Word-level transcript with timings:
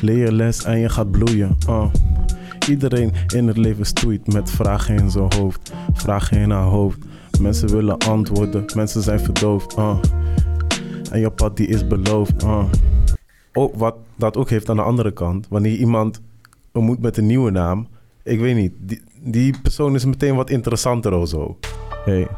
Leer 0.00 0.16
je 0.16 0.32
les 0.32 0.64
en 0.64 0.78
je 0.78 0.88
gaat 0.88 1.10
bloeien. 1.10 1.56
Uh. 1.68 1.84
Iedereen 2.68 3.12
in 3.34 3.46
het 3.46 3.56
leven 3.56 3.86
stoeit 3.86 4.32
met 4.32 4.50
vragen 4.50 4.96
in 4.96 5.10
zijn 5.10 5.34
hoofd. 5.34 5.72
Vragen 5.92 6.38
in 6.38 6.50
haar 6.50 6.62
hoofd. 6.62 6.98
Mensen 7.40 7.68
willen 7.68 7.98
antwoorden, 7.98 8.64
mensen 8.74 9.02
zijn 9.02 9.20
verdoofd. 9.20 9.78
Uh. 9.78 9.98
En 11.10 11.20
je 11.20 11.30
pad 11.30 11.56
die 11.56 11.66
is 11.66 11.86
beloofd. 11.86 12.42
Uh. 12.42 12.64
Ook 13.52 13.76
wat 13.76 13.96
dat 14.16 14.36
ook 14.36 14.50
heeft 14.50 14.68
aan 14.68 14.76
de 14.76 14.82
andere 14.82 15.10
kant. 15.10 15.46
Wanneer 15.48 15.76
iemand 15.76 16.20
ontmoet 16.72 17.00
met 17.00 17.16
een 17.16 17.26
nieuwe 17.26 17.50
naam. 17.50 17.86
Ik 18.22 18.40
weet 18.40 18.56
niet. 18.56 18.72
Die, 18.78 19.02
die 19.22 19.54
persoon 19.62 19.94
is 19.94 20.04
meteen 20.04 20.34
wat 20.34 20.50
interessanter 20.50 21.12
of 21.12 21.28
zo. 21.28 21.58
Hey, 22.04 22.28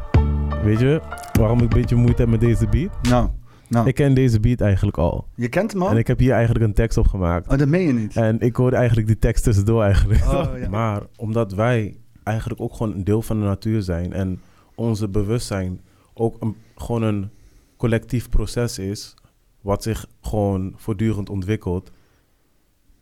weet 0.63 0.79
je 0.79 1.01
waarom 1.39 1.57
ik 1.57 1.73
een 1.73 1.81
beetje 1.81 1.95
moeite 1.95 2.21
heb 2.21 2.29
met 2.29 2.39
deze 2.39 2.67
beat? 2.67 2.91
Nou, 3.01 3.29
nou. 3.73 3.87
Ik 3.87 3.95
ken 3.95 4.13
deze 4.13 4.39
beat 4.39 4.61
eigenlijk 4.61 4.97
al. 4.97 5.27
je 5.35 5.49
kent 5.49 5.71
hem 5.71 5.81
al? 5.81 5.89
En 5.89 5.97
ik 5.97 6.07
heb 6.07 6.19
hier 6.19 6.31
eigenlijk 6.31 6.65
een 6.65 6.73
tekst 6.73 6.97
op 6.97 7.07
gemaakt. 7.07 7.51
Oh, 7.51 7.57
dat 7.57 7.67
meen 7.67 7.87
je 7.87 7.93
niet. 7.93 8.15
En 8.15 8.39
ik 8.39 8.55
hoorde 8.55 8.75
eigenlijk 8.75 9.07
die 9.07 9.19
tekst 9.19 9.43
tussendoor 9.43 9.83
eigenlijk. 9.83 10.23
Oh, 10.23 10.45
ja. 10.61 10.69
Maar 10.69 11.01
omdat 11.17 11.53
wij 11.53 11.97
eigenlijk 12.23 12.61
ook 12.61 12.73
gewoon 12.73 12.93
een 12.93 13.03
deel 13.03 13.21
van 13.21 13.39
de 13.39 13.45
natuur 13.45 13.81
zijn 13.81 14.13
en 14.13 14.39
onze 14.75 15.07
bewustzijn 15.07 15.79
ook 16.13 16.35
een, 16.39 16.55
gewoon 16.75 17.01
een 17.01 17.29
collectief 17.77 18.29
proces 18.29 18.79
is, 18.79 19.15
wat 19.61 19.83
zich 19.83 20.07
gewoon 20.21 20.73
voortdurend 20.75 21.29
ontwikkelt, 21.29 21.91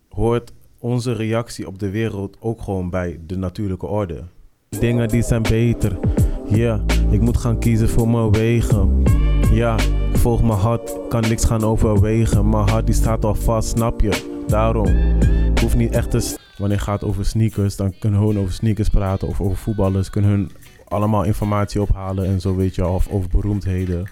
hoort 0.09 0.53
onze 0.79 1.11
reactie 1.11 1.67
op 1.67 1.79
de 1.79 1.89
wereld 1.89 2.37
ook 2.39 2.61
gewoon 2.61 2.89
bij 2.89 3.19
de 3.25 3.37
natuurlijke 3.37 3.85
orde. 3.85 4.23
Dingen 4.69 5.07
die 5.07 5.23
zijn 5.23 5.41
beter. 5.41 5.99
Ja, 6.47 6.83
ik 7.09 7.21
moet 7.21 7.37
gaan 7.37 7.59
kiezen 7.59 7.89
voor 7.89 8.09
mijn 8.09 8.31
wegen. 8.31 9.03
Ja, 9.51 9.75
volg 10.21 10.41
mijn 10.41 10.59
hart, 10.59 10.97
kan 11.09 11.21
niks 11.21 11.45
gaan 11.45 11.63
overwegen. 11.63 12.49
Mijn 12.49 12.69
hart 12.69 12.85
die 12.85 12.95
staat 12.95 13.25
al 13.25 13.35
vast, 13.35 13.69
snap 13.69 14.01
je? 14.01 14.43
Daarom, 14.47 14.87
ik 15.53 15.59
hoef 15.59 15.75
niet 15.75 15.91
echt 15.93 16.11
te... 16.11 16.35
Wanneer 16.57 16.77
het 16.77 16.87
gaat 16.87 17.03
over 17.03 17.25
sneakers, 17.25 17.75
dan 17.75 17.93
kunnen 17.99 18.19
we 18.19 18.25
gewoon 18.25 18.41
over 18.41 18.53
sneakers 18.53 18.89
praten. 18.89 19.27
Of 19.27 19.41
over 19.41 19.57
voetballers, 19.57 20.09
kunnen 20.09 20.29
hun 20.31 20.51
allemaal 20.87 21.23
informatie 21.23 21.81
ophalen 21.81 22.25
en 22.25 22.41
zo, 22.41 22.55
weet 22.55 22.75
je. 22.75 22.87
Of 22.87 23.07
over 23.09 23.29
beroemdheden. 23.29 24.09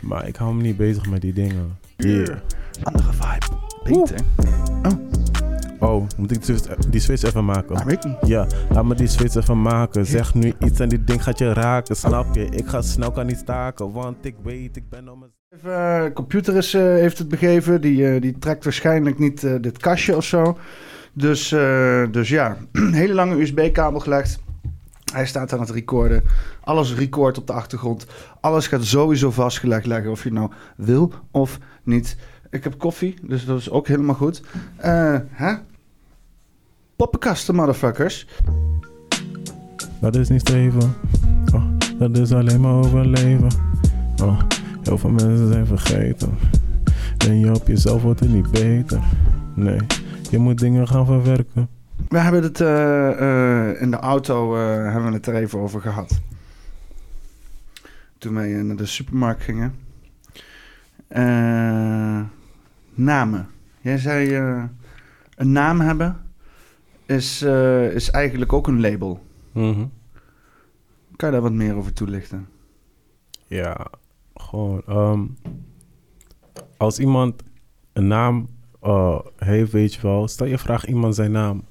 Maar 0.00 0.28
ik 0.28 0.36
hou 0.36 0.54
me 0.54 0.62
niet 0.62 0.76
bezig 0.76 1.10
met 1.10 1.20
die 1.20 1.32
dingen. 1.32 1.78
Yeah. 1.96 2.36
Andere 2.82 3.12
vibe. 3.12 3.46
Beter. 3.84 4.20
Oh, 5.78 6.06
moet 6.16 6.30
ik 6.30 6.46
die 6.46 6.56
switch- 6.56 6.76
die 6.76 7.00
switch 7.00 7.22
even 7.22 7.44
maken? 7.44 7.86
Weet 7.86 8.04
niet. 8.04 8.16
Ja, 8.26 8.46
laat 8.70 8.84
me 8.84 8.94
die 8.94 9.06
switch 9.06 9.34
even 9.34 9.62
maken. 9.62 10.06
Zeg 10.06 10.34
nu 10.34 10.52
iets 10.60 10.80
en 10.80 10.88
dit 10.88 11.06
ding 11.06 11.22
gaat 11.22 11.38
je 11.38 11.52
raken, 11.52 11.96
snap 11.96 12.34
je? 12.34 12.44
Ik 12.44 12.66
ga 12.66 12.82
snel, 12.82 13.10
kan 13.10 13.26
niet 13.26 13.38
staken, 13.38 13.92
want 13.92 14.24
ik 14.24 14.34
weet, 14.42 14.76
ik 14.76 14.88
ben 14.88 15.08
om 15.08 15.24
Even, 15.56 16.04
eh, 16.04 16.12
computer 16.12 16.56
eh, 16.56 16.80
heeft 16.80 17.18
het 17.18 17.28
begeven. 17.28 17.80
Die, 17.80 18.08
eh, 18.08 18.20
die 18.20 18.38
trekt 18.38 18.64
waarschijnlijk 18.64 19.18
niet 19.18 19.40
dit 19.60 19.78
kastje 19.78 20.16
of 20.16 20.24
zo. 20.24 20.58
Dus, 21.12 21.48
dus 22.10 22.28
ja, 22.28 22.56
hele 23.02 23.14
lange 23.14 23.40
USB-kabel 23.40 24.00
gelegd. 24.00 24.38
Hij 25.12 25.26
staat 25.26 25.52
aan 25.52 25.60
het 25.60 25.70
recorden. 25.70 26.22
Alles 26.60 26.94
record 26.94 27.38
op 27.38 27.46
de 27.46 27.52
achtergrond. 27.52 28.06
Alles 28.40 28.66
gaat 28.66 28.84
sowieso 28.84 29.30
vastgelegd 29.30 29.86
leggen 29.86 30.10
of 30.10 30.24
je 30.24 30.32
nou 30.32 30.50
wil 30.76 31.12
of 31.30 31.58
niet. 31.82 32.16
Ik 32.50 32.64
heb 32.64 32.78
koffie, 32.78 33.14
dus 33.22 33.44
dat 33.44 33.58
is 33.58 33.70
ook 33.70 33.86
helemaal 33.86 34.14
goed. 34.14 34.42
Hè? 35.30 35.54
Poppenkasten, 36.96 37.54
motherfuckers. 37.54 38.26
Dat 40.00 40.16
is 40.16 40.28
niet 40.28 40.40
streven. 40.40 40.94
Oh, 41.54 41.64
dat 41.98 42.16
is 42.16 42.32
alleen 42.32 42.60
maar 42.60 42.74
overleven. 42.74 43.48
Oh, 44.22 44.38
heel 44.82 44.98
veel 44.98 45.10
mensen 45.10 45.48
zijn 45.48 45.66
vergeten. 45.66 46.38
Ben 47.16 47.38
je 47.38 47.54
op 47.54 47.66
jezelf, 47.66 48.02
wordt 48.02 48.20
het 48.20 48.28
niet 48.28 48.50
beter. 48.50 49.00
Nee, 49.54 49.78
je 50.30 50.38
moet 50.38 50.58
dingen 50.58 50.88
gaan 50.88 51.06
verwerken. 51.06 51.68
We 52.08 52.18
hebben 52.18 52.42
het 52.42 52.60
eh, 52.60 53.10
eh, 53.10 53.82
in 53.82 53.90
de 53.90 53.96
auto 53.96 54.56
eh, 54.56 54.92
hebben 54.92 55.10
we 55.10 55.16
het 55.16 55.26
er 55.26 55.34
even 55.34 55.58
over 55.58 55.80
gehad. 55.80 56.20
Toen 58.18 58.34
wij 58.34 58.48
naar 58.48 58.76
de 58.76 58.86
supermarkt 58.86 59.42
gingen. 59.42 59.74
Eh, 61.08 62.20
namen. 62.94 63.48
Jij 63.80 63.98
zei 63.98 64.34
eh, 64.34 64.64
een 65.36 65.52
naam 65.52 65.80
hebben 65.80 66.16
is, 67.06 67.42
eh, 67.42 67.90
is 67.90 68.10
eigenlijk 68.10 68.52
ook 68.52 68.66
een 68.66 68.80
label. 68.80 69.22
Mhm. 69.52 69.84
Kan 71.16 71.28
je 71.28 71.34
daar 71.34 71.40
wat 71.40 71.52
meer 71.52 71.74
over 71.74 71.92
toelichten? 71.92 72.48
Ja, 73.46 73.86
ehm, 74.86 75.26
als 76.76 76.98
iemand 76.98 77.42
een 77.92 78.06
naam 78.06 78.48
eh, 78.80 79.18
heeft, 79.36 79.72
weet 79.72 79.94
je 79.94 80.00
wel, 80.02 80.28
stel 80.28 80.46
je 80.46 80.58
vraagt 80.58 80.86
iemand 80.86 81.14
zijn 81.14 81.32
naam. 81.32 81.64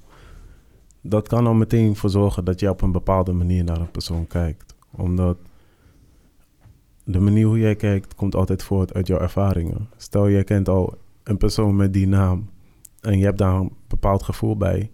Dat 1.01 1.27
kan 1.27 1.47
al 1.47 1.53
meteen 1.53 1.95
voor 1.95 2.09
zorgen 2.09 2.45
dat 2.45 2.59
je 2.59 2.69
op 2.69 2.81
een 2.81 2.91
bepaalde 2.91 3.31
manier 3.31 3.63
naar 3.63 3.79
een 3.79 3.91
persoon 3.91 4.27
kijkt. 4.27 4.75
Omdat 4.91 5.37
de 7.03 7.19
manier 7.19 7.45
hoe 7.45 7.59
jij 7.59 7.75
kijkt, 7.75 8.15
komt 8.15 8.35
altijd 8.35 8.63
voort 8.63 8.93
uit 8.93 9.07
jouw 9.07 9.19
ervaringen. 9.19 9.89
Stel 9.97 10.27
je 10.27 10.43
kent 10.43 10.69
al 10.69 10.97
een 11.23 11.37
persoon 11.37 11.75
met 11.75 11.93
die 11.93 12.07
naam 12.07 12.49
en 13.01 13.17
je 13.17 13.25
hebt 13.25 13.37
daar 13.37 13.55
een 13.55 13.71
bepaald 13.87 14.23
gevoel 14.23 14.57
bij. 14.57 14.91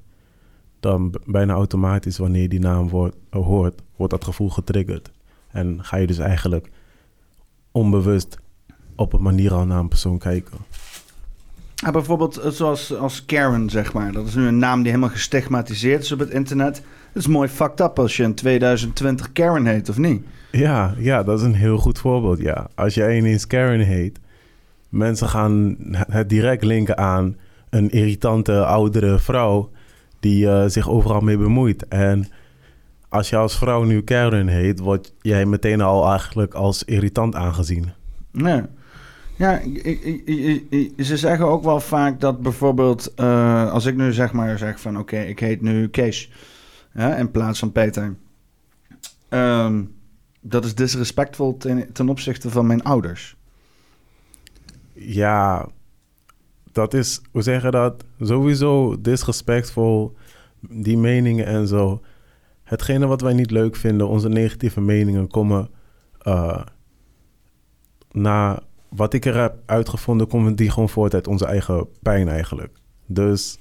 Dan 0.80 1.14
bijna 1.26 1.54
automatisch, 1.54 2.18
wanneer 2.18 2.42
je 2.42 2.50
die 2.50 2.60
naam 2.60 2.90
wordt, 2.90 3.16
hoort, 3.30 3.82
wordt 3.96 4.14
dat 4.14 4.24
gevoel 4.24 4.50
getriggerd. 4.50 5.12
En 5.48 5.84
ga 5.84 5.98
je 5.98 6.08
dus 6.08 6.18
eigenlijk 6.18 6.70
onbewust 7.78 8.38
op 8.96 9.14
een 9.14 9.22
manier 9.22 9.54
al 9.54 9.66
naar 9.66 9.80
een 9.80 9.88
persoon 9.88 10.18
kijken. 10.18 10.58
Ja, 11.76 11.92
bijvoorbeeld 11.92 12.38
eh, 12.38 12.50
zoals 12.50 12.96
als 12.96 13.26
Karen, 13.26 13.70
zeg 13.70 13.94
maar. 13.94 14.12
Dat 14.12 14.28
is 14.28 14.36
nu 14.36 14.48
een 14.48 14.58
naam 14.58 14.78
die 14.82 14.92
helemaal 14.92 15.10
gestigmatiseerd 15.10 16.04
is 16.04 16.12
op 16.12 16.20
het 16.20 16.30
internet. 16.30 16.76
Het 17.14 17.16
is 17.16 17.28
mooi 17.28 17.50
fucked 17.50 17.80
up 17.80 18.00
als 18.00 18.18
je 18.18 18.24
in 18.24 18.34
2020 18.34 19.32
Karen 19.32 19.66
heet, 19.66 19.90
of 19.90 19.98
niet? 19.98 20.24
Ja, 20.52 20.94
ja, 20.98 21.24
dat 21.24 21.40
is 21.40 21.46
een 21.46 21.54
heel 21.54 21.78
goed 21.78 22.00
voorbeeld. 22.00 22.40
Ja. 22.40 22.68
Als 22.76 22.94
jij 22.94 23.18
ineens 23.18 23.48
Karen 23.48 23.80
heet, 23.80 24.20
mensen 24.90 25.30
gaan 25.30 25.76
het 25.92 26.30
direct 26.30 26.64
linken 26.64 26.98
aan 26.98 27.36
een 27.70 27.90
irritante 27.90 28.66
oudere 28.66 29.20
vrouw 29.20 29.70
die 30.20 30.50
eh, 30.50 30.64
zich 30.68 30.90
overal 30.90 31.22
mee 31.22 31.38
bemoeit. 31.38 31.88
En 31.88 32.28
als 33.18 33.30
je 33.30 33.36
als 33.36 33.58
vrouw 33.58 33.84
nu 33.84 34.02
Karen 34.02 34.48
heet, 34.48 34.80
word 34.80 35.14
jij 35.22 35.46
meteen 35.46 35.82
al 35.82 36.10
eigenlijk 36.10 36.54
als 36.54 36.84
irritant 36.84 37.36
aangezien. 37.36 37.92
Nee. 38.32 38.62
Ja, 39.36 39.62
ze 41.04 41.18
zeggen 41.18 41.46
ook 41.46 41.64
wel 41.64 41.80
vaak 41.80 42.20
dat 42.20 42.42
bijvoorbeeld... 42.42 43.14
eh, 43.14 43.72
als 43.72 43.86
ik 43.86 43.96
nu 43.96 44.14
zeg 44.14 44.32
maar 44.32 44.58
zeg 44.58 44.80
van... 44.80 44.98
Oké, 44.98 45.20
ik 45.20 45.40
heet 45.40 45.62
nu 45.62 45.88
Kees. 45.88 46.32
Ja, 46.94 47.16
in 47.16 47.32
plaats 47.32 47.60
van 47.60 47.72
Peter. 47.72 48.16
Ehm, 49.30 49.84
dat 50.42 50.66
is 50.66 50.76
disrespectvol 50.76 51.58
ten, 51.58 51.94
ten 51.94 52.10
opzichte 52.10 52.50
van 52.50 52.68
mijn 52.68 52.84
ouders. 52.84 53.36
Ja, 54.94 55.68
dat 56.72 56.94
is, 56.94 57.22
hoe 57.32 57.42
zeg 57.42 57.64
je 57.64 57.72
dat? 57.72 58.04
Sowieso 58.20 59.02
disrespectvol, 59.02 60.16
die 60.60 60.98
meningen 60.98 61.46
en 61.46 61.68
zo. 61.68 62.02
Hetgene 62.68 63.08
wat 63.08 63.22
wij 63.22 63.34
niet 63.34 63.52
leuk 63.52 63.76
vinden, 63.76 64.08
onze 64.08 64.30
negatieve 64.30 64.82
meningen, 64.82 65.28
komen 65.28 65.70
eh, 66.20 66.62
na 68.12 68.64
wat 68.90 69.14
ik 69.14 69.26
er 69.26 69.42
heb 69.42 69.56
uitgevonden, 69.66 70.28
komen 70.28 70.56
die 70.56 70.72
gewoon 70.72 70.90
voort 70.90 71.14
uit 71.14 71.28
onze 71.28 71.46
eigen 71.46 71.88
pijn 72.02 72.28
eigenlijk. 72.28 72.78
Dus 73.06 73.60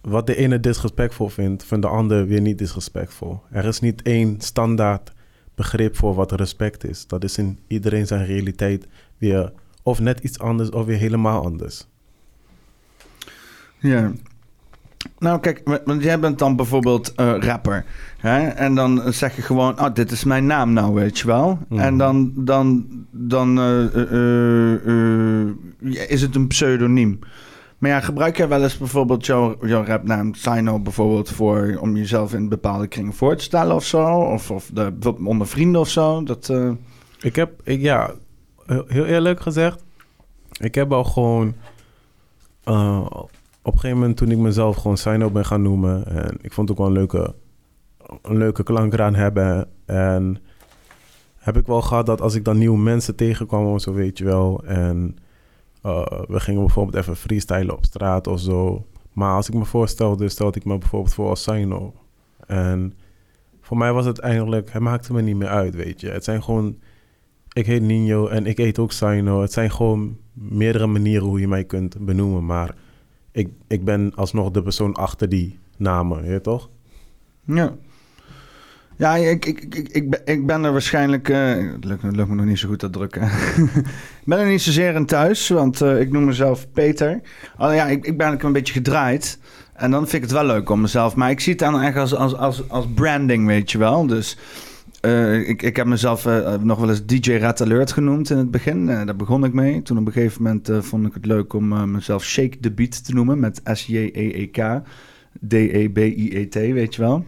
wat 0.00 0.26
de 0.26 0.36
ene 0.36 0.60
disrespectvol 0.60 1.28
vindt, 1.28 1.64
vindt 1.64 1.84
de 1.84 1.90
ander 1.90 2.26
weer 2.26 2.40
niet 2.40 2.58
disrespectvol. 2.58 3.40
Er 3.50 3.64
is 3.64 3.80
niet 3.80 4.02
één 4.02 4.40
standaard 4.40 5.12
begrip 5.54 5.96
voor 5.96 6.14
wat 6.14 6.32
respect 6.32 6.84
is. 6.84 7.06
Dat 7.06 7.24
is 7.24 7.38
in 7.38 7.58
iedereen 7.66 8.06
zijn 8.06 8.26
realiteit 8.26 8.86
weer 9.18 9.52
of 9.82 10.00
net 10.00 10.20
iets 10.20 10.38
anders 10.38 10.70
of 10.70 10.86
weer 10.86 10.98
helemaal 10.98 11.44
anders. 11.44 11.86
Ja. 13.78 14.12
Nou, 15.18 15.40
kijk, 15.40 15.60
wa- 15.64 15.80
want 15.84 16.02
jij 16.02 16.18
bent 16.20 16.38
dan 16.38 16.56
bijvoorbeeld 16.56 17.14
eh, 17.14 17.34
rapper. 17.38 17.84
Hè? 18.18 18.48
En 18.48 18.74
dan 18.74 19.02
zeg 19.12 19.36
je 19.36 19.42
gewoon, 19.42 19.76
ah, 19.76 19.94
dit 19.94 20.10
is 20.10 20.24
mijn 20.24 20.46
naam 20.46 20.72
nou, 20.72 20.94
weet 20.94 21.18
je 21.18 21.26
wel. 21.26 21.58
Mhm. 21.68 21.80
En 21.80 21.96
dan, 21.98 22.32
dan, 22.36 22.86
dan 23.10 23.58
eh, 23.58 23.84
eh, 23.84 24.74
eh, 24.86 25.42
eh, 25.42 26.10
is 26.10 26.22
het 26.22 26.34
een 26.34 26.46
pseudoniem. 26.46 27.18
Maar 27.78 27.90
ja, 27.90 28.00
gebruik 28.00 28.36
jij 28.36 28.48
wel 28.48 28.62
eens 28.62 28.78
bijvoorbeeld 28.78 29.26
jouw, 29.26 29.56
jouw 29.66 29.84
rapnaam 29.84 30.34
Sino 30.34 30.78
bijvoorbeeld 30.78 31.30
voor 31.30 31.78
om 31.80 31.96
jezelf 31.96 32.34
in 32.34 32.48
bepaalde 32.48 32.86
kringen 32.86 33.12
voor 33.12 33.36
te 33.36 33.42
stellen 33.44 33.74
of 33.74 33.84
zo? 33.84 34.06
Of, 34.08 34.50
of 34.50 34.70
de, 34.72 34.92
onder 35.24 35.46
vrienden 35.46 35.80
of 35.80 35.88
zo? 35.88 36.22
Dat, 36.22 36.48
eh, 36.48 36.70
Ik 37.20 37.36
heb, 37.36 37.60
ik, 37.64 37.80
ja, 37.80 38.10
heel 38.86 39.04
eerlijk 39.04 39.40
gezegd, 39.40 39.84
ik 40.60 40.74
heb 40.74 40.92
al 40.92 41.04
gewoon, 41.04 41.54
eh, 42.64 43.06
op 43.68 43.74
een 43.74 43.80
gegeven 43.80 44.00
moment 44.00 44.16
toen 44.16 44.30
ik 44.30 44.38
mezelf 44.38 44.76
gewoon 44.76 44.96
Sino 44.96 45.30
ben 45.30 45.44
gaan 45.44 45.62
noemen, 45.62 46.06
en 46.06 46.38
ik 46.40 46.52
vond 46.52 46.68
het 46.68 46.78
ook 46.78 46.86
wel 46.86 46.94
een 46.94 47.00
leuke, 47.00 47.34
een 48.22 48.36
leuke 48.36 48.62
klank 48.62 48.92
eraan 48.92 49.14
hebben. 49.14 49.68
En 49.86 50.38
heb 51.36 51.56
ik 51.56 51.66
wel 51.66 51.82
gehad 51.82 52.06
dat 52.06 52.20
als 52.20 52.34
ik 52.34 52.44
dan 52.44 52.58
nieuwe 52.58 52.78
mensen 52.78 53.16
tegenkwam 53.16 53.66
of 53.66 53.80
zo, 53.80 53.92
weet 53.92 54.18
je 54.18 54.24
wel, 54.24 54.64
en 54.64 55.16
Uh, 55.82 56.06
we 56.28 56.40
gingen 56.40 56.60
bijvoorbeeld 56.60 56.96
even 56.96 57.16
freestylen 57.16 57.76
op 57.76 57.84
straat 57.84 58.26
of 58.26 58.40
zo. 58.40 58.86
Maar 59.12 59.34
als 59.34 59.48
ik 59.48 59.54
me 59.54 59.64
voorstelde, 59.64 60.28
stelde 60.28 60.58
ik 60.58 60.64
me 60.64 60.78
bijvoorbeeld 60.78 61.14
voor 61.14 61.28
als 61.28 61.42
Sino. 61.42 61.94
En 62.46 62.94
voor 63.60 63.76
mij 63.76 63.92
was 63.92 64.06
het 64.06 64.18
eigenlijk, 64.18 64.72
het 64.72 64.82
maakte 64.82 65.12
me 65.12 65.22
niet 65.22 65.36
meer 65.36 65.48
uit, 65.48 65.74
weet 65.74 66.00
je. 66.00 66.08
Het 66.08 66.24
zijn 66.24 66.42
gewoon, 66.42 66.78
ik 67.52 67.66
heet 67.66 67.82
Nino 67.82 68.26
en 68.26 68.46
ik 68.46 68.58
eet 68.58 68.78
ook 68.78 68.92
Sino. 68.92 69.40
Het 69.40 69.52
zijn 69.52 69.70
gewoon 69.70 70.16
meerdere 70.32 70.86
manieren 70.86 71.26
hoe 71.26 71.40
je 71.40 71.48
mij 71.48 71.64
kunt 71.64 72.04
benoemen. 72.06 72.46
Maar 72.46 72.74
ik, 73.38 73.48
ik 73.66 73.84
ben 73.84 74.12
alsnog 74.14 74.50
de 74.50 74.62
persoon 74.62 74.94
achter 74.94 75.28
die 75.28 75.58
namen, 75.76 76.24
je 76.24 76.40
toch? 76.40 76.68
Ja. 77.44 77.74
Ja, 78.96 79.14
ik, 79.14 79.46
ik, 79.46 79.74
ik, 79.74 79.88
ik, 79.88 80.10
ben, 80.10 80.20
ik 80.24 80.46
ben 80.46 80.64
er 80.64 80.72
waarschijnlijk... 80.72 81.28
Uh, 81.28 81.72
het, 81.72 81.84
lukt, 81.84 82.02
lukt 82.02 82.28
me 82.28 82.34
nog 82.34 82.44
niet 82.44 82.58
zo 82.58 82.68
goed 82.68 82.78
te 82.78 82.90
drukken. 82.90 83.22
ik 84.22 84.24
ben 84.24 84.38
er 84.38 84.46
niet 84.46 84.62
zozeer 84.62 84.94
in 84.94 85.06
thuis, 85.06 85.48
want 85.48 85.80
uh, 85.80 86.00
ik 86.00 86.12
noem 86.12 86.24
mezelf 86.24 86.70
Peter. 86.72 87.20
Oh, 87.58 87.74
ja, 87.74 87.86
ik, 87.86 88.06
ik 88.06 88.16
ben 88.16 88.44
een 88.44 88.52
beetje 88.52 88.72
gedraaid. 88.72 89.38
En 89.74 89.90
dan 89.90 90.00
vind 90.00 90.12
ik 90.12 90.22
het 90.22 90.38
wel 90.38 90.44
leuk 90.46 90.70
om 90.70 90.80
mezelf... 90.80 91.14
Maar 91.14 91.30
ik 91.30 91.40
zie 91.40 91.52
het 91.52 91.60
dan 91.60 91.80
echt 91.80 91.96
als, 91.96 92.14
als, 92.14 92.34
als, 92.34 92.68
als 92.68 92.86
branding, 92.94 93.46
weet 93.46 93.70
je 93.70 93.78
wel. 93.78 94.06
Dus 94.06 94.36
uh, 95.00 95.48
ik, 95.48 95.62
ik 95.62 95.76
heb 95.76 95.86
mezelf 95.86 96.24
nog 96.62 96.78
wel 96.78 96.88
eens 96.88 97.06
DJ 97.06 97.30
Red 97.32 97.60
Alert 97.60 97.92
genoemd 97.92 98.30
in 98.30 98.36
het 98.36 98.50
begin. 98.50 98.86
daar 98.86 99.16
begon 99.16 99.44
ik 99.44 99.52
mee. 99.52 99.82
Toen 99.82 99.98
op 99.98 100.06
een 100.06 100.12
gegeven 100.12 100.42
moment 100.42 100.70
vond 100.80 101.06
ik 101.06 101.14
het 101.14 101.26
leuk 101.26 101.52
om 101.52 101.90
mezelf 101.90 102.24
Shake 102.24 102.58
the 102.60 102.72
Beat 102.72 103.04
te 103.04 103.14
noemen. 103.14 103.40
Met 103.40 103.60
S-J-E-E-K. 103.64 104.82
D-E-B-I-E-T, 105.40 106.54
weet 106.54 106.94
je 106.94 107.02
wel. 107.02 107.24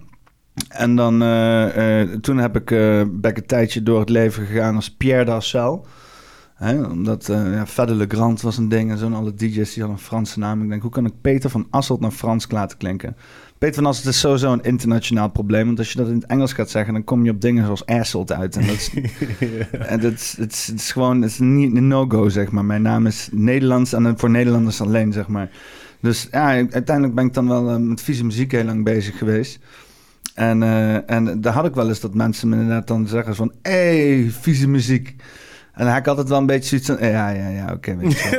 En 0.69 0.97
dan, 0.97 1.23
uh, 1.23 1.77
uh, 1.77 2.15
toen 2.15 2.39
heb 2.39 2.57
ik, 2.57 2.71
uh, 2.71 3.03
ben 3.11 3.37
een 3.37 3.47
tijdje 3.47 3.83
door 3.83 4.01
het 4.01 4.09
leven 4.09 4.47
gegaan 4.47 4.75
als 4.75 4.97
Pierre 4.97 5.25
Darcel. 5.25 5.87
Hè, 6.55 6.85
omdat 6.85 7.27
ja, 7.27 7.67
Fede 7.67 7.95
Legrand 7.95 8.41
was 8.41 8.57
een 8.57 8.69
ding 8.69 8.91
en 8.91 8.99
zo. 8.99 9.11
Alle 9.11 9.35
DJ's 9.35 9.73
die 9.73 9.83
hadden 9.83 9.91
een 9.91 9.99
Franse 9.99 10.39
naam. 10.39 10.63
Ik 10.63 10.69
denk, 10.69 10.83
hoe 10.83 10.91
kan 10.91 11.07
ik 11.07 11.21
Peter 11.21 11.51
van 11.51 11.67
Asselt 11.71 12.01
naar 12.01 12.11
Frans 12.11 12.51
laten 12.51 12.79
klinken? 12.79 13.17
Peter 13.61 13.75
van 13.75 13.87
Asselt 13.87 14.07
is 14.07 14.21
sowieso 14.21 14.53
een 14.53 14.63
internationaal 14.63 15.31
probleem. 15.31 15.67
Want 15.67 15.79
als 15.79 15.93
je 15.93 15.99
dat 15.99 16.09
in 16.09 16.15
het 16.15 16.27
Engels 16.27 16.53
gaat 16.53 16.71
zeggen, 16.71 16.93
dan 16.93 17.05
kom 17.05 17.25
je 17.25 17.31
op 17.31 17.41
dingen 17.41 17.65
zoals 17.65 17.87
Asselt 17.87 18.33
uit. 18.33 18.57
En 18.57 18.67
dat 18.67 18.75
is, 18.75 18.91
en 19.93 20.01
dat 20.01 20.13
is, 20.13 20.37
het 20.39 20.53
is, 20.53 20.67
het 20.67 20.81
is 20.81 20.93
gewoon 20.93 21.23
het 21.23 21.31
is 21.31 21.39
niet 21.39 21.77
een 21.77 21.89
no-go, 21.89 22.29
zeg 22.29 22.51
maar. 22.51 22.65
Mijn 22.65 22.83
naam 22.83 23.07
is 23.07 23.29
Nederlands 23.33 23.93
en 23.93 24.19
voor 24.19 24.31
Nederlanders 24.31 24.81
alleen, 24.81 25.13
zeg 25.13 25.29
maar. 25.29 25.51
Dus 26.01 26.29
ja, 26.31 26.47
uiteindelijk 26.47 27.15
ben 27.15 27.27
ik 27.27 27.35
dan 27.35 27.49
wel 27.49 27.81
met 27.81 28.01
vieze 28.01 28.25
muziek 28.25 28.53
heel 28.53 28.65
lang 28.65 28.85
bezig 28.85 29.19
geweest. 29.19 29.59
En, 30.35 30.63
uh, 30.63 31.11
en 31.11 31.41
daar 31.41 31.53
had 31.53 31.67
ik 31.67 31.75
wel 31.75 31.89
eens 31.89 32.01
dat 32.01 32.15
mensen 32.15 32.49
me 32.49 32.57
inderdaad 32.57 32.87
dan 32.87 33.07
zeggen 33.07 33.35
van... 33.35 33.53
Hé, 33.63 33.73
hey, 33.73 34.31
vieze 34.31 34.69
muziek. 34.69 35.09
En 35.73 35.85
dan 35.85 35.89
had 35.89 35.99
ik 35.99 36.07
altijd 36.07 36.29
wel 36.29 36.39
een 36.39 36.47
beetje 36.47 36.69
zoiets 36.69 36.87
van... 36.87 37.11
Ja, 37.11 37.29
ja, 37.29 37.49
ja, 37.49 37.63
oké, 37.63 37.73
okay, 37.73 37.97
weet 37.97 38.13
je 38.13 38.31
wel. 38.31 38.39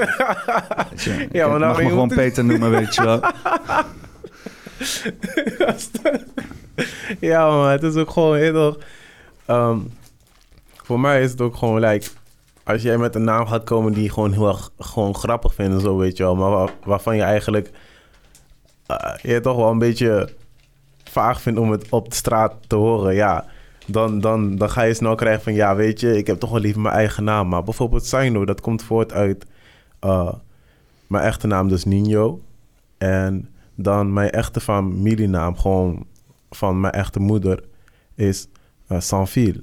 weet 0.90 1.02
je, 1.02 1.28
ja, 1.32 1.48
maar 1.48 1.60
nou 1.60 1.72
mag 1.72 1.84
me 1.84 1.90
gewoon 1.90 2.08
Peter 2.08 2.46
noemen, 2.46 2.70
weet 2.70 2.96
je 2.96 3.04
wel. 3.04 3.20
ja, 7.20 7.50
maar 7.50 7.72
het 7.72 7.84
is 7.84 7.96
ook 7.96 8.10
gewoon 8.10 8.38
heel... 8.38 8.78
Um, 9.48 9.92
voor 10.84 11.00
mij 11.00 11.22
is 11.22 11.32
het 11.32 11.42
ook 11.42 11.56
gewoon, 11.56 11.80
like... 11.80 12.08
Als 12.64 12.82
jij 12.82 12.98
met 12.98 13.16
een 13.16 13.24
naam 13.24 13.48
gaat 13.48 13.64
komen 13.64 13.94
die 13.94 14.04
je 14.04 14.12
gewoon 14.12 14.34
heel 14.34 14.48
erg 14.48 14.72
gewoon 14.80 15.16
grappig 15.16 15.54
vindt 15.54 15.74
en 15.74 15.82
zo, 15.82 15.98
weet 15.98 16.18
je 16.18 16.24
wel. 16.24 16.36
Maar 16.36 16.50
waar, 16.50 16.70
waarvan 16.84 17.16
je 17.16 17.22
eigenlijk... 17.22 17.72
Uh, 18.88 19.14
je 19.22 19.40
toch 19.40 19.56
wel 19.56 19.72
een 19.72 19.80
beetje 19.80 20.30
vaag 21.04 21.42
vindt 21.42 21.60
om 21.60 21.72
het 21.72 21.90
op 21.90 22.10
de 22.10 22.16
straat 22.16 22.54
te 22.68 22.76
horen, 22.76 23.14
ja, 23.14 23.46
dan, 23.86 24.20
dan, 24.20 24.56
dan 24.56 24.70
ga 24.70 24.82
je 24.82 24.94
snel 24.94 25.16
krijgen 25.16 25.44
van, 25.44 25.54
ja, 25.54 25.76
weet 25.76 26.00
je, 26.00 26.18
ik 26.18 26.28
heb 26.28 26.40
toch 26.40 26.52
wel 26.52 26.60
liever 26.60 26.82
mijn 26.82 26.96
eigen 26.96 27.24
naam. 27.24 27.48
Maar 27.48 27.64
bijvoorbeeld 27.64 28.06
Saino, 28.06 28.46
dat 28.46 28.62
komt 28.62 28.84
voort 28.84 29.14
uit 29.14 29.46
uh, 30.06 30.34
mijn 31.08 31.24
echte 31.24 31.48
naam, 31.48 31.68
dus 31.68 31.86
Nino. 31.86 32.42
En 32.98 33.50
dan 33.82 34.14
mijn 34.14 34.30
echte 34.30 34.60
familienaam, 34.60 35.58
gewoon 35.58 36.06
van 36.50 36.80
mijn 36.80 36.94
echte 36.94 37.20
moeder, 37.20 37.64
is 38.16 38.48
uh, 38.90 39.00
Sanfil. 39.00 39.56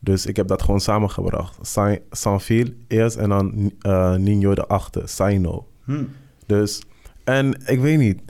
Dus 0.00 0.26
ik 0.26 0.36
heb 0.36 0.48
dat 0.48 0.62
gewoon 0.62 0.80
samengebracht. 0.80 1.78
Sanfil 2.10 2.66
eerst 2.88 3.16
en 3.16 3.28
dan 3.28 3.72
uh, 3.86 4.14
Nino 4.14 4.54
de 4.54 4.66
achte, 4.66 5.02
Saino. 5.04 5.66
Hmm. 5.84 6.08
Dus, 6.46 6.82
en 7.24 7.60
ik 7.66 7.80
weet 7.80 7.98
niet 7.98 8.20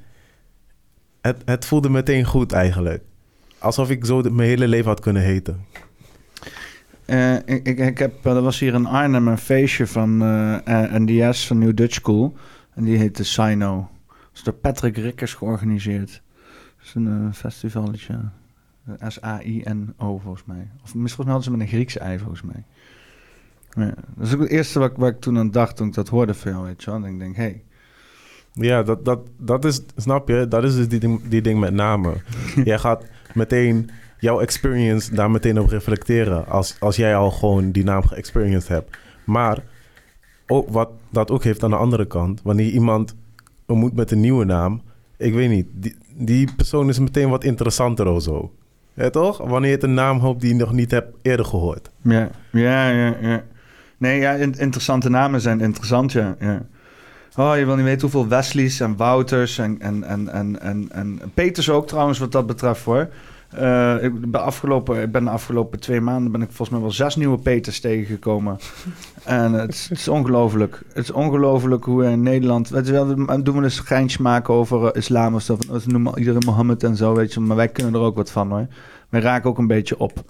het, 1.21 1.43
het 1.45 1.65
voelde 1.65 1.91
meteen 1.91 2.25
goed 2.25 2.53
eigenlijk. 2.53 3.03
Alsof 3.59 3.91
ik 3.91 4.05
zo 4.05 4.23
mijn 4.23 4.49
hele 4.49 4.69
leven 4.69 4.89
had 4.89 5.01
kunnen 5.01 5.23
heten. 5.23 5.67
Uh, 7.07 7.35
ik, 7.35 7.67
ik, 7.67 7.79
ik, 7.79 7.99
heb, 7.99 8.25
er 8.25 8.43
was 8.43 8.59
hier 8.59 8.75
in 8.75 8.87
Arnhem 8.87 9.29
een 9.29 9.39
feestje 9.39 9.87
van 9.87 10.23
uh, 10.23 10.57
uh, 10.69 10.93
NDS 10.93 11.47
van 11.47 11.59
New 11.59 11.77
Dutch 11.77 11.95
School. 11.95 12.37
En 12.75 12.85
die 12.85 12.97
heette 12.97 13.25
Sino. 13.25 13.89
Dat 14.39 14.47
is 14.47 14.53
door 14.53 14.73
Patrick 14.73 14.97
Rikkers 14.97 15.35
georganiseerd. 15.35 16.23
Dat 16.77 16.87
is 16.87 16.95
een 16.95 17.35
festivaletje. 17.35 18.19
S-A-I-N-O 19.07 20.19
volgens 20.19 20.45
mij. 20.45 20.71
Of 20.83 20.95
misschien 20.95 21.25
hadden 21.25 21.43
ze 21.43 21.51
met 21.51 21.61
een 21.61 21.67
Griekse 21.67 21.99
ei 21.99 22.19
volgens 22.19 22.43
mij. 22.43 22.65
Ja, 23.71 23.95
dat 24.17 24.27
is 24.27 24.35
ook 24.35 24.41
het 24.41 24.51
eerste 24.51 24.79
wat, 24.79 24.93
wat 24.97 25.09
ik 25.09 25.21
toen 25.21 25.39
aan 25.39 25.51
dacht 25.51 25.77
toen 25.77 25.87
ik 25.87 25.95
dat 25.95 26.09
hoorde 26.09 26.35
van 26.35 26.53
jou, 26.53 26.65
weet 26.65 26.83
je 26.83 26.91
wel. 26.91 27.05
En 27.05 27.13
ik 27.13 27.19
denk, 27.19 27.37
hé, 27.37 27.43
hey, 27.43 27.63
ja, 28.53 28.83
dat, 28.83 29.05
dat, 29.05 29.21
dat 29.37 29.65
is, 29.65 29.81
snap 29.97 30.29
je, 30.29 30.49
dat 30.49 30.65
is 30.65 30.75
dus 30.75 30.89
die 30.89 31.01
ding, 31.01 31.29
die 31.29 31.43
ding 31.43 31.61
met 31.61 31.73
namen. 31.73 32.23
jij 32.65 32.79
gaat 32.79 33.05
meteen 33.35 33.91
jouw 34.19 34.41
experience 34.41 35.15
daar 35.15 35.31
meteen 35.31 35.61
op 35.61 35.69
reflecteren. 35.69 36.47
Als, 36.47 36.77
als 36.81 36.97
jij 36.97 37.17
al 37.17 37.31
gewoon 37.31 37.71
die 37.71 37.85
naam 37.85 38.03
geëxperienced 38.07 38.69
hebt. 38.69 38.97
Maar 39.25 39.63
ook 40.47 40.69
wat 40.69 40.91
dat 41.11 41.31
ook 41.31 41.45
heeft 41.45 41.63
aan 41.63 41.71
de 41.71 41.77
andere 41.77 42.07
kant, 42.07 42.43
wanneer 42.43 42.71
iemand 42.71 43.15
ontmoet 43.69 43.95
met 43.95 44.11
een 44.11 44.21
nieuwe 44.21 44.45
naam, 44.45 44.83
ik 45.17 45.35
weet 45.35 45.51
niet, 45.51 45.67
die, 45.73 45.97
die 46.15 46.49
persoon 46.57 46.89
is 46.89 46.99
meteen 46.99 47.29
wat 47.29 47.45
interessanter 47.45 48.07
of 48.07 48.23
zo. 48.23 48.53
Ja, 48.95 49.11
toch? 49.11 49.39
Wanneer 49.39 49.71
je 49.71 49.75
het 49.75 49.85
een 49.85 49.95
naam 49.95 50.19
hoopt 50.19 50.41
die 50.41 50.51
je 50.51 50.61
nog 50.61 50.73
niet 50.73 50.91
hebt 50.91 51.17
eerder 51.23 51.47
gehoord. 51.47 51.91
Ja, 52.03 52.31
ja, 52.51 52.89
ja. 52.89 53.17
ja. 53.21 53.43
Nee, 53.97 54.21
ja, 54.21 54.33
interessante 54.35 55.11
namen 55.11 55.41
zijn 55.41 55.61
interessant, 55.61 56.13
ja. 56.13 56.37
ja. 56.41 56.67
Oh, 57.37 57.59
je 57.59 57.65
wil 57.65 57.75
niet 57.75 57.85
weten 57.85 58.01
hoeveel 58.01 58.29
Wesleys 58.29 58.81
en 58.81 58.97
Wouters 58.97 59.59
en, 59.59 59.81
en, 59.81 60.05
en, 60.05 60.29
en, 60.33 60.61
en, 60.61 60.89
en 60.93 61.21
Peters 61.35 61.71
ook 61.71 61.87
trouwens 61.87 62.19
wat 62.19 62.33
dat 62.33 62.47
betreft 62.47 62.85
hoor. 62.85 63.09
Uh, 63.55 64.03
ik, 64.03 64.31
ben 64.31 64.43
afgelopen, 64.43 65.03
ik 65.03 65.13
ben 65.13 65.25
de 65.25 65.31
afgelopen 65.31 65.81
twee 65.81 66.01
maanden 66.01 66.33
ben 66.33 66.43
ik 66.43 66.47
volgens 66.47 66.71
mij 66.71 66.81
wel 66.81 66.91
zes 66.91 67.17
nieuwe 67.17 67.39
Peters 67.39 67.81
tegengekomen. 67.81 68.59
en 69.25 69.53
het, 69.53 69.75
is, 69.75 69.89
het 69.89 69.99
is 69.99 70.09
ongelooflijk. 70.09 70.83
Het 70.89 71.05
is 71.05 71.11
ongelooflijk 71.11 71.85
hoe 71.85 72.05
in 72.05 72.23
Nederland... 72.23 72.69
Weet 72.69 72.87
je 72.87 72.93
wel, 72.93 73.15
doen 73.43 73.59
we 73.59 73.65
een 73.65 73.71
geintje 73.71 74.23
maken 74.23 74.55
over 74.55 74.83
uh, 74.83 74.89
islam 74.93 75.35
of 75.35 75.43
zo. 75.43 75.59
Ze 75.81 75.89
noemen 75.89 76.19
iedereen 76.19 76.43
Mohammed 76.47 76.85
en 76.85 76.97
zo, 76.97 77.15
weet 77.15 77.35
je. 77.35 77.41
Maar 77.41 77.57
wij 77.57 77.69
kunnen 77.69 77.95
er 77.95 78.01
ook 78.01 78.17
wat 78.17 78.31
van 78.31 78.51
hoor. 78.51 78.67
Wij 79.09 79.21
raken 79.21 79.51
ook 79.51 79.59
een 79.59 79.67
beetje 79.67 79.99
op. 79.99 80.25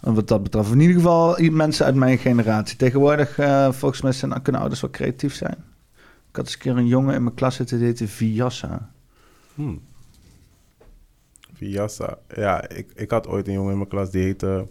Wat 0.00 0.28
dat 0.28 0.42
betreft. 0.42 0.72
In 0.72 0.80
ieder 0.80 0.96
geval 0.96 1.36
mensen 1.50 1.86
uit 1.86 1.94
mijn 1.94 2.18
generatie. 2.18 2.76
Tegenwoordig, 2.76 3.38
uh, 3.38 3.72
volgens 3.72 4.02
mij 4.02 4.12
zijn, 4.12 4.42
kunnen 4.42 4.60
ouders 4.60 4.80
wel 4.80 4.90
creatief 4.90 5.34
zijn. 5.34 5.56
Ik 6.28 6.36
had 6.36 6.44
eens 6.44 6.54
een 6.54 6.60
keer 6.60 6.76
een 6.76 6.86
jongen 6.86 7.14
in 7.14 7.22
mijn 7.22 7.34
klas 7.34 7.54
zitten, 7.54 7.78
die 7.78 7.86
heette 7.86 8.08
Viassa. 8.08 8.90
Hmm. 9.54 9.80
Viassa. 11.62 12.18
Ja, 12.34 12.68
ik, 12.68 12.92
ik 12.94 13.10
had 13.10 13.28
ooit 13.28 13.46
een 13.46 13.52
jongen 13.52 13.70
in 13.70 13.76
mijn 13.76 13.88
klas 13.88 14.10
die 14.10 14.22
heette 14.22 14.66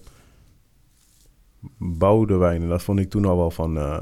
Boudewijn. 1.77 2.61
En 2.61 2.67
dat 2.67 2.83
vond 2.83 2.99
ik 2.99 3.09
toen 3.09 3.25
al 3.25 3.37
wel 3.37 3.51
van... 3.51 3.77
Uh... 3.77 3.99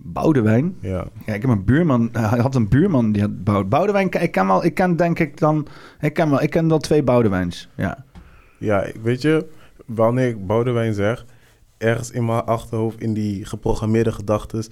Boudewijn? 0.00 0.76
Ja. 0.80 1.06
ja. 1.26 1.34
Ik 1.34 1.40
heb 1.42 1.50
een 1.50 1.64
buurman, 1.64 2.08
hij 2.30 2.38
had 2.38 2.54
een 2.54 2.68
buurman 2.68 3.12
die 3.12 3.22
had 3.22 3.44
Boud. 3.44 3.68
Boudewijn, 3.68 4.10
ik 4.10 4.30
ken 4.30 4.46
wel, 4.46 4.64
ik 4.64 4.74
ken 4.74 4.96
denk 4.96 5.18
ik 5.18 5.38
dan, 5.38 5.66
ik 6.00 6.12
ken 6.12 6.30
wel, 6.30 6.42
ik 6.42 6.50
ken 6.50 6.68
wel 6.68 6.78
twee 6.78 7.02
Boudewijns, 7.02 7.68
ja. 7.76 8.04
Ja, 8.58 8.86
weet 9.02 9.22
je, 9.22 9.46
wanneer 9.86 10.28
ik 10.28 10.46
Boudewijn 10.46 10.94
zeg, 10.94 11.26
ergens 11.78 12.10
in 12.10 12.24
mijn 12.24 12.44
achterhoofd, 12.44 13.00
in 13.00 13.14
die 13.14 13.44
geprogrammeerde 13.44 14.12
gedachten, 14.12 14.64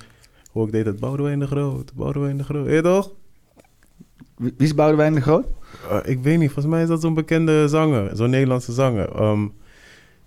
hoe 0.51 0.67
ik 0.67 0.73
deed 0.73 0.87
het 0.87 1.01
Boudewijn 1.01 1.39
de 1.39 1.47
Groot, 1.47 1.95
Boudewijn 1.95 2.37
de 2.37 2.45
Groot. 2.45 2.69
Je 2.69 2.83
toch? 2.83 3.13
Wie 4.37 4.55
is 4.57 4.75
Boudewijn 4.75 5.15
de 5.15 5.21
Groot? 5.21 5.47
Uh, 5.91 5.99
ik 6.05 6.19
weet 6.19 6.39
niet, 6.39 6.51
volgens 6.51 6.75
mij 6.75 6.83
is 6.83 6.89
dat 6.89 7.01
zo'n 7.01 7.15
bekende 7.15 7.69
zanger, 7.69 8.17
zo'n 8.17 8.31
Nederlandse 8.31 8.73
zanger. 8.73 9.23
Um, 9.23 9.53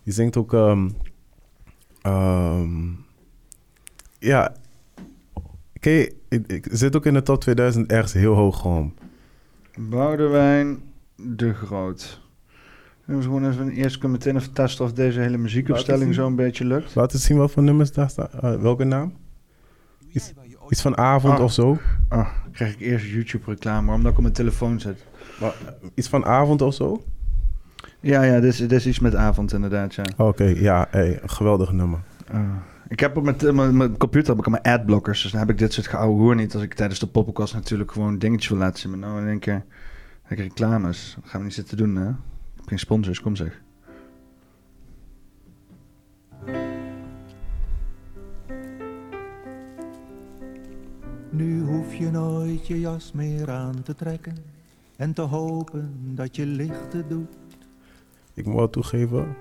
die 0.04 0.14
zingt 0.14 0.38
ook... 0.38 0.54
Um, 0.54 0.96
um, 2.06 3.06
ja, 4.20 4.54
oké, 5.76 6.08
ik, 6.30 6.48
ik, 6.48 6.68
zit 6.72 6.96
ook 6.96 7.06
in 7.06 7.14
de 7.14 7.22
top 7.22 7.42
2000 7.42 7.92
ergens 7.92 8.14
heel 8.14 8.34
hoog 8.34 8.60
gewoon. 8.60 8.94
Boudewijn 9.78 10.82
de 11.16 11.54
Groot. 11.54 12.22
We 13.06 13.22
gewoon 13.22 13.50
even 13.50 13.70
eerst 13.70 13.98
kunnen 13.98 14.18
meteen 14.18 14.36
even 14.36 14.54
testen 14.54 14.86
of 14.86 14.94
deze 14.94 15.20
hele 15.20 15.38
muziekopstelling 15.38 16.14
zo 16.14 16.26
een 16.26 16.36
beetje 16.36 16.66
lukt. 16.66 16.96
Laat 16.96 17.14
eens 17.14 17.24
zien 17.24 17.38
wat 17.38 17.52
voor 17.52 17.64
nummers 17.64 17.92
daar 17.92 18.10
staan. 18.10 18.30
Uh, 18.44 18.62
welke 18.62 18.84
naam? 18.84 19.14
Iets, 20.12 20.34
iets 20.70 20.82
van 20.82 20.98
avond 20.98 21.38
ah. 21.38 21.44
of 21.44 21.52
zo? 21.52 21.78
Ah, 22.08 22.28
krijg 22.52 22.74
ik 22.74 22.80
eerst 22.80 23.06
YouTube-reclame, 23.06 23.94
omdat 23.94 24.12
ik 24.12 24.18
op 24.18 24.24
mijn 24.24 24.36
telefoon 24.36 24.80
zit. 24.80 25.06
Maar, 25.40 25.54
iets 25.94 26.08
van 26.08 26.26
avond 26.26 26.62
of 26.62 26.74
zo? 26.74 27.04
Ja, 28.00 28.24
ja, 28.24 28.40
dit 28.40 28.52
is, 28.52 28.58
dit 28.58 28.72
is 28.72 28.88
iets 28.88 29.00
met 29.00 29.16
avond 29.16 29.54
inderdaad, 29.54 29.96
ja. 29.96 30.04
Oké, 30.18 30.44
ja, 30.44 30.88
hey, 30.90 31.20
een 31.22 31.30
geweldig 31.30 31.72
nummer. 31.72 32.00
Uh, 32.34 32.40
ik 32.88 33.00
heb 33.00 33.18
op 33.18 33.24
mijn, 33.24 33.56
mijn, 33.56 33.78
mijn 33.78 33.98
computer 33.98 34.36
heb 34.36 34.46
ik 34.46 34.52
mijn 34.52 34.64
adblockers. 34.64 35.22
Dus 35.22 35.32
dan 35.32 35.40
heb 35.40 35.50
ik 35.50 35.58
dit 35.58 35.74
soort 35.74 35.88
geouwe 35.88 36.20
hoer 36.20 36.36
niet. 36.36 36.54
Als 36.54 36.64
ik 36.64 36.74
tijdens 36.74 37.00
de 37.00 37.08
poppenkast 37.08 37.54
natuurlijk 37.54 37.92
gewoon 37.92 38.18
dingetjes 38.18 38.50
wil 38.50 38.58
laten 38.58 38.80
zien. 38.80 38.90
Maar 38.90 39.00
nou 39.00 39.22
in 39.22 39.28
één 39.28 39.40
keer 39.40 39.64
heb 40.24 40.38
ik 40.38 40.44
reclames. 40.44 41.18
Dat 41.22 41.30
gaan 41.30 41.40
we 41.40 41.46
niet 41.46 41.56
zitten 41.56 41.78
doen, 41.78 41.96
hè? 41.96 42.10
Ik 42.10 42.16
heb 42.56 42.68
geen 42.68 42.80
sponsors, 42.80 43.22
kom 43.22 43.36
zeg. 43.36 43.62
Nu 51.32 51.62
hoef 51.64 51.96
je 51.96 52.12
nooit 52.12 52.68
je 52.68 52.80
jas 52.80 53.12
meer 53.12 53.52
aan 53.52 53.82
te 53.84 53.96
trekken 53.96 54.36
en 54.96 55.14
te 55.14 55.22
hopen 55.22 55.94
dat 56.16 56.36
je 56.36 56.46
lichten 56.46 57.06
doet. 57.10 57.38
Ik 58.34 58.46
moet 58.46 58.56
wel 58.56 58.70
toegeven, 58.70 59.36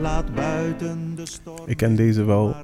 Laat 0.00 0.34
buiten 0.34 1.14
de 1.16 1.26
storm. 1.26 1.66
ik 1.66 1.76
ken 1.76 1.96
deze 1.96 2.24
wel. 2.24 2.54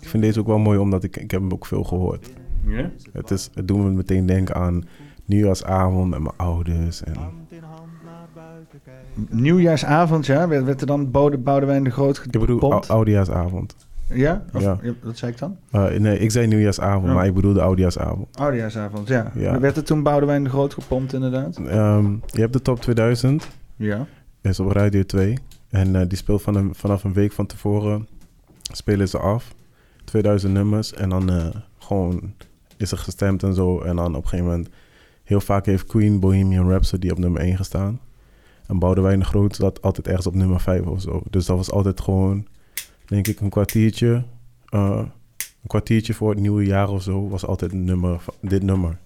Ik 0.00 0.08
vind 0.08 0.22
deze 0.22 0.40
ook 0.40 0.46
wel 0.46 0.58
mooi, 0.58 0.78
omdat 0.78 1.04
ik, 1.04 1.16
ik 1.16 1.30
heb 1.30 1.40
hem 1.40 1.52
ook 1.52 1.66
veel 1.66 1.84
gehoord. 1.84 2.30
Ja? 2.66 2.90
Het, 3.12 3.30
is, 3.30 3.50
het 3.54 3.68
doet 3.68 3.78
me 3.78 3.90
meteen 3.90 4.26
denken 4.26 4.54
aan 4.54 4.84
nieuwjaarsavond 5.24 6.10
met 6.10 6.20
mijn 6.20 6.36
ouders. 6.36 7.02
En, 7.02 7.14
Hand 7.14 7.52
in 7.52 7.62
hand 7.62 7.90
naar 8.04 8.28
buiten 8.34 8.80
kijken. 8.84 9.42
Nieuwjaarsavond, 9.42 10.26
ja? 10.26 10.48
Werd, 10.48 10.64
werd 10.64 10.80
er 10.80 10.86
dan 10.86 11.10
Bode, 11.10 11.38
Boudewijn 11.38 11.84
de 11.84 11.90
Groot 11.90 12.24
ik 12.24 12.40
bedoel, 12.40 12.72
oudejaarsavond. 12.72 13.76
Ja? 14.12 14.44
Of, 14.52 14.62
Ja. 14.62 14.78
Wat 15.02 15.18
zei 15.18 15.32
ik 15.32 15.38
dan? 15.38 15.56
Uh, 15.72 15.88
nee, 15.98 16.18
ik 16.18 16.30
zei 16.30 16.46
nieuwjaarsavond, 16.46 17.06
Ja. 17.06 17.12
maar 17.14 17.26
ik 17.26 17.34
bedoelde 17.34 17.60
oudejaarsavond. 17.62 18.36
Oudejaarsavond, 18.38 19.08
ja. 19.08 19.32
Ja. 19.34 19.60
Werd 19.60 19.76
er 19.76 19.84
toen 19.84 20.02
Boudewijn 20.02 20.44
de 20.44 20.50
Groot 20.50 20.74
gepompt, 20.74 21.12
inderdaad? 21.12 21.56
Ehm, 21.56 22.12
je 22.26 22.40
hebt 22.40 22.52
de 22.52 22.62
top 22.62 22.80
2000, 22.80 23.48
Ja. 23.76 24.06
is 24.40 24.60
op 24.60 24.70
Radio 24.70 25.02
2. 25.02 25.38
En 25.68 25.96
eh, 25.96 26.08
die 26.08 26.18
speelt 26.18 26.42
van 26.42 26.54
een, 26.54 26.74
vanaf 26.74 27.04
een 27.04 27.12
week 27.12 27.32
van 27.32 27.46
tevoren, 27.46 28.08
spelen 28.72 29.08
ze 29.08 29.18
af. 29.18 29.54
2000 30.04 30.52
nummers 30.52 30.94
en 30.94 31.08
dan 31.08 31.30
eh, 31.30 31.46
gewoon 31.78 32.32
is 32.76 32.92
er 32.92 32.98
gestemd 32.98 33.42
en 33.42 33.54
zo. 33.54 33.80
En 33.80 33.96
dan 33.96 34.14
op 34.14 34.22
een 34.22 34.28
gegeven 34.28 34.50
moment, 34.50 34.68
heel 35.24 35.40
vaak 35.40 35.66
heeft 35.66 35.86
Queen 35.86 36.20
Bohemian 36.20 36.68
Rhapsody 36.70 37.10
op 37.10 37.18
nummer 37.18 37.40
1 37.40 37.56
gestaan. 37.56 38.00
En 38.66 38.78
Boudewijn 38.78 39.18
de 39.18 39.24
Groot 39.24 39.56
zat 39.56 39.82
altijd 39.82 40.06
ergens 40.06 40.26
op 40.26 40.34
nummer 40.34 40.60
5 40.60 40.86
of 40.86 41.00
zo. 41.00 41.22
Dus 41.30 41.46
dat 41.46 41.56
was 41.56 41.70
altijd 41.70 42.00
gewoon, 42.00 42.46
denk 43.10 43.26
ik, 43.26 43.40
een 43.40 43.50
kwartiertje. 43.50 44.24
eh, 44.68 45.02
een 45.62 45.66
kwartiertje 45.68 46.14
voor 46.14 46.30
het 46.30 46.38
nieuwe 46.40 46.64
jaar 46.64 46.88
of 46.88 47.02
zo 47.02 47.28
was 47.28 47.46
altijd 47.46 47.72
een 47.72 47.84
nummer, 47.84 48.20
dit 48.40 48.62
nummer. 48.62 48.98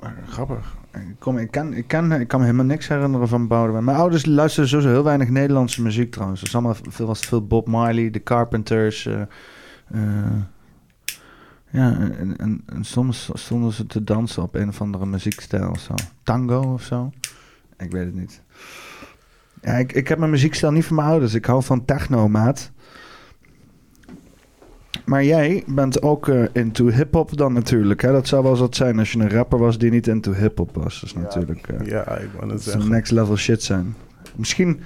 Maar 0.00 0.16
Grappig. 0.28 0.76
Ik, 0.92 1.00
kom, 1.18 1.38
ik, 1.38 1.50
kan, 1.50 1.72
ik, 1.72 1.88
kan, 1.88 2.12
ik 2.12 2.28
kan 2.28 2.38
me 2.40 2.44
helemaal 2.46 2.66
niks 2.66 2.88
herinneren 2.88 3.28
van 3.28 3.46
Boudewijn. 3.46 3.84
Mijn 3.84 3.96
ouders 3.96 4.24
luisteren 4.26 4.68
sowieso 4.68 4.90
heel 4.92 5.04
weinig 5.04 5.28
Nederlandse 5.28 5.82
muziek 5.82 6.10
trouwens. 6.12 6.40
Het 6.40 6.48
is 6.48 6.54
allemaal 6.54 6.76
veel, 6.88 7.06
was 7.06 7.20
veel 7.20 7.46
Bob 7.46 7.66
Marley, 7.66 8.10
The 8.10 8.22
Carpenters. 8.22 9.06
eh, 9.06 9.20
eh, 9.86 10.42
ja, 11.70 11.98
en, 11.98 12.36
en, 12.38 12.62
en 12.66 12.84
soms 12.84 13.30
stonden 13.32 13.72
ze 13.72 13.86
te 13.86 14.04
dansen 14.04 14.42
op 14.42 14.54
een 14.54 14.68
of 14.68 14.80
andere 14.80 15.06
muziekstijl 15.06 15.70
of 15.70 15.80
zo. 15.80 15.94
Tango 16.22 16.72
of 16.72 16.82
zo. 16.82 17.12
Ik 17.78 17.90
weet 17.90 18.04
het 18.04 18.14
niet. 18.14 18.42
Ja, 19.62 19.72
ik, 19.72 19.92
ik 19.92 20.08
heb 20.08 20.18
mijn 20.18 20.30
muziekstijl 20.30 20.72
niet 20.72 20.84
van 20.84 20.96
mijn 20.96 21.08
ouders. 21.08 21.34
Ik 21.34 21.44
hou 21.44 21.62
van 21.62 21.84
techno, 21.84 22.28
maat. 22.28 22.70
Maar 25.04 25.24
jij 25.24 25.64
bent 25.66 26.02
ook 26.02 26.28
eh, 26.28 26.42
into 26.52 26.88
hip-hop 26.88 27.36
dan 27.36 27.52
natuurlijk. 27.52 28.00
Hè? 28.02 28.12
Dat 28.12 28.28
zou 28.28 28.42
wel 28.42 28.50
eens 28.50 28.60
wat 28.60 28.76
zijn 28.76 28.98
als 28.98 29.12
je 29.12 29.18
een 29.18 29.30
rapper 29.30 29.58
was 29.58 29.78
die 29.78 29.90
niet 29.90 30.06
into 30.06 30.32
hip-hop 30.32 30.74
was. 30.74 30.94
Dat 31.00 31.08
is 31.08 31.14
natuurlijk. 31.14 31.68
eh, 31.68 31.86
Ja, 31.86 32.16
ik 32.16 32.28
wou 32.38 32.52
het 32.52 32.62
zeggen. 32.62 32.90
next 32.90 33.12
level 33.12 33.36
shit 33.36 33.62
zijn. 33.62 33.94
Misschien, 34.36 34.80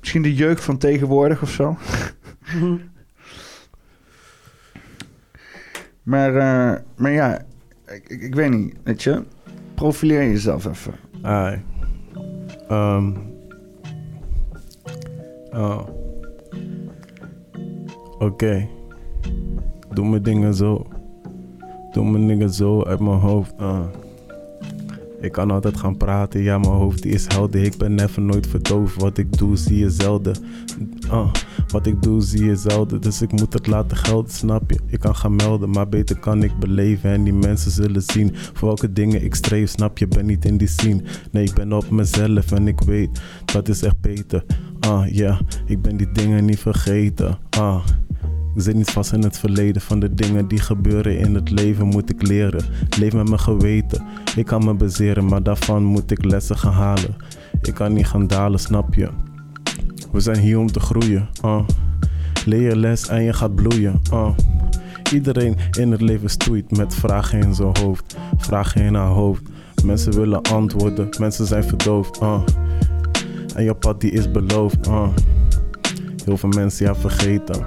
misschien 0.00 0.22
de 0.22 0.34
jeugd 0.34 0.64
van 0.64 0.78
tegenwoordig 0.78 1.42
of 1.42 1.50
zo. 1.50 1.76
maar, 6.02 6.36
eh, 6.36 6.80
maar 6.96 7.10
ja, 7.10 7.38
ik, 7.86 8.08
ik, 8.08 8.20
ik 8.22 8.34
weet 8.34 8.50
niet. 8.50 8.76
Weet 8.82 9.02
je, 9.02 9.22
profileer 9.74 10.22
jezelf 10.22 10.64
even. 10.64 10.94
Ai. 11.22 11.62
Ehm. 12.68 13.10
Oh. 15.52 15.80
Oké. 18.18 18.68
Doe 19.92 20.08
mijn 20.08 20.22
dingen 20.22 20.54
zo. 20.54 20.86
Doe 21.92 22.10
mijn 22.10 22.26
dingen 22.26 22.50
zo 22.50 22.82
uit 22.82 23.00
mijn 23.00 23.18
hoofd. 23.18 23.52
ah. 23.56 23.80
Ik 25.20 25.32
kan 25.32 25.50
altijd 25.50 25.76
gaan 25.76 25.96
praten, 25.96 26.40
ja, 26.42 26.58
mijn 26.58 26.72
hoofd 26.72 27.04
is 27.04 27.26
helder. 27.28 27.62
Ik 27.64 27.76
ben 27.76 27.98
even 27.98 28.26
nooit 28.26 28.46
verdoofd. 28.46 29.00
Wat 29.00 29.18
ik 29.18 29.38
doe, 29.38 29.56
zie 29.56 29.78
je 29.78 29.90
zelden. 29.90 30.36
Ah, 31.08 31.32
wat 31.70 31.86
ik 31.86 32.02
doe, 32.02 32.22
zie 32.22 32.44
je 32.44 32.56
zelden. 32.56 33.00
Dus 33.00 33.22
ik 33.22 33.32
moet 33.32 33.52
het 33.52 33.66
laten 33.66 33.96
gelden, 33.96 34.30
snap 34.30 34.70
je? 34.70 34.78
Ik 34.86 35.00
kan 35.00 35.16
gaan 35.16 35.36
melden, 35.36 35.70
maar 35.70 35.88
beter 35.88 36.18
kan 36.18 36.42
ik 36.42 36.58
beleven. 36.58 37.10
En 37.10 37.24
die 37.24 37.32
mensen 37.32 37.70
zullen 37.70 38.02
zien 38.02 38.34
voor 38.34 38.68
welke 38.68 38.92
dingen 38.92 39.24
ik 39.24 39.34
streef. 39.34 39.70
Snap 39.70 39.98
je, 39.98 40.08
ben 40.08 40.26
niet 40.26 40.44
in 40.44 40.56
die 40.56 40.68
scene. 40.68 41.02
Nee, 41.30 41.44
ik 41.44 41.54
ben 41.54 41.72
op 41.72 41.90
mezelf 41.90 42.52
en 42.52 42.68
ik 42.68 42.80
weet 42.80 43.20
dat 43.44 43.68
is 43.68 43.82
echt 43.82 44.00
beter. 44.00 44.44
Ah, 44.80 45.08
ja, 45.08 45.40
ik 45.66 45.82
ben 45.82 45.96
die 45.96 46.12
dingen 46.12 46.44
niet 46.44 46.58
vergeten. 46.58 47.38
Ah. 47.50 47.86
Ik 48.54 48.62
zit 48.62 48.74
niet 48.74 48.90
vast 48.90 49.12
in 49.12 49.22
het 49.22 49.38
verleden 49.38 49.82
van 49.82 50.00
de 50.00 50.14
dingen 50.14 50.48
die 50.48 50.58
gebeuren 50.58 51.18
in 51.18 51.34
het 51.34 51.50
leven 51.50 51.86
moet 51.86 52.10
ik 52.10 52.26
leren. 52.26 52.64
Leef 52.98 53.12
met 53.12 53.28
mijn 53.28 53.40
geweten. 53.40 54.06
Ik 54.36 54.46
kan 54.46 54.64
me 54.64 54.74
bezeren, 54.74 55.26
maar 55.26 55.42
daarvan 55.42 55.84
moet 55.84 56.10
ik 56.10 56.24
lessen 56.24 56.58
gaan 56.58 56.72
halen. 56.72 57.16
Ik 57.62 57.74
kan 57.74 57.92
niet 57.92 58.06
gaan 58.06 58.26
dalen, 58.26 58.60
snap 58.60 58.94
je? 58.94 59.08
We 60.12 60.20
zijn 60.20 60.38
hier 60.38 60.58
om 60.58 60.72
te 60.72 60.80
groeien. 60.80 61.28
ah. 61.40 61.62
Leer 62.46 62.60
je 62.68 62.76
les 62.76 63.08
en 63.08 63.22
je 63.22 63.32
gaat 63.32 63.54
bloeien. 63.54 64.00
ah. 64.10 64.30
Iedereen 65.12 65.56
in 65.78 65.90
het 65.90 66.00
leven 66.00 66.30
stoeit 66.30 66.76
met 66.76 66.94
vragen 66.94 67.40
in 67.40 67.54
zijn 67.54 67.76
hoofd. 67.80 68.16
Vragen 68.38 68.82
in 68.82 68.94
haar 68.94 69.08
hoofd. 69.08 69.42
Mensen 69.84 70.12
willen 70.12 70.42
antwoorden, 70.42 71.08
mensen 71.18 71.46
zijn 71.46 71.64
verdoofd. 71.64 72.20
ah. 72.20 72.42
En 73.54 73.64
je 73.64 73.74
pad 73.74 74.00
die 74.00 74.10
is 74.10 74.30
beloofd. 74.30 74.88
ah. 74.88 75.08
Heel 76.24 76.36
veel 76.36 76.48
mensen 76.48 76.86
ja 76.86 76.94
vergeten. 76.94 77.60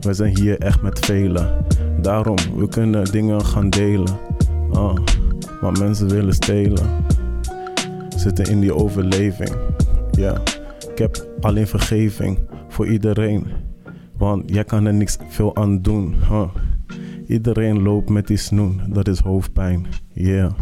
We 0.00 0.14
zijn 0.14 0.36
hier 0.38 0.58
echt 0.58 0.82
met 0.82 0.98
velen. 0.98 1.64
Daarom, 2.02 2.36
we 2.56 2.68
kunnen 2.68 3.04
dingen 3.04 3.44
gaan 3.44 3.70
delen. 3.70 4.16
Ah, 4.72 4.94
maar 5.60 5.72
mensen 5.72 6.08
willen 6.08 6.34
stelen. 6.34 6.86
Zitten 8.16 8.44
in 8.44 8.60
die 8.60 8.74
overleving. 8.74 9.52
Ja, 10.10 10.42
ik 10.94 11.00
heb 11.00 11.28
alleen 11.40 11.66
vergeving 11.66 12.38
voor 12.68 12.86
iedereen. 12.86 13.46
Want 14.16 14.50
jij 14.50 14.64
kan 14.64 14.86
er 14.86 14.94
niks 14.94 15.16
veel 15.28 15.56
aan 15.56 15.82
doen. 15.82 16.14
huh. 16.28 16.48
Iedereen 17.26 17.82
loopt 17.82 18.08
met 18.08 18.26
die 18.26 18.36
snoen, 18.36 18.80
dat 18.88 19.08
is 19.08 19.18
hoofdpijn. 19.18 19.86
Yeah, 20.12 20.52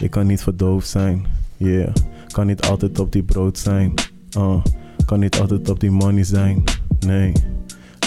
ik 0.00 0.10
kan 0.10 0.26
niet 0.26 0.42
verdoofd 0.42 0.88
zijn. 0.88 1.26
Yeah, 1.56 1.94
kan 2.32 2.46
niet 2.46 2.62
altijd 2.62 2.98
op 2.98 3.12
die 3.12 3.22
brood 3.22 3.58
zijn. 3.58 3.94
Ah, 4.32 4.64
kan 5.04 5.20
niet 5.20 5.40
altijd 5.40 5.70
op 5.70 5.80
die 5.80 5.90
money 5.90 6.24
zijn. 6.24 6.62
Nee. 7.06 7.32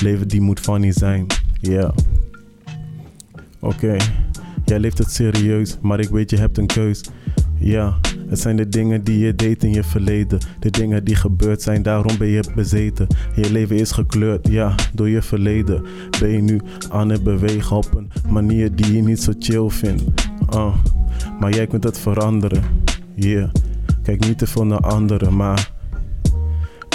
Leven 0.02 0.28
die 0.28 0.42
moet 0.42 0.60
funny 0.60 0.92
zijn, 0.92 1.26
ja. 1.62 1.94
Oké, 3.60 3.96
jij 4.66 4.80
leeft 4.80 4.98
het 4.98 5.12
serieus, 5.12 5.78
maar 5.82 6.00
ik 6.00 6.10
weet 6.10 6.30
je 6.30 6.38
hebt 6.38 6.58
een 6.58 6.68
keus. 6.68 7.04
Ja, 7.60 8.00
het 8.30 8.40
zijn 8.40 8.56
de 8.56 8.68
dingen 8.68 9.04
die 9.04 9.20
je 9.20 9.36
deed 9.36 9.64
in 9.64 9.74
je 9.74 9.84
verleden. 9.84 10.40
De 10.60 10.70
dingen 10.70 11.04
die 11.04 11.16
gebeurd 11.16 11.62
zijn, 11.62 11.82
daarom 11.82 12.18
ben 12.18 12.28
je 12.28 12.44
bezeten. 12.56 13.08
Je 13.36 13.52
leven 13.52 13.76
is 13.76 13.92
gekleurd, 13.92 14.48
ja, 14.48 14.76
door 14.94 15.10
je 15.10 15.22
verleden. 15.22 15.86
Ben 16.20 16.30
je 16.30 16.42
nu 16.42 16.62
aan 16.90 17.10
het 17.10 17.24
bewegen 17.24 17.76
op 17.76 17.96
een 17.96 18.12
manier 18.30 18.76
die 18.76 18.94
je 18.94 19.02
niet 19.02 19.22
zo 19.22 19.32
chill 19.40 19.70
vindt. 19.70 20.04
Ah, 20.46 20.76
maar 21.40 21.54
jij 21.54 21.68
kunt 21.68 21.84
het 21.84 22.00
veranderen, 22.00 22.64
yeah. 23.14 23.50
Kijk 24.04 24.28
niet 24.28 24.38
te 24.38 24.48
veel 24.48 24.66
naar 24.66 24.80
anderen, 24.80 25.36
maar 25.36 25.72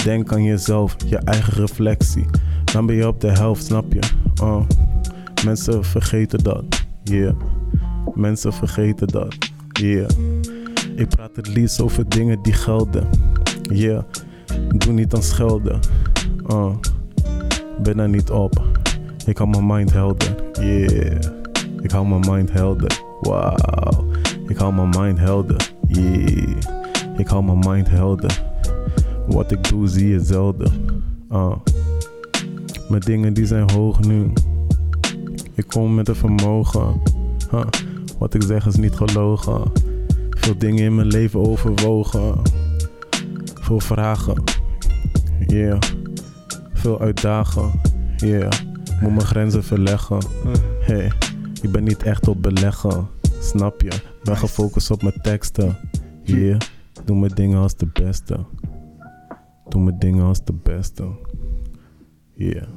denk 0.03 0.33
aan 0.33 0.43
jezelf, 0.43 0.95
je 1.07 1.17
eigen 1.17 1.53
reflectie. 1.53 2.25
Dan 2.73 2.85
ben 2.85 2.95
je 2.95 3.07
op 3.07 3.21
de 3.21 3.31
helft, 3.31 3.65
snap 3.65 3.93
je? 3.93 3.99
Oh, 4.41 4.61
mensen 5.45 5.83
vergeten 5.83 6.43
dat, 6.43 6.63
yeah. 7.03 7.35
Mensen 8.13 8.53
vergeten 8.53 9.07
dat, 9.07 9.35
yeah. 9.71 10.09
Ik 11.01 11.09
praat 11.09 11.35
het 11.35 11.47
liefst 11.47 11.81
over 11.81 12.09
dingen 12.09 12.41
die 12.41 12.53
gelden, 12.53 13.07
yeah. 13.61 14.03
Doe 14.67 14.93
niet 14.93 15.13
aan 15.13 15.23
schelden, 15.23 15.79
oh. 16.47 16.75
Ben 17.83 17.99
er 17.99 18.09
niet 18.09 18.29
op. 18.29 18.61
Ik 19.25 19.37
hou 19.37 19.49
mijn 19.49 19.65
mind 19.65 19.91
helder, 19.93 20.35
yeah. 20.53 21.19
Ik 21.81 21.91
hou 21.91 22.07
mijn 22.07 22.21
mind 22.29 22.51
helder, 22.51 23.01
wow. 23.21 24.13
Ik 24.47 24.57
hou 24.57 24.73
mijn 24.73 24.89
mind 24.89 25.19
helder, 25.19 25.71
yeah. 25.87 26.57
Ik 27.17 27.27
hou 27.27 27.43
mijn 27.43 27.59
mind 27.59 27.89
helder. 27.89 28.43
Wat 29.27 29.51
ik 29.51 29.69
doe 29.69 29.87
zie 29.87 30.07
je 30.07 30.19
zelden, 30.19 30.71
ah. 31.29 31.55
Mijn 32.89 33.01
dingen 33.01 33.33
die 33.33 33.45
zijn 33.45 33.71
hoog 33.71 33.99
nu. 33.99 34.31
Ik 35.53 35.67
kom 35.67 35.95
met 35.95 36.07
een 36.07 36.15
vermogen. 36.15 37.01
Huh. 37.51 37.65
Wat 38.17 38.33
ik 38.33 38.43
zeg 38.43 38.65
is 38.67 38.75
niet 38.75 38.95
gelogen. 38.95 39.89
Veel 40.41 40.57
dingen 40.57 40.83
in 40.83 40.95
mijn 40.95 41.07
leven 41.07 41.39
overwogen. 41.39 42.41
Veel 43.61 43.79
vragen. 43.79 44.43
Yeah. 45.47 45.79
Veel 46.73 47.01
uitdagen. 47.01 47.71
Yeah. 48.17 48.51
Moet 49.01 49.11
mijn 49.13 49.25
grenzen 49.25 49.63
verleggen. 49.63 50.17
Hey, 50.79 51.11
ik 51.61 51.71
ben 51.71 51.83
niet 51.83 52.03
echt 52.03 52.27
op 52.27 52.41
beleggen. 52.41 53.07
Snap 53.39 53.81
je? 53.81 53.91
Ben 54.23 54.37
gefocust 54.37 54.91
op 54.91 55.01
mijn 55.01 55.21
teksten. 55.21 55.77
Yeah. 56.23 56.59
Doe 57.05 57.19
mijn 57.19 57.31
dingen 57.35 57.59
als 57.59 57.75
de 57.75 57.87
beste. 57.93 58.45
Doe 59.69 59.81
mijn 59.81 59.99
dingen 59.99 60.25
als 60.25 60.43
de 60.43 60.53
beste. 60.63 61.03
Yeah. 62.33 62.67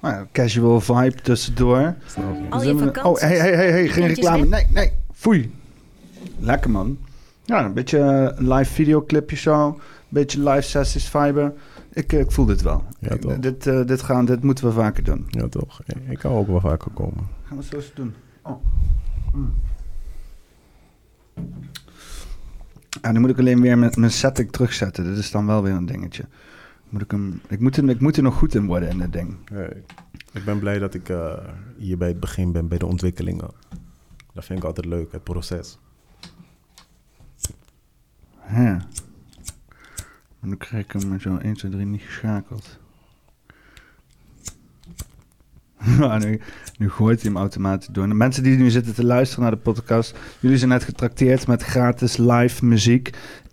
Nou 0.00 0.14
ja, 0.14 0.26
casual 0.32 0.80
vibe 0.80 1.20
tussendoor. 1.22 1.94
Snap 2.06 2.36
je? 2.36 2.50
Al 2.50 2.60
Dus. 2.60 3.02
Oh, 3.02 3.16
hey, 3.16 3.38
hey, 3.38 3.54
hey, 3.54 3.70
hey, 3.70 3.88
geen 3.88 4.06
reclame. 4.06 4.46
Nee, 4.46 4.66
nee, 4.70 4.92
foei. 5.12 5.58
Lekker 6.38 6.70
man. 6.70 6.98
Ja, 7.44 7.64
een 7.64 7.72
beetje 7.74 7.98
eh, 7.98 8.38
een 8.38 8.52
live 8.52 8.72
videoclipje 8.72 9.36
zo. 9.36 9.66
Een 9.66 9.76
beetje 10.08 10.42
live 10.42 10.62
sessies 10.68 11.08
vibe. 11.08 11.54
Ik, 11.92 12.12
eh, 12.12 12.20
ik 12.20 12.30
voel 12.30 12.44
dit 12.46 12.62
wel. 12.62 12.84
Ja, 12.98 13.10
Ik- 13.10 13.20
toch? 13.20 13.38
dit, 13.38 13.66
eh, 13.66 13.84
dit, 13.86 14.02
gaan, 14.02 14.24
dit 14.24 14.42
moeten 14.42 14.64
we 14.64 14.72
vaker 14.72 15.04
doen. 15.04 15.26
Ja, 15.28 15.48
toch? 15.48 15.80
Ik 16.08 16.18
kan 16.18 16.32
ook 16.32 16.46
wel 16.46 16.60
vaker 16.60 16.90
komen. 16.90 17.26
Gaan 17.44 17.56
we 17.56 17.64
zo 17.64 17.76
eens 17.76 17.92
doen. 17.94 18.14
Oh. 18.42 18.62
Mm. 19.34 19.54
Ja, 23.02 23.12
nu 23.12 23.18
moet 23.20 23.30
ik 23.30 23.38
alleen 23.38 23.60
weer 23.60 23.78
met 23.78 23.96
mijn 23.96 24.10
setting 24.12 24.52
terugzetten. 24.52 25.04
Dit 25.04 25.16
is 25.18 25.30
dan 25.30 25.46
wel 25.46 25.62
weer 25.62 25.72
een 25.72 25.86
dingetje. 25.86 26.24
Moet 26.88 27.02
ik, 27.02 27.10
hem, 27.10 27.40
ik, 27.48 27.60
moet 27.60 27.76
er, 27.76 27.88
ik 27.88 28.00
moet 28.00 28.16
er 28.16 28.22
nog 28.22 28.34
goed 28.34 28.54
in 28.54 28.66
worden 28.66 28.88
in 28.88 28.98
dit 28.98 29.12
ding. 29.12 29.36
Hey, 29.52 29.82
ik 30.32 30.44
ben 30.44 30.58
blij 30.58 30.78
dat 30.78 30.94
ik 30.94 31.12
hier 31.76 31.98
bij 31.98 32.08
het 32.08 32.20
begin 32.20 32.52
ben, 32.52 32.68
bij 32.68 32.78
de 32.78 32.86
ontwikkelingen. 32.86 33.48
Dat 34.34 34.44
vind 34.44 34.58
ik 34.58 34.64
altijd 34.64 34.86
leuk, 34.86 35.12
het 35.12 35.24
proces. 35.24 35.78
Ja. 38.52 38.80
Nu 40.40 40.56
krijg 40.56 40.84
ik 40.84 40.92
hem 40.92 41.20
zo 41.20 41.36
1, 41.36 41.54
2, 41.54 41.70
3 41.70 41.84
niet 41.86 42.02
geschakeld. 42.02 42.78
Ja, 45.98 46.18
nu, 46.24 46.40
nu 46.78 46.90
gooit 46.90 47.22
hij 47.22 47.30
hem 47.30 47.40
automatisch 47.40 47.88
door. 47.88 48.08
De 48.08 48.14
mensen 48.14 48.42
die 48.42 48.56
nu 48.56 48.70
zitten 48.70 48.94
te 48.94 49.04
luisteren 49.04 49.42
naar 49.42 49.52
de 49.52 49.62
podcast, 49.62 50.18
jullie 50.40 50.58
zijn 50.58 50.70
net 50.70 50.84
getrakteerd 50.84 51.46
met 51.46 51.62
gratis 51.62 52.16
live 52.16 52.64
muziek. 52.64 53.10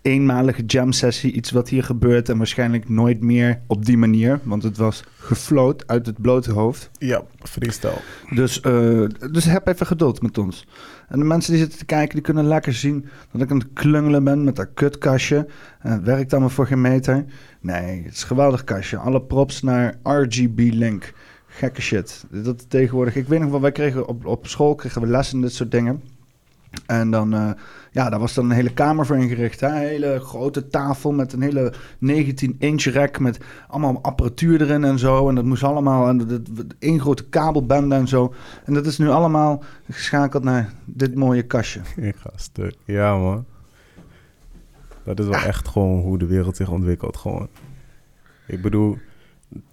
Eenmalige 0.07 0.65
jam 0.65 0.91
sessie, 0.91 1.31
iets 1.31 1.51
wat 1.51 1.69
hier 1.69 1.83
gebeurt 1.83 2.29
en 2.29 2.37
waarschijnlijk 2.37 2.89
nooit 2.89 3.21
meer 3.21 3.61
op 3.67 3.85
die 3.85 3.97
manier, 3.97 4.39
want 4.43 4.63
het 4.63 4.77
was 4.77 5.03
gefloot 5.17 5.87
uit 5.87 6.05
het 6.05 6.21
blote 6.21 6.51
hoofd. 6.51 6.89
Ja, 6.99 7.23
freestyle. 7.39 8.01
Dus, 8.29 8.59
eh, 8.61 9.03
dus 9.31 9.45
heb 9.45 9.67
even 9.67 9.85
geduld 9.85 10.21
met 10.21 10.37
ons. 10.37 10.67
En 11.07 11.19
de 11.19 11.25
mensen 11.25 11.51
die 11.51 11.61
zitten 11.61 11.79
te 11.79 11.85
kijken, 11.85 12.13
die 12.13 12.23
kunnen 12.23 12.47
lekker 12.47 12.73
zien 12.73 13.05
dat 13.31 13.41
ik 13.41 13.51
aan 13.51 13.57
het 13.57 13.73
klungelen 13.73 14.23
ben 14.23 14.43
met 14.43 14.55
dat 14.55 14.73
kutkastje. 14.73 15.47
En 15.79 15.91
het 15.91 16.03
werkt 16.03 16.31
allemaal 16.31 16.49
voor 16.49 16.67
geen 16.67 16.81
meter. 16.81 17.25
Nee, 17.61 18.03
het 18.03 18.13
is 18.13 18.21
een 18.21 18.27
geweldig 18.27 18.63
kastje. 18.63 18.97
Alle 18.97 19.21
props 19.21 19.61
naar 19.61 19.95
RGB 20.03 20.69
Link. 20.73 21.13
Gekke 21.47 21.81
shit. 21.81 22.25
Dat 22.29 22.69
tegenwoordig, 22.69 23.15
ik 23.15 23.27
weet 23.27 23.39
nog 23.39 23.49
wel, 23.49 23.61
wij 23.61 23.71
kregen 23.71 24.07
op, 24.07 24.25
op 24.25 24.47
school 24.47 24.75
kregen 24.75 25.01
we 25.01 25.07
lessen 25.07 25.35
in 25.35 25.41
dit 25.41 25.53
soort 25.53 25.71
dingen. 25.71 26.01
En 26.85 27.11
dan, 27.11 27.33
eh, 27.33 27.49
ja, 27.97 28.09
daar 28.09 28.19
was 28.19 28.33
dan 28.33 28.45
een 28.45 28.55
hele 28.55 28.73
kamer 28.73 29.05
voor 29.05 29.17
ingericht. 29.17 29.59
Hè? 29.59 29.67
Een 29.67 29.87
hele 29.87 30.19
grote 30.19 30.67
tafel 30.67 31.11
met 31.11 31.33
een 31.33 31.41
hele 31.41 31.73
19-inch 32.05 32.83
rek 32.83 33.19
met 33.19 33.39
allemaal 33.67 33.99
apparatuur 34.01 34.61
erin 34.61 34.83
en 34.83 34.99
zo. 34.99 35.29
En 35.29 35.35
dat 35.35 35.45
moest 35.45 35.63
allemaal, 35.63 36.07
en 36.07 36.17
dat, 36.17 36.41
één 36.79 36.99
grote 36.99 37.29
kabelbende 37.29 37.95
en 37.95 38.07
zo. 38.07 38.33
En 38.65 38.73
dat 38.73 38.85
is 38.85 38.97
nu 38.97 39.09
allemaal 39.09 39.63
geschakeld 39.89 40.43
naar 40.43 40.73
dit 40.85 41.15
mooie 41.15 41.43
kastje. 41.43 41.79
Ik 42.09 42.15
ga 42.15 42.29
stuk. 42.35 42.75
Ja, 42.85 43.17
man. 43.17 43.45
Dat 45.03 45.19
is 45.19 45.25
wel 45.25 45.39
echt 45.39 45.67
gewoon 45.67 45.99
hoe 45.99 46.17
de 46.17 46.25
wereld 46.25 46.55
zich 46.55 46.69
ontwikkelt. 46.69 47.17
Gewoon. 47.17 47.47
Ik 48.47 48.61
bedoel, 48.61 48.97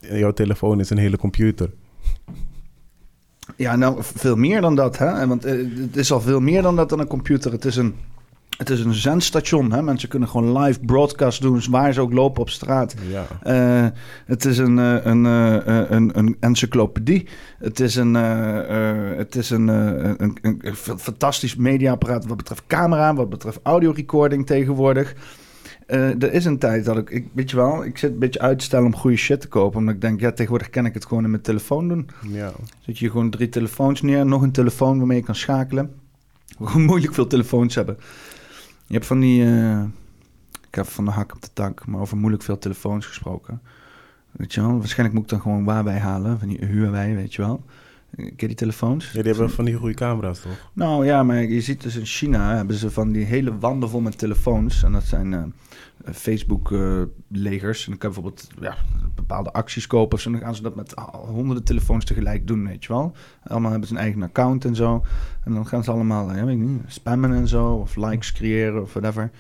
jouw 0.01 0.33
telefoon 0.33 0.81
is 0.81 0.91
een 0.91 0.99
hele 0.99 1.19
computer. 1.19 1.71
Ja, 3.57 3.77
nou, 3.77 3.97
veel 4.01 4.37
meer 4.37 4.61
dan 4.61 4.75
dat, 4.75 4.99
hè? 4.99 5.27
Want 5.27 5.45
eh, 5.45 5.57
het 5.77 5.97
is 5.97 6.13
al 6.13 6.21
veel 6.21 6.41
meer 6.41 6.63
dan 6.63 6.77
dat 6.77 6.93
aan 6.93 7.01
een 7.01 7.07
computer. 7.07 7.53
Het 7.53 7.65
is 7.65 7.77
een, 7.77 7.95
het 8.59 8.71
is 8.71 8.81
een 8.81 8.95
zendstation, 8.95 9.73
hè? 9.73 9.83
Mensen 9.83 10.09
kunnen 10.09 10.29
gewoon 10.29 10.59
live 10.63 10.81
broadcast 10.81 11.41
doen 11.41 11.63
waar 11.71 11.93
ze 11.93 12.01
ook 12.01 12.13
lopen 12.13 12.41
op 12.43 12.51
straat. 12.51 12.95
Ja. 13.09 13.27
Eh, 13.43 13.91
het 14.27 14.45
is 14.45 14.59
een, 14.59 14.79
eh, 14.79 15.05
een, 15.05 15.27
eh, 15.27 15.91
een, 15.91 16.19
een 16.19 16.37
encyclopedie. 16.41 17.29
Het 17.59 17.81
is 17.81 17.95
een, 17.97 18.15
het 18.15 19.37
is 19.37 19.51
een, 19.51 19.69
een, 19.69 20.39
een, 20.43 20.59
een 20.63 20.75
fa- 20.77 20.99
fantastisch 20.99 21.57
mediaapparaat 21.57 22.27
wat 22.27 22.37
betreft 22.37 22.63
camera, 22.67 23.15
wat 23.15 23.29
betreft 23.29 23.59
audiorecording 23.63 24.47
tegenwoordig. 24.47 25.15
Er 25.87 26.33
is 26.33 26.45
een 26.45 26.59
tijd 26.59 26.85
dat 26.85 26.97
ik, 26.97 27.11
ik, 27.11 27.27
weet 27.33 27.51
je 27.51 27.57
wel, 27.57 27.85
ik 27.85 27.99
zit 27.99 28.13
een 28.13 28.19
beetje 28.19 28.41
uit 28.41 28.59
te 28.59 28.65
stellen 28.65 28.87
om 28.87 28.97
goede 28.97 29.17
shit 29.17 29.41
te 29.41 29.49
kopen. 29.49 29.79
Omdat 29.79 29.95
ik 29.95 30.01
denk, 30.01 30.21
ja, 30.21 30.33
tegenwoordig 30.33 30.71
kan 30.71 30.87
ik 30.87 30.95
het 30.95 31.07
gewoon 31.07 31.25
in 31.25 31.31
mijn 31.31 31.43
telefoon 31.43 31.89
doen. 31.89 32.09
ja. 32.29 32.53
Zet 32.81 32.99
je 32.99 33.11
gewoon 33.11 33.31
drie 33.31 33.49
telefoons 33.49 34.03
neer, 34.03 34.27
nog 34.27 34.43
een 34.43 34.53
telefoon 34.53 34.99
waarmee 34.99 35.19
je 35.19 35.25
kan 35.25 35.35
schakelen. 35.35 35.91
We 36.59 36.79
moeilijk 36.79 37.15
veel 37.15 37.27
telefoons 37.27 37.75
hebben. 37.75 37.97
Je 38.87 38.95
hebt 38.95 39.07
van 39.07 39.21
die, 39.21 39.45
eh, 39.45 39.83
ik 40.69 40.75
heb 40.75 40.87
van 40.87 41.05
de 41.05 41.11
hak 41.11 41.35
op 41.35 41.43
de 41.43 41.49
tak, 41.53 41.87
maar 41.87 42.01
over 42.01 42.17
moeilijk 42.17 42.43
veel 42.43 42.59
telefoons 42.59 43.07
gesproken. 43.07 43.61
Weet 44.31 44.55
je 44.55 44.61
wel, 44.61 44.79
waarschijnlijk 44.79 45.15
moet 45.15 45.25
ik 45.25 45.31
dan 45.31 45.41
gewoon 45.41 45.63
Huawei 45.63 45.99
halen, 45.99 46.39
van 46.39 46.49
die 46.49 46.65
Huawei, 46.65 47.15
weet 47.15 47.35
je 47.35 47.43
wel. 47.43 47.65
Ken 48.17 48.49
die 48.49 48.55
telefoons? 48.55 49.07
ja, 49.13 49.23
die 49.23 49.31
hebben 49.31 49.51
van 49.51 49.65
die 49.65 49.75
goede 49.75 49.95
camera's, 49.95 50.41
toch? 50.41 50.71
Nou 50.73 51.07
ja, 51.07 51.23
maar 51.23 51.43
je 51.43 51.61
ziet 51.61 51.83
dus 51.83 51.97
in 51.97 52.07
China 52.07 52.57
hebben 52.57 52.77
ze 52.77 52.91
van 52.91 53.13
die 53.13 53.25
hele 53.25 53.59
wanden 53.59 53.89
vol 53.89 54.01
met 54.01 54.19
telefoons. 54.19 54.83
En 54.83 54.93
dat 54.93 55.05
zijn 55.05 55.35
eh, 55.35 55.43
Facebook-legers. 56.13 57.85
en 57.85 57.91
dan 57.91 57.99
kan 57.99 58.11
je 58.11 58.15
bijvoorbeeld 58.15 58.49
ja, 58.61 58.77
bepaalde 59.15 59.53
acties 59.53 59.87
kopen. 59.87 60.15
Of 60.15 60.21
zo. 60.21 60.29
En 60.29 60.35
dan 60.35 60.45
gaan 60.45 60.55
ze 60.55 60.63
dat 60.63 60.75
met 60.75 60.95
honderden 61.11 61.65
telefoons 61.65 62.05
tegelijk 62.05 62.47
doen, 62.47 62.67
weet 62.67 62.85
je 62.85 62.93
wel. 62.93 63.15
Allemaal 63.45 63.71
hebben 63.71 63.89
ze 63.89 63.95
een 63.95 64.01
eigen 64.01 64.23
account 64.23 64.65
en 64.65 64.75
zo. 64.75 65.05
En 65.45 65.55
dan 65.55 65.67
gaan 65.67 65.85
ze 65.85 65.91
allemaal 65.91 66.31
eh, 66.31 66.37
ja, 66.37 66.45
weet 66.45 66.55
ik 66.55 66.61
niet, 66.61 66.83
spammen 66.87 67.33
en 67.33 67.49
zo. 67.49 67.67
Of 67.67 67.97
likes 67.97 68.33
creëren 68.33 68.83
of 68.83 68.93
whatever. 68.93 69.31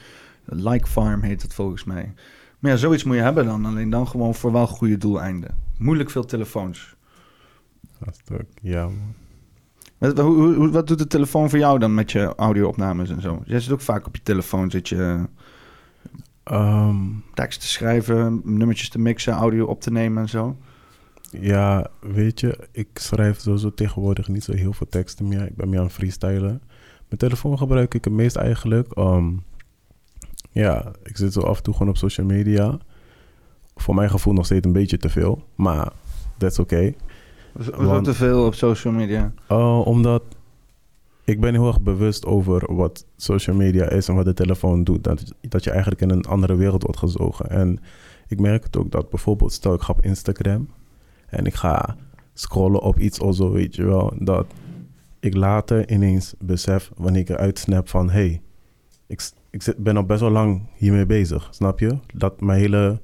Like 0.44 0.86
farm 0.86 1.22
heet 1.22 1.42
het 1.42 1.54
volgens 1.54 1.84
mij. 1.84 2.12
Maar 2.58 2.70
ja, 2.70 2.76
zoiets 2.76 3.04
moet 3.04 3.16
je 3.16 3.22
hebben 3.22 3.44
dan. 3.44 3.66
Alleen 3.66 3.90
dan 3.90 4.08
gewoon 4.08 4.34
voor 4.34 4.52
wel 4.52 4.66
goede 4.66 4.96
doeleinden. 4.96 5.54
Moeilijk 5.78 6.10
veel 6.10 6.24
telefoons. 6.24 6.96
Ja, 8.00 8.12
stuk. 8.12 8.46
Ja. 8.62 8.88
Wat, 9.98 10.18
wat 10.70 10.86
doet 10.86 10.98
de 10.98 11.06
telefoon 11.06 11.50
voor 11.50 11.58
jou 11.58 11.78
dan 11.78 11.94
met 11.94 12.12
je 12.12 12.34
audio-opnames 12.36 13.10
en 13.10 13.20
zo? 13.20 13.42
Jij 13.44 13.60
zit 13.60 13.72
ook 13.72 13.80
vaak 13.80 14.06
op 14.06 14.16
je 14.16 14.22
telefoon, 14.22 14.70
zit 14.70 14.88
je 14.88 15.24
Ehm, 16.44 16.96
tekst 17.34 17.60
te 17.60 17.66
schrijven, 17.66 18.40
nummertjes 18.44 18.88
te 18.88 18.98
mixen, 18.98 19.32
audio 19.32 19.66
op 19.66 19.80
te 19.80 19.90
nemen 19.90 20.22
en 20.22 20.28
zo. 20.28 20.56
ja, 21.30 21.86
weet 22.00 22.40
je, 22.40 22.68
ik 22.72 22.88
schrijf 22.94 23.40
sowieso 23.40 23.74
tegenwoordig 23.74 24.28
niet 24.28 24.44
zo 24.44 24.52
heel 24.52 24.72
veel 24.72 24.88
teksten 24.88 25.28
meer. 25.28 25.46
Ik 25.46 25.56
ben 25.56 25.68
meer 25.68 25.80
aan 25.80 25.90
freestylen. 25.90 26.62
Mijn 27.08 27.18
telefoon 27.18 27.58
gebruik 27.58 27.94
ik 27.94 28.04
het 28.04 28.12
meest 28.12 28.36
eigenlijk. 28.36 28.92
ehm, 28.92 29.32
ja, 30.50 30.92
ik 31.02 31.16
zit 31.16 31.32
zo 31.32 31.40
af 31.40 31.56
en 31.56 31.62
toe 31.62 31.74
gewoon 31.74 31.88
op 31.88 31.96
social 31.96 32.26
media. 32.26 32.78
Voor 33.76 33.94
mijn 33.94 34.10
gevoel 34.10 34.32
nog 34.32 34.44
steeds 34.44 34.66
een 34.66 34.72
beetje 34.72 34.98
te 34.98 35.08
veel. 35.08 35.44
Maar 35.54 35.92
that's 36.38 36.58
okay. 36.58 36.96
Dat 37.52 38.04
te 38.04 38.14
veel 38.14 38.46
op 38.46 38.54
social 38.54 38.92
media? 38.92 39.32
Uh, 39.50 39.86
omdat 39.86 40.22
ik 41.24 41.40
ben 41.40 41.54
heel 41.54 41.66
erg 41.66 41.80
bewust 41.80 42.26
over 42.26 42.74
wat 42.74 43.06
social 43.16 43.56
media 43.56 43.88
is 43.88 44.08
en 44.08 44.14
wat 44.14 44.24
de 44.24 44.34
telefoon 44.34 44.84
doet. 44.84 45.04
Dat, 45.04 45.34
dat 45.40 45.64
je 45.64 45.70
eigenlijk 45.70 46.00
in 46.00 46.10
een 46.10 46.24
andere 46.24 46.56
wereld 46.56 46.82
wordt 46.82 46.98
gezogen. 46.98 47.50
En 47.50 47.78
ik 48.28 48.40
merk 48.40 48.64
het 48.64 48.76
ook 48.76 48.90
dat 48.90 49.10
bijvoorbeeld, 49.10 49.52
stel 49.52 49.74
ik 49.74 49.80
ga 49.80 49.92
op 49.92 50.04
Instagram 50.04 50.68
en 51.26 51.46
ik 51.46 51.54
ga 51.54 51.96
scrollen 52.34 52.80
op 52.80 52.98
iets 52.98 53.20
of 53.20 53.34
zo, 53.34 53.50
weet 53.50 53.74
je 53.74 53.84
wel. 53.84 54.12
Dat 54.18 54.46
ik 55.20 55.34
later 55.34 55.90
ineens 55.90 56.34
besef 56.38 56.90
wanneer 56.96 57.20
ik 57.20 57.28
eruit 57.28 57.58
snap 57.58 57.88
van, 57.88 58.10
hey, 58.10 58.42
ik, 59.06 59.30
ik 59.50 59.62
zit, 59.62 59.76
ben 59.76 59.96
al 59.96 60.04
best 60.04 60.20
wel 60.20 60.30
lang 60.30 60.62
hiermee 60.74 61.06
bezig, 61.06 61.48
snap 61.50 61.78
je? 61.78 61.98
Dat 62.14 62.40
mijn 62.40 62.58
hele 62.58 63.00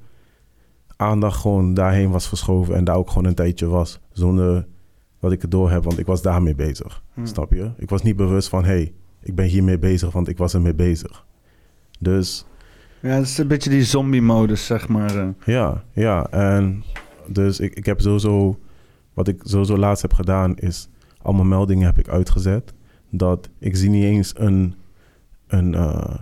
aandacht 0.95 1.39
gewoon 1.39 1.73
daarheen 1.73 2.11
was 2.11 2.27
verschoven 2.27 2.75
en 2.75 2.83
daar 2.83 2.95
ook 2.95 3.09
gewoon 3.09 3.25
een 3.25 3.35
tijdje 3.35 3.67
was. 3.67 3.99
Zonder 4.11 4.67
dat 5.21 5.31
ik 5.31 5.41
het 5.41 5.51
door 5.51 5.71
heb, 5.71 5.83
want 5.83 5.99
ik 5.99 6.05
was 6.05 6.21
daarmee 6.21 6.55
bezig. 6.55 7.03
Hm. 7.13 7.25
Snap 7.25 7.53
je? 7.53 7.71
Ik 7.77 7.89
was 7.89 8.01
niet 8.01 8.15
bewust 8.15 8.49
van, 8.49 8.63
hey, 8.63 8.93
ik 9.21 9.35
ben 9.35 9.45
hiermee 9.45 9.77
bezig, 9.79 10.11
want 10.11 10.27
ik 10.27 10.37
was 10.37 10.53
ermee 10.53 10.73
bezig. 10.75 11.25
Dus 11.99 12.45
Ja, 12.99 13.09
het 13.09 13.25
is 13.25 13.37
een 13.37 13.47
beetje 13.47 13.69
die 13.69 13.83
zombie-modus, 13.83 14.65
zeg 14.65 14.87
maar. 14.87 15.15
eh. 15.17 15.27
ja, 15.45 15.83
ja. 15.93 16.27
En 16.29 16.83
dus 17.27 17.59
ik, 17.59 17.73
ik 17.73 17.85
heb 17.85 18.01
sowieso, 18.01 18.59
wat 19.13 19.27
ik 19.27 19.41
sowieso 19.43 19.77
laatst 19.77 20.01
heb 20.01 20.13
gedaan, 20.13 20.57
is 20.57 20.89
allemaal 21.21 21.45
meldingen 21.45 21.85
heb 21.85 21.99
ik 21.99 22.07
uitgezet. 22.09 22.73
Dat 23.09 23.49
ik 23.59 23.75
zie 23.75 23.89
niet 23.89 24.03
eens 24.03 24.33
een, 24.37 24.75
een 25.47 25.75
eh, 25.75 26.13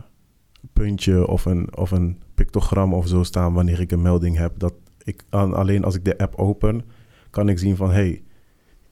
puntje 0.73 1.27
of 1.27 1.45
een, 1.45 1.77
of 1.77 1.91
een 1.91 2.21
pictogram 2.35 2.93
of 2.93 3.07
zo 3.07 3.23
staan 3.23 3.53
wanneer 3.53 3.79
ik 3.79 3.91
een 3.91 4.01
melding 4.01 4.37
heb. 4.37 4.59
Dat 4.59 4.73
ik 5.03 5.23
alleen 5.29 5.83
als 5.83 5.95
ik 5.95 6.05
de 6.05 6.17
app 6.17 6.35
open, 6.35 6.81
kan 7.29 7.49
ik 7.49 7.59
zien 7.59 7.75
van, 7.75 7.91
hey, 7.91 8.23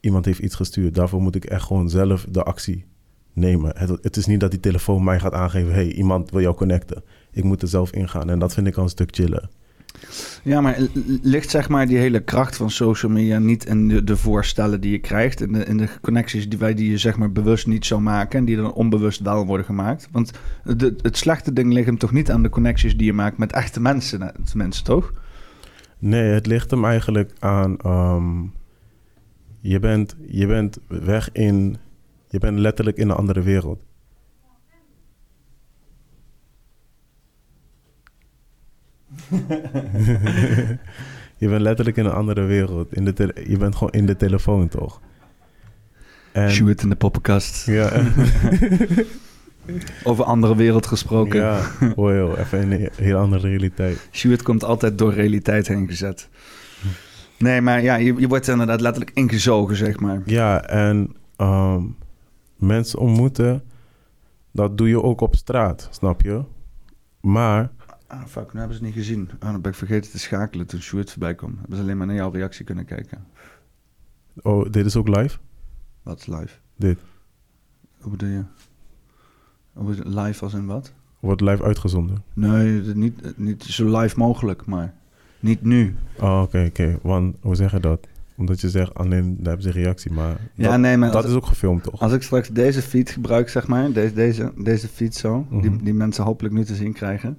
iemand 0.00 0.24
heeft 0.24 0.38
iets 0.38 0.54
gestuurd. 0.54 0.94
Daarvoor 0.94 1.22
moet 1.22 1.34
ik 1.34 1.44
echt 1.44 1.64
gewoon 1.64 1.90
zelf 1.90 2.26
de 2.30 2.42
actie 2.42 2.84
nemen. 3.32 3.72
Het, 3.76 3.98
het 4.02 4.16
is 4.16 4.26
niet 4.26 4.40
dat 4.40 4.50
die 4.50 4.60
telefoon 4.60 5.04
mij 5.04 5.20
gaat 5.20 5.32
aangeven, 5.32 5.72
hey, 5.72 5.92
iemand 5.92 6.30
wil 6.30 6.40
jou 6.40 6.54
connecten. 6.54 7.02
Ik 7.32 7.44
moet 7.44 7.62
er 7.62 7.68
zelf 7.68 7.90
ingaan 7.92 8.30
en 8.30 8.38
dat 8.38 8.54
vind 8.54 8.66
ik 8.66 8.76
al 8.76 8.82
een 8.82 8.88
stuk 8.88 9.14
chiller. 9.14 9.48
Ja, 10.42 10.60
maar 10.60 10.78
ligt 11.22 11.50
zeg 11.50 11.68
maar 11.68 11.86
die 11.86 11.98
hele 11.98 12.20
kracht 12.20 12.56
van 12.56 12.70
social 12.70 13.12
media 13.12 13.38
niet 13.38 13.66
in 13.66 13.88
de, 13.88 14.04
de 14.04 14.16
voorstellen 14.16 14.80
die 14.80 14.90
je 14.90 14.98
krijgt, 14.98 15.40
in 15.40 15.52
de, 15.52 15.64
in 15.64 15.76
de 15.76 15.88
connecties 16.00 16.48
die 16.48 16.58
wij 16.58 16.74
die 16.74 16.90
je 16.90 16.98
zeg 16.98 17.16
maar 17.16 17.32
bewust 17.32 17.66
niet 17.66 17.86
zou 17.86 18.00
maken 18.00 18.38
en 18.38 18.44
die 18.44 18.56
dan 18.56 18.72
onbewust 18.72 19.20
wel 19.20 19.46
worden 19.46 19.66
gemaakt? 19.66 20.08
Want 20.12 20.30
de, 20.64 20.96
het 21.02 21.16
slechte 21.16 21.52
ding 21.52 21.72
ligt 21.72 21.86
hem 21.86 21.98
toch 21.98 22.12
niet 22.12 22.30
aan 22.30 22.42
de 22.42 22.48
connecties 22.48 22.96
die 22.96 23.06
je 23.06 23.12
maakt 23.12 23.38
met 23.38 23.52
echte 23.52 23.80
mensen, 23.80 24.22
eh, 24.22 24.28
tenminste 24.50 24.82
toch? 24.82 25.12
Nee, 25.98 26.30
het 26.30 26.46
ligt 26.46 26.70
hem 26.70 26.84
eigenlijk 26.84 27.32
aan. 27.38 27.76
ehm, 27.76 28.40
je, 29.60 29.78
bent, 29.78 30.16
je 30.26 30.46
bent 30.46 30.78
weg 30.88 31.32
in. 31.32 31.76
Je 32.28 32.38
bent 32.38 32.58
letterlijk 32.58 32.96
in 32.96 33.08
een 33.08 33.16
andere 33.16 33.42
wereld. 33.42 33.84
je 41.38 41.48
bent 41.48 41.60
letterlijk 41.60 41.96
in 41.96 42.04
een 42.04 42.12
andere 42.12 42.42
wereld. 42.44 42.94
In 42.94 43.04
de 43.04 43.12
tele- 43.12 43.42
je 43.48 43.56
bent 43.56 43.74
gewoon 43.76 43.92
in 43.92 44.06
de 44.06 44.16
telefoon, 44.16 44.68
toch? 44.68 45.00
En, 46.32 46.50
Shoot 46.50 46.82
in 46.82 46.88
de 46.88 46.96
poppenkast. 46.96 47.66
ja, 47.66 47.90
Over 50.04 50.24
andere 50.24 50.56
wereld 50.56 50.86
gesproken. 50.86 51.40
ja, 51.40 51.60
hoor 51.96 52.14
joh, 52.14 52.38
even 52.38 52.60
in 52.60 52.72
een 52.72 52.88
heel 52.94 53.18
andere 53.18 53.48
realiteit. 53.48 54.08
Stuart 54.10 54.42
komt 54.42 54.64
altijd 54.64 54.98
door 54.98 55.12
realiteit 55.12 55.68
heen 55.68 55.88
gezet. 55.88 56.28
Nee, 57.38 57.60
maar 57.60 57.82
ja, 57.82 57.94
je, 57.94 58.14
je 58.20 58.28
wordt 58.28 58.48
inderdaad 58.48 58.80
letterlijk 58.80 59.16
ingezogen, 59.16 59.76
zeg 59.76 60.00
maar. 60.00 60.22
Ja, 60.24 60.62
en 60.64 61.16
ehm, 61.36 61.82
mensen 62.56 62.98
ontmoeten, 62.98 63.62
dat 64.50 64.78
doe 64.78 64.88
je 64.88 65.02
ook 65.02 65.20
op 65.20 65.36
straat, 65.36 65.88
snap 65.90 66.22
je? 66.22 66.42
Maar, 67.20 67.70
Ah, 68.06 68.24
fuck, 68.26 68.52
nu 68.52 68.58
hebben 68.58 68.76
ze 68.78 68.84
het 68.84 68.94
niet 68.94 69.04
gezien. 69.04 69.30
Ah, 69.38 69.52
dan 69.52 69.60
ben 69.60 69.70
ik 69.70 69.76
vergeten 69.76 70.10
te 70.10 70.18
schakelen 70.18 70.66
toen 70.66 70.80
Stuart 70.82 71.10
voorbij 71.10 71.34
kwam. 71.34 71.56
Hebben 71.58 71.76
ze 71.76 71.82
alleen 71.82 71.96
maar 71.96 72.06
naar 72.06 72.16
jouw 72.16 72.30
reactie 72.30 72.64
kunnen 72.64 72.84
kijken. 72.84 73.26
oh, 74.42 74.70
dit 74.70 74.86
is 74.86 74.96
ook 74.96 75.08
live? 75.08 75.38
Wat 76.02 76.18
is 76.18 76.26
live? 76.26 76.54
Dit 76.76 76.98
Hoe 78.00 78.10
bedoel 78.10 78.28
je? 78.28 78.44
Live 80.04 80.44
als 80.44 80.54
in 80.54 80.66
wat? 80.66 80.92
wordt 81.20 81.40
live 81.40 81.62
uitgezonden. 81.62 82.22
Nee, 82.34 82.80
niet, 82.80 83.38
niet 83.38 83.64
zo 83.64 83.98
live 83.98 84.18
mogelijk, 84.18 84.66
maar 84.66 84.94
niet 85.40 85.62
nu. 85.62 85.94
Oh, 86.20 86.40
oké, 86.42 86.64
oké. 86.68 86.98
Want, 87.02 87.36
hoe 87.40 87.54
zeg 87.56 87.70
je 87.72 87.80
dat? 87.80 88.06
Omdat 88.36 88.60
je 88.60 88.70
zegt, 88.70 88.94
alleen 88.94 89.36
daar 89.36 89.46
hebben 89.54 89.72
ze 89.72 89.80
reactie, 89.80 90.12
maar 90.12 90.36
Ja, 90.54 90.70
dat, 90.70 90.78
nee, 90.80 90.96
maar 90.96 91.10
dat 91.10 91.22
als, 91.22 91.30
is 91.32 91.36
ook 91.36 91.46
gefilmd, 91.46 91.82
toch? 91.82 92.00
als 92.00 92.12
ik 92.12 92.22
straks 92.22 92.48
deze 92.48 92.82
feed 92.82 93.10
gebruik, 93.10 93.48
zeg 93.48 93.66
maar, 93.66 93.92
deze, 93.92 94.14
deze, 94.14 94.52
deze 94.56 94.88
feed 94.88 95.14
zo, 95.14 95.46
die, 95.50 95.70
Mhm. 95.70 95.84
die 95.84 95.94
mensen 95.94 96.24
hopelijk 96.24 96.54
nu 96.54 96.64
te 96.64 96.74
zien 96.74 96.92
krijgen, 96.92 97.38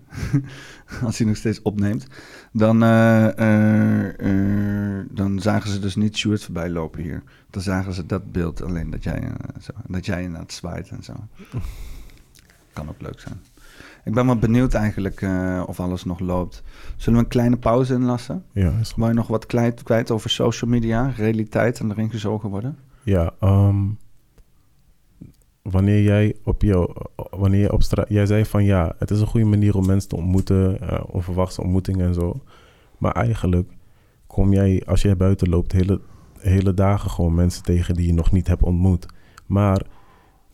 als 1.06 1.18
hij 1.18 1.28
nog 1.28 1.36
steeds 1.38 1.62
opneemt, 1.62 2.08
dan, 2.52 2.84
eh, 2.84 3.38
eh, 3.38 5.00
eh, 5.00 5.06
dan 5.12 5.40
zagen 5.40 5.70
ze 5.70 5.80
dus 5.80 5.96
niet 5.96 6.18
Stuart 6.18 6.44
voorbij 6.44 6.70
lopen 6.70 7.02
hier. 7.02 7.24
Dan 7.50 7.62
zagen 7.62 7.94
ze 7.94 8.06
dat 8.06 8.32
beeld 8.32 8.64
alleen, 8.64 8.90
dat 8.90 9.04
jij, 9.04 9.22
zo, 9.62 9.72
dat 9.88 10.06
jij 10.06 10.24
inderdaad 10.24 10.54
zwaait 10.54 10.90
en 10.90 11.04
zo. 11.04 11.14
Kan 12.74 12.90
ook 12.90 13.02
leuk 13.02 13.20
zijn. 13.20 13.40
Ik 14.10 14.16
ben 14.16 14.26
wel 14.26 14.38
benieuwd 14.38 14.74
eigenlijk 14.74 15.22
eh, 15.22 15.64
of 15.68 15.80
alles 15.80 16.04
nog 16.04 16.20
loopt. 16.20 16.64
Zullen 16.98 17.20
we 17.20 17.26
een 17.26 17.32
kleine 17.32 17.58
pauze 17.58 17.94
inlassen? 17.94 18.44
Ja, 18.52 18.72
is. 18.80 18.94
Wou 18.96 19.10
je 19.10 19.16
nog 19.16 19.28
wat 19.28 19.46
kwijt, 19.46 19.84
kwijt 19.84 20.12
over 20.12 20.30
social 20.30 20.72
media, 20.72 21.14
realiteit 21.16 21.80
en 21.80 21.92
erin 21.92 22.10
gezogen 22.10 22.50
worden? 22.50 22.78
Ja, 23.04 23.34
ehm, 23.40 23.86
wanneer 25.62 26.02
jij 26.02 26.36
op 26.44 26.62
je, 26.62 27.06
wanneer 27.30 27.62
je 27.62 27.72
op 27.72 27.84
straat, 27.84 28.10
jij 28.10 28.26
zei 28.26 28.46
van 28.46 28.64
ja, 28.64 28.96
het 28.98 29.12
is 29.12 29.22
een 29.22 29.28
goede 29.28 29.46
manier 29.46 29.76
om 29.76 29.86
mensen 29.86 30.10
te 30.10 30.16
ontmoeten, 30.16 30.82
eh, 30.82 31.04
onverwachte 31.08 31.62
ontmoetingen 31.62 32.08
en 32.08 32.14
zo. 32.14 32.42
Maar 32.98 33.12
eigenlijk 33.12 33.72
kom 34.28 34.54
jij, 34.54 34.84
als 34.86 35.02
jij 35.02 35.18
buiten 35.18 35.50
loopt, 35.50 35.72
hele, 35.72 36.02
hele 36.38 36.74
dagen 36.74 37.10
gewoon 37.10 37.36
mensen 37.36 37.64
tegen 37.64 37.96
die 37.96 38.08
je 38.08 38.14
nog 38.14 38.32
niet 38.32 38.48
hebt 38.48 38.64
ontmoet. 38.64 39.06
Maar 39.46 39.82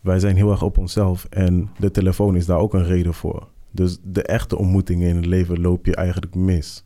wij 0.05 0.19
zijn 0.19 0.35
heel 0.35 0.51
erg 0.51 0.61
op 0.61 0.77
onszelf 0.77 1.27
en 1.29 1.69
de 1.77 1.91
telefoon 1.91 2.35
is 2.35 2.45
daar 2.45 2.57
ook 2.57 2.73
een 2.73 2.85
reden 2.85 3.13
voor. 3.13 3.47
Dus 3.71 3.97
de 4.03 4.23
echte 4.23 4.57
ontmoetingen 4.57 5.09
in 5.09 5.15
het 5.15 5.25
leven 5.25 5.61
loop 5.61 5.85
je 5.85 5.95
eigenlijk 5.95 6.35
mis. 6.35 6.85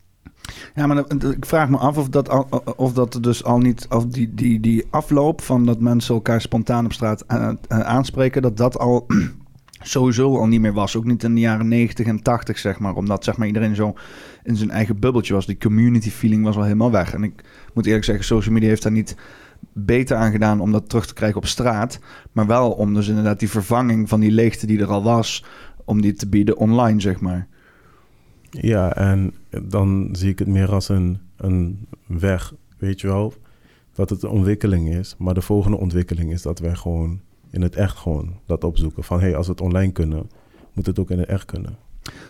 Ja, 0.74 0.86
maar 0.86 1.04
ik 1.08 1.46
vraag 1.46 1.68
me 1.68 1.76
af 1.76 1.98
of 1.98 2.08
dat, 2.08 2.46
of 2.76 2.92
dat 2.92 3.18
dus 3.20 3.44
al 3.44 3.58
niet, 3.58 3.86
of 3.88 4.06
die, 4.06 4.34
die, 4.34 4.60
die 4.60 4.86
afloop 4.90 5.40
van 5.40 5.66
dat 5.66 5.80
mensen 5.80 6.14
elkaar 6.14 6.40
spontaan 6.40 6.84
op 6.84 6.92
straat 6.92 7.24
eh, 7.26 7.48
eh, 7.68 7.80
aanspreken, 7.80 8.42
dat 8.42 8.56
dat 8.56 8.78
al 8.78 9.06
sowieso 9.82 10.36
al 10.36 10.46
niet 10.46 10.60
meer 10.60 10.72
was. 10.72 10.96
Ook 10.96 11.04
niet 11.04 11.22
in 11.22 11.34
de 11.34 11.40
jaren 11.40 11.68
90 11.68 12.06
en 12.06 12.22
80, 12.22 12.58
zeg 12.58 12.78
maar. 12.78 12.94
Omdat 12.94 13.24
zeg 13.24 13.36
maar, 13.36 13.46
iedereen 13.46 13.74
zo 13.74 13.94
in 14.42 14.56
zijn 14.56 14.70
eigen 14.70 14.98
bubbeltje 14.98 15.34
was. 15.34 15.46
Die 15.46 15.58
community 15.58 16.10
feeling 16.10 16.44
was 16.44 16.56
al 16.56 16.62
helemaal 16.62 16.90
weg. 16.90 17.14
En 17.14 17.22
ik 17.22 17.44
moet 17.74 17.86
eerlijk 17.86 18.04
zeggen, 18.04 18.24
social 18.24 18.54
media 18.54 18.68
heeft 18.68 18.82
daar 18.82 18.92
niet 18.92 19.16
beter 19.84 20.16
aan 20.16 20.32
gedaan 20.32 20.60
om 20.60 20.72
dat 20.72 20.88
terug 20.88 21.06
te 21.06 21.14
krijgen 21.14 21.38
op 21.38 21.46
straat. 21.46 21.98
Maar 22.32 22.46
wel 22.46 22.70
om 22.70 22.94
dus 22.94 23.08
inderdaad 23.08 23.38
die 23.38 23.50
vervanging 23.50 24.08
van 24.08 24.20
die 24.20 24.30
leegte 24.30 24.66
die 24.66 24.80
er 24.80 24.90
al 24.90 25.02
was, 25.02 25.44
om 25.84 26.00
die 26.00 26.12
te 26.12 26.28
bieden 26.28 26.56
online, 26.56 27.00
zeg 27.00 27.20
maar. 27.20 27.48
Ja, 28.50 28.94
en 28.94 29.34
dan 29.62 30.08
zie 30.12 30.30
ik 30.30 30.38
het 30.38 30.48
meer 30.48 30.72
als 30.72 30.88
een, 30.88 31.18
een 31.36 31.86
weg, 32.06 32.54
weet 32.78 33.00
je 33.00 33.06
wel. 33.06 33.34
Dat 33.92 34.10
het 34.10 34.22
een 34.22 34.30
ontwikkeling 34.30 34.94
is. 34.94 35.14
Maar 35.18 35.34
de 35.34 35.42
volgende 35.42 35.76
ontwikkeling 35.76 36.32
is 36.32 36.42
dat 36.42 36.58
wij 36.58 36.74
gewoon 36.74 37.20
in 37.50 37.62
het 37.62 37.76
echt 37.76 37.96
gewoon 37.96 38.38
dat 38.46 38.64
opzoeken. 38.64 39.04
Van 39.04 39.18
hé, 39.18 39.26
hey, 39.26 39.36
als 39.36 39.46
we 39.46 39.52
het 39.52 39.60
online 39.60 39.92
kunnen, 39.92 40.30
moet 40.72 40.86
het 40.86 40.98
ook 40.98 41.10
in 41.10 41.18
het 41.18 41.28
echt 41.28 41.44
kunnen. 41.44 41.76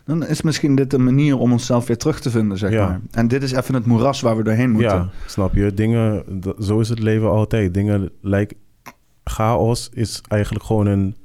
Dan 0.04 0.26
is 0.26 0.42
misschien 0.42 0.74
dit 0.74 0.92
een 0.92 1.04
manier 1.04 1.38
om 1.38 1.52
onszelf 1.52 1.86
weer 1.86 1.96
terug 1.96 2.20
te 2.20 2.30
vinden, 2.30 2.58
zeg 2.58 2.70
Ja. 2.70 2.86
maar. 2.86 3.00
En 3.10 3.28
dit 3.28 3.42
is 3.42 3.52
even 3.52 3.74
het 3.74 3.86
moeras 3.86 4.20
waar 4.20 4.36
we 4.36 4.42
doorheen 4.42 4.70
moeten. 4.70 4.90
Ja, 4.96 5.08
snap 5.26 5.54
je? 5.54 5.74
Dingen, 5.74 6.24
zo 6.60 6.80
is 6.80 6.88
het 6.88 6.98
leven 6.98 7.30
altijd. 7.30 7.74
Dingen 7.74 8.10
lijken... 8.20 8.56
Chaos 9.24 9.88
is 9.92 10.20
eigenlijk 10.28 10.64
gewoon 10.64 10.86
een... 10.86 11.16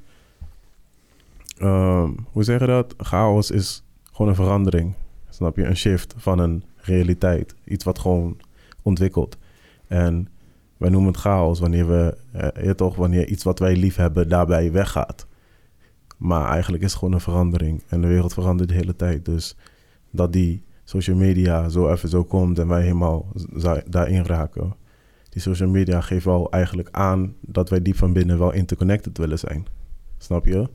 ehm, 1.58 2.10
hoe 2.30 2.44
zeg 2.44 2.60
je 2.60 2.66
dat? 2.66 2.94
Chaos 2.98 3.50
is 3.50 3.82
gewoon 4.12 4.28
een 4.28 4.34
verandering. 4.36 4.92
Snap 5.30 5.56
je? 5.56 5.64
Een 5.64 5.76
shift 5.76 6.14
van 6.16 6.38
een 6.38 6.64
realiteit. 6.76 7.54
Iets 7.64 7.84
wat 7.84 7.98
gewoon 7.98 8.36
ontwikkelt. 8.82 9.36
En 9.86 10.28
wij 10.76 10.90
noemen 10.90 11.10
het 11.12 11.20
chaos 11.20 11.60
wanneer 11.60 11.86
we... 11.88 12.16
eh, 12.32 12.70
toch, 12.70 12.96
wanneer 12.96 13.26
iets 13.28 13.44
wat 13.44 13.58
wij 13.58 13.76
lief 13.76 13.96
hebben 13.96 14.28
daarbij 14.28 14.72
weggaat. 14.72 15.26
Maar 16.16 16.50
eigenlijk 16.50 16.82
is 16.82 16.90
het 16.90 16.98
gewoon 16.98 17.14
een 17.14 17.20
verandering. 17.20 17.82
En 17.88 18.00
de 18.00 18.06
wereld 18.06 18.32
verandert 18.32 18.68
de 18.68 18.74
hele 18.74 18.96
tijd. 18.96 19.24
Dus 19.24 19.56
dat 20.10 20.32
die 20.32 20.62
social 20.84 21.16
media 21.16 21.68
zo 21.68 21.92
even 21.92 22.08
zo 22.08 22.24
komt 22.24 22.58
en 22.58 22.68
wij 22.68 22.82
helemaal 22.82 23.32
daarin 23.88 24.24
raken. 24.24 24.74
Die 25.28 25.42
social 25.42 25.68
media 25.68 26.00
geeft 26.00 26.24
wel 26.24 26.50
eigenlijk 26.50 26.88
aan 26.90 27.34
dat 27.40 27.70
wij 27.70 27.82
diep 27.82 27.96
van 27.96 28.12
binnen 28.12 28.38
wel 28.38 28.52
interconnected 28.52 29.18
willen 29.18 29.38
zijn. 29.38 29.66
Snap 30.18 30.46
je? 30.46 30.68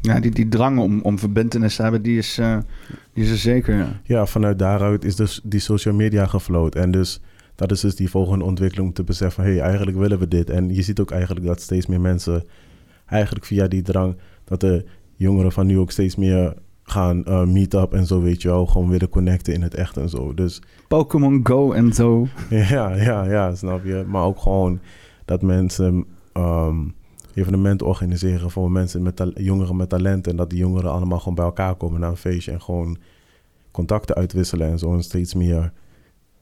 Ja, 0.00 0.20
die, 0.20 0.30
die 0.30 0.48
drang 0.48 0.78
om, 0.78 1.00
om 1.00 1.18
verbindenis 1.18 1.76
te 1.76 1.82
hebben, 1.82 2.02
die 2.02 2.18
is, 2.18 2.38
eh, 2.38 2.58
die 3.12 3.24
is 3.24 3.30
er 3.30 3.36
zeker. 3.36 3.76
ja. 3.76 4.00
Ja, 4.04 4.26
vanuit 4.26 4.58
daaruit 4.58 5.04
is 5.04 5.16
dus 5.16 5.40
die 5.44 5.60
social 5.60 5.94
media 5.94 6.26
gefloot. 6.26 6.74
En 6.74 6.90
dus 6.90 7.20
dat 7.54 7.70
is 7.70 7.80
dus 7.80 7.96
die 7.96 8.10
volgende 8.10 8.44
ontwikkeling 8.44 8.88
om 8.88 8.94
te 8.94 9.04
beseffen... 9.04 9.44
hé, 9.44 9.50
hey, 9.50 9.60
eigenlijk 9.60 9.96
willen 9.96 10.18
we 10.18 10.28
dit. 10.28 10.50
En 10.50 10.74
je 10.74 10.82
ziet 10.82 11.00
ook 11.00 11.10
eigenlijk 11.10 11.46
dat 11.46 11.60
steeds 11.60 11.86
meer 11.86 12.00
mensen... 12.00 12.44
eigenlijk 13.06 13.44
via 13.44 13.68
die 13.68 13.82
drang... 13.82 14.16
dat 14.44 14.60
de 14.60 14.84
jongeren 15.14 15.52
van 15.52 15.66
nu 15.66 15.78
ook 15.78 15.90
steeds 15.90 16.16
meer 16.16 16.54
gaan 16.84 17.24
eh 17.24 17.44
meet 17.44 17.74
up 17.74 17.92
en 17.92 18.06
zo, 18.06 18.20
weet 18.20 18.42
je 18.42 18.48
wel. 18.48 18.66
Gewoon 18.66 18.88
willen 18.88 19.08
connecten 19.08 19.54
in 19.54 19.62
het 19.62 19.74
echt 19.74 19.96
en 19.96 20.08
zo. 20.08 20.34
Dus 20.34 20.62
Pokémon 20.88 21.40
Go 21.42 21.72
en 21.72 21.92
zo. 21.92 22.26
Ja, 22.50 22.94
ja, 22.94 23.24
ja, 23.24 23.54
snap 23.54 23.84
je. 23.84 24.04
Maar 24.06 24.24
ook 24.24 24.38
gewoon 24.38 24.80
dat 25.24 25.42
mensen 25.42 26.04
ehm, 26.32 26.78
evenementen 27.34 27.86
organiseren 27.86 28.50
voor 28.50 28.70
mensen 28.70 29.02
met 29.02 29.30
jongeren 29.34 29.76
met 29.76 29.88
talent. 29.88 30.26
En 30.26 30.36
dat 30.36 30.50
die 30.50 30.58
jongeren 30.58 30.90
allemaal 30.90 31.18
gewoon 31.18 31.34
bij 31.34 31.44
elkaar 31.44 31.74
komen 31.74 32.00
naar 32.00 32.10
een 32.10 32.16
feestje 32.16 32.52
en 32.52 32.62
gewoon 32.62 32.96
contacten 33.70 34.16
uitwisselen 34.16 34.68
en 34.68 34.78
zo. 34.78 34.94
En 34.94 35.02
steeds 35.02 35.34
meer 35.34 35.72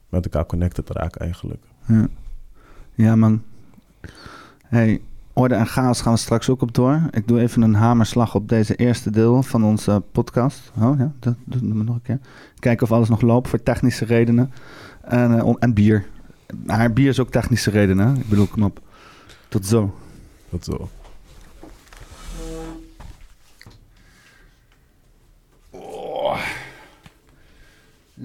met 0.09 0.23
elkaar 0.23 0.45
connected 0.45 0.89
raken 0.89 1.21
eigenlijk. 1.21 1.63
Ja, 1.87 2.07
ja 2.93 3.15
man. 3.15 3.41
Hey, 4.63 5.01
orde 5.33 5.55
en 5.55 5.67
chaos 5.67 6.01
gaan 6.01 6.13
we 6.13 6.19
straks 6.19 6.49
ook 6.49 6.61
op 6.61 6.73
door. 6.73 7.01
Ik 7.11 7.27
doe 7.27 7.39
even 7.39 7.61
een 7.61 7.75
hamerslag 7.75 8.35
op 8.35 8.49
deze 8.49 8.75
eerste 8.75 9.11
deel 9.11 9.43
van 9.43 9.63
onze 9.63 10.03
podcast. 10.11 10.71
Oh 10.79 10.97
ja, 10.97 11.11
dat 11.19 11.35
doen 11.45 11.77
we 11.77 11.83
nog 11.83 11.95
een 11.95 12.01
keer. 12.01 12.19
Kijken 12.59 12.83
of 12.85 12.91
alles 12.91 13.09
nog 13.09 13.21
loopt 13.21 13.49
voor 13.49 13.63
technische 13.63 14.05
redenen. 14.05 14.51
En, 15.01 15.39
eh, 15.39 15.53
en 15.59 15.73
bier. 15.73 16.05
Maar 16.65 16.93
bier 16.93 17.09
is 17.09 17.19
ook 17.19 17.31
technische 17.31 17.69
redenen. 17.69 18.15
Ik 18.15 18.29
bedoel, 18.29 18.47
kom 18.47 18.63
op. 18.63 18.79
Tot 19.47 19.65
zo. 19.65 19.95
Dat 20.49 20.63
zo. 20.63 20.89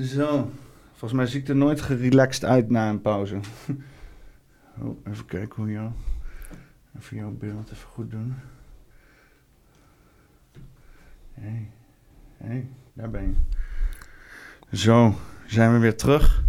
Zo. 0.01 0.51
Volgens 0.91 1.13
mij 1.13 1.27
zie 1.27 1.41
ik 1.41 1.49
er 1.49 1.57
nooit 1.57 1.81
gerelaxed 1.81 2.45
uit 2.45 2.71
na 2.71 2.89
een 2.89 3.01
pauze. 3.01 3.37
Oh, 4.83 4.97
even 5.07 5.27
kijken 5.27 5.63
hoe 5.63 5.73
jou. 5.73 5.91
Even 6.99 7.17
jouw 7.17 7.31
beeld 7.31 7.71
even 7.73 7.89
goed 7.89 8.11
doen. 8.11 8.35
Hé, 11.35 11.69
hey. 12.37 12.67
daar 12.93 13.11
ben 13.11 13.23
je. 13.23 13.35
Zo, 14.77 15.15
zijn 15.47 15.73
we 15.73 15.79
weer 15.79 15.97
terug. 15.97 16.45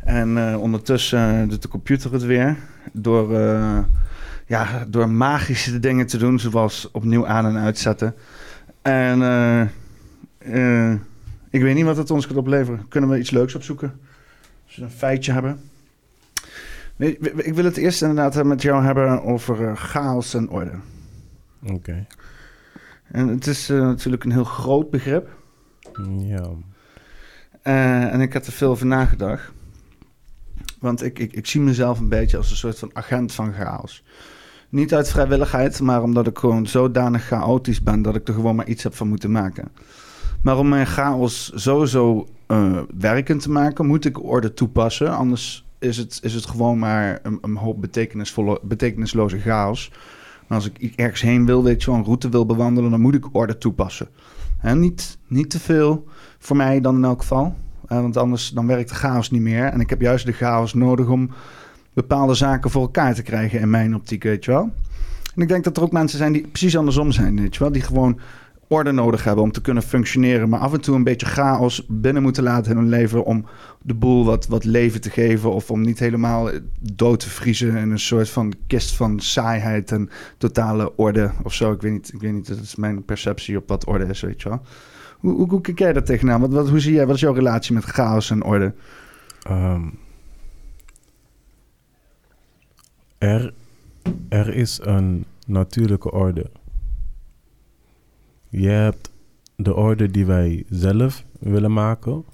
En 0.00 0.38
eh, 0.48 0.60
ondertussen 0.60 1.48
doet 1.48 1.62
de 1.62 1.68
computer 1.68 2.12
het 2.12 2.22
weer. 2.22 2.56
Door, 2.92 3.34
eh, 3.38 3.78
ja, 4.46 4.84
door 4.88 5.08
magische 5.10 5.80
dingen 5.80 6.06
te 6.06 6.18
doen, 6.18 6.38
zoals 6.38 6.90
opnieuw 6.90 7.26
aan- 7.26 7.46
en 7.46 7.56
uitzetten. 7.56 8.14
En 8.82 9.22
eh, 9.22 9.60
eh, 10.90 10.98
ik 11.50 11.62
weet 11.62 11.74
niet 11.74 11.84
wat 11.84 11.96
het 11.96 12.10
ons 12.10 12.26
gaat 12.26 12.36
opleveren. 12.36 12.88
Kunnen 12.88 13.10
we 13.10 13.18
iets 13.18 13.30
leuks 13.30 13.54
opzoeken? 13.54 14.00
Als 14.66 14.76
we 14.76 14.82
een 14.82 14.90
feitje 14.90 15.32
hebben. 15.32 15.69
Nee, 17.00 17.18
ik 17.36 17.54
wil 17.54 17.64
het 17.64 17.76
eerst 17.76 18.02
inderdaad 18.02 18.44
met 18.44 18.62
jou 18.62 18.84
hebben 18.84 19.22
over 19.22 19.68
eh, 19.68 19.76
chaos 19.76 20.34
en 20.34 20.48
orde. 20.48 20.72
Oké. 21.66 22.06
En 23.04 23.28
het 23.28 23.46
is 23.46 23.70
eh, 23.70 23.80
natuurlijk 23.80 24.24
een 24.24 24.32
heel 24.32 24.44
groot 24.44 24.90
begrip. 24.90 25.28
Ja. 26.18 26.50
Eh, 27.62 28.12
en 28.12 28.20
ik 28.20 28.32
heb 28.32 28.44
er 28.44 28.52
veel 28.52 28.70
over 28.70 28.86
nagedacht. 28.86 29.52
Want 30.78 31.02
ik, 31.02 31.18
ik, 31.18 31.32
ik 31.32 31.46
zie 31.46 31.60
mezelf 31.60 31.98
een 31.98 32.08
beetje 32.08 32.36
als 32.36 32.50
een 32.50 32.56
soort 32.56 32.78
van 32.78 32.90
agent 32.92 33.32
van 33.32 33.52
chaos. 33.52 34.04
Niet 34.68 34.94
uit 34.94 35.10
vrijwilligheid, 35.10 35.80
maar 35.80 36.02
omdat 36.02 36.26
ik 36.26 36.38
gewoon 36.38 36.66
zodanig 36.66 37.26
chaotisch 37.26 37.82
ben 37.82 38.02
dat 38.02 38.14
ik 38.14 38.28
er 38.28 38.34
gewoon 38.34 38.56
maar 38.56 38.68
iets 38.68 38.82
heb 38.82 38.94
van 38.94 39.08
moeten 39.08 39.30
maken. 39.30 39.68
Maar 40.42 40.58
om 40.58 40.68
mijn 40.68 40.86
chaos 40.86 41.52
sowieso 41.54 42.26
eh, 42.46 42.78
werkend 42.98 43.42
te 43.42 43.50
maken, 43.50 43.86
moet 43.86 44.04
ik 44.04 44.24
orde 44.24 44.54
toepassen. 44.54 45.16
Anders 45.16 45.64
is 45.80 45.96
het, 45.96 46.18
is 46.22 46.34
het 46.34 46.46
gewoon 46.46 46.78
maar 46.78 47.18
een, 47.22 47.38
een 47.42 47.56
hoop 47.56 47.80
betekenisvolle, 47.80 48.60
betekenisloze 48.62 49.38
chaos. 49.38 49.92
Maar 50.46 50.58
als 50.58 50.70
ik 50.78 50.92
ergens 50.96 51.20
heen 51.20 51.46
wil, 51.46 51.64
weet 51.64 51.82
je 51.82 51.90
wel, 51.90 51.98
een 51.98 52.04
route 52.04 52.28
wil 52.28 52.46
bewandelen, 52.46 52.90
dan 52.90 53.00
moet 53.00 53.14
ik 53.14 53.28
orde 53.32 53.58
toepassen. 53.58 54.08
En 54.60 54.80
niet, 54.80 55.18
niet 55.26 55.50
te 55.50 55.60
veel, 55.60 56.04
voor 56.38 56.56
mij 56.56 56.80
dan 56.80 56.96
in 56.96 57.04
elk 57.04 57.20
geval. 57.20 57.54
Want 57.86 58.16
anders 58.16 58.50
dan 58.50 58.66
werkt 58.66 58.88
de 58.88 58.94
chaos 58.94 59.30
niet 59.30 59.42
meer. 59.42 59.64
En 59.64 59.80
ik 59.80 59.90
heb 59.90 60.00
juist 60.00 60.26
de 60.26 60.32
chaos 60.32 60.74
nodig 60.74 61.08
om 61.08 61.30
bepaalde 61.92 62.34
zaken 62.34 62.70
voor 62.70 62.82
elkaar 62.82 63.14
te 63.14 63.22
krijgen 63.22 63.60
in 63.60 63.70
mijn 63.70 63.94
optiek, 63.94 64.22
weet 64.22 64.44
je 64.44 64.50
wel. 64.50 64.70
En 65.34 65.42
ik 65.42 65.48
denk 65.48 65.64
dat 65.64 65.76
er 65.76 65.82
ook 65.82 65.92
mensen 65.92 66.18
zijn 66.18 66.32
die 66.32 66.46
precies 66.46 66.76
andersom 66.76 67.12
zijn, 67.12 67.40
weet 67.40 67.54
je 67.54 67.60
wel. 67.60 67.72
Die 67.72 67.82
gewoon 67.82 68.20
orde 68.70 68.92
nodig 68.92 69.24
hebben 69.24 69.44
om 69.44 69.52
te 69.52 69.60
kunnen 69.60 69.82
functioneren. 69.82 70.48
Maar 70.48 70.60
af 70.60 70.72
en 70.72 70.80
toe 70.80 70.94
een 70.94 71.04
beetje 71.04 71.26
chaos 71.26 71.86
binnen 71.88 72.22
moeten 72.22 72.42
laten 72.42 72.70
in 72.70 72.76
hun 72.76 72.88
leven... 72.88 73.24
om 73.24 73.46
de 73.82 73.94
boel 73.94 74.24
wat, 74.24 74.46
wat 74.46 74.64
leven 74.64 75.00
te 75.00 75.10
geven... 75.10 75.52
of 75.52 75.70
om 75.70 75.80
niet 75.80 75.98
helemaal 75.98 76.50
dood 76.80 77.20
te 77.20 77.30
vriezen 77.30 77.76
in 77.76 77.90
een 77.90 77.98
soort 77.98 78.30
van 78.30 78.54
kist 78.66 78.96
van 78.96 79.20
saaiheid... 79.20 79.92
en 79.92 80.10
totale 80.38 80.96
orde 80.96 81.30
of 81.42 81.54
zo. 81.54 81.72
Ik 81.72 81.82
weet 81.82 81.92
niet, 81.92 82.12
ik 82.12 82.20
weet 82.20 82.32
niet 82.32 82.48
dat 82.48 82.58
is 82.58 82.76
mijn 82.76 83.04
perceptie 83.04 83.56
op 83.56 83.68
wat 83.68 83.86
orde 83.86 84.06
is, 84.06 84.20
weet 84.20 84.42
je 84.42 84.48
wel. 84.48 84.62
Hoe, 85.18 85.48
hoe, 85.48 85.60
kijk 85.60 85.78
jij 85.78 85.92
daar 85.92 86.04
tegenaan? 86.04 86.40
Wat, 86.40 86.52
wat, 86.52 86.68
hoe 86.68 86.80
zie 86.80 86.94
jij, 86.94 87.06
wat 87.06 87.14
is 87.14 87.20
jouw 87.20 87.32
relatie 87.32 87.74
met 87.74 87.84
chaos 87.84 88.30
en 88.30 88.44
orde? 88.44 88.74
Ehm, 89.42 89.82
er, 93.18 93.54
er 94.28 94.54
is 94.54 94.80
een 94.82 95.24
natuurlijke 95.46 96.12
orde. 96.12 96.50
Je 98.50 98.68
hebt 98.68 99.10
de 99.56 99.74
orde 99.74 100.10
die 100.10 100.26
wij 100.26 100.64
zelf 100.68 101.24
willen 101.38 101.72
maken. 101.72 102.24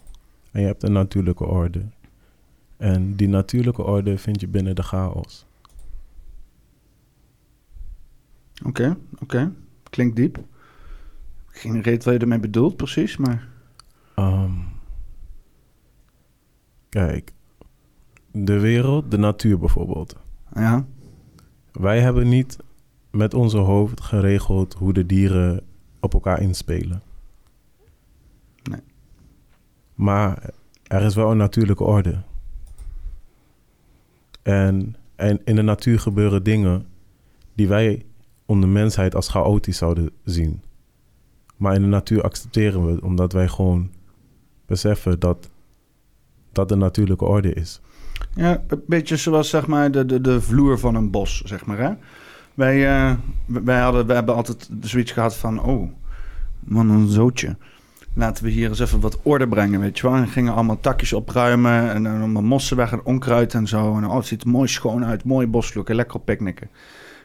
En 0.50 0.60
je 0.60 0.66
hebt 0.66 0.82
een 0.82 0.92
natuurlijke 0.92 1.44
orde. 1.44 1.82
En 2.76 3.14
die 3.16 3.28
natuurlijke 3.28 3.82
orde 3.82 4.18
vind 4.18 4.40
je 4.40 4.48
binnen 4.48 4.74
de 4.74 4.82
chaos. 4.82 5.46
Oké, 8.64 8.96
oké. 9.18 9.52
Klinkt 9.90 10.16
diep. 10.16 10.38
Geen 11.46 11.80
reet 11.80 12.04
wat 12.04 12.14
je 12.14 12.20
ermee 12.20 12.40
bedoelt, 12.40 12.76
precies, 12.76 13.16
maar... 13.16 13.48
Ehm, 14.14 14.52
kijk, 16.88 17.32
de 18.30 18.58
wereld, 18.58 19.10
de 19.10 19.18
natuur 19.18 19.58
bijvoorbeeld. 19.58 20.16
Ja, 20.54 20.86
Wij 21.72 22.00
hebben 22.00 22.28
niet 22.28 22.56
met 23.10 23.34
onze 23.34 23.58
hoofd 23.58 24.00
geregeld 24.00 24.74
hoe 24.74 24.92
de 24.92 25.06
dieren 25.06 25.64
op 26.06 26.14
elkaar 26.14 26.40
inspelen. 26.40 27.02
Nee. 28.62 28.80
Maar 29.94 30.50
er 30.82 31.02
is 31.02 31.14
wel 31.14 31.30
een 31.30 31.36
natuurlijke 31.36 31.84
orde. 31.84 32.22
En, 34.42 34.96
en 35.16 35.40
in 35.44 35.56
de 35.56 35.62
natuur 35.62 36.00
gebeuren 36.00 36.42
dingen 36.42 36.86
die 37.54 37.68
wij 37.68 38.04
onder 38.46 38.68
mensheid 38.68 39.14
als 39.14 39.28
chaotisch 39.28 39.76
zouden 39.76 40.10
zien. 40.24 40.60
Maar 41.56 41.74
in 41.74 41.80
de 41.80 41.86
natuur 41.86 42.22
accepteren 42.22 42.86
we 42.86 42.92
het, 42.92 43.00
omdat 43.00 43.32
wij 43.32 43.48
gewoon 43.48 43.90
beseffen 44.66 45.20
dat 45.20 45.50
dat 46.52 46.68
de 46.68 46.76
natuurlijke 46.76 47.24
orde 47.24 47.52
is. 47.54 47.80
Ja, 48.34 48.62
een 48.66 48.82
beetje 48.86 49.16
zoals 49.16 49.48
zeg 49.48 49.66
maar 49.66 49.90
de, 49.90 50.06
de, 50.06 50.20
de 50.20 50.40
vloer 50.40 50.78
van 50.78 50.94
een 50.94 51.10
bos, 51.10 51.42
zeg 51.44 51.66
maar. 51.66 51.78
Hè? 51.78 51.92
Wij, 52.56 52.86
eh, 52.86 53.12
wij, 53.46 53.80
hadden, 53.80 54.06
wij 54.06 54.16
hebben 54.16 54.34
altijd 54.34 54.68
zoiets 54.80 55.12
gehad 55.12 55.36
van, 55.36 55.62
oh, 55.62 55.90
man, 56.58 56.90
een 56.90 57.08
zootje. 57.08 57.56
Laten 58.14 58.44
we 58.44 58.50
hier 58.50 58.68
eens 58.68 58.78
even 58.78 59.00
wat 59.00 59.18
orde 59.22 59.48
brengen, 59.48 59.80
weet 59.80 59.98
je 59.98 60.08
wel. 60.08 60.16
En 60.16 60.28
gingen 60.28 60.54
allemaal 60.54 60.80
takjes 60.80 61.12
opruimen 61.12 61.92
en 61.92 62.02
dan 62.02 62.18
allemaal 62.18 62.42
mossen 62.42 62.76
weg 62.76 62.92
en 62.92 63.04
onkruid 63.04 63.54
en 63.54 63.66
zo. 63.66 63.96
En 63.96 64.06
oh, 64.06 64.16
het 64.16 64.26
ziet 64.26 64.42
er 64.42 64.48
mooi 64.48 64.68
schoon 64.68 65.04
uit, 65.04 65.24
mooi 65.24 65.46
boslook, 65.46 65.88
lekker 65.88 66.16
op 66.16 66.24
picknicken. 66.24 66.70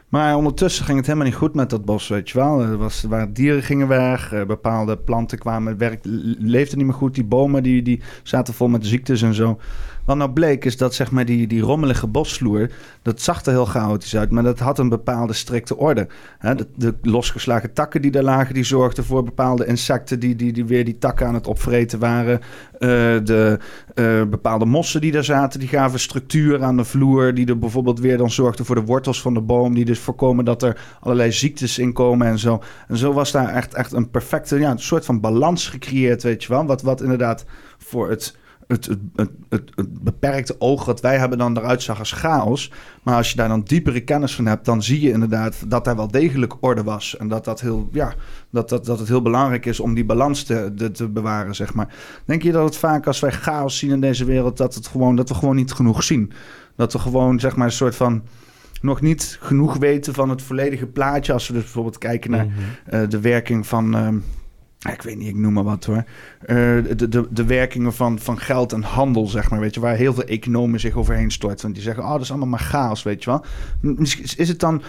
Maar 0.08 0.36
ondertussen 0.36 0.84
ging 0.84 0.96
het 0.96 1.06
helemaal 1.06 1.28
niet 1.28 1.36
goed 1.36 1.54
met 1.54 1.70
dat 1.70 1.84
bos, 1.84 2.08
weet 2.08 2.30
je 2.30 2.38
wel. 2.38 2.60
Er, 2.60 2.76
was, 2.76 3.02
waren 3.02 3.32
dieren 3.32 3.62
gingen 3.62 3.88
weg, 3.88 4.32
eh, 4.32 4.44
bepaalde 4.44 4.98
planten 4.98 5.38
kwamen, 5.38 5.78
werk 5.78 6.00
leefde 6.38 6.76
niet 6.76 6.86
meer 6.86 6.94
goed. 6.94 7.14
Die 7.14 7.24
bomen 7.24 7.62
die, 7.62 7.82
die 7.82 8.00
zaten 8.22 8.54
vol 8.54 8.68
met 8.68 8.86
ziektes 8.86 9.22
en 9.22 9.34
zo. 9.34 9.58
Wat 10.04 10.16
nou 10.16 10.30
bleek 10.30 10.64
is 10.64 10.76
dat 10.76 10.94
zeg 10.94 11.10
maar 11.10 11.24
die, 11.24 11.46
die 11.46 11.62
rommelige 11.62 12.06
bosvloer, 12.06 12.70
dat 13.02 13.20
zag 13.20 13.44
er 13.44 13.52
heel 13.52 13.64
chaotisch 13.64 14.16
uit, 14.16 14.30
maar 14.30 14.42
dat 14.42 14.58
had 14.58 14.78
een 14.78 14.88
bepaalde 14.88 15.32
strikte 15.32 15.76
orde. 15.76 16.08
De, 16.40 16.66
de 16.74 16.94
losgeslagen 17.02 17.72
takken 17.72 18.02
die 18.02 18.10
daar 18.10 18.22
lagen, 18.22 18.54
die 18.54 18.64
zorgden 18.64 19.04
voor 19.04 19.24
bepaalde 19.24 19.66
insecten 19.66 20.20
die, 20.20 20.36
die, 20.36 20.52
die 20.52 20.64
weer 20.64 20.84
die 20.84 20.98
takken 20.98 21.26
aan 21.26 21.34
het 21.34 21.46
opvreten 21.46 21.98
waren. 21.98 22.40
Eh, 22.72 22.88
de 23.24 23.58
eh, 23.94 24.22
bepaalde 24.24 24.64
mossen 24.64 25.00
die 25.00 25.12
daar 25.12 25.24
zaten, 25.24 25.60
die 25.60 25.68
gaven 25.68 26.00
structuur 26.00 26.62
aan 26.62 26.76
de 26.76 26.84
vloer, 26.84 27.34
die 27.34 27.46
er 27.46 27.58
bijvoorbeeld 27.58 28.00
weer 28.00 28.18
dan 28.18 28.30
zorgden 28.30 28.64
voor 28.64 28.74
de 28.74 28.84
wortels 28.84 29.22
van 29.22 29.34
de 29.34 29.40
boom, 29.40 29.74
die 29.74 29.84
dus 29.84 29.98
voorkomen 29.98 30.44
dat 30.44 30.62
er 30.62 30.80
allerlei 31.00 31.32
ziektes 31.32 31.78
in 31.78 31.92
komen 31.92 32.26
en 32.26 32.38
zo. 32.38 32.62
En 32.88 32.96
zo 32.96 33.12
was 33.12 33.32
daar 33.32 33.48
echt, 33.48 33.74
echt 33.74 33.92
een 33.92 34.10
perfecte, 34.10 34.58
ja, 34.58 34.70
een 34.70 34.78
soort 34.78 35.04
van 35.04 35.20
balans 35.20 35.68
gecreëerd, 35.68 36.22
weet 36.22 36.42
je 36.42 36.48
wel. 36.48 36.66
Wat, 36.66 36.82
wat 36.82 37.02
inderdaad 37.02 37.44
voor 37.78 38.10
het 38.10 38.40
het, 38.72 38.86
het, 39.16 39.30
het, 39.48 39.70
het, 39.74 40.02
beperkte 40.02 40.56
oog 40.58 40.84
wat 40.84 41.00
wij 41.00 41.18
hebben 41.18 41.38
dan 41.38 41.56
eruit 41.56 41.82
zag 41.82 41.98
als 41.98 42.12
chaos. 42.12 42.72
Maar 43.02 43.16
als 43.16 43.30
je 43.30 43.36
daar 43.36 43.48
dan 43.48 43.62
diepere 43.62 44.00
kennis 44.00 44.34
van 44.34 44.46
hebt, 44.46 44.64
dan 44.64 44.82
zie 44.82 45.00
je 45.00 45.10
inderdaad 45.10 45.70
dat 45.70 45.84
daar 45.84 45.96
wel 45.96 46.10
degelijk 46.10 46.54
orde 46.60 46.82
was. 46.82 47.16
En 47.16 47.28
dat, 47.28 47.44
dat, 47.44 47.60
heel, 47.60 47.88
ja, 47.92 48.14
dat, 48.50 48.68
dat, 48.68 48.84
dat 48.84 48.98
het 48.98 49.08
heel 49.08 49.22
belangrijk 49.22 49.66
is 49.66 49.80
om 49.80 49.94
die 49.94 50.04
balans 50.04 50.42
te, 50.42 50.72
te, 50.76 50.90
te 50.90 51.08
bewaren, 51.08 51.54
zeg 51.54 51.74
maar. 51.74 51.94
Denk 52.24 52.42
je 52.42 52.52
dat 52.52 52.64
het 52.64 52.76
vaak 52.76 53.06
als 53.06 53.20
wij 53.20 53.32
chaos 53.32 53.78
zien 53.78 53.90
in 53.90 54.00
deze 54.00 54.24
wereld, 54.24 54.56
dat, 54.56 54.74
het 54.74 54.86
gewoon, 54.86 55.16
dat 55.16 55.28
we 55.28 55.34
gewoon 55.34 55.56
niet 55.56 55.72
genoeg 55.72 56.02
zien? 56.02 56.32
Dat 56.76 56.92
we 56.92 56.98
gewoon, 56.98 57.40
zeg 57.40 57.56
maar, 57.56 57.66
een 57.66 57.72
soort 57.72 57.96
van 57.96 58.22
nog 58.80 59.00
niet 59.00 59.38
genoeg 59.40 59.76
weten 59.76 60.14
van 60.14 60.28
het 60.28 60.42
volledige 60.42 60.86
plaatje. 60.86 61.32
Als 61.32 61.46
we 61.46 61.52
dus 61.52 61.62
bijvoorbeeld 61.62 61.98
kijken 61.98 62.30
naar 62.30 62.46
uh, 62.46 63.08
de 63.08 63.20
werking 63.20 63.66
van... 63.66 63.96
Uh, 63.96 64.08
ik 64.90 65.02
weet 65.02 65.16
niet, 65.18 65.28
ik 65.28 65.36
noem 65.36 65.52
maar 65.52 65.64
wat 65.64 65.84
hoor. 65.84 65.96
Uh, 65.96 66.06
de, 66.96 67.08
de, 67.08 67.26
de 67.30 67.44
werkingen 67.44 67.92
van, 67.92 68.18
van 68.18 68.38
geld 68.38 68.72
en 68.72 68.82
handel, 68.82 69.26
zeg 69.26 69.50
maar, 69.50 69.60
weet 69.60 69.74
je, 69.74 69.80
waar 69.80 69.96
heel 69.96 70.14
veel 70.14 70.24
economen 70.24 70.80
zich 70.80 70.96
overheen 70.96 71.30
storten. 71.30 71.62
Want 71.62 71.74
die 71.74 71.82
zeggen, 71.82 72.04
oh, 72.04 72.12
dat 72.12 72.20
is 72.20 72.30
allemaal 72.30 72.48
maar 72.48 72.58
chaos, 72.58 73.02
weet 73.02 73.24
je 73.24 73.30
wel. 73.30 73.44
Misschien 73.80 74.24
is 74.36 74.48
het 74.48 74.60
dan 74.60 74.82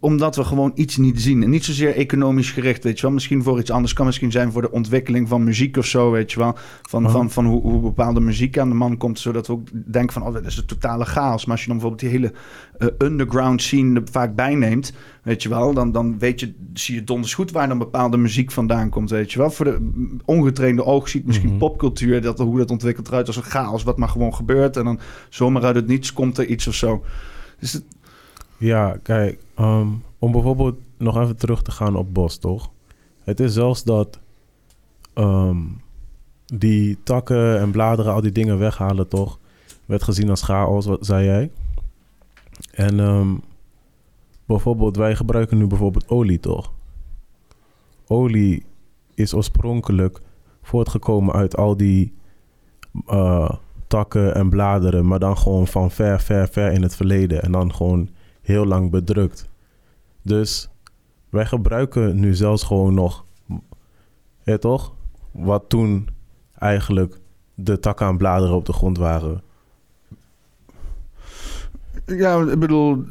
omdat 0.00 0.36
we 0.36 0.44
gewoon 0.44 0.72
iets 0.74 0.96
niet 0.96 1.20
zien. 1.20 1.42
En 1.42 1.50
niet 1.50 1.64
zozeer 1.64 1.94
economisch 1.94 2.50
gericht, 2.50 2.84
weet 2.84 2.96
je 2.96 3.02
wel. 3.02 3.12
Misschien 3.14 3.42
voor 3.42 3.58
iets 3.58 3.70
anders. 3.70 3.92
Kan 3.92 4.06
misschien 4.06 4.30
zijn 4.30 4.52
voor 4.52 4.62
de 4.62 4.70
ontwikkeling 4.70 5.28
van 5.28 5.44
muziek 5.44 5.76
of 5.76 5.86
zo, 5.86 6.10
weet 6.10 6.32
je 6.32 6.38
wel. 6.38 6.54
Van, 6.82 7.06
oh. 7.06 7.12
van, 7.12 7.30
van 7.30 7.46
hoe, 7.46 7.60
hoe 7.60 7.80
bepaalde 7.80 8.20
muziek 8.20 8.58
aan 8.58 8.68
de 8.68 8.74
man 8.74 8.96
komt, 8.96 9.18
zodat 9.18 9.46
we 9.46 9.52
ook 9.52 9.68
denken 9.92 10.12
van, 10.12 10.22
oh, 10.22 10.32
dat 10.32 10.46
is 10.46 10.56
een 10.56 10.66
totale 10.66 11.04
chaos. 11.04 11.44
Maar 11.44 11.54
als 11.54 11.64
je 11.64 11.70
dan 11.70 11.78
bijvoorbeeld 11.78 12.10
die 12.10 12.20
hele 12.20 12.32
uh, 12.78 13.08
underground 13.08 13.62
scene 13.62 14.00
er 14.00 14.06
vaak 14.10 14.34
bijneemt, 14.34 14.92
weet 15.22 15.42
je 15.42 15.48
wel, 15.48 15.74
dan, 15.74 15.92
dan 15.92 16.18
weet 16.18 16.40
je, 16.40 16.54
zie 16.72 16.94
je 16.94 17.04
donders 17.04 17.34
goed 17.34 17.50
waar 17.50 17.68
dan 17.68 17.78
bepaalde 17.78 18.16
muziek 18.16 18.52
vandaan 18.52 18.88
komt, 18.88 19.10
weet 19.10 19.25
je 19.25 19.25
wel. 19.34 19.50
Voor 19.50 19.64
de 19.64 19.90
ongetrainde 20.24 20.84
oog 20.84 21.08
ziet 21.08 21.26
misschien 21.26 21.46
mm 21.46 21.58
-hmm. 21.58 21.68
popcultuur, 21.68 22.22
dat, 22.22 22.38
hoe 22.38 22.58
dat 22.58 22.70
ontwikkelt 22.70 23.08
eruit 23.08 23.26
als 23.26 23.36
een 23.36 23.42
chaos, 23.42 23.82
wat 23.82 23.96
maar 23.98 24.08
gewoon 24.08 24.34
gebeurt. 24.34 24.76
En 24.76 24.84
dan 24.84 24.98
zomaar 25.28 25.64
uit 25.64 25.74
het 25.74 25.86
niets 25.86 26.12
komt 26.12 26.38
er 26.38 26.46
iets 26.46 26.66
of 26.66 26.74
zo. 26.74 27.04
Dus 27.58 27.72
het... 27.72 27.84
Ja, 28.58 28.98
kijk, 29.02 29.38
um, 29.58 30.02
om 30.18 30.32
bijvoorbeeld 30.32 30.78
nog 30.96 31.20
even 31.20 31.36
terug 31.36 31.62
te 31.62 31.70
gaan 31.70 31.96
op 31.96 32.14
Bos, 32.14 32.38
toch? 32.38 32.70
Het 33.24 33.40
is 33.40 33.52
zelfs 33.52 33.84
dat 33.84 34.18
um, 35.14 35.80
die 36.46 36.98
takken 37.02 37.60
en 37.60 37.70
bladeren, 37.70 38.12
al 38.12 38.20
die 38.20 38.32
dingen 38.32 38.58
weghalen, 38.58 39.08
toch? 39.08 39.38
Werd 39.84 40.02
gezien 40.02 40.30
als 40.30 40.42
chaos, 40.42 40.86
wat 40.86 41.06
zei 41.06 41.24
jij? 41.24 41.50
En 42.70 42.98
um, 42.98 43.40
bijvoorbeeld, 44.44 44.96
wij 44.96 45.16
gebruiken 45.16 45.58
nu 45.58 45.66
bijvoorbeeld 45.66 46.08
olie, 46.08 46.40
toch? 46.40 46.72
Olie 48.06 48.64
is 49.16 49.34
oorspronkelijk 49.34 50.20
voortgekomen 50.62 51.34
uit 51.34 51.56
al 51.56 51.76
die 51.76 52.14
eh, 53.06 53.50
takken 53.86 54.34
en 54.34 54.48
bladeren, 54.48 55.06
maar 55.06 55.18
dan 55.18 55.38
gewoon 55.38 55.66
van 55.66 55.90
ver, 55.90 56.20
ver, 56.20 56.48
ver 56.48 56.72
in 56.72 56.82
het 56.82 56.96
verleden 56.96 57.42
en 57.42 57.52
dan 57.52 57.74
gewoon 57.74 58.08
heel 58.42 58.66
lang 58.66 58.90
bedrukt. 58.90 59.48
Dus 60.22 60.70
wij 61.28 61.46
gebruiken 61.46 62.20
nu 62.20 62.34
zelfs 62.34 62.62
gewoon 62.62 62.94
nog, 62.94 63.24
ja 64.42 64.58
toch? 64.58 64.94
Wat 65.30 65.64
toen 65.68 66.08
eigenlijk 66.58 67.18
de 67.54 67.78
takken 67.78 68.06
en 68.06 68.16
bladeren 68.16 68.56
op 68.56 68.64
de 68.64 68.72
grond 68.72 68.98
waren. 68.98 69.42
Ja, 72.06 72.40
ik 72.40 72.58
bedoel, 72.58 73.04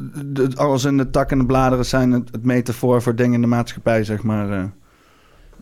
alles 0.55 0.83
in 0.83 0.97
de 0.97 1.09
tak 1.09 1.31
en 1.31 1.37
de 1.37 1.45
bladeren 1.45 1.85
zijn 1.85 2.11
het, 2.11 2.31
het 2.31 2.43
metafoor 2.43 3.01
voor 3.01 3.15
dingen 3.15 3.33
in 3.33 3.41
de 3.41 3.47
maatschappij, 3.47 4.03
zeg 4.03 4.23
maar. 4.23 4.73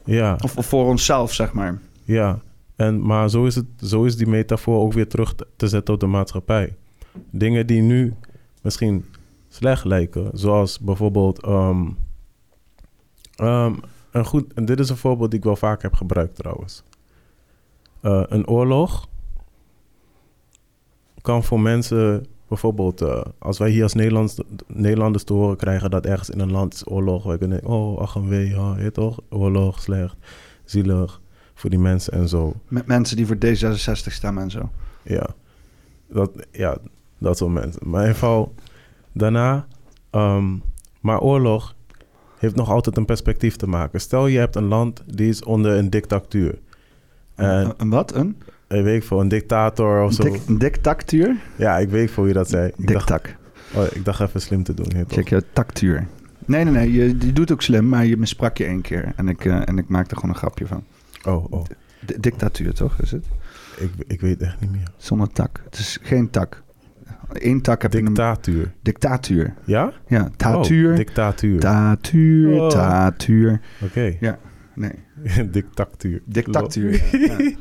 Ja, 0.05 0.37
of, 0.43 0.57
of 0.57 0.65
voor 0.65 0.85
onszelf, 0.85 1.33
zeg 1.33 1.53
maar. 1.53 1.79
ja. 2.03 2.41
En, 2.75 3.05
maar 3.05 3.29
zo 3.29 3.45
is, 3.45 3.55
het, 3.55 3.65
zo 3.83 4.03
is 4.03 4.17
die 4.17 4.27
metafoor 4.27 4.79
ook 4.79 4.93
weer 4.93 5.07
terug 5.07 5.35
te- 5.35 5.47
te 5.55 5.67
zetten 5.67 5.93
op 5.93 5.99
de 5.99 6.05
maatschappij. 6.05 6.75
Dingen 7.29 7.67
die 7.67 7.81
nu 7.81 8.13
misschien 8.61 9.05
slecht 9.47 9.85
lijken, 9.85 10.29
zoals 10.33 10.79
bijvoorbeeld... 10.79 11.43
ehm, 11.43 11.89
ehm, 13.35 13.73
een 14.11 14.25
goed, 14.25 14.53
en 14.53 14.65
dit 14.65 14.79
is 14.79 14.89
een 14.89 14.97
voorbeeld 14.97 15.29
die 15.29 15.39
ik 15.39 15.45
wel 15.45 15.55
vaak 15.55 15.81
heb 15.81 15.93
gebruikt 15.93 16.35
trouwens. 16.35 16.83
Eh, 18.01 18.23
een 18.27 18.47
oorlog 18.47 19.07
kan 21.21 21.43
voor 21.43 21.59
mensen, 21.59 22.25
bijvoorbeeld 22.47 23.01
eh, 23.01 23.21
als 23.39 23.57
wij 23.57 23.69
hier 23.69 23.83
als 23.83 23.93
Nederlands, 23.93 24.37
Nederlanders 24.67 25.23
te 25.23 25.33
horen 25.33 25.57
krijgen 25.57 25.91
dat 25.91 26.05
ergens 26.05 26.29
in 26.29 26.39
een 26.39 26.51
land 26.51 26.73
is 26.73 26.87
oorlog, 26.87 27.23
wij 27.23 27.37
kunnen 27.37 27.57
denken, 27.59 27.77
oh, 27.77 27.99
ach 27.99 28.15
en 28.15 28.27
wee, 28.27 28.49
je 28.49 28.73
weet 28.75 28.93
toch, 28.93 29.19
oorlog, 29.29 29.81
slecht, 29.81 30.15
zielig 30.65 31.21
voor 31.53 31.69
die 31.69 31.79
mensen 31.79 32.13
en 32.13 32.27
zo. 32.27 32.53
Met 32.67 32.87
mensen 32.87 33.17
die 33.17 33.27
voor 33.27 33.35
D66 33.35 34.13
stemmen 34.13 34.43
en 34.43 34.51
zo. 34.51 34.71
Ja, 35.01 35.27
dat, 36.07 36.31
ja, 36.51 36.77
dat 37.17 37.37
soort 37.37 37.51
mensen. 37.51 37.81
Maar 37.89 38.01
in 38.01 38.07
ieder 38.07 38.21
geval, 38.21 38.53
daarna, 39.11 39.67
ehm, 40.09 40.57
maar 41.01 41.19
oorlog 41.19 41.75
heeft 42.37 42.55
nog 42.55 42.69
altijd 42.69 42.97
een 42.97 43.05
perspectief 43.05 43.55
te 43.55 43.67
maken. 43.67 44.01
Stel 44.01 44.27
je 44.27 44.39
hebt 44.39 44.55
een 44.55 44.67
land 44.67 45.03
die 45.05 45.29
is 45.29 45.43
onder 45.43 45.71
een 45.71 45.89
dictatuur. 45.89 46.59
En 47.35 47.65
Een, 47.65 47.73
een 47.77 47.89
wat? 47.89 48.15
Een? 48.15 48.37
Ik 48.73 48.83
weet 48.83 49.05
voor 49.05 49.21
een 49.21 49.27
dictator 49.27 50.03
of 50.03 50.13
zo. 50.13 50.23
Dik, 50.23 50.41
een 50.47 50.57
dictatuur? 50.57 51.35
Ja, 51.55 51.77
ik 51.77 51.89
weet 51.89 52.11
voor 52.11 52.23
wie 52.23 52.33
dat 52.33 52.49
zei. 52.49 52.71
Ik 52.77 52.87
dacht, 52.87 53.11
oh, 53.73 53.83
ik 53.93 54.05
dacht 54.05 54.19
even 54.21 54.41
slim 54.41 54.63
te 54.63 54.73
doen. 54.73 54.85
toch? 54.85 55.03
Check 55.07 55.27
jouw 55.29 55.41
tactuur. 55.53 56.07
Nee, 56.45 56.63
nee, 56.63 56.73
nee. 56.73 56.91
Je, 56.91 57.05
je 57.19 57.33
doet 57.33 57.51
ook 57.51 57.61
slim, 57.61 57.89
maar 57.89 58.05
je 58.05 58.17
missprak 58.17 58.57
je 58.57 58.65
één 58.65 58.81
keer. 58.81 59.13
En 59.15 59.27
ik, 59.27 59.45
eh, 59.45 59.61
en 59.67 59.77
ik 59.77 59.87
maak 59.87 60.11
er 60.11 60.15
gewoon 60.17 60.31
een 60.31 60.37
grapje 60.41 60.67
van. 60.67 60.83
Oh, 61.25 61.51
oh. 61.51 61.63
D- 62.05 62.23
dictatuur, 62.23 62.73
toch? 62.73 62.99
Is 63.01 63.11
het? 63.11 63.25
Ik, 63.77 63.89
ik 64.07 64.21
weet 64.21 64.41
echt 64.41 64.59
niet 64.59 64.71
meer. 64.71 64.87
Zonder 64.97 65.27
tak. 65.31 65.61
Het 65.65 65.77
is 65.77 65.97
geen 66.01 66.29
tak. 66.29 66.61
Eén 67.33 67.61
tak 67.61 67.81
heb 67.81 67.91
je 67.93 67.97
een 67.99 68.05
Dictatuur. 68.05 68.71
dictatuur. 68.81 69.53
Ja? 69.65 69.91
Ja, 70.07 70.21
Oh, 70.21 70.27
tatuur. 70.37 70.95
dictatuur. 70.95 71.59
Tatuur, 71.59 72.61
Oh. 72.61 72.69
tatuur. 72.69 73.61
Oké. 73.81 74.17
Nee, 74.75 74.91
Dictatuur. 75.51 76.21
dictatuur. 76.25 77.03
ja. 77.11 77.37
Ja. 77.39 77.51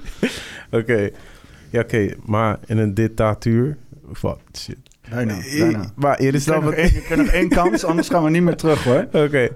Oké. 0.79 1.11
Ja, 1.70 1.81
oké. 1.81 2.14
Maar 2.25 2.59
in 2.66 2.79
een 2.79 2.94
dictatuur... 2.94 3.77
Wat? 4.20 4.40
Shit. 4.57 4.77
Bijna, 5.11 5.38
bijna. 5.59 5.90
Maar 5.96 6.16
er 6.18 6.25
Je 6.25 6.33
is 6.33 6.46
één- 6.46 6.64
je 6.64 6.72
krijgt 6.72 7.16
nog 7.16 7.27
één 7.27 7.48
kans, 7.48 7.85
anders 7.90 8.09
gaan 8.09 8.25
we 8.25 8.31
niet 8.31 8.42
meer 8.42 8.57
terug 8.57 8.85
hoor. 8.85 9.07
Oké. 9.12 9.48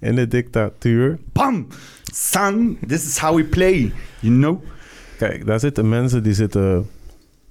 In 0.00 0.14
de 0.14 0.28
dictatuur... 0.28 1.18
Bam! 1.32 1.66
Son, 2.02 2.78
this 2.86 3.04
is 3.06 3.18
how 3.18 3.36
we 3.36 3.44
play. 3.44 3.92
You 4.20 4.34
know? 4.34 4.62
Kijk, 5.18 5.46
daar 5.46 5.60
zitten 5.60 5.88
mensen 5.88 6.22
die 6.22 6.34
zitten 6.34 6.86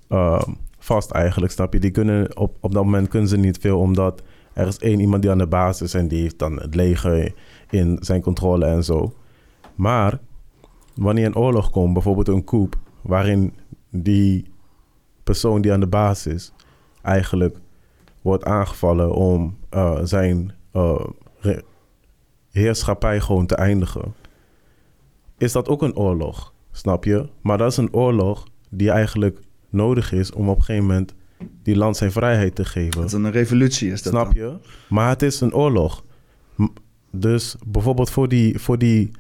ehm, 0.09 0.49
vast 0.79 1.11
eigenlijk, 1.11 1.51
snap 1.53 1.73
je? 1.73 1.79
Die 1.79 1.91
kunnen 1.91 2.37
op, 2.37 2.55
op 2.59 2.73
dat 2.73 2.83
moment 2.83 3.07
kunnen 3.07 3.29
ze 3.29 3.37
niet 3.37 3.57
veel, 3.57 3.79
omdat 3.79 4.21
er 4.53 4.67
is 4.67 4.77
één 4.77 4.99
iemand 4.99 5.21
die 5.21 5.31
aan 5.31 5.37
de 5.37 5.47
basis 5.47 5.81
is 5.87 5.93
en 5.93 6.07
die 6.07 6.21
heeft 6.21 6.39
dan 6.39 6.61
het 6.61 6.75
leger 6.75 7.33
in 7.69 7.97
zijn 8.01 8.21
controle 8.21 8.65
en 8.65 8.83
zo. 8.83 9.13
Maar 9.75 10.19
wanneer 10.95 11.25
een 11.25 11.35
oorlog 11.35 11.69
komt, 11.69 11.93
bijvoorbeeld 11.93 12.27
een 12.27 12.43
coup, 12.43 12.75
waarin 13.01 13.53
die 13.89 14.45
persoon 15.23 15.61
die 15.61 15.71
aan 15.73 15.79
de 15.79 15.87
basis 15.87 16.33
is 16.33 16.53
eigenlijk 17.01 17.57
wordt 18.21 18.45
aangevallen 18.45 19.13
om 19.13 19.57
eh, 19.69 19.99
zijn 20.03 20.53
eh, 20.71 21.05
heerschappij 22.51 23.19
gewoon 23.19 23.45
te 23.45 23.55
eindigen, 23.55 24.13
is 25.37 25.51
dat 25.51 25.67
ook 25.67 25.81
een 25.81 25.95
oorlog, 25.95 26.53
snap 26.71 27.03
je? 27.03 27.29
Maar 27.41 27.57
dat 27.57 27.71
is 27.71 27.77
een 27.77 27.93
oorlog 27.93 28.47
die 28.69 28.91
eigenlijk 28.91 29.39
nodig 29.69 30.11
is 30.11 30.31
om 30.31 30.49
op 30.49 30.55
een 30.57 30.63
gegeven 30.63 30.87
moment 30.87 31.13
die 31.63 31.75
land 31.75 31.97
zijn 31.97 32.11
vrijheid 32.11 32.55
te 32.55 32.65
geven. 32.65 32.91
Dat 32.91 33.05
is 33.05 33.13
een 33.13 33.31
revolutie, 33.31 33.91
is 33.91 34.01
dat 34.01 34.13
Snap 34.13 34.35
dan? 34.35 34.43
je? 34.43 34.57
Maar 34.89 35.09
het 35.09 35.21
is 35.21 35.41
een 35.41 35.53
oorlog. 35.53 36.03
Dus 37.11 37.55
bijvoorbeeld 37.67 38.09
voor 38.09 38.27
die, 38.27 38.59
voor 38.59 38.77
die 38.77 39.11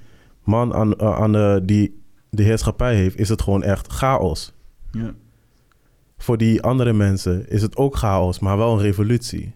man 0.43 0.73
aan, 0.73 0.95
eh, 0.95 1.15
aan 1.15 1.31
de, 1.31 1.61
die 1.63 2.01
de 2.29 2.43
heerschappij 2.43 2.95
heeft, 2.95 3.19
is 3.19 3.29
het 3.29 3.41
gewoon 3.41 3.63
echt 3.63 3.87
chaos. 3.87 4.53
Ja. 4.91 5.13
Voor 6.17 6.37
die 6.37 6.61
andere 6.61 6.93
mensen 6.93 7.49
is 7.49 7.61
het 7.61 7.77
ook 7.77 7.95
chaos, 7.95 8.39
maar 8.39 8.57
wel 8.57 8.73
een 8.73 8.79
revolutie. 8.79 9.53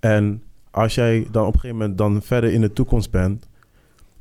En 0.00 0.42
als 0.70 0.94
jij 0.94 1.28
dan 1.30 1.46
op 1.46 1.54
een 1.54 1.60
gegeven 1.60 1.80
moment 1.80 1.98
dan 1.98 2.22
verder 2.22 2.52
in 2.52 2.60
de 2.60 2.72
toekomst 2.72 3.10
bent, 3.10 3.48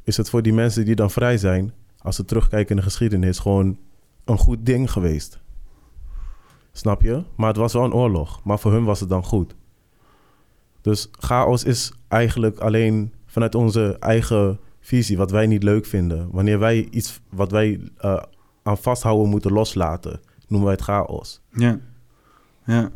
is 0.04 0.18
het 0.18 0.30
voor 0.30 0.42
die 0.42 0.54
mensen 0.54 0.86
die 0.86 0.96
dan 0.96 1.12
vrij 1.12 1.38
zijn, 1.38 1.74
als 2.02 2.15
ze 2.15 2.26
terugkijken 2.26 2.70
in 2.70 2.76
de 2.76 2.88
geschiedenis, 2.88 3.39
gewoon 3.39 3.78
een 4.26 4.38
goed 4.38 4.65
ding 4.65 4.92
geweest. 4.92 5.39
Snap 6.72 7.02
je? 7.02 7.24
Maar 7.36 7.48
het 7.48 7.58
was 7.58 7.74
wel 7.74 7.84
een 7.84 7.94
oorlog. 7.94 8.44
Maar 8.44 8.60
voor 8.60 8.72
hun 8.72 8.84
was 8.84 9.00
het 9.00 9.10
dan 9.10 9.24
goed. 9.24 9.56
Dus 10.82 11.10
chaos 11.12 11.63
is 11.63 11.92
eigenlijk 12.08 12.60
alleen 12.60 13.13
vanuit 13.26 13.56
onze 13.56 13.98
eigen 14.00 14.60
visie, 14.89 15.17
wat 15.17 15.32
wij 15.32 15.47
niet 15.47 15.63
leuk 15.63 15.86
vinden. 15.86 16.28
Wanneer 16.32 16.60
wij 16.60 16.88
iets 16.91 17.19
wat 17.30 17.52
wij 17.52 17.80
eh, 17.97 18.23
aan 18.63 18.78
vasthouden 18.78 19.30
moeten 19.30 19.52
loslaten, 19.52 20.19
noemen 20.47 20.67
wij 20.67 20.75
het 20.75 20.86
chaos. 20.86 21.41
Ja. 21.54 21.80
Ja. 22.65 22.89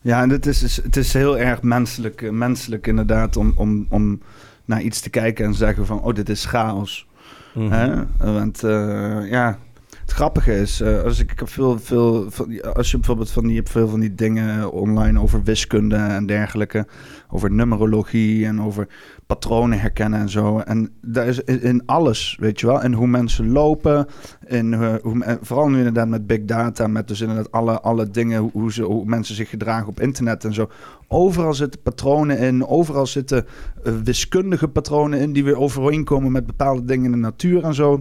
Ja, 0.00 0.22
en 0.22 0.30
het 0.30 0.46
is, 0.46 0.62
is- 0.62 0.82
het 0.82 0.96
is 0.96 1.12
heel 1.12 1.38
erg 1.38 1.62
menselijk, 1.62 2.22
eh, 2.22 2.30
menselijk 2.30 2.86
inderdaad 2.86 3.36
om, 3.36 3.52
om, 3.56 3.86
om 3.88 4.20
naar 4.64 4.82
iets 4.82 5.00
te 5.00 5.10
kijken 5.10 5.44
en 5.44 5.54
zeggen 5.54 5.86
van, 5.86 6.00
oh, 6.02 6.14
dit 6.14 6.28
is 6.28 6.44
chaos. 6.44 7.06
Mhm. 7.54 7.70
Hè? 7.70 8.02
Want 8.32 8.64
eh, 8.64 9.30
ja, 9.30 9.58
grappige 10.12 10.60
is, 10.60 10.80
eh, 10.80 11.02
als 11.02 11.18
ik, 11.18 11.32
ik 11.32 11.38
heb 11.38 11.48
veel, 11.48 11.78
veel, 11.78 12.30
van 12.30 12.62
als 12.74 12.90
je 12.90 12.96
bijvoorbeeld 12.96 13.30
van 13.30 13.46
die, 13.46 13.56
hebt 13.56 13.70
veel 13.70 13.88
van 13.88 14.00
die 14.00 14.14
dingen 14.14 14.72
online 14.72 15.20
over 15.20 15.42
wiskunde 15.42 15.96
en 15.96 16.26
dergelijke, 16.26 16.86
over 17.28 17.50
numerologie 17.50 18.46
en 18.46 18.62
over 18.62 18.88
patronen 19.26 19.80
herkennen 19.80 20.20
en 20.20 20.28
zo. 20.28 20.58
En 20.58 20.92
daar 21.02 21.26
is 21.26 21.40
in, 21.40 21.82
alles, 21.86 22.36
weet 22.40 22.60
je 22.60 22.66
wel, 22.66 22.82
en 22.82 22.92
hoe 22.92 23.06
mensen 23.06 23.52
lopen, 23.52 24.06
in 24.46 24.72
eh, 24.72 24.94
hoe, 25.02 25.38
vooral 25.40 25.68
nu 25.68 25.76
inderdaad 25.76 26.08
met 26.08 26.26
big 26.26 26.44
data, 26.44 26.86
met 26.86 27.08
dus 27.08 27.20
inderdaad 27.20 27.52
alle, 27.52 27.80
alle 27.80 28.10
dingen, 28.10 28.40
hoe, 28.40 28.50
hoe 28.52 28.72
ze, 28.72 28.82
hoe 28.82 29.04
mensen 29.04 29.34
zich 29.34 29.48
gedragen 29.48 29.88
op 29.88 30.00
internet 30.00 30.44
en 30.44 30.54
zo. 30.54 30.70
Overal 31.08 31.54
zitten 31.54 31.82
patronen 31.82 32.38
in, 32.38 32.66
overal 32.66 33.06
zitten 33.06 33.46
eh, 33.84 33.92
wiskundige 34.04 34.68
patronen 34.68 35.20
in 35.20 35.32
die 35.32 35.44
weer 35.44 35.58
overeenkomen 35.58 36.32
met 36.32 36.46
bepaalde 36.46 36.84
dingen 36.84 37.04
in 37.04 37.12
de 37.12 37.16
natuur 37.16 37.64
en 37.64 37.74
zo. 37.74 38.00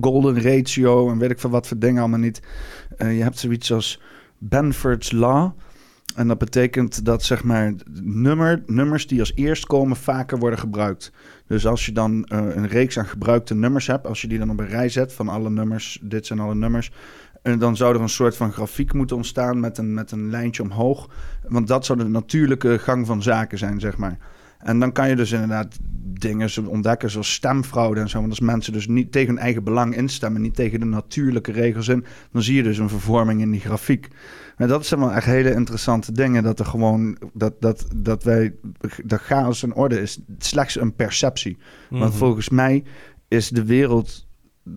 Golden 0.00 0.42
ratio 0.42 1.10
en 1.10 1.18
weet 1.18 1.30
ik 1.30 1.40
veel 1.40 1.50
wat 1.50 1.66
voor 1.66 1.78
dingen 1.78 2.00
allemaal 2.00 2.18
niet. 2.18 2.42
Eh, 2.96 3.16
je 3.16 3.22
hebt 3.22 3.38
zoiets 3.38 3.72
als 3.72 4.00
Benford's 4.38 5.12
Law. 5.12 5.50
En 6.14 6.28
dat 6.28 6.38
betekent 6.38 7.04
dat 7.04 7.22
zeg 7.22 7.44
maar 7.44 7.74
nummer, 8.02 8.62
nummers 8.66 9.06
die 9.06 9.20
als 9.20 9.32
eerst 9.34 9.66
komen 9.66 9.96
vaker 9.96 10.38
worden 10.38 10.58
gebruikt. 10.58 11.12
Dus 11.46 11.66
als 11.66 11.86
je 11.86 11.92
dan 11.92 12.24
eh, 12.24 12.38
een 12.38 12.68
reeks 12.68 12.98
aan 12.98 13.06
gebruikte 13.06 13.54
nummers 13.54 13.86
hebt, 13.86 14.06
als 14.06 14.20
je 14.20 14.28
die 14.28 14.38
dan 14.38 14.50
op 14.50 14.60
een 14.60 14.68
rij 14.68 14.88
zet 14.88 15.12
van 15.12 15.28
alle 15.28 15.50
nummers, 15.50 15.98
dit 16.02 16.26
zijn 16.26 16.40
alle 16.40 16.54
nummers, 16.54 16.90
en 17.42 17.58
dan 17.58 17.76
zou 17.76 17.94
er 17.94 18.00
een 18.00 18.08
soort 18.08 18.36
van 18.36 18.52
grafiek 18.52 18.92
moeten 18.92 19.16
ontstaan 19.16 19.60
met 19.60 19.78
een, 19.78 19.94
met 19.94 20.10
een 20.10 20.30
lijntje 20.30 20.62
omhoog. 20.62 21.08
Want 21.48 21.66
dat 21.66 21.84
zou 21.84 21.98
de 21.98 22.08
natuurlijke 22.08 22.78
gang 22.78 23.06
van 23.06 23.22
zaken 23.22 23.58
zijn, 23.58 23.80
zeg 23.80 23.96
maar. 23.96 24.18
En 24.62 24.78
dan 24.78 24.92
kan 24.92 25.08
je 25.08 25.16
dus 25.16 25.32
inderdaad 25.32 25.78
dingen 26.18 26.48
ontdekken 26.68 27.10
zoals 27.10 27.32
stemfraude 27.32 28.00
en 28.00 28.08
zo. 28.08 28.18
Want 28.18 28.30
als 28.30 28.40
mensen 28.40 28.72
dus 28.72 28.86
niet 28.86 29.12
tegen 29.12 29.28
hun 29.28 29.38
eigen 29.38 29.64
belang 29.64 29.96
instemmen, 29.96 30.40
niet 30.42 30.54
tegen 30.54 30.80
de 30.80 30.86
natuurlijke 30.86 31.52
regels 31.52 31.88
in, 31.88 32.04
dan 32.32 32.42
zie 32.42 32.56
je 32.56 32.62
dus 32.62 32.78
een 32.78 32.88
vervorming 32.88 33.40
in 33.40 33.50
die 33.50 33.60
grafiek. 33.60 34.08
Maar 34.56 34.68
dat 34.68 34.86
zijn 34.86 35.00
wel 35.00 35.12
echt 35.12 35.26
hele 35.26 35.54
interessante 35.54 36.12
dingen. 36.12 36.42
Dat 36.42 36.58
er 36.58 36.64
gewoon 36.66 37.16
dat, 37.32 37.60
dat, 37.60 37.86
dat 37.96 38.22
wij 38.22 38.54
dat 39.04 39.20
chaos 39.20 39.62
in 39.62 39.74
orde 39.74 40.00
is 40.00 40.18
slechts 40.38 40.80
een 40.80 40.94
perceptie. 40.94 41.58
Want 41.90 42.02
Mhm. 42.10 42.18
volgens 42.18 42.48
mij 42.48 42.84
is 43.28 43.48
de 43.48 43.64
wereld 43.64 44.26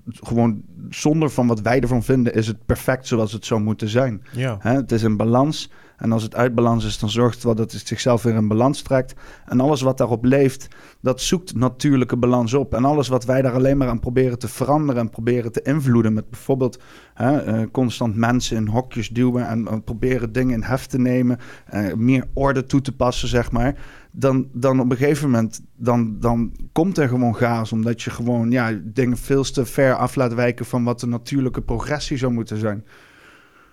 gewoon 0.05 0.61
zonder 0.89 1.29
van 1.29 1.47
wat 1.47 1.61
wij 1.61 1.79
ervan 1.79 2.03
vinden, 2.03 2.33
is 2.33 2.47
het 2.47 2.65
perfect 2.65 3.07
zoals 3.07 3.31
het 3.31 3.45
zou 3.45 3.61
moeten 3.61 3.89
zijn. 3.89 4.21
Ja. 4.31 4.57
Hè, 4.59 4.75
het 4.75 4.91
is 4.91 5.03
een 5.03 5.17
balans 5.17 5.71
En 5.97 6.11
als 6.11 6.23
het 6.23 6.35
uit 6.35 6.55
balans 6.55 6.85
is, 6.85 6.99
dan 6.99 7.09
zorgt 7.09 7.35
het 7.35 7.43
wel 7.43 7.55
dat 7.55 7.71
het 7.71 7.87
zichzelf 7.87 8.23
weer 8.23 8.35
in 8.35 8.47
balans 8.47 8.81
trekt. 8.81 9.13
En 9.45 9.59
alles 9.59 9.81
wat 9.81 9.97
daarop 9.97 10.25
leeft, 10.25 10.67
dat 11.01 11.21
zoekt 11.21 11.55
natuurlijke 11.55 12.17
balans 12.17 12.53
op. 12.53 12.73
En 12.73 12.85
alles 12.85 13.07
wat 13.07 13.25
wij 13.25 13.41
daar 13.41 13.53
alleen 13.53 13.77
maar 13.77 13.87
aan 13.87 13.99
proberen 13.99 14.39
te 14.39 14.47
veranderen 14.47 15.01
en 15.01 15.09
proberen 15.09 15.51
te 15.51 15.61
invloeden. 15.61 16.13
Met 16.13 16.29
bijvoorbeeld 16.29 16.81
hè, 17.13 17.37
eh, 17.37 17.61
constant 17.71 18.15
mensen 18.15 18.57
in 18.57 18.67
hokjes 18.67 19.09
duwen 19.09 19.47
en 19.47 19.67
eh, 19.67 19.77
proberen 19.85 20.31
dingen 20.31 20.53
in 20.53 20.63
heft 20.63 20.89
te 20.89 20.99
nemen. 20.99 21.37
eh, 21.65 21.93
meer 21.93 22.25
orde 22.33 22.65
toe 22.65 22.81
te 22.81 22.91
passen, 22.91 23.27
zeg 23.27 23.51
maar. 23.51 23.75
Dan, 24.11 24.47
dan 24.51 24.79
op 24.79 24.91
een 24.91 24.97
gegeven 24.97 25.29
moment, 25.29 25.61
dan, 25.75 26.19
dan 26.19 26.55
komt 26.71 26.97
er 26.97 27.07
gewoon 27.07 27.35
chaos. 27.35 27.71
Omdat 27.71 28.01
je 28.01 28.09
gewoon 28.09 28.51
ja, 28.51 28.79
dingen 28.83 29.17
veel 29.17 29.43
te 29.43 29.65
ver 29.65 29.95
af 29.95 30.15
laat 30.15 30.33
wijken 30.33 30.65
van 30.65 30.83
wat 30.83 30.99
de 30.99 31.07
natuurlijke 31.07 31.61
progressie 31.61 32.17
zou 32.17 32.31
moeten 32.31 32.57
zijn. 32.57 32.85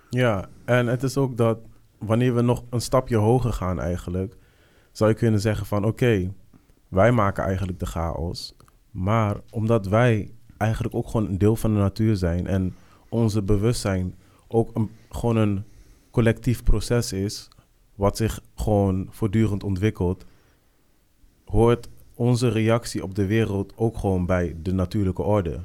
Ja, 0.09 0.49
en 0.65 0.87
het 0.87 1.03
is 1.03 1.17
ook 1.17 1.37
dat 1.37 1.57
wanneer 2.05 2.35
we 2.35 2.41
nog 2.41 2.63
een 2.69 2.81
stapje 2.81 3.17
hoger 3.17 3.53
gaan 3.53 3.79
eigenlijk, 3.79 4.37
zou 4.91 5.09
je 5.09 5.15
kunnen 5.15 5.41
zeggen 5.41 5.65
van 5.65 5.85
oké, 5.85 6.33
wij 6.87 7.11
maken 7.11 7.43
eigenlijk 7.43 7.79
de 7.79 7.85
chaos. 7.85 8.55
Maar 8.91 9.37
omdat 9.49 9.87
wij 9.87 10.31
eigenlijk 10.57 10.95
ook 10.95 11.07
gewoon 11.07 11.27
een 11.27 11.37
deel 11.37 11.55
van 11.55 11.73
de 11.73 11.79
natuur 11.79 12.15
zijn 12.15 12.47
en 12.47 12.75
onze 13.09 13.41
bewustzijn 13.41 14.15
ook 14.47 14.75
een, 14.75 14.89
gewoon 15.09 15.35
een 15.35 15.63
collectief 16.11 16.63
proces 16.63 17.13
is, 17.13 17.47
wat 17.95 18.17
zich 18.17 18.41
gewoon 18.55 19.07
voortdurend 19.09 19.63
ontwikkelt, 19.63 20.25
hoort 21.45 21.89
onze 22.13 22.47
reactie 22.47 23.03
op 23.03 23.15
de 23.15 23.25
wereld 23.25 23.73
ook 23.75 23.97
gewoon 23.97 24.25
bij 24.25 24.55
de 24.61 24.73
natuurlijke 24.73 25.21
orde. 25.21 25.59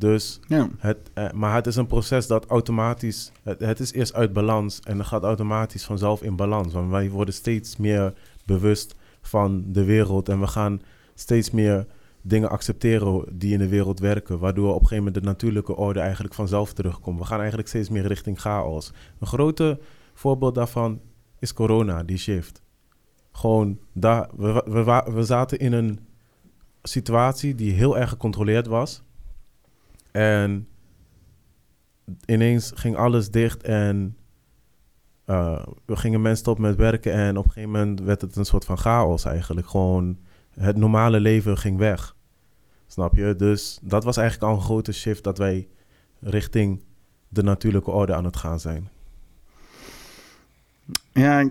Dus 0.00 0.40
Ja. 0.48 0.68
het, 0.78 1.10
eh, 1.14 1.30
maar 1.30 1.54
het 1.54 1.66
is 1.66 1.76
een 1.76 1.86
proces 1.86 2.26
dat 2.26 2.46
automatisch... 2.46 3.32
Het, 3.42 3.60
het 3.60 3.80
is 3.80 3.92
eerst 3.92 4.14
uit 4.14 4.32
balans 4.32 4.80
en 4.80 4.96
dan 4.96 5.06
gaat 5.06 5.22
automatisch 5.22 5.84
vanzelf 5.84 6.22
in 6.22 6.36
balans. 6.36 6.72
Want 6.72 6.90
wij 6.90 7.10
worden 7.10 7.34
steeds 7.34 7.76
meer 7.76 8.12
bewust 8.44 8.94
van 9.22 9.64
de 9.66 9.84
wereld... 9.84 10.28
en 10.28 10.40
we 10.40 10.46
gaan 10.46 10.82
steeds 11.14 11.50
meer 11.50 11.86
dingen 12.22 12.50
accepteren 12.50 13.24
die 13.32 13.52
in 13.52 13.58
de 13.58 13.68
wereld 13.68 13.98
werken... 13.98 14.38
waardoor 14.38 14.68
op 14.68 14.80
een 14.80 14.86
gegeven 14.86 15.04
moment 15.04 15.14
de 15.14 15.28
natuurlijke 15.28 15.76
orde 15.76 16.00
eigenlijk 16.00 16.34
vanzelf 16.34 16.72
terugkomt. 16.72 17.18
We 17.18 17.24
gaan 17.24 17.38
eigenlijk 17.38 17.68
steeds 17.68 17.88
meer 17.88 18.06
richting 18.06 18.40
chaos. 18.40 18.92
Een 19.18 19.26
grote 19.26 19.78
voorbeeld 20.14 20.54
daarvan 20.54 21.00
is 21.38 21.52
corona, 21.52 22.02
die 22.02 22.18
shift. 22.18 22.62
Gewoon, 23.32 23.78
daar, 23.92 24.28
we, 24.36 24.64
we, 24.66 25.12
we 25.12 25.22
zaten 25.22 25.58
in 25.58 25.72
een 25.72 25.98
situatie 26.82 27.54
die 27.54 27.72
heel 27.72 27.98
erg 27.98 28.08
gecontroleerd 28.08 28.66
was... 28.66 29.02
En 30.12 30.68
ineens 32.24 32.72
ging 32.74 32.96
alles 32.96 33.30
dicht 33.30 33.62
en 33.62 34.16
eh, 35.24 35.62
we 35.84 35.96
gingen 35.96 36.22
mensen 36.22 36.40
stop 36.44 36.58
met 36.58 36.76
werken. 36.76 37.12
En 37.12 37.36
op 37.36 37.44
een 37.44 37.50
gegeven 37.50 37.70
moment 37.70 38.00
werd 38.00 38.20
het 38.20 38.36
een 38.36 38.44
soort 38.44 38.64
van 38.64 38.78
chaos 38.78 39.24
eigenlijk. 39.24 39.68
Gewoon 39.68 40.18
het 40.50 40.76
normale 40.76 41.20
leven 41.20 41.58
ging 41.58 41.78
weg. 41.78 42.16
Snap 42.86 43.14
je? 43.14 43.34
Dus 43.36 43.78
dat 43.82 44.04
was 44.04 44.16
eigenlijk 44.16 44.50
al 44.50 44.58
een 44.58 44.64
grote 44.64 44.92
shift 44.92 45.24
dat 45.24 45.38
wij 45.38 45.68
richting 46.20 46.82
de 47.28 47.42
natuurlijke 47.42 47.90
orde 47.90 48.14
aan 48.14 48.24
het 48.24 48.36
gaan 48.36 48.60
zijn. 48.60 48.88
Ja, 51.12 51.50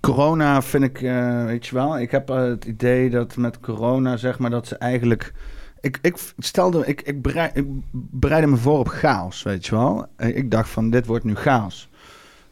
corona 0.00 0.62
vind 0.62 0.84
ik, 0.84 1.02
eh, 1.02 1.44
weet 1.44 1.66
je 1.66 1.74
wel, 1.74 1.98
ik 1.98 2.10
heb 2.10 2.30
eh, 2.30 2.42
het 2.42 2.64
idee 2.64 3.10
dat 3.10 3.36
met 3.36 3.60
corona, 3.60 4.16
zeg 4.16 4.38
maar, 4.38 4.50
dat 4.50 4.66
ze 4.66 4.76
eigenlijk... 4.76 5.34
Ik, 5.80 5.98
ik 6.02 6.16
stelde, 6.38 6.86
ik, 6.86 7.02
ik, 7.02 7.22
bereid, 7.22 7.56
ik 7.56 7.64
bereidde 7.90 8.50
me 8.50 8.56
voor 8.56 8.78
op 8.78 8.88
chaos, 8.88 9.42
weet 9.42 9.66
je 9.66 9.74
wel. 9.74 10.06
Eh, 10.16 10.36
Ik 10.36 10.50
dacht 10.50 10.68
van, 10.68 10.90
dit 10.90 11.06
wordt 11.06 11.24
nu 11.24 11.34
chaos. 11.34 11.88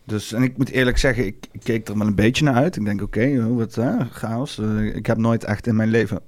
Dus, 0.04 0.32
en 0.32 0.42
ik 0.42 0.56
moet 0.56 0.70
eerlijk 0.70 0.98
zeggen, 0.98 1.26
ik, 1.26 1.48
keek 1.62 1.88
er 1.88 1.98
wel 1.98 2.06
een 2.06 2.14
beetje 2.14 2.44
naar 2.44 2.54
uit. 2.54 2.76
Ik 2.76 2.84
denk, 2.84 3.02
oké, 3.02 3.44
oh, 3.48 3.56
wat 3.56 3.74
hè, 3.74 4.04
chaos. 4.04 4.58
Eh, 4.58 4.96
ik 4.96 5.06
heb 5.06 5.16
nooit 5.16 5.44
echt 5.44 5.66
in 5.66 5.76
mijn 5.76 5.88
leven 5.88 6.20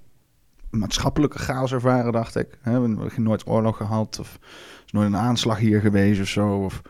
maatschappelijke 0.71 1.39
chaos 1.39 1.73
ervaren, 1.73 2.13
dacht 2.13 2.37
ik. 2.37 2.59
We 2.63 2.71
hebben 2.71 3.11
nooit 3.17 3.47
oorlog 3.47 3.77
gehad, 3.77 4.19
of 4.21 4.39
is 4.87 4.93
nooit 4.93 5.07
een 5.07 5.17
aanslag 5.17 5.59
hier 5.59 5.81
geweest 5.81 6.21
of 6.21 6.29
zo, 6.29 6.49
of 6.49 6.83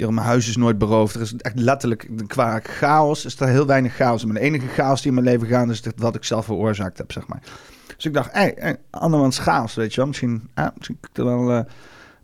mijn 0.00 0.26
huis 0.26 0.48
is 0.48 0.56
nooit 0.56 0.78
beroofd. 0.78 1.14
Er 1.14 1.20
is 1.20 1.36
echt 1.36 1.58
letterlijk 1.58 2.08
qua 2.26 2.60
chaos 2.62 3.24
is 3.24 3.40
er 3.40 3.48
heel 3.48 3.66
weinig 3.66 3.94
chaos. 3.94 4.24
Maar 4.24 4.34
de 4.34 4.40
enige 4.40 4.66
chaos 4.66 5.02
die 5.02 5.08
in 5.08 5.14
mijn 5.14 5.26
leven 5.26 5.46
gaat 5.46 5.68
is 5.68 5.82
dat 5.82 5.94
wat 5.96 6.14
ik 6.14 6.24
zelf 6.24 6.44
veroorzaakt 6.44 6.98
heb, 6.98 7.12
zeg 7.12 7.26
maar. 7.26 7.42
Dus 7.96 8.04
ik 8.04 8.14
dacht, 8.14 8.30
hé, 8.32 8.72
andermans 8.90 9.38
chaos, 9.38 9.74
weet 9.74 9.90
je 9.90 9.96
wel. 9.96 10.06
Misschien, 10.06 10.48
ah, 10.54 10.68
misschien 10.76 10.98
ik 11.00 11.18
er 11.18 11.24
wel... 11.24 11.52
eh, 11.52 11.64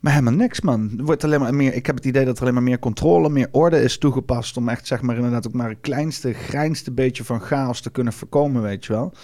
maar 0.00 0.12
helemaal 0.12 0.34
niks, 0.34 0.60
man. 0.60 0.94
Er 0.98 1.04
wordt 1.04 1.24
alleen 1.24 1.40
maar 1.40 1.54
meer, 1.54 1.74
ik 1.74 1.86
heb 1.86 1.94
het 1.96 2.04
idee 2.04 2.24
dat 2.24 2.36
er 2.36 2.42
alleen 2.42 2.54
maar 2.54 2.62
meer 2.62 2.78
controle, 2.78 3.28
meer 3.28 3.48
orde 3.50 3.82
is 3.82 3.98
toegepast... 3.98 4.56
om 4.56 4.68
echt, 4.68 4.86
zeg 4.86 5.02
maar, 5.02 5.16
inderdaad 5.16 5.46
ook 5.46 5.52
maar 5.52 5.68
het 5.68 5.80
kleinste, 5.80 6.32
greinste 6.32 6.92
beetje 6.92 7.24
van 7.24 7.40
chaos 7.40 7.80
te 7.80 7.90
kunnen 7.90 8.12
voorkomen, 8.12 8.62
weet 8.62 8.84
je 8.84 8.92
wel. 8.92 9.14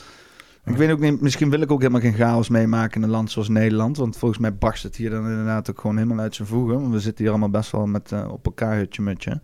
Ik 0.69 0.77
weet 0.77 0.91
ook 0.91 1.01
niet, 1.01 1.21
misschien 1.21 1.51
wil 1.51 1.61
ik 1.61 1.71
ook 1.71 1.81
helemaal 1.81 2.01
geen 2.01 2.15
chaos 2.15 2.49
meemaken 2.49 2.97
in 2.97 3.03
een 3.03 3.13
land 3.13 3.31
zoals 3.31 3.49
Nederland. 3.49 3.97
Want 3.97 4.17
volgens 4.17 4.41
mij 4.41 4.57
barst 4.57 4.83
het 4.83 4.97
hier 4.97 5.11
dan 5.11 5.27
inderdaad 5.29 5.71
ook 5.71 5.81
gewoon 5.81 5.97
helemaal 5.97 6.19
uit 6.19 6.35
zijn 6.35 6.49
voegen. 6.49 6.81
Want 6.81 6.93
we 6.93 7.01
zitten 7.01 7.23
hier 7.25 7.33
allemaal 7.33 7.51
best 7.51 7.71
wel 7.71 7.87
met, 7.87 8.13
eh, 8.13 8.29
op 8.31 8.45
elkaar 8.47 8.77
hutje 8.77 9.03
met 9.03 9.25
je. 9.25 9.41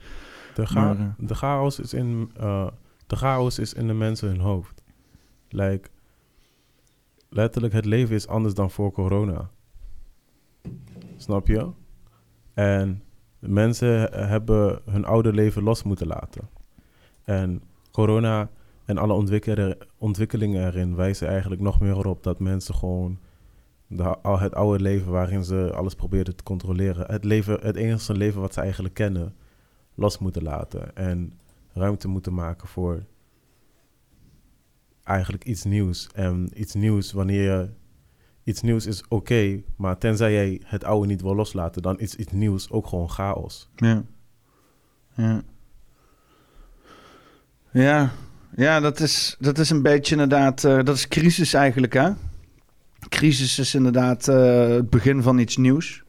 De, 0.54 0.66
Maar, 0.74 0.98
eh, 0.98 1.06
de, 1.18 1.34
chaos 1.34 1.78
is 1.80 1.94
in, 1.94 2.30
eh, 2.36 2.66
de 3.06 3.16
chaos 3.16 3.58
is 3.58 3.74
in 3.74 3.86
de 3.86 3.92
mensen 3.92 4.28
hun 4.28 4.40
hoofd. 4.40 4.82
Like, 5.48 5.88
letterlijk, 7.28 7.72
het 7.74 7.84
leven 7.84 8.14
is 8.14 8.26
anders 8.28 8.54
dan 8.54 8.70
voor 8.70 8.92
corona. 8.92 9.50
Snap 11.16 11.46
je? 11.46 11.68
En 12.54 13.02
mensen 13.38 13.88
he- 13.88 14.24
hebben 14.26 14.80
hun 14.90 15.04
oude 15.04 15.32
leven 15.32 15.62
los 15.62 15.82
moeten 15.82 16.06
laten. 16.06 16.48
En 17.24 17.62
corona 17.90 18.50
en 18.84 18.98
alle 18.98 19.40
ontwikkelingen 19.98 20.66
erin 20.66 20.94
wijzen 20.94 21.28
eigenlijk 21.28 21.60
nog 21.60 21.80
meer 21.80 21.96
erop 21.96 22.22
dat 22.22 22.38
mensen 22.38 22.74
gewoon 22.74 23.18
de, 23.86 24.18
al 24.18 24.38
het 24.38 24.54
oude 24.54 24.82
leven 24.82 25.12
waarin 25.12 25.44
ze 25.44 25.72
alles 25.74 25.94
probeerden 25.94 26.36
te 26.36 26.42
controleren, 26.42 27.06
het, 27.12 27.24
leven, 27.24 27.60
het 27.60 27.76
enige 27.76 28.16
leven 28.16 28.40
wat 28.40 28.54
ze 28.54 28.60
eigenlijk 28.60 28.94
kennen, 28.94 29.34
los 29.94 30.18
moeten 30.18 30.42
laten. 30.42 30.96
En 30.96 31.32
ruimte 31.72 32.08
moeten 32.08 32.34
maken 32.34 32.68
voor 32.68 33.04
eigenlijk 35.02 35.44
iets 35.44 35.64
nieuws. 35.64 36.08
En 36.14 36.50
iets 36.54 36.74
nieuws, 36.74 37.12
wanneer 37.12 37.42
je 37.42 37.70
iets 38.44 38.60
nieuws 38.60 38.86
is 38.86 39.08
oké, 39.08 39.62
maar 39.76 39.98
tenzij 39.98 40.32
jij 40.32 40.60
het 40.64 40.84
oude 40.84 41.06
niet 41.06 41.22
wil 41.22 41.34
loslaten, 41.34 41.82
dan 41.82 41.98
is 41.98 42.16
iets 42.16 42.32
nieuws 42.32 42.70
ook 42.70 42.86
gewoon 42.86 43.10
chaos. 43.10 43.70
Ja. 43.76 44.04
Ja. 45.16 45.42
Ja, 47.70 48.12
ja 48.56 48.80
dat, 48.80 49.00
is, 49.00 49.36
dat 49.38 49.58
is 49.58 49.70
een 49.70 49.82
beetje 49.82 50.12
inderdaad... 50.12 50.64
eh, 50.64 50.82
dat 50.82 50.96
is 50.96 51.08
crisis 51.08 51.54
eigenlijk, 51.54 51.92
hè? 51.92 52.10
Crisis 53.08 53.58
is 53.58 53.74
inderdaad 53.74 54.28
eh, 54.28 54.68
het 54.68 54.90
begin 54.90 55.22
van 55.22 55.38
iets 55.38 55.56
nieuws. 55.56 56.02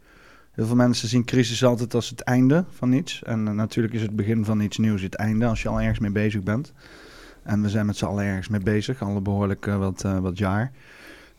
Heel 0.51 0.65
veel 0.65 0.75
mensen 0.75 1.07
zien 1.07 1.25
crisis 1.25 1.63
altijd 1.63 1.93
als 1.93 2.09
het 2.09 2.21
einde 2.21 2.65
van 2.69 2.91
iets. 2.91 3.23
En 3.23 3.47
eh, 3.47 3.53
natuurlijk 3.53 3.93
is 3.93 4.01
het 4.01 4.15
begin 4.15 4.45
van 4.45 4.59
iets 4.59 4.77
nieuws 4.77 5.01
het 5.01 5.15
einde 5.15 5.45
als 5.45 5.61
je 5.61 5.69
al 5.69 5.81
ergens 5.81 5.99
mee 5.99 6.11
bezig 6.11 6.43
bent. 6.43 6.73
En 7.43 7.61
we 7.61 7.69
zijn 7.69 7.85
met 7.85 7.97
z'n 7.97 8.05
allen 8.05 8.25
ergens 8.25 8.47
mee 8.47 8.59
bezig, 8.59 9.01
alle 9.01 9.21
behoorlijk 9.21 9.67
eh, 9.67 9.77
wat, 9.77 10.01
wat 10.01 10.37
jaar. 10.37 10.71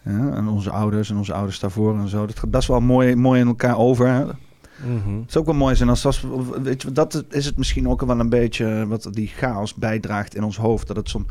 Ja, 0.03 0.33
en 0.33 0.49
onze 0.49 0.71
ouders 0.71 1.11
en 1.11 1.17
onze 1.17 1.33
ouders 1.33 1.59
daarvoor 1.61 1.99
en 1.99 2.09
zo. 2.09 2.27
Dat 2.27 2.39
gaat 2.39 2.51
best 2.51 2.69
wel 2.69 2.81
mooi, 2.81 3.15
mooi 3.15 3.41
in 3.41 3.47
elkaar 3.47 3.79
over. 3.79 4.37
Hè? 4.83 5.21
Het 5.21 5.33
zou 5.33 5.45
ook 5.45 5.51
wel 5.51 5.61
mooi 5.61 5.77
zijn 5.77 5.89
als 5.89 6.25
weet 6.63 6.83
je, 6.83 6.93
dat 6.93 7.25
is 7.31 7.45
het 7.45 7.57
misschien 7.57 7.89
ook 7.89 8.01
wel 8.01 8.21
een 8.21 8.29
beetje 8.29 8.87
wat 8.87 9.09
die 9.11 9.29
chaos 9.29 9.75
bijdraagt 9.75 10.35
in 10.35 10.45
ons 10.45 10.57
hoofd. 10.57 10.87
Dat 10.87 10.97
het 10.97 11.09
zo'n 11.09 11.27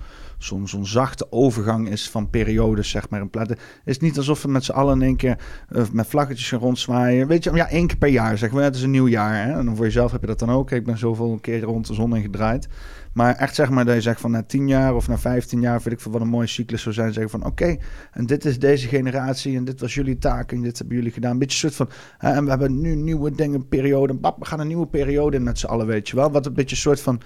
zo'n 0.45 0.67
zo'n 0.67 0.85
zachte 0.85 1.31
overgang 1.31 1.89
is 1.89 2.09
van 2.09 2.29
periodes, 2.29 2.89
zeg 2.89 3.09
maar. 3.09 3.21
In 3.21 3.29
het 3.31 3.57
is 3.85 3.99
niet 3.99 4.17
alsof 4.17 4.41
we 4.41 4.47
met 4.47 4.63
z'n 4.63 4.71
allen 4.71 5.01
in 5.01 5.07
één 5.07 5.15
keer 5.15 5.37
eh, 5.69 5.83
met 5.91 6.07
vlaggetjes 6.07 6.49
gaan 6.49 6.59
rondzwaaien. 6.59 7.27
Weet 7.27 7.43
je, 7.43 7.53
ja, 7.53 7.69
één 7.69 7.87
keer 7.87 7.97
per 7.97 8.09
jaar 8.09 8.37
zeggen 8.37 8.57
we, 8.57 8.63
het 8.63 8.75
is 8.75 8.81
een 8.81 8.91
nieuw 8.91 9.07
jaar. 9.07 9.45
Hè? 9.45 9.51
En 9.59 9.75
voor 9.75 9.85
jezelf 9.85 10.11
heb 10.11 10.21
je 10.21 10.27
dat 10.27 10.39
dan 10.39 10.51
ook. 10.51 10.71
Ik 10.71 10.85
ben 10.85 10.97
zoveel 10.97 11.37
keer 11.41 11.61
rond 11.61 11.87
de 11.87 11.93
zon 11.93 12.13
heen 12.13 12.21
gedraaid. 12.21 12.67
Maar 13.15 13.35
echt 13.35 13.55
zeg 13.55 13.69
maar 13.69 13.85
dat 13.85 13.95
je 13.95 14.01
zegt 14.01 14.21
van 14.21 14.31
na 14.31 14.43
10 14.43 14.67
jaar 14.67 14.95
of 14.95 15.07
na 15.07 15.17
15 15.17 15.61
jaar, 15.61 15.81
vind 15.81 15.93
ik 15.95 15.99
van 15.99 16.11
wat 16.11 16.21
een 16.21 16.27
mooie 16.27 16.47
cyclus 16.47 16.81
zou 16.81 16.95
zijn. 16.95 17.13
Zeggen 17.13 17.39
van 17.39 17.45
oké, 17.45 17.77
en 18.11 18.25
dit 18.25 18.45
is 18.45 18.59
deze 18.59 18.87
generatie 18.87 19.57
en 19.57 19.65
dit 19.65 19.79
was 19.79 19.93
jullie 19.93 20.17
taak 20.17 20.51
en 20.51 20.61
dit 20.61 20.77
hebben 20.77 20.95
jullie 20.95 21.11
gedaan. 21.11 21.31
Een 21.31 21.37
beetje 21.37 21.67
een 21.67 21.73
soort 21.73 21.89
van, 21.89 22.29
en 22.29 22.43
we 22.43 22.49
hebben 22.49 22.81
nu 22.81 22.95
nieuwe 22.95 23.31
dingen, 23.31 23.67
periode. 23.67 24.13
Bap, 24.13 24.39
we 24.39 24.45
gaan 24.45 24.59
een 24.59 24.67
nieuwe 24.67 24.87
periode 24.87 25.37
in 25.37 25.43
met 25.43 25.59
z'n 25.59 25.65
allen, 25.65 25.87
weet 25.87 26.09
je 26.09 26.15
wel. 26.15 26.31
Wat 26.31 26.45
een 26.45 26.53
beetje 26.53 26.75
een 26.75 26.81
soort 26.81 27.01
van 27.01 27.21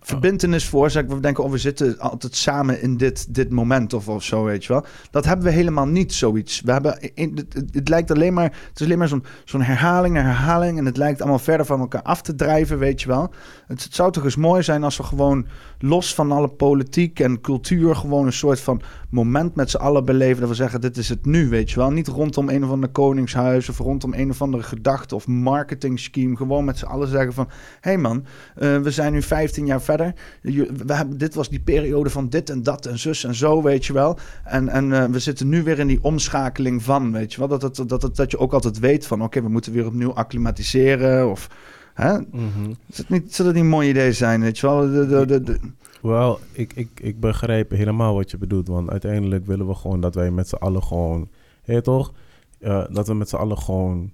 verbindenis 0.00 0.64
veroorzaakt. 0.64 1.12
We 1.12 1.20
denken, 1.20 1.44
oh, 1.44 1.50
we 1.50 1.58
zitten 1.58 1.98
altijd 1.98 2.36
samen 2.36 2.82
in 2.82 2.96
dit, 2.96 3.34
dit 3.34 3.50
moment 3.50 3.92
of, 3.92 4.08
of 4.08 4.22
zo, 4.22 4.44
weet 4.44 4.64
je 4.64 4.72
wel. 4.72 4.84
Dat 5.10 5.24
hebben 5.24 5.46
we 5.46 5.52
helemaal 5.52 5.86
niet, 5.86 6.12
zoiets. 6.12 6.60
We 6.60 6.72
hebben, 6.72 6.98
het, 7.14 7.30
het, 7.52 7.68
het 7.72 7.88
lijkt 7.88 8.10
alleen 8.10 8.34
maar, 8.34 8.44
het 8.44 8.80
is 8.80 8.86
alleen 8.86 8.98
maar 8.98 9.08
zo'n 9.08 9.24
zo'n 9.44 9.62
herhaling 9.62 10.14
naar 10.14 10.24
herhaling. 10.24 10.78
En 10.78 10.86
het 10.86 10.96
lijkt 10.96 11.20
allemaal 11.20 11.38
verder 11.38 11.66
van 11.66 11.80
elkaar 11.80 12.02
af 12.02 12.22
te 12.22 12.34
drijven, 12.34 12.78
weet 12.78 13.02
je 13.02 13.08
wel. 13.08 13.32
Het 13.66 13.88
zou 13.90 14.12
toch 14.12 14.24
eens 14.24 14.36
mooi 14.36 14.62
zijn 14.62 14.84
als 14.84 14.96
we 14.96 15.02
gewoon 15.02 15.46
los 15.78 16.14
van 16.14 16.32
alle 16.32 16.48
politiek 16.48 17.20
en 17.20 17.40
cultuur... 17.40 17.96
gewoon 17.96 18.26
een 18.26 18.32
soort 18.32 18.60
van 18.60 18.82
moment 19.10 19.54
met 19.54 19.70
z'n 19.70 19.76
allen 19.76 20.04
beleven. 20.04 20.40
Dat 20.40 20.48
we 20.48 20.54
zeggen, 20.54 20.80
dit 20.80 20.96
is 20.96 21.08
het 21.08 21.26
nu, 21.26 21.48
weet 21.48 21.70
je 21.70 21.76
wel. 21.76 21.90
Niet 21.90 22.08
rondom 22.08 22.48
een 22.48 22.64
of 22.64 22.70
ander 22.70 22.88
koningshuis 22.88 23.68
of 23.68 23.78
rondom 23.78 24.14
een 24.14 24.30
of 24.30 24.42
andere 24.42 24.62
gedachte 24.62 25.14
of 25.14 25.26
marketing 25.26 26.00
scheme. 26.00 26.36
Gewoon 26.36 26.64
met 26.64 26.78
z'n 26.78 26.84
allen 26.84 27.08
zeggen 27.08 27.32
van, 27.32 27.48
hé 27.80 27.90
hey 27.90 27.98
man, 27.98 28.24
uh, 28.58 28.76
we 28.78 28.90
zijn 28.90 29.12
nu 29.12 29.22
15 29.22 29.66
jaar 29.66 29.82
verder. 29.82 30.14
We 30.42 30.94
hebben, 30.94 31.18
dit 31.18 31.34
was 31.34 31.48
die 31.48 31.60
periode 31.60 32.10
van 32.10 32.28
dit 32.28 32.50
en 32.50 32.62
dat 32.62 32.86
en 32.86 32.98
zus 32.98 33.24
en 33.24 33.34
zo, 33.34 33.62
weet 33.62 33.86
je 33.86 33.92
wel. 33.92 34.18
En, 34.44 34.68
en 34.68 34.90
uh, 34.90 35.04
we 35.04 35.18
zitten 35.18 35.48
nu 35.48 35.62
weer 35.62 35.78
in 35.78 35.86
die 35.86 36.02
omschakeling 36.02 36.82
van, 36.82 37.12
weet 37.12 37.32
je 37.32 37.38
wel. 37.38 37.48
Dat, 37.48 37.76
dat, 37.76 37.88
dat, 37.88 38.16
dat, 38.16 38.30
je 38.30 38.38
ook 38.38 38.52
altijd 38.52 38.78
weet 38.78 39.06
van, 39.06 39.22
oké, 39.22 39.42
we 39.42 39.48
moeten 39.48 39.72
weer 39.72 39.86
opnieuw 39.86 40.12
acclimatiseren 40.12 41.30
of... 41.30 41.48
Hè? 41.98 42.12
Zou 42.12 42.76
het 42.96 43.08
niet, 43.08 43.34
zou 43.34 43.48
dat 43.48 43.56
niet 43.56 43.64
een 43.64 43.70
mooi 43.70 43.88
idee 43.88 44.12
zijn, 44.12 44.40
weet 44.40 44.58
je 44.58 44.66
wel? 44.66 44.90
De, 44.90 45.26
de, 45.26 45.42
de. 45.42 45.58
Wel, 46.02 46.38
ik, 46.52 46.72
ik, 46.72 47.00
ik 47.00 47.20
begrijp 47.20 47.70
helemaal 47.70 48.14
wat 48.14 48.30
je 48.30 48.38
bedoelt. 48.38 48.68
Want 48.68 48.90
uiteindelijk 48.90 49.46
willen 49.46 49.66
we 49.66 49.74
gewoon 49.74 50.00
dat 50.00 50.14
wij 50.14 50.30
met 50.30 50.48
z'n 50.48 50.54
allen 50.54 50.82
gewoon... 50.82 51.28
Hé, 51.62 51.82
toch? 51.82 52.12
Uh, 52.60 52.84
dat 52.90 53.06
we 53.06 53.14
met 53.14 53.28
z'n 53.28 53.36
allen 53.36 53.58
gewoon 53.58 54.10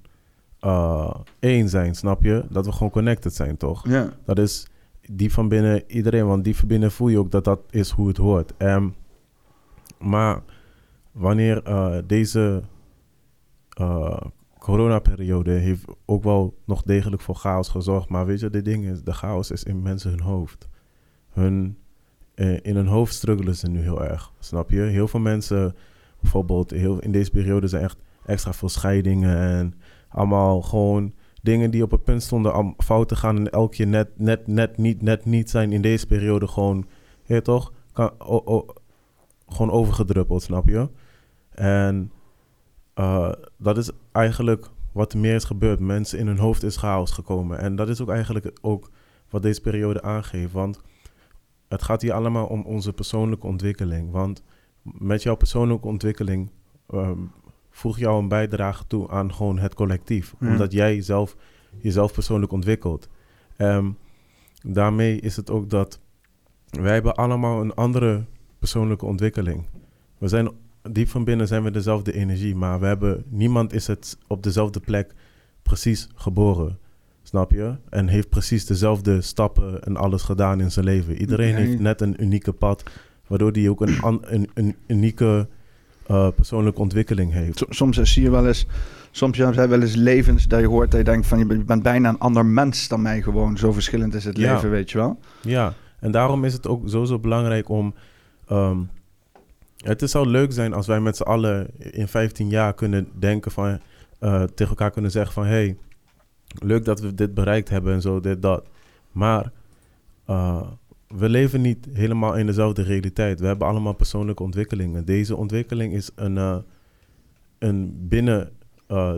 uh, 0.60 1.14
één 1.38 1.68
zijn, 1.68 1.94
snap 1.94 2.22
je? 2.22 2.44
Dat 2.50 2.66
we 2.66 2.72
gewoon 2.72 2.90
connected 2.90 3.34
zijn, 3.34 3.56
toch? 3.56 3.88
Ja. 3.88 4.12
Dat 4.24 4.38
is 4.38 4.66
die 5.10 5.32
van 5.32 5.48
binnen 5.48 5.82
iedereen. 5.86 6.26
Want 6.26 6.44
die 6.44 6.56
van 6.56 6.68
binnen 6.68 6.90
voel 6.92 7.08
je 7.08 7.18
ook 7.18 7.30
dat 7.30 7.44
dat 7.44 7.60
is 7.70 7.90
hoe 7.90 8.08
het 8.08 8.16
hoort. 8.16 8.52
Um, 8.58 8.94
maar 9.98 10.42
wanneer 11.12 11.68
uh, 11.68 11.96
deze 12.06 12.62
uh, 13.80 14.20
coronaperiode 14.64 15.50
heeft 15.50 15.84
ook 16.04 16.22
wel 16.22 16.54
nog 16.64 16.82
degelijk 16.82 17.22
voor 17.22 17.34
chaos 17.34 17.68
gezorgd. 17.68 18.08
Maar 18.08 18.26
weet 18.26 18.40
je, 18.40 18.50
de 18.50 18.62
ding 18.62 18.84
is, 18.84 19.02
de 19.02 19.12
chaos 19.12 19.50
is 19.50 19.64
in 19.64 19.82
mensen 19.82 20.10
hun 20.10 20.20
hoofd. 20.20 20.68
Hun, 21.32 21.78
uh, 22.34 22.58
in 22.62 22.76
hun 22.76 22.86
hoofd 22.86 23.14
struggelen 23.14 23.56
ze 23.56 23.68
nu 23.68 23.80
heel 23.80 24.04
erg, 24.04 24.32
snap 24.38 24.70
je? 24.70 24.80
Heel 24.80 25.08
veel 25.08 25.20
mensen, 25.20 25.74
bijvoorbeeld 26.20 26.70
heel, 26.70 26.98
in 26.98 27.12
deze 27.12 27.30
periode 27.30 27.66
zijn 27.66 27.82
echt 27.82 27.98
extra 28.26 28.52
veel 28.52 28.68
scheidingen 28.68 29.38
en 29.38 29.74
allemaal 30.08 30.62
gewoon 30.62 31.12
dingen 31.42 31.70
die 31.70 31.82
op 31.82 31.90
het 31.90 32.04
punt 32.04 32.22
stonden 32.22 32.56
om 32.56 32.74
fout 32.78 33.08
te 33.08 33.16
gaan 33.16 33.36
en 33.36 33.50
elke 33.50 33.76
keer 33.76 33.86
net, 33.86 34.08
net, 34.16 34.46
net 34.46 34.76
niet, 34.76 35.02
net 35.02 35.24
niet 35.24 35.50
zijn 35.50 35.72
in 35.72 35.82
deze 35.82 36.06
periode 36.06 36.46
gewoon, 36.46 36.86
ja 37.24 37.40
toch, 37.40 37.72
kan, 37.92 38.10
gewoon 39.46 39.70
overgedruppeld, 39.70 40.42
snap 40.42 40.68
je? 40.68 40.88
En 41.50 42.10
uh, 42.94 43.32
dat 43.56 43.78
is 43.78 43.90
eigenlijk 44.12 44.70
wat 44.92 45.12
er 45.12 45.18
meer 45.18 45.34
is 45.34 45.44
gebeurd. 45.44 45.80
Mensen 45.80 46.18
in 46.18 46.26
hun 46.26 46.38
hoofd 46.38 46.62
is 46.62 46.76
chaos 46.76 47.10
gekomen. 47.10 47.58
En 47.58 47.76
dat 47.76 47.88
is 47.88 48.00
ook 48.00 48.10
eigenlijk 48.10 48.58
ook 48.60 48.90
wat 49.30 49.42
deze 49.42 49.60
periode 49.60 50.02
aangeeft. 50.02 50.52
Want 50.52 50.80
het 51.68 51.82
gaat 51.82 52.02
hier 52.02 52.12
allemaal 52.12 52.46
om 52.46 52.62
onze 52.62 52.92
persoonlijke 52.92 53.46
ontwikkeling. 53.46 54.10
Want 54.10 54.42
met 54.82 55.22
jouw 55.22 55.34
persoonlijke 55.34 55.86
ontwikkeling 55.86 56.50
um, 56.94 57.32
voeg 57.70 57.98
jou 57.98 58.22
een 58.22 58.28
bijdrage 58.28 58.86
toe 58.86 59.10
aan 59.10 59.34
gewoon 59.34 59.58
het 59.58 59.74
collectief. 59.74 60.34
Ja. 60.40 60.48
Omdat 60.48 60.72
jij 60.72 61.02
zelf 61.02 61.36
jezelf 61.78 62.12
persoonlijk 62.12 62.52
ontwikkelt. 62.52 63.08
Um, 63.58 63.96
daarmee 64.62 65.20
is 65.20 65.36
het 65.36 65.50
ook 65.50 65.70
dat 65.70 66.00
wij 66.70 66.92
hebben 66.92 67.14
allemaal 67.14 67.60
een 67.60 67.74
andere 67.74 68.24
persoonlijke 68.58 69.06
ontwikkeling. 69.06 69.66
We 70.18 70.28
zijn 70.28 70.50
diep 70.90 71.08
van 71.08 71.24
binnen 71.24 71.46
zijn 71.46 71.62
we 71.62 71.70
dezelfde 71.70 72.12
energie, 72.12 72.54
maar 72.54 72.80
we 72.80 72.86
hebben 72.86 73.24
niemand 73.28 73.72
is 73.72 73.86
het 73.86 74.18
op 74.26 74.42
dezelfde 74.42 74.80
plek 74.80 75.14
precies 75.62 76.08
geboren. 76.14 76.78
Snap 77.22 77.50
je? 77.50 77.74
En 77.88 78.08
heeft 78.08 78.28
precies 78.28 78.66
dezelfde 78.66 79.20
stappen 79.20 79.82
en 79.82 79.96
alles 79.96 80.22
gedaan 80.22 80.60
in 80.60 80.70
zijn 80.72 80.84
leven. 80.84 81.16
Iedereen 81.16 81.54
heeft 81.54 81.78
net 81.78 82.00
een 82.00 82.22
unieke 82.22 82.52
pad, 82.52 82.82
waardoor 83.26 83.52
die 83.52 83.70
ook 83.70 83.80
een, 83.80 83.98
een, 84.20 84.50
een 84.54 84.74
unieke 84.86 85.46
uh, 86.10 86.28
persoonlijke 86.34 86.80
ontwikkeling 86.80 87.32
heeft. 87.32 87.64
Soms 87.68 88.02
zie 88.02 88.22
je 88.22 88.30
wel 88.30 88.46
eens, 88.46 88.66
soms 89.10 89.36
zijn 89.36 89.68
wel 89.68 89.80
eens 89.80 89.94
levens 89.94 90.48
dat 90.48 90.60
je 90.60 90.66
hoort 90.66 90.90
dat 90.90 91.00
je 91.00 91.04
denkt 91.04 91.26
van 91.26 91.38
je 91.38 91.64
bent 91.64 91.82
bijna 91.82 92.08
een 92.08 92.18
ander 92.18 92.46
mens 92.46 92.88
dan 92.88 93.02
mij 93.02 93.22
gewoon. 93.22 93.56
Zo 93.56 93.72
verschillend 93.72 94.14
is 94.14 94.24
het 94.24 94.36
Ja. 94.36 94.52
leven, 94.54 94.70
weet 94.70 94.90
je 94.90 94.98
wel. 94.98 95.18
Ja, 95.40 95.74
en 96.00 96.10
daarom 96.10 96.44
is 96.44 96.52
het 96.52 96.66
ook 96.66 96.88
sowieso 96.88 97.18
belangrijk 97.18 97.68
om. 97.68 97.94
Um, 98.52 98.90
het 99.84 100.10
zou 100.10 100.26
leuk 100.26 100.52
zijn 100.52 100.72
als 100.72 100.86
wij 100.86 101.00
met 101.00 101.16
z'n 101.16 101.22
allen 101.22 101.66
in 101.78 102.08
15 102.08 102.48
jaar 102.48 102.74
kunnen 102.74 103.08
denken 103.18 103.50
van. 103.50 103.80
Uh, 104.20 104.42
tegen 104.42 104.68
elkaar 104.68 104.90
kunnen 104.90 105.10
zeggen 105.10 105.32
van 105.32 105.44
hey, 105.44 105.76
leuk 106.46 106.84
dat 106.84 107.00
we 107.00 107.14
dit 107.14 107.34
bereikt 107.34 107.68
hebben 107.68 107.94
en 107.94 108.00
zo, 108.00 108.20
dit, 108.20 108.42
dat. 108.42 108.68
Maar 109.12 109.52
uh, 110.30 110.62
we 111.08 111.28
leven 111.28 111.60
niet 111.60 111.88
helemaal 111.92 112.34
in 112.36 112.46
dezelfde 112.46 112.82
realiteit. 112.82 113.40
We 113.40 113.46
hebben 113.46 113.68
allemaal 113.68 113.92
persoonlijke 113.92 114.42
ontwikkelingen. 114.42 115.04
Deze 115.04 115.36
ontwikkeling 115.36 115.92
is 115.92 116.10
een, 116.14 116.36
uh, 116.36 116.56
een 117.58 118.08
binnen 118.08 118.52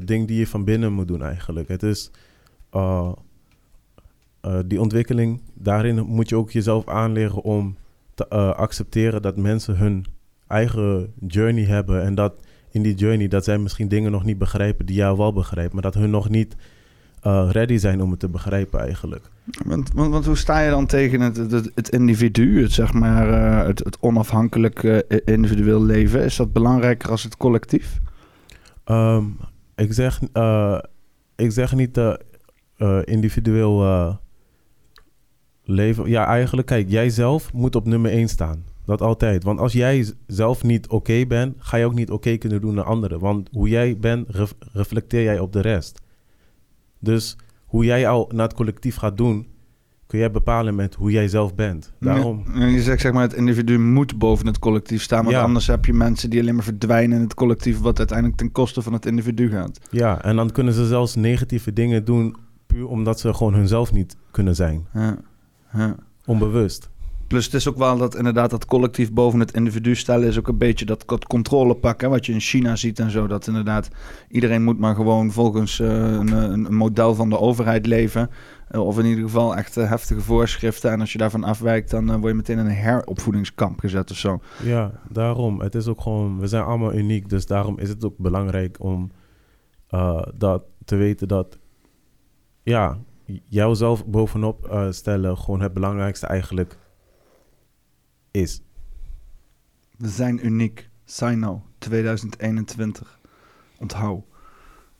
ding 0.04 0.26
die 0.26 0.38
je 0.38 0.46
van 0.46 0.64
binnen 0.64 0.92
moet 0.92 1.08
doen 1.08 1.22
eigenlijk. 1.22 1.68
Het 1.68 1.82
is 1.82 2.10
die 4.66 4.80
ontwikkeling, 4.80 5.40
daarin 5.54 6.06
moet 6.06 6.28
je 6.28 6.36
ook 6.36 6.50
jezelf 6.50 6.88
aanleren 6.88 7.42
om 7.42 7.76
te 8.14 8.28
accepteren 8.54 9.22
dat 9.22 9.36
mensen 9.36 9.76
hun 9.76 10.06
eigen 10.46 11.12
journey 11.26 11.64
hebben. 11.64 12.02
En 12.02 12.14
dat 12.14 12.40
in 12.70 12.82
die 12.82 12.94
journey 12.94 13.28
dat 13.28 13.44
zij 13.44 13.58
misschien 13.58 13.88
dingen 13.88 14.10
nog 14.10 14.24
niet 14.24 14.38
begrijpen 14.38 14.86
die 14.86 14.96
jou 14.96 15.16
wel 15.16 15.32
begrijpt. 15.32 15.72
Maar 15.72 15.82
dat 15.82 15.94
hun 15.94 16.10
nog 16.10 16.28
niet 16.28 16.56
uh, 17.26 17.48
ready 17.50 17.76
zijn 17.76 18.02
om 18.02 18.10
het 18.10 18.20
te 18.20 18.28
begrijpen 18.28 18.80
eigenlijk. 18.80 19.30
Want, 19.64 19.92
want, 19.92 20.12
want, 20.12 20.26
hoe 20.26 20.36
sta 20.36 20.60
je 20.60 20.70
dan 20.70 20.86
tegen 20.86 21.20
het, 21.20 21.36
het, 21.36 21.70
het 21.74 21.88
individu, 21.88 22.62
het, 22.62 22.72
zeg 22.72 22.92
maar, 22.92 23.28
uh, 23.28 23.66
het, 23.66 23.78
het 23.78 23.96
onafhankelijk 24.00 24.82
uh, 24.82 24.98
individueel 25.24 25.82
leven? 25.84 26.24
Is 26.24 26.36
dat 26.36 26.52
belangrijker 26.52 27.10
als 27.10 27.22
het 27.22 27.36
collectief? 27.36 28.00
Um, 28.86 29.36
ik, 29.74 29.92
zeg, 29.92 30.20
ik 31.36 31.50
zeg 31.52 31.74
niet 31.74 32.00
individueel 33.04 34.18
leven. 35.64 36.08
Ja, 36.08 36.26
eigenlijk, 36.26 36.66
kijk, 36.66 36.88
jij 36.88 37.10
zelf 37.10 37.52
moet 37.52 37.76
op 37.76 37.86
nummer 37.86 38.10
1 38.10 38.28
staan. 38.28 38.64
Dat 38.86 39.00
altijd. 39.00 39.44
Want 39.44 39.58
als 39.58 39.72
jij 39.72 40.12
zelf 40.26 40.62
niet 40.62 40.84
oké 40.84 40.94
okay 40.94 41.26
bent, 41.26 41.54
ga 41.58 41.76
je 41.76 41.84
ook 41.84 41.94
niet 41.94 42.10
oké 42.10 42.14
okay 42.14 42.38
kunnen 42.38 42.60
doen 42.60 42.74
naar 42.74 42.84
anderen. 42.84 43.18
Want 43.18 43.48
hoe 43.52 43.68
jij 43.68 43.96
bent, 43.98 44.28
ref 44.28 44.54
reflecteer 44.72 45.22
jij 45.22 45.38
op 45.38 45.52
de 45.52 45.60
rest. 45.60 46.00
Dus 46.98 47.36
hoe 47.66 47.84
jij 47.84 48.08
al 48.08 48.30
naar 48.34 48.46
het 48.46 48.56
collectief 48.56 48.96
gaat 48.96 49.16
doen, 49.16 49.46
kun 50.06 50.18
jij 50.18 50.30
bepalen 50.30 50.74
met 50.74 50.94
hoe 50.94 51.10
jij 51.10 51.28
zelf 51.28 51.54
bent. 51.54 51.92
Daarom. 52.00 52.44
Ja, 52.54 52.66
je 52.66 52.82
zegt 52.82 53.00
zeg 53.00 53.12
maar, 53.12 53.22
het 53.22 53.34
individu 53.34 53.78
moet 53.78 54.18
boven 54.18 54.46
het 54.46 54.58
collectief 54.58 55.02
staan. 55.02 55.24
Want 55.24 55.36
ja. 55.36 55.42
anders 55.42 55.66
heb 55.66 55.84
je 55.84 55.92
mensen 55.92 56.30
die 56.30 56.40
alleen 56.40 56.54
maar 56.54 56.64
verdwijnen 56.64 57.16
in 57.16 57.22
het 57.22 57.34
collectief, 57.34 57.80
wat 57.80 57.98
uiteindelijk 57.98 58.38
ten 58.38 58.52
koste 58.52 58.82
van 58.82 58.92
het 58.92 59.06
individu 59.06 59.50
gaat. 59.50 59.80
Ja, 59.90 60.22
en 60.22 60.36
dan 60.36 60.50
kunnen 60.50 60.72
ze 60.72 60.86
zelfs 60.86 61.14
negatieve 61.14 61.72
dingen 61.72 62.04
doen, 62.04 62.36
puur 62.66 62.86
omdat 62.86 63.20
ze 63.20 63.34
gewoon 63.34 63.54
hunzelf 63.54 63.92
niet 63.92 64.16
kunnen 64.30 64.54
zijn. 64.54 64.86
Ja. 64.94 65.18
Ja. 65.72 65.96
Onbewust. 66.24 66.90
Plus 67.26 67.44
het 67.44 67.54
is 67.54 67.68
ook 67.68 67.76
wel 67.76 67.98
dat 67.98 68.16
inderdaad 68.16 68.50
dat 68.50 68.66
collectief 68.66 69.12
boven 69.12 69.40
het 69.40 69.52
individu 69.52 69.94
stellen 69.94 70.28
is 70.28 70.38
ook 70.38 70.48
een 70.48 70.58
beetje 70.58 70.84
dat, 70.84 71.04
controle 71.26 71.74
pakken. 71.74 72.10
Wat 72.10 72.26
je 72.26 72.32
in 72.32 72.40
China 72.40 72.76
ziet 72.76 72.98
en 72.98 73.10
zo. 73.10 73.26
Dat 73.26 73.46
inderdaad 73.46 73.88
iedereen 74.28 74.64
moet 74.64 74.78
maar 74.78 74.94
gewoon 74.94 75.30
volgens 75.30 75.78
uh, 75.78 75.88
een, 75.88 76.32
een, 76.32 76.74
model 76.74 77.14
van 77.14 77.30
de 77.30 77.38
overheid 77.38 77.86
leven. 77.86 78.30
Uh, 78.70 78.86
of 78.86 78.98
in 78.98 79.04
ieder 79.04 79.24
geval 79.24 79.56
echt 79.56 79.74
heftige 79.74 80.20
voorschriften. 80.20 80.90
En 80.90 81.00
als 81.00 81.12
je 81.12 81.18
daarvan 81.18 81.44
afwijkt, 81.44 81.90
dan 81.90 82.06
word 82.06 82.30
je 82.30 82.34
meteen 82.34 82.58
in 82.58 82.66
een 82.66 82.72
heropvoedingskamp 82.72 83.80
gezet 83.80 84.10
of 84.10 84.16
zo. 84.16 84.40
Ja, 84.62 85.00
daarom. 85.08 85.60
Het 85.60 85.74
is 85.74 85.86
ook 85.86 86.00
gewoon, 86.00 86.40
we 86.40 86.46
zijn 86.46 86.64
allemaal 86.64 86.94
uniek. 86.94 87.28
Dus 87.28 87.46
daarom 87.46 87.78
is 87.78 87.88
het 87.88 88.04
ook 88.04 88.18
belangrijk 88.18 88.76
om 88.80 89.10
dat 90.34 90.62
te 90.84 90.96
weten 90.96 91.28
dat, 91.28 91.58
ja, 92.62 92.98
jouzelf 93.48 94.06
bovenop 94.06 94.86
stellen 94.90 95.38
gewoon 95.38 95.60
het 95.60 95.72
belangrijkste 95.72 96.26
eigenlijk 96.26 96.78
is. 98.36 98.62
We 99.96 100.08
zijn 100.08 100.46
uniek. 100.46 100.88
Sino 101.04 101.62
2021. 101.78 103.20
Onthoud. 103.78 104.24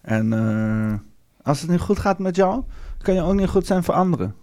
En 0.01 0.32
uh, 0.32 0.95
als 1.43 1.61
het 1.61 1.70
niet 1.70 1.80
goed 1.80 1.99
gaat 1.99 2.18
met 2.18 2.37
jou, 2.37 2.64
kan 2.99 3.14
je 3.14 3.22
ook 3.22 3.34
niet 3.34 3.49
goed 3.49 3.66
zijn 3.66 3.84
voor 3.84 3.95
anderen. 3.95 4.34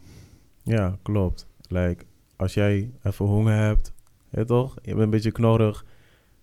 Ja, 0.62 0.98
klopt. 1.02 1.48
Like, 1.68 2.06
als 2.36 2.54
jij 2.54 2.92
even 3.04 3.26
honger 3.26 3.58
hebt, 3.58 3.94
ja, 4.30 4.44
toch? 4.44 4.76
Je 4.82 4.90
bent 4.90 5.00
een 5.00 5.10
beetje 5.10 5.32
knorrig, 5.32 5.86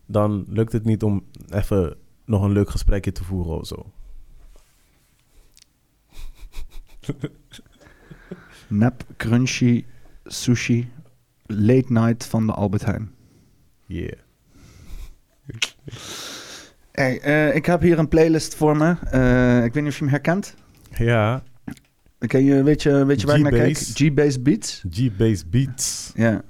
dan 0.06 0.44
lukt 0.48 0.72
het 0.72 0.84
niet 0.84 1.02
om 1.02 1.24
even 1.48 1.96
nog 2.24 2.42
een 2.42 2.52
leuk 2.52 2.70
gesprekje 2.70 3.12
te 3.12 3.24
voeren 3.24 3.58
of 3.58 3.66
zo. 3.66 3.92
Nap, 8.68 9.04
crunchy, 9.16 9.84
sushi 10.24 10.92
late 11.50 11.92
night 11.92 12.26
van 12.26 12.46
de 12.46 12.52
Albert 12.52 12.84
Heijn. 12.84 13.10
Yeah. 13.86 14.12
Hey, 16.92 17.20
eh, 17.20 17.54
ik 17.54 17.66
heb 17.66 17.80
hier 17.80 17.98
een 17.98 18.08
playlist 18.08 18.54
voor 18.54 18.76
me. 18.76 18.94
Eh, 19.10 19.64
ik 19.64 19.72
weet 19.72 19.82
niet 19.82 19.92
of 19.92 19.98
je 19.98 20.04
hem 20.04 20.12
herkent. 20.12 20.54
Ja, 20.96 21.42
Ken 22.18 22.44
je, 22.44 22.62
weet, 22.62 22.82
je, 22.82 23.04
weet 23.04 23.20
je 23.20 23.26
waar 23.26 23.36
ik 23.36 23.42
naar 23.42 23.52
kijk? 23.52 23.76
G-Bass. 23.76 24.42
Beats. 24.42 24.84
G-Bass 24.90 25.48
Beats. 25.48 26.12
Ja. 26.14 26.42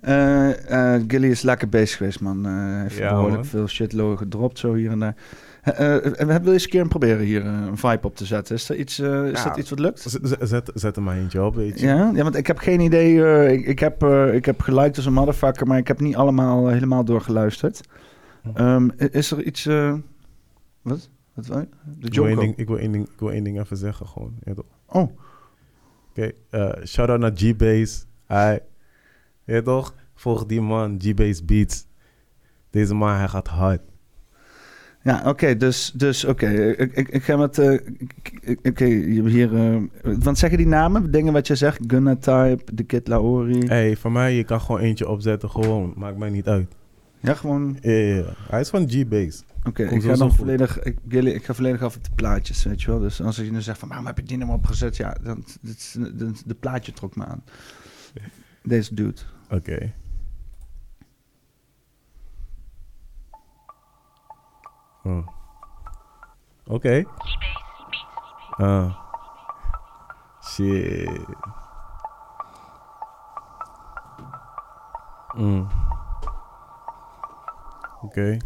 Eh, 0.00 0.94
eh, 0.94 1.02
Gilly 1.08 1.28
is 1.30 1.42
lekker 1.42 1.68
bezig 1.68 1.96
geweest, 1.96 2.20
man. 2.20 2.46
Heeft 2.80 2.96
Ja, 2.96 3.08
behoorlijk 3.08 3.34
man. 3.36 3.44
veel 3.44 3.68
shitload 3.68 4.18
gedropt, 4.18 4.58
zo 4.58 4.74
hier 4.74 4.90
en 4.90 4.98
daar. 4.98 5.14
Eh, 5.62 5.96
eh, 6.20 6.26
wil 6.26 6.42
je 6.44 6.50
eens 6.52 6.64
een 6.64 6.70
keer 6.70 6.88
proberen 6.88 7.24
hier 7.24 7.46
eh, 7.46 7.52
een 7.52 7.76
vibe 7.76 8.06
op 8.06 8.16
te 8.16 8.24
zetten? 8.26 8.54
Is 8.54 8.66
dat 8.66 8.76
iets, 8.76 8.98
eh, 8.98 9.24
is 9.24 9.42
Ja. 9.42 9.48
dat 9.48 9.56
iets 9.56 9.70
wat 9.70 9.78
lukt? 9.78 10.06
Zet, 10.40 10.70
zet 10.74 10.96
er 10.96 11.02
maar 11.02 11.16
eentje 11.16 11.44
op, 11.44 11.54
weet 11.54 11.80
je. 11.80 11.86
Ja, 11.86 12.10
ja 12.14 12.22
want 12.22 12.36
ik 12.36 12.46
heb 12.46 12.58
geen 12.58 12.80
idee. 12.80 13.24
eh, 13.24 13.52
ik, 13.52 13.66
ik, 13.66 13.78
heb, 13.78 14.02
eh, 14.02 14.34
ik 14.34 14.44
heb 14.44 14.60
geliked 14.60 14.96
als 14.96 15.06
een 15.06 15.12
motherfucker, 15.12 15.66
maar 15.66 15.78
ik 15.78 15.88
heb 15.88 16.00
niet 16.00 16.16
allemaal 16.16 16.66
eh, 16.66 16.72
helemaal 16.72 17.04
doorgeluisterd. 17.04 17.80
Ehm, 18.54 18.84
i- 18.84 19.08
is 19.10 19.30
er 19.30 19.42
iets... 19.42 19.66
eh, 19.66 19.94
wat? 20.82 21.10
Wat 21.34 21.46
wil? 21.46 21.56
De 21.98 22.06
Ik 22.06 22.14
wil, 22.14 22.26
één 22.26 22.38
ding, 22.38 22.56
ik, 22.56 22.68
wil 22.68 22.78
één 22.78 22.92
ding, 22.92 23.08
ik 23.08 23.18
wil 23.20 23.30
één 23.30 23.44
ding 23.44 23.60
even 23.60 23.76
zeggen, 23.76 24.06
gewoon. 24.06 24.34
Ja? 24.44 24.52
Oh, 24.86 25.08
Oké, 26.10 26.32
eh, 26.50 26.84
shout-out 26.84 27.20
naar 27.20 27.32
G-Base. 27.34 28.02
Hij, 28.26 28.62
ja 29.44 29.62
toch? 29.62 29.94
Volg 30.14 30.46
die 30.46 30.60
man, 30.60 30.96
G-Base 31.02 31.44
Beats. 31.44 31.86
Deze 32.70 32.94
man, 32.94 33.16
hij 33.16 33.28
gaat 33.28 33.48
hard. 33.48 33.80
Ja, 35.02 35.22
oké. 35.26 35.56
dus, 35.56 35.92
dus 35.94 36.24
oké. 36.24 36.48
Ik, 36.48 36.92
ik, 36.92 37.08
ik 37.08 37.22
ga 37.22 37.36
met... 37.36 37.58
eh, 37.58 37.80
oké, 38.62 38.84
je 38.84 39.14
hebt 39.14 39.28
hier... 39.28 39.56
eh, 39.56 39.76
want 40.18 40.38
zeggen 40.38 40.58
die 40.58 40.66
namen, 40.66 41.10
dingen 41.10 41.32
wat 41.32 41.46
je 41.46 41.54
zegt? 41.54 41.78
Gunna 41.86 42.16
Type, 42.16 42.74
The 42.74 42.82
Kid 42.82 43.08
Laori. 43.08 43.66
hey, 43.66 43.96
voor 43.96 44.12
mij, 44.12 44.34
je 44.34 44.44
kan 44.44 44.60
gewoon 44.60 44.80
eentje 44.80 45.08
opzetten, 45.08 45.50
gewoon. 45.50 45.92
Maakt 45.96 46.16
mij 46.16 46.30
niet 46.30 46.46
uit. 46.48 46.66
Ja, 47.20 47.34
gewoon... 47.34 47.78
Ja. 47.80 48.24
Hij 48.48 48.60
is 48.60 48.68
van 48.68 48.88
G-Base. 48.88 49.42
Oké, 49.64 49.82
ik 49.82 50.02
ga 50.02 50.14
dan 50.14 50.28
goed. 50.28 50.38
volledig... 50.38 50.82
Ik, 50.82 50.98
ik 51.08 51.44
ga 51.44 51.54
volledig 51.54 51.82
af 51.82 51.96
op 51.96 52.04
de 52.04 52.10
plaatjes, 52.14 52.64
weet 52.64 52.82
je 52.82 52.90
wel. 52.90 53.00
Dus 53.00 53.22
als 53.22 53.36
je 53.36 53.52
nu 53.52 53.60
zegt 53.60 53.78
van, 53.78 53.88
waarom 53.88 54.06
heb 54.06 54.18
je 54.18 54.24
die 54.24 54.36
nummer 54.36 54.56
opgezet? 54.56 54.96
Ja, 54.96 55.16
dan, 55.22 55.44
dit 55.60 55.96
de, 56.18 56.32
de 56.46 56.54
plaatje 56.54 56.92
trok 56.92 57.16
me 57.16 57.24
aan. 57.24 57.42
Deze 58.62 58.94
dude. 58.94 59.20
Oké. 59.50 59.92
Oh. 65.04 65.26
Oké. 66.66 67.04
Ah. 68.58 68.84
Shit. 70.42 71.20
Mm. 75.36 75.66
Oké. 78.02 78.36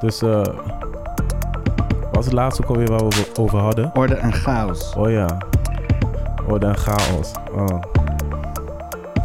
Dus, 0.00 0.22
eh... 0.22 0.42
wat 0.42 2.12
was 2.12 2.24
het 2.24 2.34
laatste 2.34 2.62
ook 2.62 2.68
alweer 2.68 2.88
waar 2.88 2.98
we 3.08 3.30
over- 3.40 3.58
hadden? 3.58 3.90
Orde 3.94 4.14
en 4.14 4.32
chaos. 4.32 4.94
Oh 4.94 5.10
ja. 5.10 5.26
Orde 6.46 6.66
en 6.66 6.76
chaos. 6.76 7.32
Oh. 7.52 7.80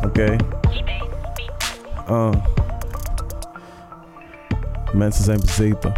Oké. 0.05 0.35
Oh. 2.09 2.31
Mensen 4.93 5.23
zijn 5.23 5.39
bezeten. 5.39 5.93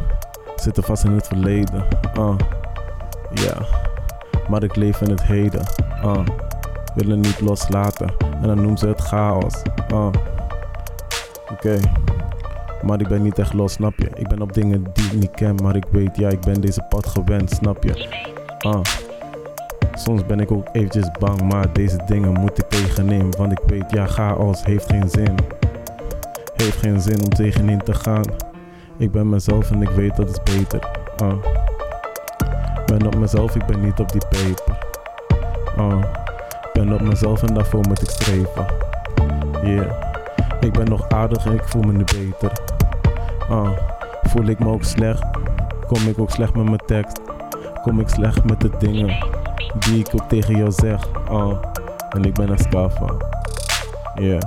Zitten 0.56 0.84
vast 0.84 1.04
in 1.04 1.12
het 1.12 1.28
verleden. 1.28 1.86
Oh. 2.18 2.36
Ja. 3.34 3.66
Maar 4.50 4.64
ik 4.64 4.76
leef 4.76 5.02
in 5.02 5.10
het 5.10 5.24
heden. 5.24 5.62
Oh. 6.04 6.26
Willen 6.96 7.20
niet 7.20 7.42
loslaten. 7.42 8.14
En 8.42 8.48
dan 8.48 8.56
noemen 8.56 8.78
ze 8.78 8.88
het 8.88 9.02
chaos. 9.02 9.62
Oh. 9.94 10.10
Oké. 11.52 11.80
Maar 12.82 13.00
ik 13.00 13.08
ben 13.08 13.22
niet 13.22 13.40
echt 13.40 13.54
los, 13.54 13.74
snap 13.74 13.94
je? 13.98 14.10
Ik 14.16 14.28
ben 14.28 14.42
op 14.42 14.54
dingen 14.54 14.84
die 14.94 15.06
ik 15.06 15.14
niet 15.14 15.32
ken, 15.32 15.56
maar 15.56 15.76
ik 15.76 15.86
weet, 15.92 16.18
ja, 16.18 16.30
ik 16.30 16.40
ben 16.40 16.62
deze 16.62 16.86
pad 16.90 17.06
gewend, 17.06 17.52
snap 17.52 17.84
je? 17.84 18.24
Ah. 18.60 18.82
Soms 19.94 20.26
ben 20.26 20.40
ik 20.40 20.52
ook 20.52 20.68
eventjes 20.72 21.12
bang, 21.20 21.42
maar 21.42 21.74
deze 21.74 22.00
dingen 22.08 22.32
moet 22.32 22.58
ik 22.58 22.70
tegenin. 22.70 23.34
Want 23.38 23.52
ik 23.52 23.60
weet, 23.66 23.92
ja, 23.92 24.08
chaos 24.08 24.66
heeft 24.66 24.90
geen 24.90 25.10
zin. 25.10 25.36
Heeft 26.56 26.78
geen 26.78 27.02
zin 27.02 27.24
om 27.24 27.30
tegenin 27.30 27.80
te 27.80 27.94
gaan. 27.94 28.24
Ik 28.98 29.12
ben 29.12 29.30
mezelf 29.30 29.72
en 29.72 29.82
ik 29.82 29.90
weet 29.90 30.16
dat 30.16 30.30
is 30.30 30.56
beter. 30.56 30.90
Ah. 31.18 31.34
Ben 32.86 33.06
op 33.06 33.16
mezelf, 33.16 33.56
ik 33.56 33.66
ben 33.66 33.82
niet 33.82 34.00
op 34.00 34.12
die 34.12 34.22
paper. 34.30 34.78
Ah. 35.78 36.04
Ben 36.74 36.94
op 36.94 37.02
mezelf 37.02 37.44
en 37.44 37.54
daarvoor 37.54 37.82
moet 37.88 38.02
ik 38.02 38.10
streven. 38.10 38.66
Yeah. 39.64 39.92
Ik 40.60 40.74
ben 40.74 40.90
nog 40.90 41.10
aardig 41.10 41.46
en 41.46 41.54
ik 41.54 41.64
voel 41.64 41.82
me 41.82 41.92
nu 41.92 42.04
beter. 42.04 42.52
Ah. 43.50 43.70
Voel 44.24 44.46
ik 44.46 44.60
me 44.60 44.68
ook 44.70 44.84
slecht? 44.84 45.24
Kom 45.88 46.08
ik 46.08 46.20
ook 46.20 46.30
slecht 46.30 46.54
met 46.54 46.66
mijn 46.66 46.86
tekst? 46.86 47.22
Kom 47.82 48.00
ik 48.00 48.10
slecht 48.10 48.44
met 48.44 48.62
de 48.62 48.70
dingen? 48.80 49.34
die 49.80 50.00
ik 50.00 50.08
ook 50.14 50.30
tegen 50.30 50.58
jou 50.58 50.72
zeg. 50.72 51.08
En 52.10 52.24
ik 52.24 52.34
ben 52.34 52.50
een 52.50 52.58
Scafa. 52.58 53.14
Yeah. 54.16 54.42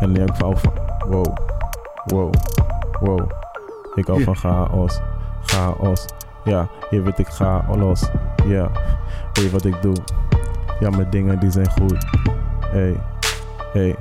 En 0.00 0.16
ik 0.16 0.30
hou 0.38 0.56
van. 0.56 0.72
Wow. 1.08 1.36
Wow. 2.04 2.32
Wow. 3.00 3.30
Ik 3.94 4.06
hou 4.06 4.22
van 4.22 4.36
chaos. 4.36 5.00
Chaos. 5.42 6.06
Ja, 6.44 6.68
je 6.90 7.02
weet 7.02 7.18
ik 7.18 7.26
ga 7.26 7.66
los. 7.76 8.10
Ja. 8.46 8.70
Weet 9.32 9.44
je 9.44 9.50
wat 9.50 9.64
ik 9.64 9.82
doe? 9.82 9.96
Ja, 10.80 10.90
mijn 10.90 11.10
dingen 11.10 11.40
die 11.40 11.50
zijn 11.50 11.70
goed. 11.70 12.06
Hey. 12.60 12.96
Hey. 13.72 13.96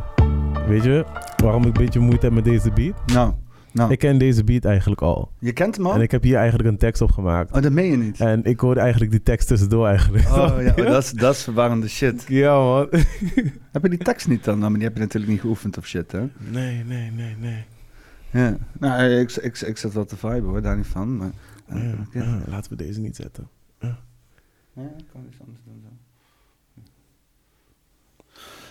Weet 0.68 0.84
je 0.84 1.06
waarom 1.43 1.62
ik 1.62 1.68
een 1.68 1.84
beetje 1.84 2.00
moeite 2.00 2.26
heb 2.26 2.34
met 2.36 2.43
deze 2.43 2.72
beat? 2.72 2.93
Nou, 3.06 3.34
nou. 3.72 3.91
Ik 3.91 4.00
ken 4.00 4.18
deze 4.18 4.43
beat 4.43 4.66
eigenlijk 4.66 5.02
al. 5.02 5.32
je 5.39 5.52
kent 5.52 5.76
hem 5.76 5.86
al? 5.86 5.93
En 5.93 6.02
ik 6.02 6.12
heb 6.12 6.24
hier 6.24 6.36
eigenlijk 6.36 6.70
een 6.70 6.78
tekst 6.78 7.02
op 7.02 7.12
gemaakt. 7.12 7.56
Oh, 7.56 7.62
dat 7.62 7.72
meen 7.72 7.91
je 7.91 7.97
niet. 7.97 8.20
En 8.20 8.43
ik 8.43 8.60
hoorde 8.60 8.80
eigenlijk 8.80 9.12
die 9.12 9.24
tekst 9.24 9.47
tussendoor 9.47 9.88
eigenlijk. 9.88 10.28
Oh 10.30 10.54
ja, 10.62 10.72
dat 10.91 11.04
is, 11.04 11.12
dat 11.12 11.36
is 11.36 11.43
verwarrende 11.43 11.88
shit. 11.88 12.26
Ja, 12.28 12.60
man. 12.60 12.88
Heb 13.72 13.84
je 13.84 13.89
die 13.89 13.97
tekst 13.97 14.28
niet 14.28 14.43
dan? 14.43 14.58
Nou, 14.58 14.70
maar 14.70 14.80
die 14.80 14.88
heb 14.88 14.97
je 14.97 15.04
natuurlijk 15.04 15.32
niet 15.32 15.41
geoefend 15.41 15.78
of 15.78 15.86
shit, 15.86 16.12
hè? 16.12 16.20
Nee, 16.38 16.84
nee, 16.86 17.12
nee, 17.12 17.36
nee. 17.39 17.66
Ja. 18.32 18.57
Nou, 18.80 19.03
ik, 19.03 19.32
ik, 19.32 19.59
ik 19.59 19.77
zat 19.77 19.93
wel 19.93 20.05
te 20.05 20.17
viben 20.17 20.43
hoor, 20.43 20.61
daar 20.61 20.77
niet 20.77 20.88
van. 20.88 21.17
Maar, 21.17 21.32
eh, 21.65 21.84
Ja, 22.11 22.23
ja, 22.23 22.39
laten 22.47 22.71
we 22.71 22.77
deze 22.77 22.99
niet 22.99 23.15
zetten. 23.15 23.47
Ja, 24.73 24.84
ik 24.97 25.05
kan 25.11 25.25
iets 25.30 25.39
anders 25.39 25.59
doen 25.65 25.82
dan. 25.84 25.97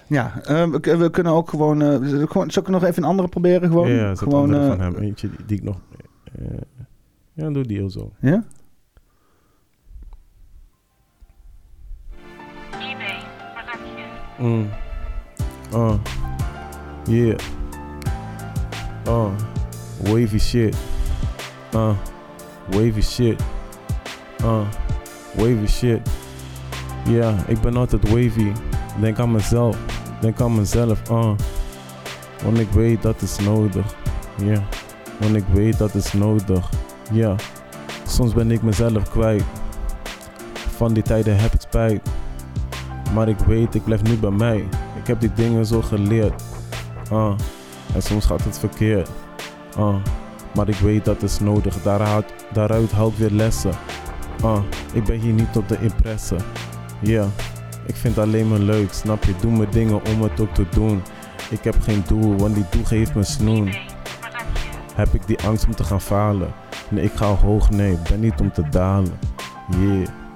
Ja, 0.06 0.40
eh, 0.44 0.68
we, 0.70 0.96
we 0.96 1.10
kunnen 1.10 1.32
ook 1.32 1.48
gewoon, 1.50 1.82
eh, 1.82 2.22
gewoon... 2.28 2.50
Zal 2.50 2.62
ik 2.62 2.68
nog 2.68 2.84
even 2.84 3.02
een 3.02 3.08
andere 3.08 3.28
proberen? 3.28 3.68
Gewoon, 3.68 3.88
ja, 3.88 4.08
zet 4.08 4.18
gewoon 4.18 4.42
andere 4.42 4.62
eh, 4.62 4.68
van 4.68 4.80
hem. 4.80 4.94
Eentje 4.96 5.28
die, 5.30 5.44
die 5.46 5.56
ik 5.56 5.62
nog... 5.62 5.80
eh, 6.38 6.46
ja, 7.32 7.50
doe 7.50 7.62
die 7.66 7.76
heel 7.76 7.90
zo. 7.90 8.12
Ja? 8.20 8.44
eBay 12.72 13.22
production. 13.54 14.06
Mm. 14.38 14.68
Oh. 15.72 15.94
Yeah. 17.04 17.38
Oh. 19.08 19.30
Wavy 20.00 20.38
shit. 20.38 20.76
Uh. 21.74 21.94
Wavy 22.70 23.02
shit. 23.02 23.40
Uh. 24.42 24.64
Wavy 25.34 25.66
shit. 25.66 26.00
Ja, 27.04 27.34
ik 27.46 27.60
ben 27.60 27.76
altijd 27.76 28.08
wavy. 28.08 28.52
Denk 29.00 29.18
aan 29.18 29.32
mezelf. 29.32 29.76
Denk 30.20 30.40
aan 30.40 30.54
mezelf. 30.54 31.10
Uh. 31.10 31.32
Want 32.44 32.58
ik 32.58 32.70
weet 32.70 33.02
dat 33.02 33.22
is 33.22 33.38
nodig. 33.38 33.94
Ja. 34.44 34.62
Want 35.18 35.36
ik 35.36 35.44
weet 35.52 35.78
dat 35.78 35.94
is 35.94 36.12
nodig. 36.12 36.68
Ja. 37.12 37.34
Soms 38.06 38.34
ben 38.34 38.50
ik 38.50 38.62
mezelf 38.62 39.10
kwijt. 39.10 39.44
Van 40.76 40.92
die 40.92 41.02
tijden 41.02 41.36
heb 41.36 41.52
ik 41.54 41.60
spijt. 41.60 42.10
Maar 43.14 43.28
ik 43.28 43.38
weet, 43.38 43.74
ik 43.74 43.84
blijf 43.84 44.02
nu 44.02 44.16
bij 44.16 44.30
mij. 44.30 44.56
Ik 45.00 45.06
heb 45.06 45.20
die 45.20 45.32
dingen 45.32 45.66
zo 45.66 45.82
geleerd. 45.82 46.42
Ah, 47.10 47.32
en 47.94 48.02
soms 48.02 48.26
gaat 48.26 48.44
het 48.44 48.58
verkeerd. 48.58 49.10
Ah, 49.76 49.96
maar 50.54 50.68
ik 50.68 50.76
weet 50.76 51.04
dat 51.04 51.22
is 51.22 51.40
nodig. 51.40 51.82
Daaruit, 51.82 52.32
daaruit 52.52 52.92
haal 52.92 53.08
ik 53.08 53.16
weer 53.16 53.30
lessen. 53.30 53.72
Ah, 54.42 54.62
ik 54.92 55.04
ben 55.04 55.20
hier 55.20 55.32
niet 55.32 55.56
op 55.56 55.68
de 55.68 55.78
impresse. 55.80 56.36
Ja, 57.00 57.26
ik 57.86 57.96
vind 57.96 58.18
alleen 58.18 58.48
maar 58.48 58.58
leuk. 58.58 58.92
Snap 58.92 59.24
je? 59.24 59.34
Doe 59.40 59.56
mijn 59.56 59.70
dingen 59.70 60.04
om 60.04 60.22
het 60.22 60.40
ook 60.40 60.54
te 60.54 60.66
doen. 60.70 61.02
Ik 61.50 61.64
heb 61.64 61.76
geen 61.82 62.04
doel, 62.06 62.36
want 62.36 62.54
die 62.54 62.64
doel 62.70 62.84
geeft 62.84 63.14
me 63.14 63.22
snoen. 63.22 63.74
Heb 64.94 65.14
ik 65.14 65.26
die 65.26 65.40
angst 65.40 65.66
om 65.66 65.74
te 65.74 65.84
gaan 65.84 66.00
falen? 66.00 66.52
Nee, 66.88 67.04
ik 67.04 67.12
ga 67.14 67.26
hoog, 67.26 67.70
nee, 67.70 67.92
ik 67.92 68.02
ben 68.02 68.20
niet 68.20 68.40
om 68.40 68.52
te 68.52 68.68
dalen. 68.68 69.18
Yeah. 69.68 70.27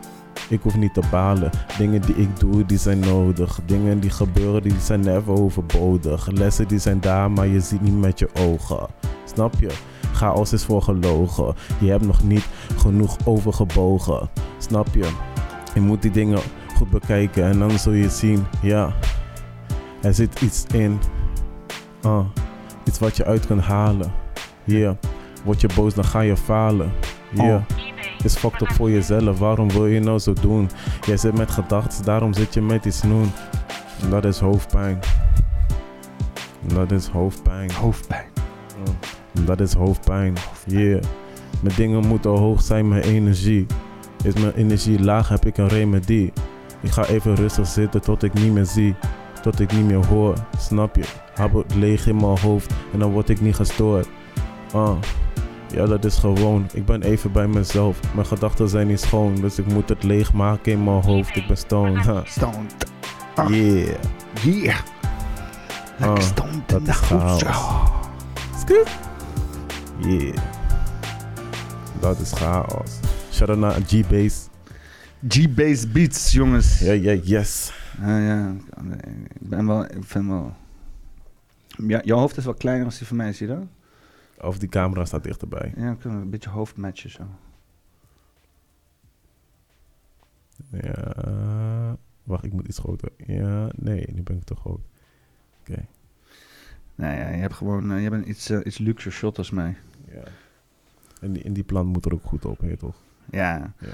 Ik 0.48 0.60
hoef 0.62 0.76
niet 0.76 0.94
te 0.94 1.02
balen. 1.10 1.50
Dingen 1.78 2.00
die 2.00 2.16
ik 2.16 2.40
doe, 2.40 2.66
die 2.66 2.78
zijn 2.78 2.98
nodig. 2.98 3.60
Dingen 3.66 4.00
die 4.00 4.10
gebeuren, 4.10 4.62
die 4.62 4.74
zijn 4.80 5.00
never 5.00 5.32
overbodig. 5.32 6.26
Lessen 6.30 6.68
die 6.68 6.78
zijn 6.78 7.00
daar, 7.00 7.30
maar 7.30 7.46
je 7.46 7.60
ziet 7.60 7.80
niet 7.80 8.00
met 8.00 8.18
je 8.18 8.28
ogen. 8.34 8.86
Snap 9.24 9.54
je? 9.60 9.70
Chaos 10.12 10.52
is 10.52 10.64
voor 10.64 10.82
gelogen. 10.82 11.54
Je 11.80 11.90
hebt 11.90 12.06
nog 12.06 12.22
niet 12.22 12.46
genoeg 12.76 13.16
overgebogen. 13.24 14.30
Snap 14.58 14.86
je? 14.94 15.10
Je 15.74 15.80
moet 15.80 16.02
die 16.02 16.10
dingen 16.10 16.38
goed 16.76 16.90
bekijken 16.90 17.44
en 17.44 17.58
dan 17.58 17.78
zul 17.78 17.92
je 17.92 18.08
zien, 18.08 18.46
ja, 18.62 18.92
er 20.02 20.14
zit 20.14 20.40
iets 20.40 20.64
in. 20.74 21.00
Ah, 22.02 22.26
iets 22.84 22.98
wat 22.98 23.16
je 23.16 23.24
uit 23.24 23.46
kunt 23.46 23.60
halen. 23.60 24.12
Ja, 24.64 24.96
word 25.44 25.60
je 25.60 25.68
boos, 25.74 25.94
dan 25.94 26.04
ga 26.04 26.20
je 26.20 26.36
falen. 26.36 26.92
Oh. 27.36 27.56
Is 28.24 28.36
fucked 28.36 28.62
up 28.62 28.72
voor 28.72 28.90
jezelf. 28.90 29.38
Waarom 29.38 29.70
wil 29.70 29.86
je 29.86 30.00
nou 30.00 30.18
zo 30.18 30.32
doen? 30.40 30.70
Jij 31.06 31.16
zit 31.16 31.36
met 31.36 31.50
gedachten, 31.50 32.04
daarom 32.04 32.32
zit 32.32 32.54
je 32.54 32.60
met 32.60 32.84
iets 32.84 33.02
noen. 33.02 33.30
En 34.02 34.10
dat 34.10 34.24
is 34.24 34.38
hoofdpijn. 34.38 34.98
Dat 36.60 36.90
is 36.90 37.06
hoofdpijn. 37.06 37.72
Hoofdpijn. 37.72 38.24
Dat 39.32 39.60
is 39.60 39.72
hoofdpijn. 39.72 40.34
Yeah. 40.66 41.02
Mijn 41.62 41.74
dingen 41.76 42.06
moeten 42.06 42.30
hoog 42.30 42.62
zijn, 42.62 42.88
mijn 42.88 43.02
energie. 43.02 43.66
Is 44.24 44.34
mijn 44.34 44.54
energie 44.54 45.02
laag, 45.02 45.28
heb 45.28 45.46
ik 45.46 45.56
een 45.56 45.68
remedie. 45.68 46.32
Ik 46.80 46.90
ga 46.90 47.06
even 47.06 47.34
rustig 47.34 47.66
zitten 47.66 48.00
tot 48.00 48.22
ik 48.22 48.34
niet 48.34 48.52
meer 48.52 48.66
zie. 48.66 48.94
Tot 49.42 49.60
ik 49.60 49.72
niet 49.72 49.84
meer 49.84 50.06
hoor, 50.06 50.34
snap 50.58 50.96
je? 50.96 51.04
Hab 51.34 51.52
het 51.52 51.74
leeg 51.74 52.06
in 52.06 52.16
mijn 52.16 52.38
hoofd 52.38 52.72
en 52.92 52.98
dan 52.98 53.10
word 53.10 53.28
ik 53.28 53.40
niet 53.40 53.54
gestoord. 53.54 54.08
Ah, 54.72 54.96
ja, 55.72 55.86
dat 55.86 56.04
is 56.04 56.16
gewoon. 56.16 56.66
Ik 56.72 56.84
ben 56.86 57.02
even 57.02 57.32
bij 57.32 57.46
mezelf. 57.48 58.14
Mijn 58.14 58.26
gedachten 58.26 58.68
zijn 58.68 58.86
niet 58.86 59.00
schoon, 59.00 59.34
dus 59.34 59.58
ik 59.58 59.66
moet 59.66 59.88
het 59.88 60.02
leeg 60.02 60.32
maken 60.32 60.72
in 60.72 60.84
mijn 60.84 61.02
hoofd. 61.02 61.36
Ik 61.36 61.46
ben 61.46 61.56
stoned. 61.56 62.04
Ha. 62.04 62.22
Stoned. 62.24 62.86
Ah. 63.34 63.48
Yeah. 63.48 63.94
Yeah. 64.42 64.78
Lekker 65.98 66.16
Ah, 66.16 66.20
stoned 66.20 66.68
dat 66.68 66.78
in 66.78 66.84
de 66.84 66.92
chaos. 66.92 67.38
Zo. 67.38 68.84
Yeah. 69.98 70.36
Dat 72.00 72.18
is 72.20 72.32
chaos. 72.32 72.90
Shout 73.32 73.48
out 73.48 73.58
naar 73.58 73.72
G-Base. 73.86 74.40
G-Base 75.28 75.88
Beats, 75.88 76.32
jongens. 76.32 76.78
Ja, 76.78 76.92
ja, 76.92 77.12
yes. 77.12 77.72
Ja, 78.00 78.18
ja. 78.18 78.54
Ik 79.40 79.48
ben 79.48 79.66
wel... 79.66 79.84
Ik 79.84 80.04
vind 80.04 80.26
wel... 80.26 80.52
Ja, 81.86 82.00
jouw 82.04 82.18
hoofd 82.18 82.36
is 82.36 82.44
wel 82.44 82.54
kleiner 82.54 82.84
als 82.84 82.98
die 82.98 83.06
van 83.06 83.16
mij, 83.16 83.32
zie 83.32 83.46
je 83.48 83.54
dat? 83.54 83.62
Of 84.42 84.58
die 84.58 84.68
camera 84.68 85.04
staat 85.04 85.24
dichterbij. 85.24 85.72
Ja, 85.76 85.84
dan 85.84 85.98
kunnen 85.98 86.18
we 86.18 86.24
een 86.24 86.30
beetje 86.30 86.50
hoofdmatchen 86.50 87.10
zo. 87.10 87.26
Ja. 90.70 91.96
Wacht, 92.22 92.44
ik 92.44 92.52
moet 92.52 92.68
iets 92.68 92.78
groter. 92.78 93.12
Ja, 93.16 93.70
nee, 93.76 94.06
nu 94.12 94.22
ben 94.22 94.36
ik 94.36 94.44
te 94.44 94.54
groot. 94.54 94.80
Nee, 96.94 97.18
ja, 97.18 97.28
je 97.28 97.36
hebt 97.36 97.54
gewoon... 97.54 97.92
eh, 97.92 98.02
je 98.02 98.10
bent 98.10 98.26
iets, 98.26 98.50
eh, 98.50 98.60
iets 98.64 98.78
luxe 98.78 99.10
shot 99.10 99.38
als 99.38 99.50
mij. 99.50 99.76
Ja. 100.12 100.22
En 101.20 101.32
die, 101.32 101.42
en 101.42 101.52
die 101.52 101.64
plant 101.64 101.88
moet 101.88 102.04
er 102.04 102.12
ook 102.12 102.24
goed 102.24 102.44
op, 102.44 102.60
heet 102.60 102.78
toch? 102.78 102.96
Ja, 103.32 103.72
Ja. 103.78 103.88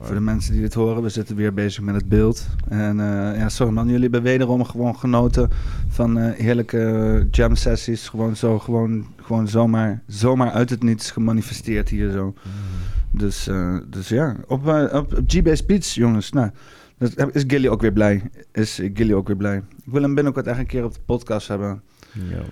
voor 0.00 0.14
de 0.14 0.20
mensen 0.20 0.52
die 0.52 0.60
dit 0.60 0.74
horen, 0.74 1.02
we 1.02 1.08
zitten 1.08 1.36
weer 1.36 1.54
bezig 1.54 1.82
met 1.82 1.94
het 1.94 2.08
beeld. 2.08 2.46
En 2.68 3.00
eh, 3.00 3.38
ja, 3.38 3.48
sorry 3.48 3.72
man, 3.72 3.86
jullie 3.86 4.02
hebben 4.02 4.22
wederom 4.22 4.64
gewoon 4.64 4.96
genoten 4.96 5.50
van 5.88 6.18
eh, 6.18 6.38
heerlijke 6.38 7.26
jam 7.30 7.54
sessies. 7.54 8.08
Gewoon 8.08 8.36
zo, 8.36 8.58
gewoon, 8.58 9.06
gewoon 9.22 9.48
zomaar, 9.48 10.02
zomaar 10.06 10.50
uit 10.50 10.70
het 10.70 10.82
niets 10.82 11.10
gemanifesteerd 11.10 11.88
hier 11.88 12.10
zo. 12.10 12.24
Mm. 12.26 13.18
Dus, 13.18 13.46
eh, 13.46 13.76
dus 13.86 14.08
ja, 14.08 14.36
op, 14.46 14.66
op, 14.66 14.92
op 14.92 15.22
G-Base 15.26 15.64
Beats, 15.66 15.94
jongens. 15.94 16.30
Nou, 16.30 16.50
dat 16.98 17.34
is 17.34 17.44
Gilly 17.46 17.68
ook 17.68 17.80
weer 17.80 17.92
blij. 17.92 18.30
Is 18.52 18.80
Gilly 18.94 19.12
ook 19.12 19.26
weer 19.26 19.36
blij. 19.36 19.56
Ik 19.56 19.92
wil 19.92 20.02
hem 20.02 20.14
binnenkort 20.14 20.46
echt 20.46 20.58
een 20.58 20.66
keer 20.66 20.84
op 20.84 20.94
de 20.94 21.00
podcast 21.06 21.48
hebben. 21.48 21.82
Ja. 22.12 22.42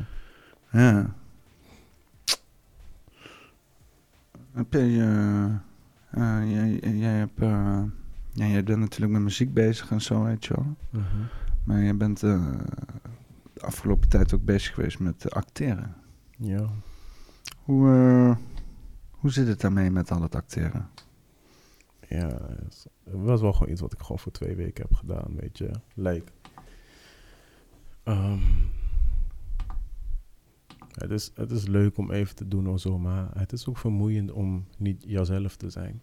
Ja. 0.71 1.15
Heb 4.53 4.73
je... 4.73 5.49
eh, 6.13 6.51
jij, 6.51 6.79
jij, 6.99 7.13
hebt, 7.13 7.41
eh, 7.41 7.83
ja, 8.33 8.47
jij 8.47 8.65
bent 8.65 8.79
natuurlijk 8.79 9.13
met 9.13 9.23
muziek 9.23 9.53
bezig 9.53 9.91
en 9.91 10.01
zo, 10.01 10.23
weet 10.25 10.45
je 10.45 10.55
wel. 10.55 10.77
Mhm. 10.91 11.23
Maar 11.65 11.81
je 11.81 11.95
bent 11.95 12.23
eh, 12.23 12.59
de 13.53 13.61
afgelopen 13.61 14.09
tijd 14.09 14.35
ook 14.35 14.45
bezig 14.45 14.75
geweest 14.75 14.99
met 14.99 15.31
acteren. 15.31 15.95
Ja. 16.37 16.69
Hoe, 17.63 18.37
hoe 19.11 19.31
zit 19.31 19.47
het 19.47 19.61
daarmee 19.61 19.91
met 19.91 20.11
al 20.11 20.23
het 20.23 20.35
acteren? 20.35 20.89
Ja, 22.09 22.29
het 22.49 22.87
was 23.05 23.41
wel 23.41 23.53
gewoon 23.53 23.73
iets 23.73 23.81
wat 23.81 23.93
ik 23.93 24.01
gewoon 24.01 24.19
voor 24.19 24.33
twee 24.33 24.57
weken 24.57 24.83
heb 24.83 24.95
gedaan, 24.95 25.37
weet 25.37 25.59
je. 25.59 25.71
Like, 25.95 26.33
ehm, 28.03 28.39
het, 30.93 31.11
is, 31.11 31.31
het 31.35 31.51
is 31.51 31.67
leuk 31.67 31.97
om 31.99 32.11
even 32.11 32.35
te 32.37 32.49
doen 32.49 32.69
of 32.69 32.81
zo, 32.81 32.99
maar 32.99 33.31
het 33.35 33.53
is 33.53 33.67
ook 33.69 33.79
vermoeiend 33.79 34.31
om 34.33 34.65
niet 34.79 35.05
jezelf 35.07 35.57
te 35.57 35.71
zijn. 35.71 36.03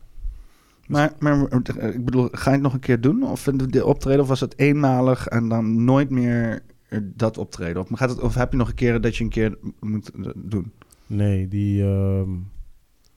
Maar, 0.88 1.14
maar 1.20 1.46
eh, 1.48 1.94
ik 1.96 2.06
bedoel, 2.06 2.28
ga 2.32 2.50
je 2.50 2.56
het 2.56 2.62
nog 2.64 2.74
een 2.74 2.80
keer 2.80 3.02
doen? 3.02 3.24
Of 3.24 3.44
de- 3.44 3.68
de 3.68 3.86
optreden, 3.86 4.22
of 4.22 4.28
was 4.28 4.40
het 4.40 4.58
eenmalig 4.60 5.28
en 5.28 5.50
dan 5.50 5.84
nooit 5.84 6.10
meer 6.10 6.64
eh, 6.90 7.00
dat 7.04 7.38
optreden? 7.38 7.82
Of, 7.82 7.88
gaat 7.92 8.10
het, 8.10 8.20
of 8.20 8.36
heb 8.36 8.52
je 8.52 8.58
nog 8.58 8.68
een 8.70 8.76
keer 8.76 9.02
dat 9.02 9.16
je 9.16 9.24
een 9.24 9.30
keer 9.30 9.58
moet 9.80 10.10
eh, 10.12 10.30
doen? 10.36 10.72
Nee, 11.08 11.48
die, 11.48 11.84
ehm, 11.84 12.30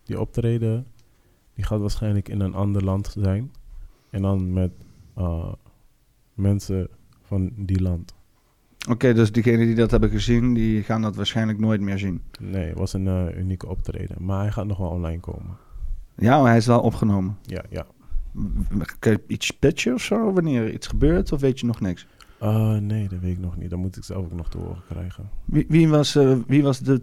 die 0.04 0.20
optreden, 0.20 0.86
die 1.54 1.64
gaat 1.64 1.80
waarschijnlijk 1.80 2.28
in 2.28 2.40
een 2.40 2.54
ander 2.54 2.84
land 2.84 3.14
zijn. 3.18 3.50
En 4.10 4.22
dan 4.22 4.52
met 4.52 4.72
eh, 5.14 5.52
mensen 6.34 6.88
van 7.22 7.50
die 7.56 7.80
land. 7.82 8.14
Oké, 8.88 9.14
dus 9.14 9.32
diegenen 9.32 9.66
die 9.66 9.74
dat 9.74 9.90
hebben 9.90 10.10
gezien, 10.10 10.54
die 10.54 10.82
gaan 10.82 11.02
dat 11.02 11.16
waarschijnlijk 11.16 11.58
nooit 11.58 11.80
meer 11.80 11.98
zien. 11.98 12.22
Nee, 12.40 12.68
het 12.68 12.78
was 12.78 12.92
een 12.92 13.06
eh, 13.06 13.38
unieke 13.38 13.68
optreden. 13.68 14.16
Maar 14.20 14.40
hij 14.40 14.52
gaat 14.52 14.66
nog 14.66 14.78
wel 14.78 14.88
online 14.88 15.20
komen. 15.20 15.56
Ja, 16.16 16.38
maar 16.40 16.48
hij 16.48 16.56
is 16.56 16.66
wel 16.66 16.80
opgenomen. 16.80 17.36
Ja, 17.42 17.62
ja. 17.70 17.86
Kun 18.98 19.12
je 19.12 19.22
iets 19.26 19.50
pitchen 19.50 19.94
of 19.94 20.02
zo, 20.02 20.32
wanneer 20.32 20.62
er 20.62 20.72
iets 20.72 20.86
gebeurt, 20.86 21.32
of 21.32 21.40
weet 21.40 21.60
je 21.60 21.66
nog 21.66 21.80
niks? 21.80 22.06
Uh, 22.42 22.76
nee, 22.76 23.08
dat 23.08 23.18
weet 23.18 23.32
ik 23.32 23.38
nog 23.38 23.56
niet. 23.56 23.70
Dat 23.70 23.78
moet 23.78 23.96
ik 23.96 24.04
zelf 24.04 24.24
ook 24.24 24.32
nog 24.32 24.48
te 24.48 24.58
horen 24.58 24.82
krijgen. 24.88 25.28
Wie, 25.44 25.64
wie 25.68 25.88
was, 25.88 26.16
eh, 26.16 26.36
wie 26.46 26.62
was 26.62 26.78
de, 26.78 26.98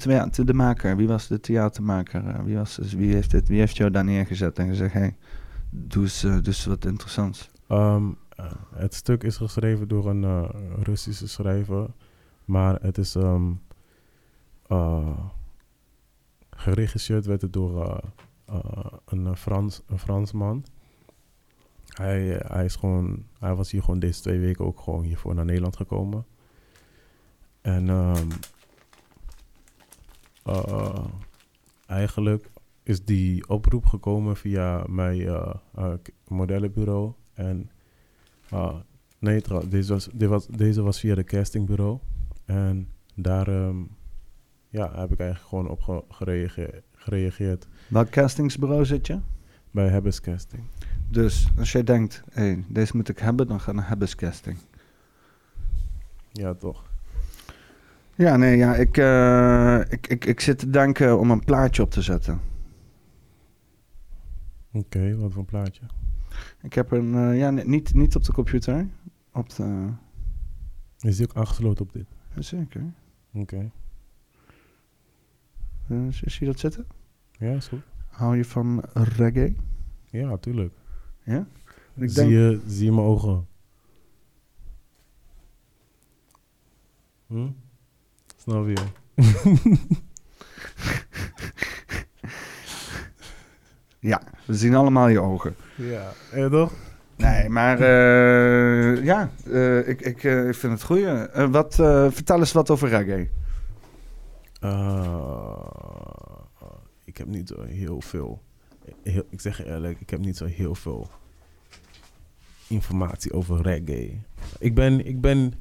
de 0.45 0.53
maker? 0.53 0.97
Wie 0.97 1.07
was 1.07 1.27
de 1.27 1.39
theatermaker? 1.39 2.27
Eh, 2.27 2.43
wie, 2.43 2.55
was, 2.55 2.75
dus 2.75 2.93
wie, 2.93 3.13
heeft 3.13 3.31
dit, 3.31 3.47
wie 3.47 3.59
heeft 3.59 3.77
jou 3.77 3.91
daar 3.91 4.03
neergezet 4.03 4.59
en 4.59 4.67
gezegd: 4.67 4.93
hey, 4.93 5.15
doe 5.69 6.03
eens, 6.03 6.23
eh, 6.23 6.31
doe 6.31 6.45
eens 6.45 6.65
wat 6.65 6.85
interessants? 6.85 7.49
Ehm, 7.67 8.03
eh, 8.03 8.28
het 8.75 8.93
stuk 8.93 9.23
is 9.23 9.37
geschreven 9.37 9.87
door 9.87 10.09
een 10.09 10.23
eh, 10.23 10.49
Russische 10.81 11.27
schrijver. 11.27 11.87
Maar 12.45 12.81
het 12.81 12.97
is 12.97 13.15
eh, 13.15 13.41
geregisseerd 16.49 17.25
werd 17.25 17.41
het 17.41 17.53
door 17.53 17.85
eh, 17.85 17.97
eh, 18.45 18.85
een, 19.05 19.27
eh, 19.27 19.35
Frans, 19.35 19.81
een 19.87 19.99
Fransman. 19.99 20.65
Hij, 21.87 22.37
eh, 22.37 22.51
hij, 22.51 22.65
is 22.65 22.75
gewoon, 22.75 23.25
hij 23.39 23.55
was 23.55 23.71
hier 23.71 23.83
gewoon 23.83 23.99
deze 23.99 24.21
twee 24.21 24.39
weken 24.39 24.65
ook 24.65 24.79
gewoon 24.79 25.03
hiervoor 25.03 25.35
naar 25.35 25.45
Nederland 25.45 25.75
gekomen. 25.75 26.25
En 27.61 27.89
ehm, 27.89 28.27
eh, 30.43 31.05
eigenlijk 31.85 32.49
is 32.83 33.05
die 33.05 33.49
oproep 33.49 33.85
gekomen 33.85 34.37
via 34.37 34.83
mijn 34.87 35.21
eh, 35.21 35.53
eh, 35.75 35.93
modellenbureau. 36.27 37.13
En 37.33 37.69
ah, 38.49 38.75
nee, 39.19 39.41
deze 39.69 39.93
was, 40.27 40.47
deze 40.47 40.81
was 40.81 40.99
via 40.99 41.15
de 41.15 41.23
castingbureau. 41.23 41.99
En 42.45 42.87
daar 43.15 43.47
ehm, 43.47 43.77
ja, 44.69 44.99
heb 44.99 45.11
ik 45.11 45.19
eigenlijk 45.19 45.49
gewoon 45.49 45.69
op 45.69 45.81
ge- 45.81 46.03
gereageerd, 46.09 46.83
gereageerd 46.95 47.67
Welk 47.87 48.09
castingsbureau 48.09 48.85
zit 48.85 49.07
je? 49.07 49.19
bij 49.71 49.87
Hebbes 49.87 50.21
Casting. 50.21 50.63
Dus 51.09 51.47
als 51.57 51.71
jij 51.71 51.83
denkt: 51.83 52.23
hey, 52.31 52.63
deze 52.67 52.95
moet 52.95 53.09
ik 53.09 53.19
hebben, 53.19 53.47
dan 53.47 53.59
ga 53.59 53.71
naar 53.71 53.87
Hebbes 53.87 54.15
Casting. 54.15 54.57
Ja, 56.31 56.53
toch? 56.53 56.83
Ja, 58.15 58.37
nee, 58.37 58.57
ja, 58.57 58.75
ik, 58.75 58.97
eh, 58.97 59.91
ik, 59.93 60.07
ik, 60.07 60.25
ik 60.25 60.39
zit 60.39 60.59
te 60.59 60.69
denken 60.69 61.19
om 61.19 61.31
een 61.31 61.43
plaatje 61.43 61.81
op 61.81 61.91
te 61.91 62.01
zetten. 62.01 62.39
Oké, 64.71 65.15
wat 65.15 65.31
voor 65.31 65.39
een 65.41 65.45
plaatje? 65.45 65.81
Ik 66.61 66.73
heb 66.73 66.91
een, 66.91 67.15
eh, 67.15 67.37
ja, 67.37 67.49
niet, 67.49 67.93
niet 67.93 68.15
op 68.15 68.23
de 68.23 68.31
computer. 68.33 68.87
Op 69.33 69.55
de, 69.55 69.89
Is 70.99 71.17
die 71.17 71.27
ook 71.29 71.35
aangesloten 71.35 71.85
op 71.85 71.93
dit? 71.93 72.05
zeker. 72.35 72.93
Oké. 73.33 73.71
Eh, 75.87 75.97
zie 76.09 76.29
zie 76.29 76.39
je 76.39 76.45
dat 76.45 76.59
zitten? 76.59 76.87
Ja, 77.31 77.53
is 77.53 77.67
goed. 77.67 77.81
Hou 78.07 78.37
je 78.37 78.45
van 78.45 78.83
reggae? 78.93 79.55
Ja, 80.05 80.37
tuurlijk. 80.37 80.73
Ja? 81.23 81.47
Ik 81.95 82.09
zie, 82.09 82.13
denk, 82.15 82.29
je, 82.29 82.61
zie 82.67 82.85
je 82.85 82.91
mijn 82.91 83.07
ogen? 83.07 83.47
Hm? 87.27 87.49
Snap 88.37 88.67
je? 88.67 88.83
ja, 93.99 94.21
we 94.45 94.55
zien 94.55 94.75
allemaal 94.75 95.07
je 95.07 95.19
ogen. 95.19 95.55
Ja. 95.75 96.11
Ja, 96.33 96.49
toch? 96.49 96.71
Nee, 97.19 97.49
maar 97.49 97.79
eh, 97.79 99.03
ja, 99.03 99.29
eh, 99.51 99.87
ik, 99.87 100.01
ik, 100.01 100.23
eh, 100.23 100.47
ik 100.47 100.55
vind 100.55 100.73
het 100.73 100.83
goed. 100.83 101.03
wat, 101.51 101.79
eh, 101.79 102.07
vertel 102.09 102.39
eens 102.39 102.51
wat 102.51 102.69
over 102.69 102.89
reggae. 102.89 103.29
Uh, 104.63 105.57
ik 107.03 107.17
heb 107.17 107.27
niet 107.27 107.47
zo 107.47 107.63
heel 107.63 108.01
veel. 108.01 108.41
Heel, 109.03 109.23
ik 109.29 109.41
zeg 109.41 109.57
je 109.57 109.65
eerlijk, 109.65 109.99
ik 109.99 110.09
heb 110.09 110.19
niet 110.19 110.37
zo 110.37 110.45
heel 110.45 110.75
veel 110.75 111.09
informatie 112.67 113.33
over 113.33 113.61
reggae. 113.61 114.19
Ik 114.59 114.75
ben, 114.75 115.05
ik 115.05 115.21
ben, 115.21 115.53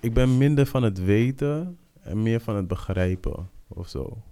ik 0.00 0.14
ben 0.14 0.38
minder 0.38 0.66
van 0.66 0.82
het 0.82 1.04
weten 1.04 1.78
en 2.00 2.22
meer 2.22 2.40
van 2.40 2.56
het 2.56 2.68
begrijpen 2.68 3.48
of 3.68 3.88
zo. 3.88 4.22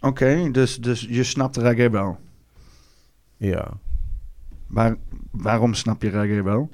Oké, 0.00 0.50
dus, 0.50 0.76
dus 0.76 1.00
je 1.00 1.24
snapt 1.24 1.56
reggae 1.56 1.90
wel. 1.90 2.18
Ja, 3.36 3.72
Waar, 4.66 4.96
waarom 5.30 5.74
snap 5.74 6.02
je 6.02 6.08
reggae 6.08 6.42
wel? 6.42 6.70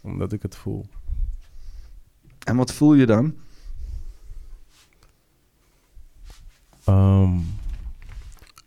omdat 0.00 0.32
ik 0.32 0.42
het 0.42 0.56
voel. 0.56 0.86
En 2.44 2.56
wat 2.56 2.72
voel 2.72 2.94
je 2.94 3.06
dan? 3.06 3.34
Ehm, 6.84 7.38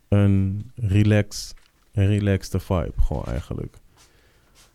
een 0.07 0.71
relax, 0.75 1.53
een 1.91 2.07
relaxed 2.07 2.63
vibe, 2.63 2.93
gewoon 3.01 3.25
eigenlijk. 3.25 3.77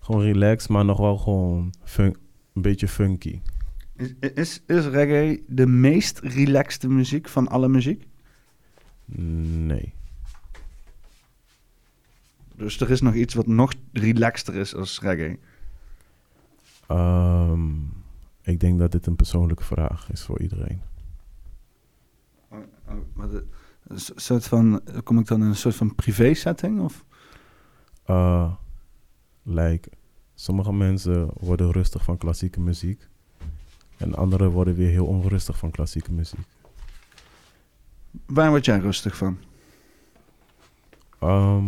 Gewoon 0.01 0.23
relaxed, 0.23 0.71
maar 0.71 0.85
nog 0.85 0.99
wel 0.99 1.19
gewoon 1.19 1.73
fun- 1.83 2.17
een 2.53 2.63
beetje 2.63 2.89
funky. 2.89 3.41
Is, 3.97 4.13
is, 4.35 4.63
is 4.67 4.87
reggae 4.87 5.43
de 5.49 5.67
meest 5.67 6.19
relaxte 6.19 6.89
muziek 6.89 7.29
van 7.29 7.49
alle 7.49 7.69
muziek? 7.69 8.07
Nee. 9.05 9.93
Dus 12.55 12.81
er 12.81 12.91
is 12.91 13.01
nog 13.01 13.15
iets 13.15 13.35
wat 13.35 13.47
nog 13.47 13.73
relaxter 13.93 14.55
is 14.55 14.75
als 14.75 15.01
reggae. 15.01 15.39
Ehm, 16.87 17.71
ik 18.43 18.61
denk 18.61 18.79
dat 18.79 18.93
dit 18.93 19.07
een 19.07 19.17
persoonlijke 19.17 19.65
vraag 19.65 20.11
is 20.13 20.23
voor 20.23 20.41
iedereen. 20.41 20.81
Oh, 22.49 22.59
oh, 22.89 22.95
maar 23.15 23.29
de- 23.29 23.47
een 23.87 24.01
so- 24.01 24.13
soort 24.17 24.47
van, 24.47 24.81
kom 25.05 25.19
ik 25.19 25.27
dan 25.27 25.41
in 25.43 25.47
een 25.47 25.57
soort 25.57 25.75
van 25.77 25.95
privé 25.95 26.35
setting? 26.35 26.81
Of? 26.81 27.05
Uh, 28.07 28.53
like, 29.43 29.89
sommige 30.35 30.73
mensen 30.73 31.29
worden 31.41 31.71
rustig 31.73 32.05
van 32.05 32.19
klassieke 32.19 32.61
muziek. 32.61 33.09
En 33.97 34.15
anderen 34.15 34.51
worden 34.51 34.75
weer 34.75 34.91
heel 34.91 35.07
onrustig 35.07 35.59
van 35.59 35.71
klassieke 35.71 36.13
muziek. 36.13 36.47
Waar 38.27 38.51
word 38.51 38.65
jij 38.65 38.79
rustig 38.79 39.17
van? 39.17 39.39
Ehm, 41.19 41.65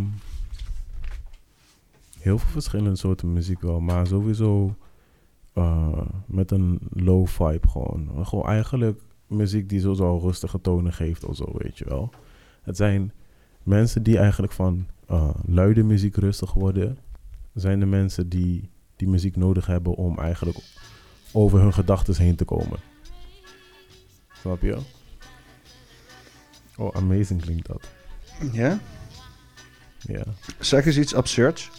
heel 2.19 2.37
veel 2.37 2.49
verschillende 2.49 2.95
soorten 2.97 3.33
muziek 3.33 3.61
wel, 3.61 3.79
maar 3.79 4.07
sowieso 4.07 4.75
eh, 5.53 6.01
met 6.25 6.51
een 6.51 6.79
low 6.89 7.27
vibe 7.27 7.67
gewoon. 7.67 8.25
Gewoon 8.25 8.45
eigenlijk 8.45 9.01
muziek 9.27 9.69
die 9.69 9.79
sowieso 9.79 10.17
rustige 10.17 10.61
tonen 10.61 10.93
geeft 10.93 11.25
of 11.25 11.35
zo, 11.35 11.51
weet 11.53 11.77
je 11.77 11.85
wel. 11.85 12.09
Het 12.61 12.77
zijn 12.77 13.11
mensen 13.63 14.03
die 14.03 14.17
eigenlijk 14.17 14.53
van 14.53 14.87
eh, 15.07 15.29
luide 15.45 15.83
muziek 15.83 16.15
rustig 16.15 16.53
worden. 16.53 16.97
Zijn 17.53 17.79
de 17.79 17.85
mensen 17.85 18.29
die 18.29 18.69
die 18.95 19.07
muziek 19.07 19.35
nodig 19.35 19.65
hebben 19.65 19.95
om 19.95 20.19
eigenlijk 20.19 20.57
over 21.31 21.59
hun 21.59 21.73
gedachten 21.73 22.17
heen 22.17 22.35
te 22.35 22.45
komen. 22.45 22.79
Snap 24.33 24.61
je? 24.61 24.77
Oh, 26.77 26.95
amazing 26.95 27.41
klinkt 27.41 27.67
dat. 27.67 27.89
Ja? 28.51 28.79
Ja. 29.99 30.23
Zeg 30.59 30.85
eens 30.85 30.97
iets 30.97 31.15
absurds. 31.15 31.71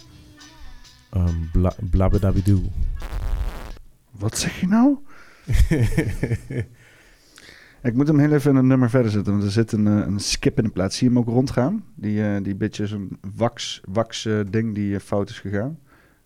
Um, 1.13 1.49
bla 1.51 1.73
blabbedabidoe. 1.89 2.61
Wat 4.11 4.37
zeg 4.37 4.59
je 4.59 4.67
nou? 4.67 4.97
Ik 7.81 7.93
moet 7.93 8.07
hem 8.07 8.19
heel 8.19 8.31
even 8.31 8.51
in 8.51 8.57
een 8.57 8.67
nummer 8.67 8.89
verder 8.89 9.11
zetten, 9.11 9.31
want 9.31 9.45
er 9.45 9.51
zit 9.51 9.71
een, 9.71 9.87
eh, 9.87 10.07
een 10.07 10.19
skip 10.19 10.57
in 10.57 10.63
de 10.63 10.69
plaats. 10.69 10.97
Zie 10.97 11.09
je 11.09 11.13
hem 11.15 11.23
ook 11.23 11.33
rondgaan? 11.33 11.83
Die, 11.95 12.23
eh 12.23 12.43
die 12.43 12.55
beetje 12.55 12.87
zo'n 12.87 13.17
wax, 13.35 13.81
wax 13.85 14.25
eh, 14.25 14.39
ding 14.49 14.75
die 14.75 14.95
eh, 14.95 15.01
fout 15.01 15.29
is 15.29 15.39
gegaan. 15.39 15.79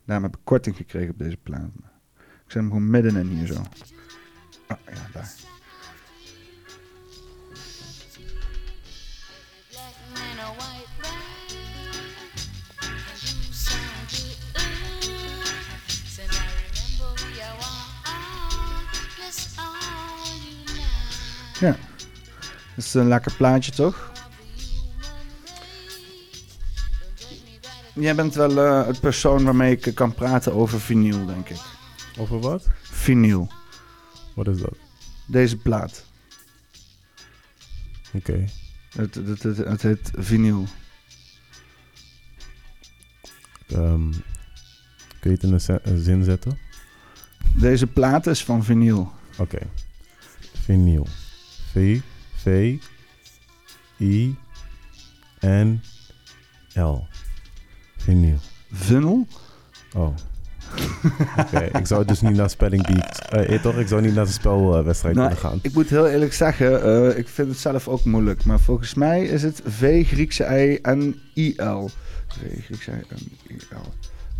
Daarom 0.06 0.26
heb 0.26 0.36
ik 0.36 0.42
korting 0.44 0.76
gekregen 0.76 1.10
op 1.10 1.18
deze 1.18 1.38
plaat. 1.38 1.70
Ik 2.16 2.52
zet 2.52 2.62
hem 2.62 2.68
gewoon 2.68 2.90
middenin 2.90 3.28
hier 3.28 3.48
zo. 3.48 3.62
Ah, 4.68 4.78
ja, 4.86 5.08
daar. 5.14 5.34
Ja. 21.60 21.78
Dat 22.76 22.86
is 22.86 22.94
een 22.94 23.08
lekker 23.08 23.34
plaatje, 23.34 23.72
toch? 23.72 24.12
Jij 27.94 28.16
bent 28.16 28.34
wel 28.34 28.58
eh, 28.58 28.88
het 28.88 29.00
persoon 29.00 29.44
waarmee 29.44 29.72
ik 29.72 29.86
eh, 29.86 29.94
kan 29.94 30.14
praten 30.14 30.54
over 30.54 30.82
vinyl, 30.82 31.26
denk 31.26 31.50
ik. 31.50 31.62
Over 32.18 32.40
wat? 32.40 32.68
Vinyl. 32.82 33.52
Wat 34.34 34.48
is 34.48 34.58
dat? 34.58 34.76
Deze 35.26 35.58
plaat. 35.58 36.06
Oké. 38.14 38.46
Het, 38.96 39.16
het, 39.16 39.44
het, 39.44 39.58
het 39.58 39.82
heet 39.82 40.12
vinyl. 40.16 40.66
Ehm, 43.68 44.12
kun 45.20 45.32
je 45.32 45.38
het 45.38 45.44
in 45.44 45.54
een, 45.54 45.80
een 45.84 46.04
zin 46.04 46.24
zetten? 46.24 46.58
Deze 47.56 47.88
plaat 47.88 48.28
is 48.28 48.44
van 48.44 48.64
vinyl. 48.64 49.12
Oké. 49.38 49.60
Vinyl. 50.54 51.08
V, 51.74 52.00
V, 52.36 52.78
I, 54.00 54.36
N, 55.42 55.82
L. 56.74 57.08
Vinyl. 57.98 58.38
Vinyl? 58.72 59.28
Oh. 59.96 60.16
Oké, 61.38 61.60
ik 61.80 61.88
zou 61.88 62.06
dus 62.06 62.22
niet 62.22 62.36
naar 62.36 62.50
spelling 62.50 62.86
eh, 62.88 63.54
eh, 63.54 63.62
toch? 63.62 63.78
Ik 63.78 63.88
zou 63.88 64.02
niet 64.02 64.16
naar 64.16 64.26
de 64.26 64.32
spelwedstrijd 64.32 65.16
Nou, 65.16 65.28
willen 65.28 65.44
gaan. 65.44 65.60
ik 65.62 65.74
moet 65.74 65.90
heel 65.90 66.08
eerlijk 66.08 66.34
zeggen, 66.34 66.84
eh, 66.84 67.18
ik 67.18 67.28
vind 67.28 67.48
het 67.48 67.58
zelf 67.58 67.88
ook 67.88 68.04
moeilijk. 68.04 68.46
Maar 68.46 68.60
volgens 68.60 68.94
mij 68.94 69.24
is 69.24 69.44
het 69.44 69.62
V, 69.66 70.08
Griekse 70.08 70.72
I 70.72 70.80
en 70.82 71.16
I-L. 71.36 71.90
V, 72.28 72.64
Griekse 72.66 72.92
I 72.92 73.04
en 73.08 73.18
I-L. 73.50 73.94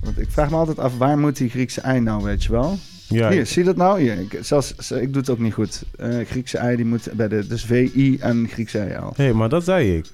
Want 0.04 0.20
ik 0.20 0.28
vraag 0.30 0.50
me 0.50 0.56
altijd 0.56 0.80
af, 0.80 0.98
waar 0.98 1.18
moet 1.18 1.38
die 1.38 1.50
Griekse 1.50 1.82
I 1.96 2.00
nou, 2.00 2.24
weet 2.24 2.44
je 2.44 2.52
wel? 2.52 2.78
Ja, 3.08 3.30
Hier, 3.30 3.40
ik- 3.40 3.48
zie 3.48 3.62
je 3.62 3.68
dat 3.68 3.78
nou? 3.78 4.00
Hier, 4.02 4.20
ik, 4.20 4.38
zelfs, 4.42 4.92
ik 4.92 5.14
doe 5.14 5.22
het 5.22 5.30
ook 5.30 5.40
niet 5.40 5.54
goed. 5.54 5.84
Eh, 5.98 6.26
Griekse 6.26 6.72
I, 6.72 6.76
die 6.76 6.86
moet 6.86 7.08
bij 7.14 7.28
de... 7.28 7.48
Dus 7.48 7.66
V-I 7.66 8.18
en 8.20 8.48
Griekse 8.50 8.80
I-L. 8.90 9.14
Hé, 9.16 9.34
maar 9.34 9.50
dat 9.50 9.64
zei 9.64 9.98
ik. 9.98 10.06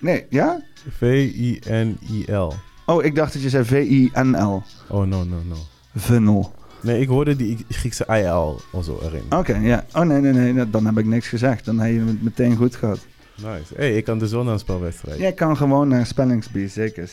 Nee, 0.00 0.26
ja? 0.30 0.62
V-I-N-I-L. 0.98 2.54
Oh, 2.86 3.04
ik 3.04 3.14
dacht 3.14 3.32
dat 3.32 3.42
je 3.42 3.48
zei 3.48 3.64
V-I-N-L. 3.64 4.62
Oh, 4.88 5.06
no, 5.06 5.24
no, 5.24 5.36
no. 5.48 5.56
Vinyl. 5.94 6.54
Nee, 6.80 7.00
ik 7.00 7.08
hoorde 7.08 7.36
die 7.36 7.64
Griekse 7.68 8.06
I-L 8.10 8.60
of 8.72 8.84
zo 8.84 9.00
erin. 9.02 9.22
Oké, 9.38 9.56
ja. 9.56 9.84
Oh, 9.92 10.02
nee, 10.02 10.20
nee, 10.20 10.52
nee. 10.52 10.70
Dan 10.70 10.86
heb 10.86 10.98
ik 10.98 11.06
niks 11.06 11.28
gezegd. 11.28 11.64
Dan 11.64 11.78
heb 11.78 11.92
je 11.92 11.98
het 12.00 12.22
meteen 12.22 12.56
goed 12.56 12.76
gehad. 12.76 12.98
Nice. 13.36 13.74
Hé, 13.74 13.88
hey, 13.88 13.96
ik 13.96 14.04
kan 14.04 14.18
dus 14.18 14.30
wel 14.30 14.42
naar 14.44 14.52
een 14.52 14.58
spelwedstrijd. 14.58 15.18
Jij 15.18 15.32
kan 15.32 15.56
gewoon 15.56 15.88
naar 15.88 16.06
Spellingsbee, 16.06 16.68
zeker. 16.68 17.10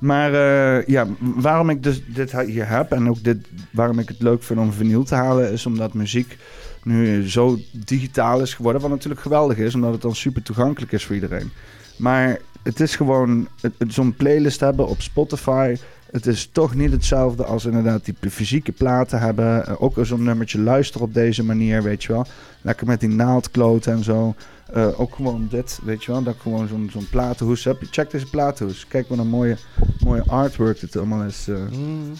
Maar 0.00 0.34
eh, 0.34 0.86
ja, 0.86 1.06
waarom 1.18 1.70
ik 1.70 1.82
dus 1.82 2.02
dit 2.06 2.40
hier 2.40 2.68
heb 2.68 2.92
en 2.92 3.08
ook 3.08 3.24
dit, 3.24 3.36
waarom 3.70 3.98
ik 3.98 4.08
het 4.08 4.22
leuk 4.22 4.42
vind 4.42 4.58
om 4.58 4.72
vinyl 4.72 5.04
te 5.04 5.14
halen, 5.14 5.52
is 5.52 5.66
omdat 5.66 5.94
muziek 5.94 6.38
nu 6.84 7.28
zo 7.30 7.58
digitaal 7.72 8.40
is 8.40 8.54
geworden. 8.54 8.82
Wat 8.82 8.90
natuurlijk 8.90 9.20
geweldig 9.20 9.56
is, 9.56 9.74
omdat 9.74 9.92
het 9.92 10.02
dan 10.02 10.14
super 10.14 10.42
toegankelijk 10.42 10.92
is 10.92 11.04
voor 11.04 11.14
iedereen. 11.14 11.50
Maar 11.96 12.38
het 12.62 12.80
is 12.80 12.96
gewoon 12.96 13.48
zo'n 13.88 14.14
playlist 14.14 14.60
hebben 14.60 14.88
op 14.88 15.00
Spotify. 15.00 15.76
Het 16.10 16.26
is 16.26 16.48
toch 16.52 16.74
niet 16.74 16.92
hetzelfde 16.92 17.44
als 17.44 17.64
inderdaad 17.64 18.04
die 18.04 18.30
fysieke 18.30 18.72
platen 18.72 19.20
hebben. 19.20 19.66
Eh, 19.66 19.82
ook 19.82 19.94
zo'n 20.00 20.22
nummertje 20.22 20.60
luisteren 20.60 21.06
op 21.06 21.14
deze 21.14 21.44
manier, 21.44 21.82
weet 21.82 22.02
je 22.02 22.12
wel. 22.12 22.26
Lekker 22.62 22.86
met 22.86 23.00
die 23.00 23.08
naaldkloten 23.08 23.92
en 23.92 24.04
zo. 24.04 24.34
Eh, 24.72 25.00
ook 25.00 25.14
gewoon 25.14 25.46
dit, 25.50 25.78
weet 25.82 26.04
je 26.04 26.12
wel. 26.12 26.22
Dat 26.22 26.34
ik 26.34 26.40
gewoon 26.40 26.68
zo'n 26.68 26.88
zo'n 26.92 27.08
platenhoes 27.08 27.64
heb. 27.64 27.82
Check 27.90 28.10
deze 28.10 28.30
platenhoes. 28.30 28.86
Kijk 28.86 29.08
wat 29.08 29.18
een 29.18 29.28
mooie, 29.28 29.56
mooie 30.04 30.22
artwork 30.26 30.80
dit 30.80 30.96
allemaal 30.96 31.22
is. 31.22 31.48
eh. 31.48 31.56
Mm. 31.70 32.12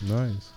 Nice. 0.00 0.50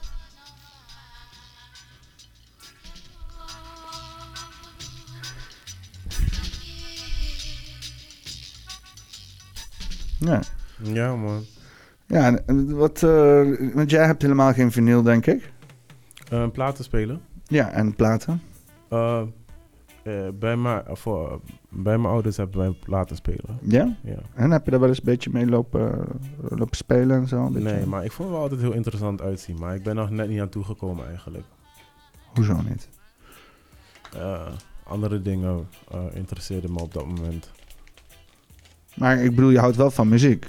Ja, 10.19 10.39
Ja, 10.83 11.15
man. 11.15 11.45
ja 12.07 12.37
en- 12.45 12.75
wat, 12.75 13.03
eh, 13.03 13.41
want 13.73 13.89
jij 13.89 14.05
hebt 14.05 14.21
helemaal 14.21 14.53
geen 14.53 14.71
vinyl, 14.71 15.01
denk 15.01 15.25
ik. 15.25 15.51
Uh, 16.33 16.49
platen 16.49 16.83
spelen. 16.83 17.21
Ja, 17.47 17.71
en 17.71 17.95
platen. 17.95 18.41
Eh, 20.05 20.27
bij, 20.33 20.57
mijn, 20.57 20.83
voor, 20.87 21.41
bij 21.69 21.97
mijn 21.97 22.13
ouders 22.13 22.37
hebben 22.37 22.57
wij 22.57 22.71
platen 22.71 23.15
spelen. 23.15 23.59
Ja? 23.61 23.97
Ja. 24.03 24.19
En 24.33 24.51
heb 24.51 24.65
je 24.65 24.71
daar 24.71 24.79
wel 24.79 24.89
eens 24.89 24.97
een 24.97 25.03
beetje 25.05 25.29
mee 25.33 25.45
lopen, 25.45 26.07
lopen 26.49 26.77
spelen 26.77 27.17
en 27.17 27.27
zo? 27.27 27.49
Nee, 27.49 27.85
maar 27.85 28.03
ik 28.05 28.11
vond 28.11 28.27
het 28.27 28.37
wel 28.37 28.43
altijd 28.43 28.61
heel 28.61 28.73
interessant 28.73 29.21
uitzien. 29.21 29.59
Maar 29.59 29.75
ik 29.75 29.83
ben 29.83 29.95
nog 29.95 30.09
net 30.09 30.29
niet 30.29 30.39
aan 30.39 30.49
toegekomen 30.49 31.07
eigenlijk. 31.07 31.45
Hoezo 32.33 32.61
niet? 32.69 32.89
Eh, 34.13 34.47
andere 34.83 35.21
dingen 35.21 35.67
eh 35.91 36.03
interesseerden 36.13 36.73
me 36.73 36.79
op 36.79 36.93
dat 36.93 37.05
moment. 37.05 37.51
Maar 38.95 39.17
ik 39.17 39.35
bedoel, 39.35 39.49
je 39.49 39.59
houdt 39.59 39.75
wel 39.75 39.91
van 39.91 40.07
muziek. 40.07 40.47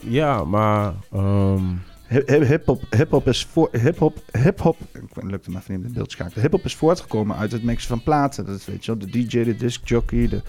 Ja, 0.00 0.44
maar 0.44 0.94
ehm, 1.12 1.64
Hip-hop 2.08 2.82
hip 2.90 3.26
is 3.26 3.44
voor. 3.44 3.68
Hip-hop. 3.72 4.22
Hip-hop. 4.42 4.76
Ik 4.92 5.22
lukt 5.22 5.46
hem 5.46 5.56
even 5.56 5.74
niet 5.76 5.86
in 5.86 5.92
beeld 5.92 6.10
schakelen. 6.10 6.40
Hip-hop 6.42 6.64
is 6.64 6.76
voortgekomen 6.76 7.36
uit 7.36 7.52
het 7.52 7.62
mixen 7.62 7.88
van 7.88 8.02
platen. 8.02 8.46
Dat 8.46 8.56
is, 8.58 8.66
weet 8.66 8.84
je 8.84 8.96
wel, 8.96 9.00
de 9.10 9.10
DJ, 9.10 9.44
de 9.44 9.56
disc 9.56 9.88
jockey, 9.88 10.28
de. 10.28 10.42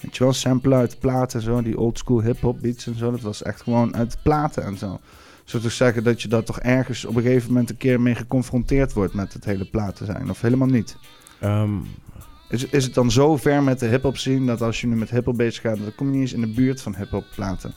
Weet 0.00 0.16
je 0.16 0.24
wel, 0.24 0.32
samplen 0.32 0.78
uit 0.78 0.98
platen 0.98 1.38
en 1.38 1.44
zo. 1.44 1.62
Die 1.62 1.78
oldschool 1.78 2.22
hip-hop 2.22 2.60
beats 2.60 2.86
en 2.86 2.94
zo. 2.94 3.10
Dat 3.10 3.20
was 3.20 3.42
echt 3.42 3.62
gewoon 3.62 3.96
uit 3.96 4.16
platen 4.22 4.62
en 4.64 4.76
zo. 4.78 5.00
Zo 5.44 5.58
te 5.58 5.68
zeggen 5.68 6.04
dat 6.04 6.22
je 6.22 6.28
daar 6.28 6.42
toch 6.44 6.60
ergens 6.60 7.04
op 7.04 7.16
een 7.16 7.22
gegeven 7.22 7.48
moment 7.48 7.70
een 7.70 7.76
keer 7.76 8.00
mee 8.00 8.14
geconfronteerd 8.14 8.92
wordt 8.92 9.14
met 9.14 9.32
het 9.32 9.44
hele 9.44 9.64
platen 9.64 10.06
zijn. 10.06 10.30
Of 10.30 10.40
helemaal 10.40 10.68
niet. 10.68 10.96
ehm, 11.40 11.74
Is, 12.48 12.64
is 12.66 12.84
het 12.84 12.94
dan 12.94 13.10
zo 13.10 13.36
ver 13.36 13.62
met 13.62 13.78
de 13.78 13.86
hip-hop 13.86 14.16
scene 14.16 14.46
dat 14.46 14.62
als 14.62 14.80
je 14.80 14.86
nu 14.86 14.96
met 14.96 15.10
hip-hop 15.10 15.36
bezig 15.36 15.62
gaat, 15.62 15.78
dan 15.78 15.94
kom 15.94 16.06
je 16.06 16.12
niet 16.12 16.20
eens 16.20 16.32
in 16.32 16.40
de 16.40 16.52
buurt 16.54 16.82
van 16.82 16.96
hip-hop 16.96 17.24
platen? 17.34 17.74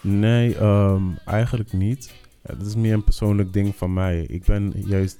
nee, 0.00 0.56
ehm, 0.56 1.02
eigenlijk 1.24 1.72
niet. 1.72 2.14
Ja, 2.46 2.54
dat 2.54 2.66
is 2.66 2.74
meer 2.74 2.92
een 2.92 3.04
persoonlijk 3.04 3.52
ding 3.52 3.76
van 3.76 3.92
mij. 3.92 4.20
Ik 4.20 4.44
ben 4.44 4.72
juist... 4.74 5.18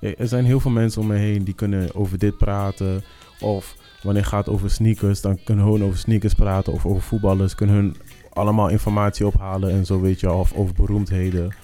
ja, 0.00 0.14
Er 0.14 0.28
zijn 0.28 0.44
heel 0.44 0.60
veel 0.60 0.70
mensen 0.70 1.00
om 1.00 1.06
me 1.06 1.16
heen 1.16 1.44
die 1.44 1.54
kunnen 1.54 1.94
over 1.94 2.18
dit 2.18 2.38
praten. 2.38 3.02
Of 3.40 3.76
wanneer 4.02 4.22
het 4.22 4.30
gaat 4.30 4.48
over 4.48 4.70
sneakers, 4.70 5.20
dan 5.20 5.38
kunnen 5.44 5.64
hun 5.64 5.84
over 5.84 5.98
sneakers 5.98 6.34
praten. 6.34 6.72
Of 6.72 6.86
over 6.86 7.02
voetballers, 7.02 7.54
kunnen 7.54 7.76
hun 7.76 7.96
allemaal 8.32 8.68
informatie 8.68 9.26
ophalen 9.26 9.70
en 9.70 9.86
zo, 9.86 10.00
weet 10.00 10.20
je. 10.20 10.32
Of 10.32 10.52
over 10.52 10.74
beroemdheden. 10.74 11.54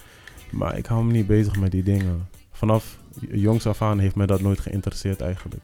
Maar 0.51 0.79
ik 0.79 0.87
hou 0.87 1.05
me 1.05 1.13
niet 1.13 1.27
bezig 1.27 1.59
met 1.61 1.71
die 1.71 1.83
dingen. 1.83 2.29
Vanaf 2.53 2.99
jongs 3.31 3.67
af 3.67 3.83
aan 3.83 3.99
heeft 3.99 4.15
mij 4.15 4.27
dat 4.27 4.41
nooit 4.41 4.61
geïnteresseerd 4.61 5.21
eigenlijk. 5.21 5.63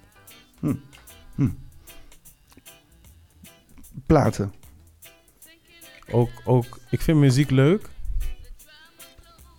Platen. 4.06 4.52
Ook, 6.10 6.30
ook, 6.44 6.78
ik 6.90 7.00
vind 7.00 7.18
muziek 7.18 7.50
leuk. 7.50 7.88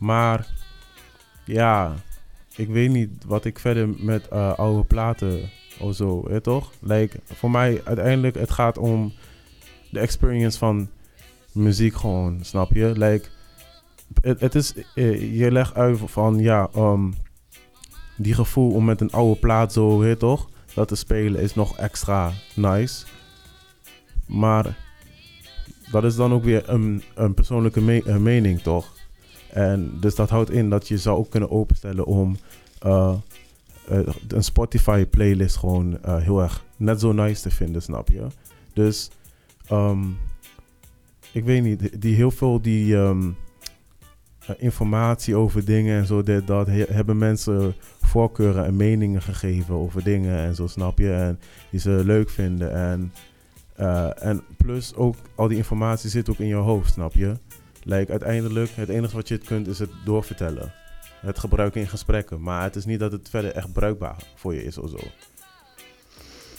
Maar 0.01 0.47
ja, 1.45 1.93
ik 2.55 2.67
weet 2.67 2.89
niet 2.89 3.23
wat 3.25 3.45
ik 3.45 3.59
verder 3.59 3.89
met 3.97 4.27
eh, 4.27 4.53
oude 4.53 4.83
platen 4.83 5.49
of 5.79 5.95
zo, 5.95 6.29
hè, 6.29 6.41
toch? 6.41 6.71
Like, 6.79 7.19
voor 7.23 7.51
mij 7.51 7.81
uiteindelijk, 7.83 8.35
het 8.35 8.51
gaat 8.51 8.77
om 8.77 9.13
de 9.89 9.99
experience 9.99 10.57
van 10.57 10.89
muziek 11.51 11.95
gewoon, 11.95 12.39
snap 12.41 12.71
je? 12.71 12.91
Like, 12.95 13.27
het, 14.21 14.39
het 14.39 14.55
is, 14.55 14.73
eh, 14.95 15.37
je 15.39 15.51
legt 15.51 15.75
uit 15.75 15.99
van, 16.05 16.39
ja, 16.39 16.69
um, 16.75 17.13
die 18.17 18.33
gevoel 18.33 18.71
om 18.71 18.85
met 18.85 19.01
een 19.01 19.11
oude 19.11 19.39
plaat 19.39 19.73
zo, 19.73 20.01
hè, 20.01 20.15
toch? 20.15 20.49
Dat 20.73 20.87
te 20.87 20.95
spelen 20.95 21.41
is 21.41 21.55
nog 21.55 21.77
extra 21.77 22.31
nice. 22.55 23.05
Maar 24.27 24.77
dat 25.91 26.03
is 26.03 26.15
dan 26.15 26.33
ook 26.33 26.43
weer 26.43 26.69
een, 26.69 27.03
een 27.15 27.33
persoonlijke 27.33 27.81
me- 27.81 28.19
mening, 28.19 28.61
toch? 28.61 28.99
En 29.53 29.91
dus 29.99 30.15
dat 30.15 30.29
houdt 30.29 30.49
in 30.51 30.69
dat 30.69 30.87
je 30.87 30.97
zou 30.97 31.17
ook 31.17 31.29
kunnen 31.29 31.51
openstellen 31.51 32.05
om 32.05 32.37
eh, 32.79 33.13
eh, 33.89 33.99
een 34.27 34.43
Spotify 34.43 35.05
playlist 35.05 35.55
gewoon 35.57 35.97
eh, 36.03 36.17
heel 36.17 36.41
erg 36.41 36.65
net 36.77 36.99
zo 36.99 37.11
nice 37.11 37.41
te 37.41 37.49
vinden, 37.51 37.81
snap 37.81 38.07
je? 38.09 38.27
Dus 38.73 39.09
ehm, 39.67 40.03
ik 41.31 41.43
weet 41.43 41.63
niet, 41.63 42.01
die- 42.01 42.15
heel 42.15 42.31
veel 42.31 42.61
die 42.61 42.95
ehm, 42.97 43.29
eh, 44.45 44.55
informatie 44.57 45.35
over 45.35 45.65
dingen 45.65 45.99
en 45.99 46.05
zo, 46.05 46.23
dit, 46.23 46.47
dat, 46.47 46.67
he- 46.67 46.85
hebben 46.89 47.17
mensen 47.17 47.73
voorkeuren 48.01 48.65
en 48.65 48.75
meningen 48.75 49.21
gegeven 49.21 49.75
over 49.75 50.03
dingen 50.03 50.37
en 50.37 50.55
zo, 50.55 50.67
snap 50.67 50.97
je? 50.97 51.11
En 51.13 51.39
die 51.69 51.79
ze 51.79 52.01
leuk 52.05 52.29
vinden 52.29 52.73
en 52.73 53.13
en 54.21 54.41
plus 54.57 54.95
ook 54.95 55.15
al 55.35 55.47
die 55.47 55.57
informatie 55.57 56.09
zit 56.09 56.29
ook 56.29 56.37
in 56.37 56.47
je 56.47 56.55
hoofd, 56.55 56.93
snap 56.93 57.13
je? 57.13 57.33
Like, 57.83 58.11
uiteindelijk, 58.11 58.69
het 58.75 58.89
enige 58.89 59.15
wat 59.15 59.27
je 59.27 59.33
het 59.33 59.43
kunt 59.43 59.67
is 59.67 59.79
het 59.79 59.89
doorvertellen. 60.05 60.73
Het 61.21 61.39
gebruiken 61.39 61.81
in 61.81 61.87
gesprekken. 61.87 62.41
Maar 62.41 62.63
het 62.63 62.75
is 62.75 62.85
niet 62.85 62.99
dat 62.99 63.11
het 63.11 63.29
verder 63.29 63.51
echt 63.51 63.73
bruikbaar 63.73 64.23
voor 64.35 64.53
je 64.53 64.63
is 64.63 64.77
of 64.77 64.89
zo. 64.89 64.97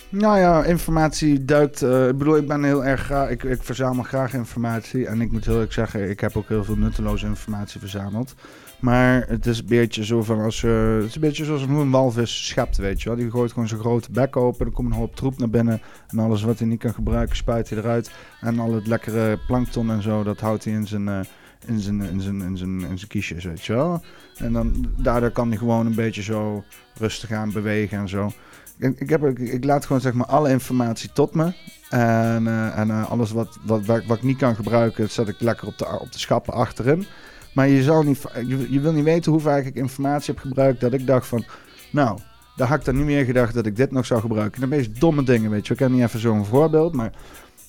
Nou 0.09 0.39
ja, 0.39 0.65
informatie 0.65 1.45
duikt. 1.45 1.83
eh, 1.83 2.09
ik 2.09 2.19
bedoel, 2.19 2.37
ik 2.37 2.47
ben 2.47 2.65
heel 2.65 2.85
erg 2.85 3.01
graag. 3.01 3.29
Ik, 3.29 3.43
ik 3.43 3.63
verzamel 3.63 4.05
graag 4.05 4.35
informatie. 4.35 5.07
En 5.07 5.21
ik 5.21 5.33
moet 5.33 5.45
heel 5.45 5.55
eerlijk 5.55 5.73
zeggen, 5.73 6.11
ik 6.11 6.21
heb 6.21 6.37
ook 6.37 6.49
heel 6.49 6.65
veel 6.65 6.77
nutteloze 6.77 7.27
informatie 7.27 7.81
verzameld. 7.81 8.35
Maar 8.83 9.25
het 9.29 9.47
is 9.47 9.59
een 9.59 9.67
beetje 9.67 10.05
zo 10.05 10.23
van 10.23 10.41
als 10.41 10.61
je. 10.61 10.97
Het 11.01 11.09
is 11.09 11.15
een 11.15 11.21
beetje 11.21 11.45
zoals 11.45 11.63
een 11.63 11.91
walvis 11.91 12.47
schept, 12.47 12.77
weet 12.77 13.03
je 13.03 13.09
wel. 13.09 13.19
Die 13.19 13.31
gooit 13.31 13.53
gewoon 13.53 13.69
zijn 13.69 13.81
grote 13.81 14.11
bek 14.11 14.37
open. 14.37 14.67
Er 14.67 14.73
komt 14.73 14.91
een 14.91 14.99
hoop 14.99 15.17
troep 15.17 15.39
naar 15.39 15.51
binnen. 15.51 15.81
En 16.09 16.19
alles 16.19 16.43
wat 16.43 16.59
hij 16.59 16.69
niet 16.69 16.79
kan 16.81 16.95
gebruiken, 16.95 17.37
spuit 17.37 17.69
hij 17.71 17.79
eruit. 17.79 18.11
En 18.41 18.59
al 18.59 18.75
het 18.75 18.87
lekkere 18.87 19.39
plankton 19.47 19.91
en 19.91 20.03
zo, 20.03 20.23
dat 20.23 20.41
houdt 20.41 20.65
hij 20.65 20.73
in 20.73 20.87
zijn. 20.87 21.09
eh, 21.09 21.21
in 21.67 21.81
zijn, 21.81 22.01
in, 22.03 22.21
zijn, 22.21 22.43
in, 22.43 22.57
zijn, 22.57 22.81
in 22.81 22.99
zijn 22.99 23.09
kiesjes, 23.11 23.45
weet 23.45 23.65
je 23.65 23.73
wel. 23.73 24.03
En 24.37 24.53
dan, 24.53 24.87
daardoor 24.97 25.31
kan 25.31 25.49
hij 25.49 25.59
gewoon 25.59 25.87
een 25.87 25.95
beetje 25.95 26.23
zo 26.23 26.65
rustig 26.99 27.33
aan 27.33 27.53
bewegen 27.53 27.99
en 27.99 28.09
zo. 28.09 28.33
Ik, 28.79 29.01
ik, 29.01 29.09
heb, 29.09 29.39
ik 29.39 29.65
laat 29.65 29.87
gewoon 29.87 30.03
zeg 30.03 30.13
maar 30.13 30.27
alle 30.27 30.51
informatie 30.51 31.13
tot 31.13 31.35
me. 31.35 31.53
En, 31.91 32.47
eh, 32.47 32.79
en 32.79 32.91
eh, 32.91 33.11
alles 33.11 33.31
wat, 33.31 33.59
wat, 33.65 33.85
wat, 33.85 34.05
wat 34.05 34.17
ik 34.17 34.23
niet 34.23 34.39
kan 34.39 34.55
gebruiken, 34.55 35.11
zet 35.11 35.29
ik 35.29 35.41
lekker 35.41 35.67
op 35.67 35.79
de, 35.79 36.01
op 36.01 36.13
de 36.13 36.19
schappen 36.19 36.53
achterin. 36.55 37.07
Maar 37.53 37.69
je, 37.69 37.83
zal 37.83 38.03
niet, 38.03 38.23
je, 38.47 38.73
je 38.73 38.81
wil 38.81 38.93
niet 38.93 39.05
weten 39.05 39.33
hoe 39.33 39.41
vaak 39.41 39.65
ik 39.65 39.75
informatie 39.75 40.35
heb 40.35 40.43
gebruikt 40.43 40.81
dat 40.81 40.93
ik 40.93 41.07
dacht 41.07 41.27
van... 41.27 41.45
Nou, 41.91 42.19
daar 42.57 42.69
had 42.69 42.79
ik 42.79 42.85
dan 42.85 42.97
niet 42.97 43.05
meer 43.05 43.25
gedacht 43.25 43.55
dat 43.55 43.67
ik 43.67 43.77
dit 43.77 43.91
nog 43.91 44.07
zou 44.07 44.21
gebruiken. 44.21 44.61
De 44.61 44.67
meest 44.67 45.01
domme 45.01 45.23
dingen, 45.23 45.51
weet 45.51 45.67
je. 45.67 45.73
Ik 45.73 45.79
ken 45.79 45.93
niet 45.93 46.03
even 46.03 46.21
zo'n 46.21 46.45
voorbeeld, 46.45 46.95
maar... 46.95 47.13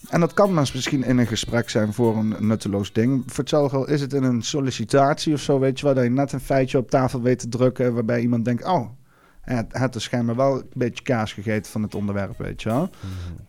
En 0.10 0.20
dat 0.20 0.34
kan 0.34 0.54
maar 0.54 0.70
misschien 0.74 1.04
in 1.04 1.18
een 1.18 1.28
gesprek 1.28 1.70
zijn 1.70 1.94
voor 1.94 2.18
een 2.18 2.36
nutteloos 2.40 2.94
ding. 2.94 3.24
Voor 3.26 3.38
hetzelfde 3.38 3.86
is 3.88 4.02
het 4.02 4.14
in 4.14 4.24
een 4.24 4.42
sollicitatie 4.42 5.34
of 5.34 5.40
zo, 5.40 5.60
weet 5.60 5.80
je 5.80 5.86
wel. 5.86 5.96
Dat 5.96 6.04
je 6.04 6.10
net 6.10 6.32
een 6.32 6.40
feitje 6.40 6.78
op 6.78 6.90
tafel 6.90 7.22
weet 7.22 7.40
te 7.40 7.48
drukken 7.48 7.94
waarbij 7.94 8.22
iemand 8.22 8.46
denkt... 8.46 8.66
Oh, 8.66 8.90
het, 9.44 9.66
het 9.70 9.96
is 9.96 10.04
schijnbaar 10.04 10.36
wel 10.36 10.56
een 10.56 10.66
beetje 10.74 11.04
kaas 11.04 11.34
gegeten 11.34 11.72
van 11.72 11.82
het 11.82 11.96
onderwerp, 11.96 12.38
weet 12.38 12.62
je 12.62 12.70
wel. 12.70 12.90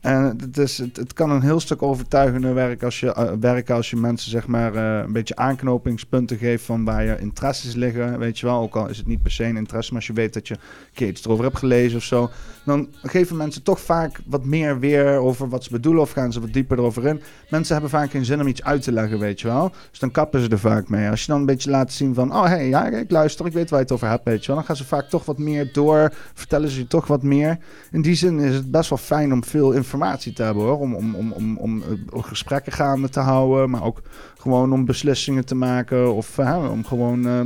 En 0.00 0.36
het, 0.40 0.58
is, 0.58 0.78
het, 0.78 0.96
het 0.96 1.12
kan 1.12 1.30
een 1.30 1.42
heel 1.42 1.60
stuk 1.60 1.82
overtuigender 1.82 2.54
werken 2.54 2.84
als 2.84 3.00
je, 3.00 3.12
eh, 3.12 3.32
werken 3.40 3.74
als 3.74 3.90
je 3.90 3.96
mensen 3.96 4.30
zeg 4.30 4.46
maar 4.46 4.74
eh, 4.74 5.04
een 5.04 5.12
beetje 5.12 5.36
aanknopingspunten 5.36 6.36
geeft 6.36 6.64
van 6.64 6.84
waar 6.84 7.04
je 7.04 7.18
interesses 7.18 7.74
liggen, 7.74 8.18
weet 8.18 8.38
je 8.38 8.46
wel. 8.46 8.60
Ook 8.60 8.76
al 8.76 8.88
is 8.88 8.96
het 8.96 9.06
niet 9.06 9.22
per 9.22 9.30
se 9.30 9.44
een 9.44 9.56
interesse, 9.56 9.92
maar 9.92 10.00
als 10.00 10.08
je 10.08 10.16
weet 10.16 10.34
dat 10.34 10.48
je 10.48 10.54
een 10.54 10.60
keer 10.94 11.08
iets 11.08 11.24
erover 11.24 11.44
hebt 11.44 11.58
gelezen 11.58 11.96
of 11.96 12.04
zo. 12.04 12.30
Dan 12.64 12.88
geven 13.02 13.36
mensen 13.36 13.62
toch 13.62 13.80
vaak 13.80 14.20
wat 14.26 14.44
meer 14.44 14.78
weer 14.78 15.06
over 15.06 15.48
wat 15.48 15.64
ze 15.64 15.70
bedoelen 15.70 16.02
of 16.02 16.10
gaan 16.10 16.32
ze 16.32 16.40
wat 16.40 16.52
dieper 16.52 16.78
erover 16.78 17.06
in. 17.06 17.20
Mensen 17.50 17.72
hebben 17.72 17.90
vaak 17.90 18.10
geen 18.10 18.24
zin 18.24 18.40
om 18.40 18.46
iets 18.46 18.62
uit 18.62 18.82
te 18.82 18.92
leggen, 18.92 19.18
weet 19.18 19.40
je 19.40 19.46
wel. 19.46 19.72
Dus 19.90 19.98
dan 19.98 20.10
kappen 20.10 20.40
ze 20.40 20.48
er 20.48 20.58
vaak 20.58 20.88
mee. 20.88 21.08
Als 21.08 21.20
je 21.20 21.26
dan 21.26 21.40
een 21.40 21.46
beetje 21.46 21.70
laat 21.70 21.92
zien 21.92 22.14
van, 22.14 22.32
oh 22.32 22.44
hey, 22.44 22.68
ja, 22.68 22.86
ik 22.86 23.10
luister, 23.10 23.46
ik 23.46 23.52
weet 23.52 23.70
waar 23.70 23.78
je 23.78 23.84
het 23.84 23.94
over 23.94 24.08
hebt, 24.08 24.24
weet 24.24 24.40
je 24.40 24.46
wel. 24.46 24.56
Dan 24.56 24.64
gaan 24.64 24.76
ze 24.76 24.84
vaak 24.84 25.08
toch 25.08 25.24
wat 25.24 25.38
meer 25.38 25.72
door, 25.72 25.83
vertellen 26.34 26.68
ze 26.68 26.78
je 26.78 26.86
toch 26.86 27.06
wat 27.06 27.22
meer. 27.22 27.58
In 27.90 28.02
die 28.02 28.14
zin 28.14 28.38
is 28.38 28.54
het 28.54 28.70
best 28.70 28.88
wel 28.88 28.98
fijn 28.98 29.32
om 29.32 29.44
veel 29.44 29.72
informatie 29.72 30.32
te 30.32 30.42
hebben 30.42 30.62
hoor. 30.62 30.78
Om, 30.78 30.94
om, 30.94 31.14
om, 31.14 31.32
om, 31.32 31.56
om 31.56 31.82
eh, 31.82 32.22
gesprekken 32.24 32.72
gaande 32.72 33.08
te 33.08 33.20
houden, 33.20 33.70
maar 33.70 33.82
ook 33.82 34.02
gewoon 34.38 34.72
om 34.72 34.84
beslissingen 34.84 35.44
te 35.44 35.54
maken. 35.54 36.14
Of 36.14 36.38
eh, 36.38 36.68
om 36.70 36.84
gewoon, 36.84 37.26
eh, 37.26 37.40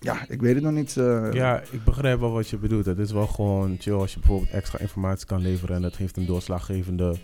ja, 0.00 0.24
ik 0.28 0.40
weet 0.40 0.54
het 0.54 0.64
nog 0.64 0.72
niet. 0.72 0.92
Ja, 1.32 1.62
ik 1.70 1.84
begrijp 1.84 2.20
wel 2.20 2.32
wat 2.32 2.48
je 2.48 2.56
bedoelt. 2.56 2.86
Het 2.86 2.98
is 2.98 3.12
wel 3.12 3.26
gewoon 3.26 3.76
chill 3.78 3.94
als 3.94 4.12
je 4.12 4.18
bijvoorbeeld 4.18 4.50
extra 4.50 4.78
informatie 4.78 5.26
kan 5.26 5.40
leveren 5.40 5.76
en 5.76 5.82
dat 5.82 5.96
heeft 5.96 6.16
een 6.16 6.26
doorslaggevende 6.26 7.16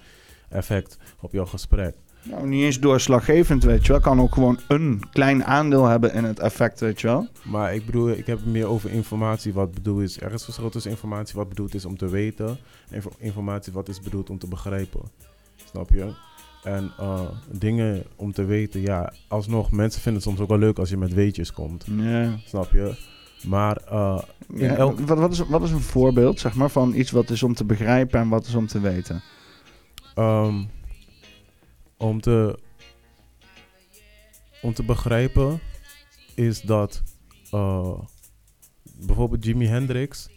effect 0.49 0.99
op 1.21 1.33
jouw 1.33 1.47
gesprek. 1.47 1.95
Nou, 2.31 2.47
niet 2.47 2.63
eens 2.65 2.81
doorslaggevend, 2.81 3.65
weet 3.65 3.87
je 3.87 3.93
wel. 3.93 4.01
Kan 4.01 4.21
ook 4.21 4.35
gewoon 4.35 4.59
een 4.69 5.03
klein 5.13 5.45
aandeel 5.45 5.85
hebben 5.85 6.13
in 6.15 6.25
het 6.25 6.39
effect, 6.39 6.81
weet 6.81 7.01
je 7.01 7.07
wel. 7.07 7.29
Maar 7.45 7.75
ik 7.75 7.87
bedoel, 7.87 8.11
ik 8.11 8.27
heb 8.27 8.45
meer 8.45 8.67
over 8.67 8.91
informatie 8.91 9.53
wat 9.53 9.73
bedoeld 9.75 10.01
is. 10.03 10.21
Er 10.21 10.33
is 10.33 10.45
verschil 10.45 10.71
tussen 10.71 10.91
informatie 10.91 11.35
wat 11.35 11.49
bedoeld 11.49 11.75
is 11.75 11.85
om 11.85 11.97
te 11.97 12.09
weten 12.09 12.47
en 12.49 12.95
info- 12.95 13.13
informatie 13.19 13.73
wat 13.73 13.89
is 13.89 14.01
bedoeld 14.01 14.31
om 14.31 14.39
te 14.39 14.49
begrijpen. 14.49 15.01
Snap 15.71 15.91
je? 15.91 16.13
En 16.63 16.93
eh, 16.99 17.21
dingen 17.51 18.03
om 18.17 18.33
te 18.33 18.45
weten, 18.45 18.81
ja, 18.81 19.13
alsnog, 19.29 19.71
mensen 19.71 20.01
vinden 20.03 20.23
het 20.23 20.31
soms 20.31 20.41
ook 20.43 20.49
wel 20.49 20.59
leuk 20.59 20.79
als 20.79 20.89
je 20.89 20.97
met 20.97 21.15
weetjes 21.15 21.53
komt. 21.53 21.85
Ja. 21.97 22.37
Snap 22.47 22.71
je? 22.73 22.95
Maar 23.47 23.77
eh, 23.91 24.19
Ja, 24.55 24.75
elk, 24.75 25.01
wat, 25.01 25.19
wat, 25.19 25.33
is, 25.33 25.39
wat 25.39 25.63
is 25.63 25.71
een 25.71 25.81
voorbeeld, 25.81 26.41
zeg 26.41 26.55
maar, 26.55 26.71
van 26.71 26.95
iets 26.95 27.11
wat 27.11 27.31
is 27.31 27.43
om 27.43 27.55
te 27.55 27.65
begrijpen 27.65 28.21
en 28.21 28.29
wat 28.29 28.47
is 28.47 28.55
om 28.55 28.67
te 28.67 28.81
weten? 28.81 29.23
Ehm, 30.15 30.55
om, 31.97 32.21
te, 32.21 32.59
om 34.63 34.75
te 34.75 34.83
begrijpen 34.83 35.61
is 36.35 36.61
dat 36.61 37.03
eh, 37.51 37.99
bijvoorbeeld 38.83 39.45
Jimi 39.45 39.67
Hendrix, 39.67 40.29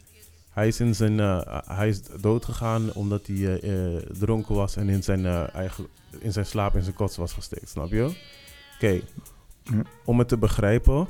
hij 0.50 0.68
is, 0.68 0.80
in 0.80 0.96
zijn, 0.96 1.20
eh, 1.20 1.60
hij 1.66 1.88
is 1.88 2.02
doodgegaan 2.22 2.94
omdat 2.94 3.28
hij 3.28 3.60
eh, 3.60 4.02
dronken 4.20 4.56
was 4.56 4.76
en 4.76 4.90
in 4.90 5.04
zijn, 5.04 5.26
eigen, 5.52 5.88
in 6.20 6.32
zijn 6.32 6.46
slaap 6.46 6.76
in 6.76 6.84
zijn 6.84 6.96
kots 6.96 7.18
was 7.18 7.34
gestikt, 7.34 7.70
snap 7.70 7.90
je? 7.90 8.16
Oké, 8.76 9.02
om 10.06 10.20
het 10.20 10.28
te 10.28 10.38
begrijpen, 10.38 11.08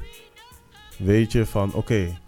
weet 0.97 1.31
je 1.31 1.45
van 1.45 1.73
oké, 1.73 2.19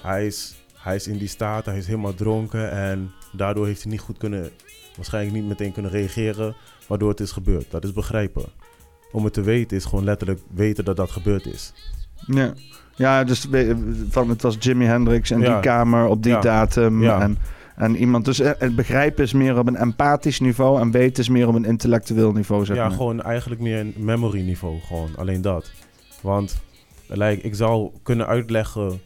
hij, 0.00 0.26
is, 0.26 0.54
hij 0.74 0.94
is 0.94 1.06
in 1.06 1.18
die 1.18 1.28
staat, 1.28 1.66
hij 1.66 1.78
is 1.78 1.86
helemaal 1.86 2.14
dronken 2.14 2.70
en 2.70 3.12
daardoor 3.32 3.66
heeft 3.66 3.82
hij 3.82 3.90
niet 3.90 4.00
goed 4.00 4.18
kunnen 4.18 4.50
waarschijnlijk 4.96 5.36
niet 5.36 5.46
meteen 5.48 5.72
kunnen 5.72 5.90
reageren, 5.90 6.54
waardoor 6.86 7.08
het 7.10 7.20
is 7.20 7.32
gebeurd. 7.32 7.70
Dat 7.70 7.84
is 7.84 7.92
begrijpen. 7.92 8.44
om 9.12 9.24
het 9.24 9.32
te 9.32 9.42
weten 9.42 9.76
is 9.76 9.84
gewoon 9.84 10.04
letterlijk 10.04 10.40
weten 10.54 10.84
dat 10.84 10.96
dat 10.96 11.10
gebeurd 11.10 11.46
is. 11.46 11.72
Ja, 12.26 12.52
ja 12.96 13.24
dus 13.24 13.46
van, 14.10 14.28
het 14.28 14.42
was 14.42 14.56
Jimi 14.60 14.84
Hendrix 14.84 15.30
en 15.30 15.40
Ja. 15.40 15.52
die 15.52 15.60
kamer 15.60 16.06
op 16.06 16.22
die 16.22 16.32
Ja. 16.32 16.40
datum. 16.40 17.02
Ja. 17.02 17.20
En, 17.20 17.38
en 17.76 17.96
iemand. 17.96 18.24
Dus 18.24 18.40
eh, 18.40 18.50
het 18.58 18.76
begrijpen 18.76 19.24
is 19.24 19.32
meer 19.32 19.58
op 19.58 19.66
een 19.66 19.76
empathisch 19.76 20.40
niveau 20.40 20.80
en 20.80 20.90
weten 20.90 21.22
is 21.22 21.28
meer 21.28 21.48
op 21.48 21.54
een 21.54 21.64
intellectueel 21.64 22.32
niveau, 22.32 22.64
zeg 22.64 22.76
ja, 22.76 22.82
maar. 22.88 22.96
gewoon 22.96 23.22
eigenlijk 23.22 23.60
meer 23.60 23.78
een 23.80 23.94
memory 23.96 24.40
niveau, 24.42 24.80
gewoon 24.80 25.16
alleen 25.16 25.42
dat. 25.42 25.70
Want 26.20 26.60
like, 27.08 27.42
ik 27.42 27.54
zou 27.54 27.90
kunnen 28.02 28.26
uitleggen 28.26 29.00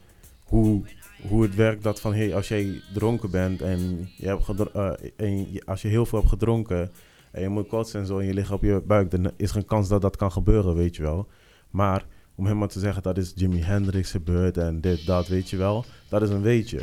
hoe, 0.45 0.83
hoe 1.29 1.43
het 1.43 1.55
werkt 1.55 1.83
dat 1.83 2.01
van 2.01 2.15
hey, 2.15 2.35
als 2.35 2.49
jij 2.49 2.81
dronken 2.95 3.31
bent 3.31 3.63
en, 3.63 4.09
je 4.17 4.27
hebt 4.27 4.73
eh, 4.73 4.91
en 5.17 5.53
je- 5.53 5.63
als 5.65 5.83
je 5.83 5.89
heel 5.89 6.07
veel 6.07 6.19
hebt 6.19 6.31
gedronken 6.31 6.91
en 7.33 7.43
je 7.43 7.49
moet 7.49 7.69
kotsen 7.69 8.01
en 8.01 8.07
zo 8.07 8.19
en 8.19 8.27
je 8.27 8.35
ligt 8.35 8.51
op 8.51 8.63
je 8.63 8.83
buik, 8.87 9.11
dan 9.11 9.31
is 9.37 9.51
er 9.51 9.57
een 9.57 9.65
kans 9.65 9.89
dat 9.89 10.01
dat 10.01 10.17
kan 10.17 10.33
gebeuren, 10.33 10.75
weet 10.75 10.97
je 10.97 11.03
wel. 11.03 11.29
Maar 11.71 12.05
om 12.35 12.45
helemaal 12.45 12.69
te 12.69 12.81
zeggen 12.81 13.03
dat 13.03 13.17
is 13.17 13.33
Jimi 13.35 13.63
Hendrix 13.63 14.11
gebeurd 14.11 14.57
en 14.57 14.81
dit, 14.81 15.07
dat, 15.07 15.29
weet 15.29 15.51
je 15.51 15.57
wel, 15.57 15.85
dat 16.09 16.23
is 16.23 16.31
een 16.31 16.43
weetje. 16.43 16.83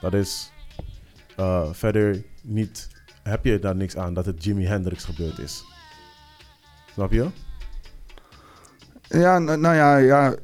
Dat 0.00 0.14
is 0.14 0.52
eh, 1.36 1.72
verder 1.72 2.24
niet, 2.42 2.88
heb 3.22 3.44
je 3.44 3.58
daar 3.58 3.76
niks 3.76 3.96
aan 3.96 4.14
dat 4.14 4.26
het 4.26 4.44
Jimi 4.44 4.64
Hendrix 4.64 5.04
gebeurd 5.04 5.38
is. 5.38 5.64
Snap 6.92 7.12
je? 7.12 7.26
Ja, 9.08 9.38
nou, 9.38 9.74
ja, 9.74 9.96
ja, 9.96 10.34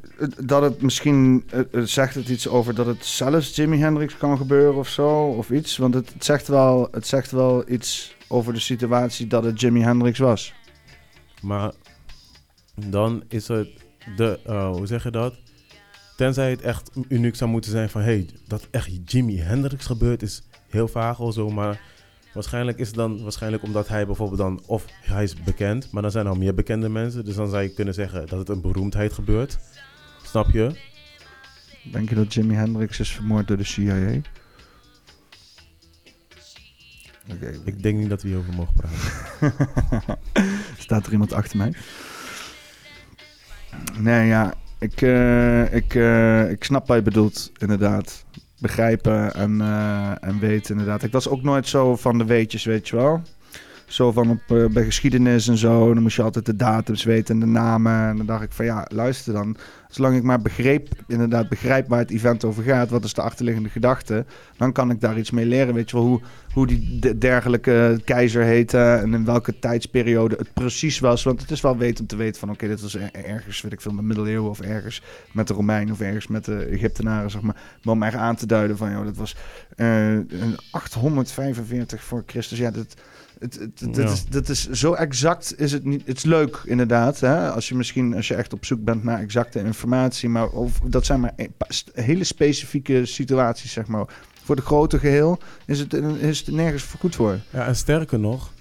dat 0.45 0.63
het 0.63 0.83
misschien 0.83 1.45
zegt 1.73 2.15
het 2.15 2.29
iets 2.29 2.49
over 2.49 2.75
dat 2.75 2.87
het 2.87 3.05
zelfs 3.05 3.57
Jimi 3.57 3.79
Hendrix 3.79 4.17
kan 4.17 4.37
gebeuren 4.37 4.79
of 4.79 4.89
zo, 4.89 5.27
of 5.27 5.51
iets. 5.51 5.77
Want 5.77 5.95
het, 5.95 6.13
zegt 6.19 6.49
wel, 6.49 6.89
het 6.91 7.07
zegt 7.07 7.31
wel 7.31 7.71
iets 7.71 8.17
over 8.33 8.53
de 8.53 8.61
situatie 8.61 9.27
dat 9.27 9.45
het 9.45 9.61
Jimi 9.61 9.81
Hendrix 9.81 10.19
was. 10.19 10.55
Maar 11.43 11.73
dan 12.75 13.23
is 13.29 13.49
het 13.49 13.69
de, 14.17 14.41
eh, 14.45 14.71
hoe 14.71 14.87
zeg 14.87 15.03
je 15.03 15.11
dat? 15.11 15.35
Tenzij 16.17 16.51
het 16.51 16.61
echt 16.61 16.91
uniek 17.09 17.37
zou 17.37 17.51
moeten 17.51 17.71
zijn 17.71 17.91
van, 17.91 18.01
hey, 18.01 18.29
dat 18.47 18.69
echt 18.71 19.13
Jimi 19.13 19.39
Hendrix 19.39 19.87
gebeurt 19.87 20.23
is 20.23 20.43
heel 20.69 20.89
vaag 20.89 21.19
of 21.19 21.35
zo, 21.35 21.51
maar 21.51 21.81
waarschijnlijk 22.35 22.79
is 22.79 22.87
het 22.87 22.97
dan 22.97 23.23
waarschijnlijk 23.23 23.63
omdat 23.63 23.89
hij 23.89 24.07
bijvoorbeeld 24.07 24.41
dan, 24.41 24.63
of 24.67 24.85
hij 24.89 25.23
is 25.23 25.35
bekend, 25.35 25.91
maar 25.91 26.03
dan 26.03 26.11
zijn 26.11 26.25
er 26.25 26.33
al 26.33 26.39
meer 26.39 26.55
bekende 26.55 26.89
mensen, 26.89 27.25
dus 27.25 27.35
dan 27.35 27.49
zou 27.49 27.63
je 27.63 27.75
kunnen 27.75 27.95
zeggen 27.95 28.27
dat 28.27 28.39
het 28.39 28.49
een 28.49 28.61
beroemdheid 28.61 29.13
gebeurt. 29.13 29.59
Snap 30.23 30.51
je? 30.51 30.71
Denk 31.93 32.09
je 32.09 32.15
dat 32.15 32.35
Jimi 32.35 32.55
Hendrix 32.55 33.01
is 33.01 33.11
vermoord 33.11 33.49
door 33.49 33.57
de 33.57 33.65
CIA? 33.65 34.21
Ik 37.65 37.83
denk 37.83 37.99
niet 37.99 38.09
dat 38.09 38.23
we 38.23 38.29
hierover 38.29 38.55
mogen 38.55 38.75
praten. 38.75 40.19
Staat 40.79 41.07
er 41.07 41.13
iemand 41.13 41.33
achter 41.33 41.57
mij? 41.57 41.73
Nee, 43.99 44.27
ja. 44.27 44.55
Ik, 44.79 45.03
eh, 45.03 45.75
ik, 45.75 45.95
eh, 45.95 46.51
ik 46.51 46.65
snap 46.65 46.87
wat 46.87 46.97
je 46.97 47.03
bedoelt, 47.03 47.53
inderdaad. 47.59 48.25
Begrijpen 48.59 49.35
en, 49.35 49.61
eh, 49.61 50.11
en 50.21 50.39
weten, 50.39 50.71
inderdaad. 50.71 51.03
Ik 51.03 51.13
was 51.13 51.29
ook 51.29 51.43
nooit 51.43 51.69
zo 51.69 51.97
van 51.97 52.19
de 52.19 52.25
weetjes, 52.25 52.65
weet 52.65 52.89
je 52.89 52.97
wel. 52.97 53.23
Zo 53.91 54.13
van 54.13 54.31
op, 54.31 54.57
eh, 54.57 54.67
bij 54.67 54.85
geschiedenis 54.85 55.49
en 55.49 55.57
zo. 55.57 55.95
Dan 55.95 56.03
moest 56.03 56.17
je 56.17 56.23
altijd 56.23 56.47
de 56.47 56.57
datums 56.57 57.05
weten 57.05 57.35
en 57.35 57.41
de 57.41 57.47
namen. 57.47 58.09
En 58.09 58.17
dan 58.17 58.27
dacht 58.27 58.43
ik 58.43 58.53
van 58.53 58.65
ja, 58.65 58.87
luister 58.93 59.33
dan. 59.33 59.57
Zolang 59.89 60.17
ik 60.17 60.23
maar 60.23 60.41
begreep, 60.43 60.89
inderdaad 61.07 61.49
begrijp 61.49 61.89
waar 61.89 61.99
het 61.99 62.11
event 62.11 62.45
over 62.45 62.63
gaat. 62.63 62.91
Wat 62.91 63.05
is 63.05 63.15
de 63.15 63.23
achterliggende 63.23 63.69
gedachte. 63.69 64.25
Dan 64.57 64.73
kan 64.73 64.91
ik 64.91 65.01
daar 65.01 65.19
iets 65.19 65.31
mee 65.31 65.47
leren. 65.47 65.75
Weet 65.75 65.91
je 65.91 65.97
wel, 65.97 66.07
hoe, 66.07 66.21
hoe 66.53 66.67
die 66.67 66.99
de- 66.99 67.19
dergelijke 67.19 68.01
keizer 68.05 68.43
heette. 68.43 68.79
En 68.79 69.15
in 69.15 69.25
welke 69.25 69.59
tijdsperiode 69.59 70.35
het 70.39 70.53
precies 70.53 70.99
was. 70.99 71.23
Want 71.23 71.41
het 71.41 71.51
is 71.51 71.61
wel 71.61 71.77
weten 71.77 72.01
om 72.01 72.07
te 72.07 72.17
weten 72.17 72.41
van 72.41 72.51
oké, 72.51 72.67
dit 72.69 72.81
was 72.81 72.95
er- 72.95 73.11
ergens, 73.13 73.61
weet 73.61 73.73
ik 73.73 73.81
veel, 73.81 73.93
met 73.93 74.05
middeleeuwen. 74.05 74.51
Of 74.51 74.61
ergens 74.61 75.03
met 75.33 75.49
de 75.49 75.55
Romeinen 75.55 75.95
of 75.95 76.01
ergens 76.01 76.27
met 76.27 76.45
de 76.45 76.57
Egyptenaren, 76.65 77.31
zeg 77.31 77.41
maar. 77.43 77.57
Maar 77.83 77.95
om 77.95 78.03
echt 78.03 78.17
aan 78.17 78.37
te 78.37 78.47
duiden 78.47 78.77
van 78.77 78.91
joh, 78.91 79.05
dat 79.05 79.17
was 79.17 79.37
eh, 79.77 80.13
een 80.13 80.57
845 80.71 82.03
voor 82.03 82.23
Christus. 82.27 82.59
Ja, 82.59 82.71
dat... 82.71 82.95
Het, 83.41 83.55
het, 83.59 83.81
het- 83.81 83.97
Ja. 83.97 84.03
dat, 84.03 84.13
is, 84.13 84.25
dat 84.27 84.49
is 84.49 84.69
zo 84.71 84.93
exact 84.93 85.55
is 85.61 85.73
het 85.73 85.85
niet. 85.85 86.07
Het 86.07 86.17
is 86.17 86.23
leuk 86.25 86.63
inderdaad. 86.65 87.21
Hè? 87.21 87.51
Als 87.51 87.69
je 87.69 87.75
misschien 87.75 88.15
als 88.15 88.29
je 88.29 88.35
echt 88.35 88.53
op 88.53 88.65
zoek 88.65 88.85
bent 88.85 89.05
naar 89.05 89.19
exacte 89.21 89.59
informatie. 89.65 90.29
Maar 90.29 90.49
of, 90.49 90.79
dat 90.81 91.07
zijn 91.07 91.21
maar 91.21 91.33
st- 91.69 91.91
hele 91.95 92.25
specifieke 92.25 93.07
situaties, 93.07 93.73
zeg 93.73 93.87
maar. 93.87 94.05
Voor 94.43 94.57
de 94.57 94.63
grote 94.63 94.99
geheel 94.99 95.39
is 95.67 95.79
het, 95.79 95.93
is 96.21 96.39
het 96.39 96.55
nergens 96.55 96.83
voor 96.83 97.01
goed 97.01 97.15
voor. 97.15 97.39
Ja, 97.51 97.67
en 97.67 97.77
sterker 97.77 98.19
nog, 98.19 98.53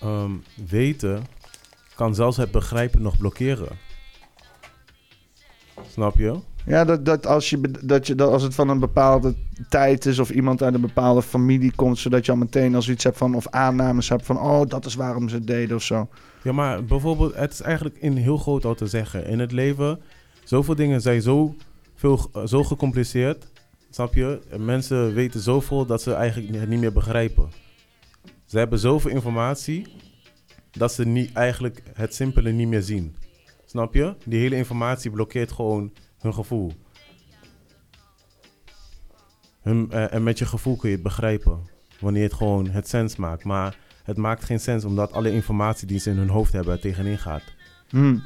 ehm, 0.00 0.30
weten 0.68 1.24
kan 1.94 2.14
zelfs 2.14 2.36
het 2.36 2.50
begrijpen 2.50 3.02
nog 3.02 3.18
blokkeren. 3.18 3.78
Snap 5.92 6.16
je? 6.18 6.38
Ja, 6.68 6.84
dat, 6.84 7.04
dat, 7.04 7.26
als 7.26 7.50
je, 7.50 7.60
dat 7.82 8.06
je 8.06 8.14
dat 8.14 8.32
als 8.32 8.42
het 8.42 8.54
van 8.54 8.68
een 8.68 8.78
bepaalde 8.78 9.34
tijd 9.68 10.06
is 10.06 10.18
of 10.18 10.30
iemand 10.30 10.62
uit 10.62 10.74
een 10.74 10.80
bepaalde 10.80 11.22
familie 11.22 11.72
komt, 11.74 11.98
zodat 11.98 12.26
je 12.26 12.32
al 12.32 12.38
meteen 12.38 12.74
als 12.74 12.88
iets 12.88 13.04
hebt 13.04 13.16
van 13.16 13.34
of 13.34 13.48
aannames 13.48 14.08
hebt 14.08 14.26
van 14.26 14.38
oh, 14.38 14.66
dat 14.68 14.84
is 14.84 14.94
waarom 14.94 15.28
ze 15.28 15.34
het 15.34 15.46
deden 15.46 15.76
of 15.76 15.82
zo. 15.82 16.08
Ja, 16.42 16.52
maar 16.52 16.84
bijvoorbeeld, 16.84 17.34
het 17.34 17.52
is 17.52 17.60
eigenlijk 17.60 17.96
in 17.96 18.16
heel 18.16 18.36
groot 18.36 18.64
al 18.64 18.74
te 18.74 18.86
zeggen. 18.86 19.26
In 19.26 19.38
het 19.38 19.52
leven, 19.52 20.00
zoveel 20.44 20.74
dingen 20.74 21.00
zijn 21.00 21.22
zo, 21.22 21.54
veel, 21.94 22.30
eh, 22.32 22.46
zo 22.46 22.64
gecompliceerd. 22.64 23.46
Snap 23.90 24.14
je? 24.14 24.40
En 24.50 24.64
mensen 24.64 25.14
weten 25.14 25.40
zoveel 25.40 25.86
dat 25.86 26.02
ze 26.02 26.12
eigenlijk 26.12 26.54
het 26.54 26.68
niet 26.68 26.80
meer 26.80 26.92
begrijpen. 26.92 27.48
Ze 28.44 28.58
hebben 28.58 28.78
zoveel 28.78 29.10
informatie 29.10 29.86
dat 30.70 30.92
ze 30.92 31.06
niet, 31.06 31.32
eigenlijk 31.32 31.82
het 31.94 32.14
simpele 32.14 32.50
niet 32.50 32.68
meer 32.68 32.82
zien. 32.82 33.16
Snap 33.64 33.94
je? 33.94 34.14
Die 34.24 34.40
hele 34.40 34.56
informatie 34.56 35.10
blokkeert 35.10 35.52
gewoon 35.52 35.92
hun 36.18 36.34
gevoel. 36.34 36.72
Hun, 39.60 39.90
eh, 39.90 40.12
en 40.12 40.22
met 40.22 40.38
je 40.38 40.46
gevoel 40.46 40.76
kun 40.76 40.88
je 40.88 40.94
het 40.94 41.04
begrijpen. 41.04 41.68
Wanneer 42.00 42.22
het 42.22 42.32
gewoon 42.32 42.68
het 42.68 42.88
sens 42.88 43.16
maakt. 43.16 43.44
Maar 43.44 43.76
het 44.04 44.16
maakt 44.16 44.44
geen 44.44 44.60
sens 44.60 44.84
omdat 44.84 45.12
alle 45.12 45.32
informatie 45.32 45.86
die 45.86 45.98
ze 45.98 46.10
in 46.10 46.16
hun 46.16 46.28
hoofd 46.28 46.52
hebben 46.52 46.72
er 46.72 46.80
tegenin 46.80 47.18
gaat. 47.18 47.42
Hm. 47.88 48.18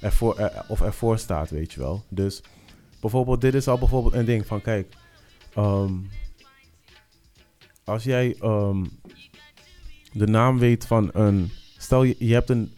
Ervoor, 0.00 0.38
er, 0.38 0.64
of 0.68 0.80
ervoor 0.80 1.18
staat, 1.18 1.50
weet 1.50 1.72
je 1.72 1.80
wel. 1.80 2.04
Dus 2.08 2.42
bijvoorbeeld, 3.00 3.40
dit 3.40 3.54
is 3.54 3.68
al 3.68 3.78
bijvoorbeeld 3.78 4.14
een 4.14 4.24
ding 4.24 4.46
van, 4.46 4.60
kijk, 4.60 4.96
ehm, 5.54 5.92
als 7.84 8.04
jij 8.04 8.36
ehm, 8.40 8.84
de 10.12 10.26
naam 10.26 10.58
weet 10.58 10.86
van 10.86 11.10
een, 11.12 11.50
stel 11.76 12.02
je, 12.02 12.16
je 12.18 12.32
hebt 12.32 12.50
een, 12.50 12.76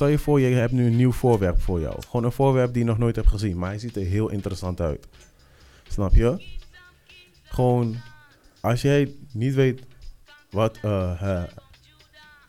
stel 0.00 0.12
je 0.12 0.18
voor, 0.18 0.40
je 0.40 0.54
hebt 0.54 0.72
nu 0.72 0.86
een 0.86 0.96
nieuw 0.96 1.12
voorwerp 1.12 1.60
voor 1.60 1.80
jou. 1.80 2.02
Gewoon 2.02 2.24
een 2.24 2.32
voorwerp 2.32 2.72
die 2.72 2.82
je 2.82 2.88
nog 2.88 2.98
nooit 2.98 3.16
hebt 3.16 3.28
gezien, 3.28 3.58
maar 3.58 3.68
hij 3.68 3.78
ziet 3.78 3.96
er 3.96 4.02
heel 4.02 4.28
interessant 4.28 4.80
uit. 4.80 5.06
Snap 5.88 6.14
je? 6.14 6.44
Gewoon, 7.42 7.96
als 8.60 8.82
jij 8.82 9.14
niet 9.32 9.54
weet 9.54 9.82
wat, 10.50 10.78
eh, 10.82 11.42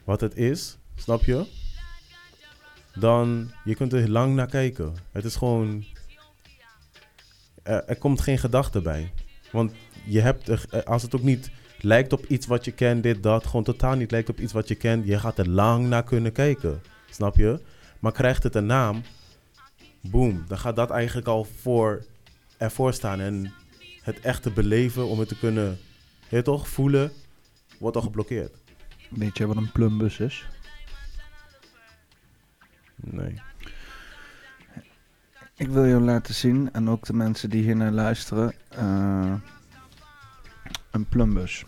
wat 0.04 0.22
het 0.22 0.36
is, 0.36 0.78
snap 0.96 1.24
je? 1.24 1.46
Dan, 2.96 3.52
je 3.64 3.76
kunt 3.76 3.94
er 3.94 4.10
lang 4.10 4.36
naar 4.36 4.50
kijken. 4.50 4.94
Het 5.12 5.26
is 5.26 5.36
gewoon, 5.36 5.86
er, 7.64 7.84
er 7.86 7.98
komt 7.98 8.22
geen 8.22 8.38
gedachte 8.38 8.82
bij. 8.82 9.14
Want 9.52 9.72
je 10.06 10.22
hebt, 10.22 10.50
eh, 10.50 10.82
als 10.84 11.02
het 11.02 11.16
ook 11.16 11.24
niet 11.24 11.52
lijkt 11.80 12.14
op 12.14 12.26
iets 12.26 12.48
wat 12.48 12.66
je 12.66 12.72
kent, 12.72 13.04
dit, 13.04 13.24
dat, 13.24 13.46
gewoon 13.46 13.64
totaal 13.64 13.96
niet 13.96 14.12
lijkt 14.12 14.30
op 14.30 14.40
iets 14.40 14.54
wat 14.54 14.68
je 14.68 14.76
kent, 14.76 15.06
je 15.06 15.20
gaat 15.20 15.38
er 15.38 15.50
lang 15.50 15.88
naar 15.88 16.04
kunnen 16.04 16.32
kijken. 16.32 16.82
Snap 17.12 17.36
je? 17.36 17.60
Maar 18.00 18.12
krijgt 18.12 18.44
het 18.44 18.56
een 18.56 18.66
naam, 18.66 19.04
boom, 20.02 20.44
dan 20.48 20.58
gaat 20.58 20.76
dat 20.76 20.90
eigenlijk 20.90 21.28
al 21.28 21.44
voor 21.62 22.06
ervoor 22.58 22.94
staan. 22.94 23.20
En 23.20 23.54
het 24.02 24.20
echte 24.20 24.52
beleven 24.52 25.08
om 25.08 25.20
het 25.20 25.28
te 25.28 25.38
kunnen, 25.38 25.78
je 26.30 26.42
toch, 26.42 26.68
voelen, 26.68 27.12
wordt 27.80 27.96
al 27.96 28.02
geblokkeerd. 28.02 28.56
Weet 29.10 29.38
je 29.38 29.48
wat 29.48 29.58
een 29.58 29.72
plumbus 29.72 30.20
is? 30.20 30.48
Nee. 32.96 33.42
Ik 35.56 35.68
wil 35.68 35.84
je 35.84 36.00
laten 36.00 36.34
zien, 36.34 36.74
en 36.74 36.90
ook 36.90 37.06
de 37.06 37.14
mensen 37.14 37.50
die 37.50 37.64
hier 37.64 37.76
naar 37.76 37.92
luisteren, 37.92 38.54
eh, 38.70 39.34
een 40.92 41.06
plumbus. 41.06 41.66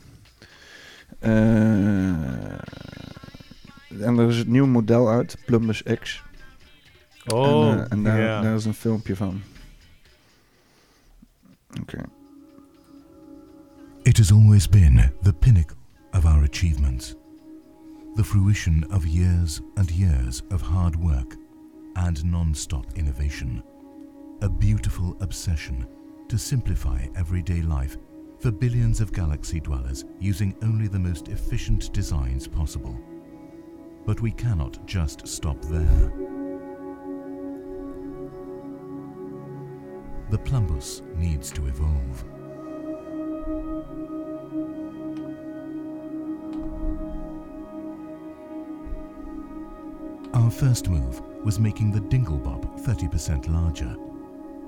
Eh, 1.19 2.57
en 3.99 4.17
er 4.17 4.29
is 4.29 4.37
het 4.37 4.47
nieuw 4.47 4.65
model 4.65 5.09
uit, 5.09 5.37
Plumbus 5.45 5.83
X. 5.99 6.23
Oh, 7.27 7.71
en 7.71 7.79
eh, 7.79 7.85
en 7.89 8.03
daar, 8.03 8.19
ja. 8.21 8.41
daar 8.41 8.55
is 8.55 8.65
een 8.65 8.73
filmpje 8.73 9.15
van. 9.15 9.41
Oké. 11.81 12.01
It 14.01 14.17
has 14.17 14.31
always 14.31 14.69
been 14.69 15.11
the 15.21 15.33
pinnacle 15.33 15.77
of 16.13 16.25
our 16.25 16.43
achievements, 16.43 17.15
the 18.15 18.23
fruition 18.23 18.85
of 18.91 19.05
years 19.05 19.61
and 19.75 19.89
years 19.91 20.41
of 20.51 20.61
hard 20.61 20.95
work 20.95 21.37
and 21.93 22.23
non 22.23 22.55
stop 22.55 22.85
innovation, 22.93 23.63
a 24.41 24.49
beautiful 24.49 25.15
obsession 25.19 25.87
to 26.27 26.37
simplify 26.37 27.07
everyday 27.15 27.61
life 27.61 27.97
for 28.39 28.51
billions 28.51 28.99
of 28.99 29.11
galaxy 29.11 29.59
dwellers 29.59 30.03
using 30.19 30.55
only 30.61 30.87
the 30.87 30.99
most 30.99 31.27
efficient 31.27 31.93
designs 31.93 32.47
possible. 32.47 33.12
But 34.05 34.21
we 34.21 34.31
cannot 34.31 34.85
just 34.85 35.27
stop 35.27 35.61
there. 35.63 36.11
The 40.29 40.37
plumbus 40.39 41.01
needs 41.15 41.51
to 41.51 41.67
evolve. 41.67 42.25
Our 50.33 50.49
first 50.49 50.89
move 50.89 51.21
was 51.45 51.59
making 51.59 51.91
the 51.91 52.01
Dinglebop 52.01 52.81
30% 52.81 53.47
larger. 53.49 53.95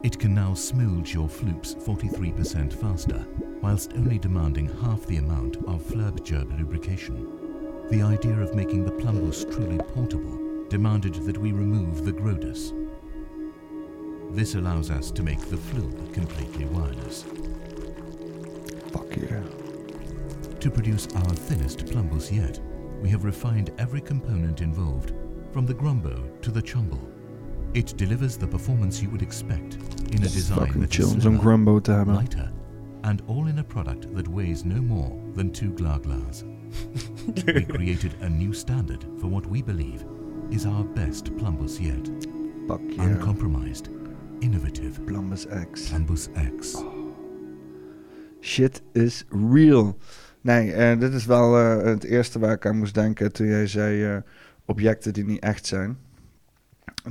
It 0.03 0.19
can 0.19 0.35
now 0.35 0.51
smooge 0.51 1.13
your 1.13 1.27
floops 1.27 1.75
43% 1.75 2.71
faster, 2.71 3.25
whilst 3.61 3.93
only 3.93 4.19
demanding 4.19 4.69
half 4.81 5.05
the 5.07 5.17
amount 5.17 5.57
of 5.67 5.81
Flurb 5.81 6.23
lubrication. 6.57 7.44
The 7.91 8.01
idea 8.01 8.39
of 8.39 8.55
making 8.55 8.83
the 8.83 8.91
Plumbus 8.91 9.45
truly 9.53 9.77
portable 9.77 10.65
demanded 10.69 11.13
that 11.25 11.37
we 11.37 11.51
remove 11.51 12.03
the 12.03 12.11
Grodus. 12.11 12.73
This 14.35 14.55
allows 14.55 14.89
us 14.89 15.11
to 15.11 15.21
make 15.21 15.39
the 15.39 15.55
Flube 15.57 16.11
completely 16.11 16.65
wireless. 16.65 17.23
Fuck 18.91 19.15
yeah. 19.15 19.43
To 20.59 20.71
produce 20.71 21.07
our 21.15 21.29
thinnest 21.29 21.85
plumbus 21.85 22.35
yet, 22.35 22.59
we 23.01 23.09
have 23.09 23.23
refined 23.23 23.71
every 23.77 24.01
component 24.01 24.61
involved, 24.61 25.13
from 25.53 25.67
the 25.67 25.75
grumbo 25.75 26.41
to 26.41 26.49
the 26.49 26.61
chumble. 26.61 27.07
It 27.75 27.95
delivers 27.97 28.35
the 28.35 28.47
performance 28.47 28.99
you 28.99 29.11
would 29.11 29.21
expect 29.21 29.75
in 30.11 30.23
a 30.23 30.27
design 30.27 30.57
Fucking 30.57 30.81
that 30.81 30.89
is 30.89 30.95
chill 30.97 31.09
slimmer, 31.09 31.39
Grumbo 31.39 32.07
lighter, 32.07 32.51
and 33.03 33.21
all 33.27 33.45
in 33.45 33.59
a 33.59 33.63
product 33.63 34.13
that 34.15 34.27
weighs 34.27 34.65
no 34.65 34.81
more 34.81 35.21
than 35.35 35.51
two 35.51 35.71
glaglas. 35.71 36.54
we 37.45 37.65
created 37.65 38.15
a 38.21 38.29
new 38.29 38.53
standard 38.53 39.05
for 39.19 39.29
what 39.29 39.45
we 39.45 39.63
believe 39.63 40.05
is 40.49 40.65
our 40.65 40.85
best 40.93 41.35
plumbus 41.35 41.79
yet. 41.79 42.09
Fuck 42.67 42.81
yeah. 42.89 43.05
Uncompromised, 43.05 43.89
innovative 44.39 44.99
Plumbus 45.05 45.45
X. 45.71 45.89
Plumbus 45.89 46.29
X. 46.57 46.83
Shit 48.41 48.81
is 48.93 49.23
real. 49.29 49.97
Nee, 50.41 50.71
eh, 50.73 50.99
dit 50.99 51.13
is 51.13 51.25
wel 51.25 51.57
eh, 51.57 51.83
het 51.83 52.03
eerste 52.03 52.39
waar 52.39 52.53
ik 52.53 52.65
aan 52.65 52.77
moest 52.77 52.93
denken 52.93 53.31
toen 53.31 53.47
jij 53.47 53.67
zei 53.67 54.03
eh, 54.03 54.17
objecten 54.65 55.13
die 55.13 55.25
niet 55.25 55.41
echt 55.41 55.65
zijn. 55.65 55.97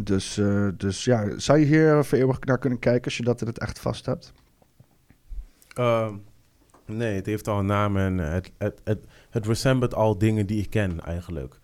Dus, 0.02 0.38
eh, 0.38 0.68
dus 0.76 1.04
ja, 1.04 1.38
zou 1.38 1.58
je 1.58 1.64
hier 1.64 2.04
voor 2.04 2.18
eeuwig 2.18 2.40
naar 2.40 2.58
kunnen 2.58 2.78
kijken 2.78 3.04
als 3.04 3.16
je 3.16 3.22
dat 3.22 3.40
in 3.40 3.46
het 3.46 3.58
echt 3.58 3.78
vast 3.78 4.06
hebt? 4.06 4.32
Ehm, 5.74 6.14
nee, 6.86 7.14
het 7.14 7.26
heeft 7.26 7.48
al 7.48 7.58
een 7.58 7.66
naam 7.66 7.96
en 7.96 8.18
het, 8.18 8.50
het, 8.58 8.80
het, 8.84 9.04
het 9.30 9.46
resembelt 9.46 9.94
al 9.94 10.18
dingen 10.18 10.46
die 10.46 10.60
ik 10.62 10.70
ken 10.70 11.00
eigenlijk. 11.00 11.58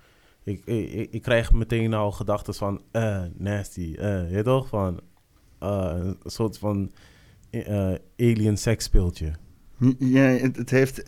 Ik, 0.44 0.62
ik, 0.64 1.08
ik- 1.10 1.22
krijg 1.22 1.52
meteen 1.52 1.94
al 1.94 2.12
gedachten 2.12 2.54
van, 2.54 2.82
eh, 2.90 3.22
nasty, 3.36 3.94
eh, 3.98 4.32
je 4.32 4.42
toch? 4.42 4.68
Van, 4.68 5.00
eh, 5.58 5.96
een 6.00 6.16
soort 6.30 6.58
van 6.58 6.90
eh, 7.50 7.92
alien 8.18 8.58
seksspeeltje. 8.58 9.32
Ja, 9.98 10.22
het, 10.22 10.56
het 10.56 10.70
heeft. 10.70 11.04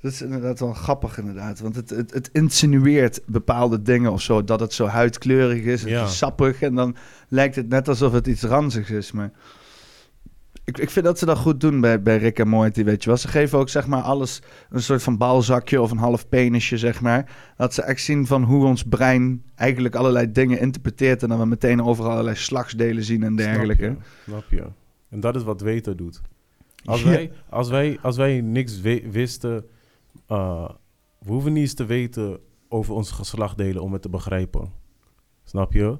Dat 0.00 0.12
is 0.12 0.22
inderdaad 0.22 0.60
wel 0.60 0.72
grappig, 0.72 1.18
inderdaad. 1.18 1.60
Want 1.60 1.76
het, 1.76 1.90
het, 1.90 2.12
het 2.14 2.28
insinueert 2.32 3.20
bepaalde 3.26 3.82
dingen 3.82 4.12
of 4.12 4.20
zo. 4.20 4.44
Dat 4.44 4.60
het 4.60 4.72
zo 4.72 4.86
huidkleurig 4.86 5.62
is 5.64 5.82
en 5.84 5.88
Ja. 5.90 6.06
sappig. 6.06 6.62
En 6.62 6.74
dan 6.74 6.96
lijkt 7.28 7.56
het 7.56 7.68
net 7.68 7.88
alsof 7.88 8.12
het 8.12 8.26
iets 8.26 8.42
ranzigs 8.42 8.90
is. 8.90 9.12
Maar 9.12 9.30
ik, 10.64 10.78
ik 10.78 10.90
vind 10.90 11.04
dat 11.04 11.18
ze 11.18 11.26
dat 11.26 11.38
goed 11.38 11.60
doen 11.60 11.80
bij, 11.80 12.02
bij 12.02 12.16
Rick 12.16 12.38
en 12.38 12.48
Morty, 12.48 12.84
weet 12.84 13.02
je 13.02 13.08
wel. 13.08 13.18
Ze 13.18 13.28
geven 13.28 13.58
ook, 13.58 13.68
zeg 13.68 13.86
maar, 13.86 14.02
alles 14.02 14.42
een 14.70 14.82
soort 14.82 15.02
van 15.02 15.16
balzakje 15.16 15.80
of 15.80 15.90
een 15.90 15.98
half 15.98 16.28
penisje, 16.28 16.78
zeg 16.78 17.00
maar. 17.00 17.52
Dat 17.56 17.74
ze 17.74 17.82
echt 17.82 18.02
zien 18.02 18.26
van 18.26 18.42
hoe 18.42 18.66
ons 18.66 18.82
brein 18.82 19.42
eigenlijk 19.54 19.94
allerlei 19.94 20.32
dingen 20.32 20.60
interpreteert. 20.60 21.22
En 21.22 21.28
dan 21.28 21.38
we 21.38 21.46
meteen 21.46 21.82
over 21.82 22.04
allerlei 22.08 22.36
slagsdelen 22.36 23.04
zien 23.04 23.22
en 23.22 23.36
dergelijke. 23.36 23.84
Snap 23.84 23.96
je? 23.98 24.30
Snap 24.30 24.44
je? 24.50 24.64
En 25.08 25.20
dat 25.20 25.36
is 25.36 25.42
wat 25.42 25.60
weten 25.60 25.96
doet. 25.96 26.20
Als, 26.84 27.02
Ja. 27.02 27.08
wij, 27.08 27.32
als, 27.48 27.68
wij, 27.68 27.98
als 28.02 28.16
wij 28.16 28.40
niks 28.40 28.80
wisten, 29.10 29.64
eh, 30.26 30.68
we 31.18 31.30
hoeven 31.32 31.52
niet 31.52 31.62
eens 31.62 31.74
te 31.74 31.84
weten 31.84 32.38
over 32.68 32.94
onze 32.94 33.14
geslachtdelen 33.14 33.82
om 33.82 33.92
het 33.92 34.02
te 34.02 34.08
begrijpen. 34.08 34.72
Snap 35.44 35.72
je? 35.72 35.98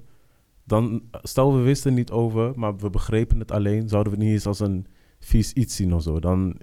Dan, 0.65 1.03
stel 1.23 1.57
we 1.57 1.63
wisten 1.63 1.95
niet 1.95 2.11
over, 2.11 2.53
maar 2.59 2.77
we 2.77 2.91
begrepen 2.91 3.39
het 3.39 3.51
alleen, 3.51 3.89
zouden 3.89 4.13
we 4.13 4.19
het 4.19 4.27
niet 4.27 4.35
eens 4.37 4.47
als 4.47 4.61
een 4.61 4.87
vies 5.21 5.53
iets 5.53 5.77
zien 5.77 5.95
of 5.95 6.03
zo. 6.03 6.21
Dan, 6.21 6.57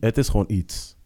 het 0.00 0.18
is 0.18 0.28
gewoon 0.28 0.48
iets. 0.48 0.96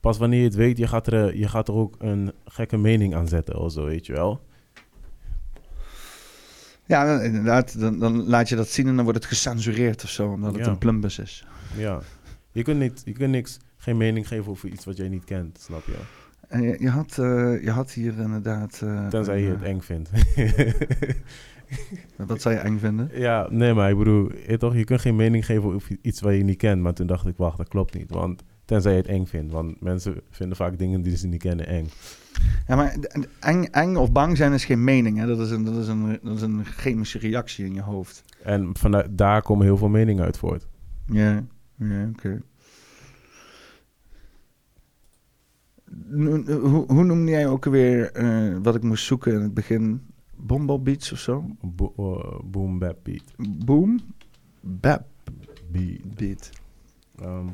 Pas 0.00 0.18
wanneer 0.18 0.38
je 0.38 0.44
het 0.44 0.54
weet, 0.54 0.78
je 0.78 0.86
gaat 0.86 1.06
er, 1.06 1.36
je 1.36 1.48
gaat 1.48 1.68
er 1.68 1.74
ook 1.74 1.94
een 1.98 2.32
gekke 2.44 2.76
mening 2.76 3.14
aan 3.14 3.28
zetten 3.28 3.58
of 3.58 3.72
zo, 3.72 3.84
weet 3.84 4.06
je 4.06 4.12
wel? 4.12 4.46
Ja, 6.86 7.20
inderdaad. 7.20 7.80
Dan, 7.80 7.98
dan 7.98 8.26
laat 8.28 8.48
je 8.48 8.56
dat 8.56 8.68
zien 8.68 8.86
en 8.86 8.94
dan 8.94 9.04
wordt 9.04 9.18
het 9.18 9.28
gecensureerd 9.28 10.02
of 10.04 10.10
zo. 10.10 10.30
Omdat 10.32 10.54
het 10.54 10.64
Ja. 10.64 10.70
een 10.70 10.78
plumbus 10.78 11.18
is. 11.18 11.46
Ja. 11.76 12.00
Je 12.52 12.62
kunt, 12.62 12.80
niet, 12.80 13.02
je 13.04 13.12
kunt 13.12 13.30
niks, 13.30 13.58
geen 13.76 13.96
mening 13.96 14.28
geven 14.28 14.50
over 14.50 14.68
iets 14.68 14.84
wat 14.84 14.96
jij 14.96 15.08
niet 15.08 15.24
kent, 15.24 15.58
snap 15.60 15.86
je? 15.86 15.96
En 16.48 16.62
je, 16.62 16.76
je, 16.78 16.88
had, 16.88 17.18
eh, 17.18 17.62
je 17.62 17.70
had 17.70 17.90
hier 17.92 18.18
inderdaad... 18.18 18.80
eh, 18.84 19.06
Tenzij 19.06 19.40
je 19.42 19.48
het 19.50 19.62
eng 19.62 19.80
vindt. 19.80 20.10
eh, 20.36 22.26
Wat 22.26 22.42
zou 22.42 22.54
je 22.54 22.60
eng 22.60 22.78
vinden? 22.78 23.10
ja, 23.26 23.46
nee, 23.50 23.74
maar 23.74 23.90
ik 23.90 23.98
bedoel, 23.98 24.30
je, 24.48 24.56
toch, 24.58 24.74
je 24.74 24.84
kunt 24.84 25.00
geen 25.00 25.16
mening 25.16 25.46
geven 25.46 25.72
over 25.74 25.96
iets 26.02 26.20
wat 26.20 26.34
je 26.34 26.42
niet 26.44 26.56
kent. 26.56 26.82
Maar 26.82 26.92
toen 26.92 27.06
dacht 27.06 27.26
ik, 27.26 27.36
wacht, 27.36 27.56
dat 27.56 27.68
klopt 27.68 27.94
niet. 27.94 28.10
Want 28.10 28.42
tenzij 28.64 28.92
je 28.92 28.98
het 28.98 29.06
eng 29.06 29.26
vindt. 29.26 29.52
Want 29.52 29.80
mensen 29.80 30.14
vinden 30.30 30.56
vaak 30.56 30.78
dingen 30.78 31.02
die 31.02 31.16
ze 31.16 31.26
niet 31.26 31.42
kennen 31.42 31.66
eng. 31.66 31.88
Ja, 32.66 32.76
maar 32.76 32.96
eng, 33.40 33.64
eng 33.64 33.96
of 33.96 34.12
bang 34.12 34.36
zijn 34.36 34.52
is 34.52 34.64
geen 34.64 34.84
mening. 34.84 35.18
Hè? 35.18 35.26
Dat, 35.26 35.38
is 35.38 35.50
een, 35.50 35.64
dat, 35.64 35.76
is 35.76 35.88
een, 35.88 36.18
dat 36.22 36.36
is 36.36 36.42
een 36.42 36.64
chemische 36.64 37.18
reactie 37.18 37.64
in 37.64 37.74
je 37.74 37.82
hoofd. 37.82 38.24
En 38.42 38.70
vanuit 38.72 39.18
daar 39.18 39.42
komen 39.42 39.64
heel 39.66 39.76
veel 39.76 39.88
meningen 39.88 40.24
uit 40.24 40.38
voort. 40.38 40.66
Ja, 41.06 41.44
ja 41.76 42.08
oké. 42.12 42.40
Hoe, 46.10 46.84
hoe 46.88 47.04
noemde 47.04 47.30
jij 47.30 47.46
ook 47.48 47.66
alweer 47.66 48.12
eh, 48.12 48.56
wat 48.62 48.74
ik 48.74 48.82
moest 48.82 49.04
zoeken 49.04 49.32
in 49.32 49.40
het 49.40 49.54
begin? 49.54 50.00
Bombal 50.36 50.82
Beats 50.82 51.12
of 51.12 51.18
zo? 51.18 51.44
Bo 51.60 51.92
eh, 51.96 52.40
boom, 52.50 52.78
bap, 52.78 52.98
beat. 53.02 53.22
Boom? 53.64 54.00
Bap 54.60 55.06
beat. 55.70 56.14
Beat. 56.16 56.50
Ehm, 57.18 57.46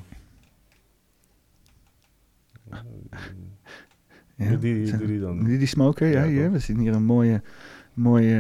Ja. 4.37 4.49
Doe 4.49 4.59
die, 4.59 4.97
doe 4.97 5.07
die 5.07 5.21
dan. 5.21 5.45
Die, 5.45 5.59
die 5.59 5.67
smoker, 5.67 6.07
ja, 6.09 6.23
Ja, 6.23 6.29
hier. 6.29 6.53
We 6.53 6.59
zien 6.59 6.79
hier 6.79 6.95
een 6.95 7.05
mooie, 7.05 7.43
mooie 7.93 8.37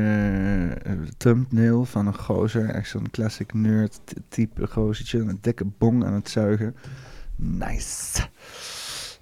eh, 0.82 0.92
thumbnail 1.16 1.84
van 1.84 2.06
een 2.06 2.18
gozer. 2.18 2.68
Echt 2.68 2.88
zo'n 2.88 3.10
classic 3.10 3.52
nerd 3.54 4.00
type 4.28 4.66
gozertje. 4.66 5.18
Een 5.18 5.38
dikke 5.40 5.64
bong 5.78 6.04
aan 6.04 6.12
het 6.12 6.28
zuigen. 6.28 6.74
Nice. 7.36 8.28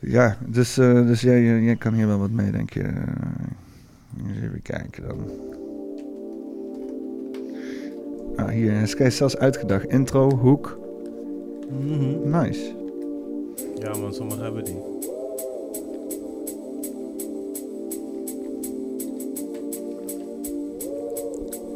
Ja, 0.04 0.36
dus, 0.46 0.78
eh, 0.78 1.06
dus 1.06 1.20
jij, 1.20 1.42
jij 1.42 1.60
jij 1.60 1.76
kan 1.76 1.94
hier 1.94 2.06
wel 2.06 2.18
wat 2.18 2.30
mee, 2.30 2.50
denk 2.50 2.72
je. 2.72 2.82
Eh, 2.82 4.28
eens 4.28 4.40
even 4.42 4.62
kijken 4.62 5.02
dan. 5.08 5.16
Ah, 8.36 8.48
hier 8.48 8.82
is 8.82 8.94
kijk, 8.94 9.12
zelfs 9.12 9.36
uitgedacht. 9.36 9.84
Intro, 9.86 10.30
hoek. 10.30 10.78
Mhm. 11.84 12.30
Nice. 12.30 12.74
Ja, 13.78 13.96
man, 13.96 14.14
sommigen 14.14 14.44
hebben 14.44 14.64
die. 14.64 14.76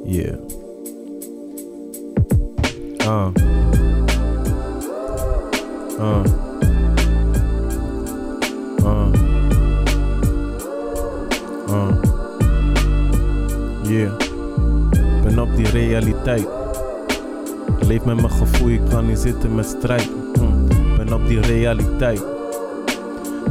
Yeah. 0.04 0.38
Ah. 2.98 3.32
Ah. 5.98 6.45
Yeah. 13.96 14.12
Ben 15.22 15.38
op 15.38 15.56
die 15.56 15.68
realiteit. 15.68 16.46
Leef 17.80 18.04
met 18.04 18.16
mijn 18.16 18.30
gevoel, 18.30 18.68
ik 18.68 18.80
kan 18.88 19.06
niet 19.06 19.18
zitten 19.18 19.54
met 19.54 19.66
strijd. 19.66 20.10
Hm. 20.38 20.96
Ben 20.96 21.12
op 21.12 21.26
die 21.26 21.40
realiteit. 21.40 22.24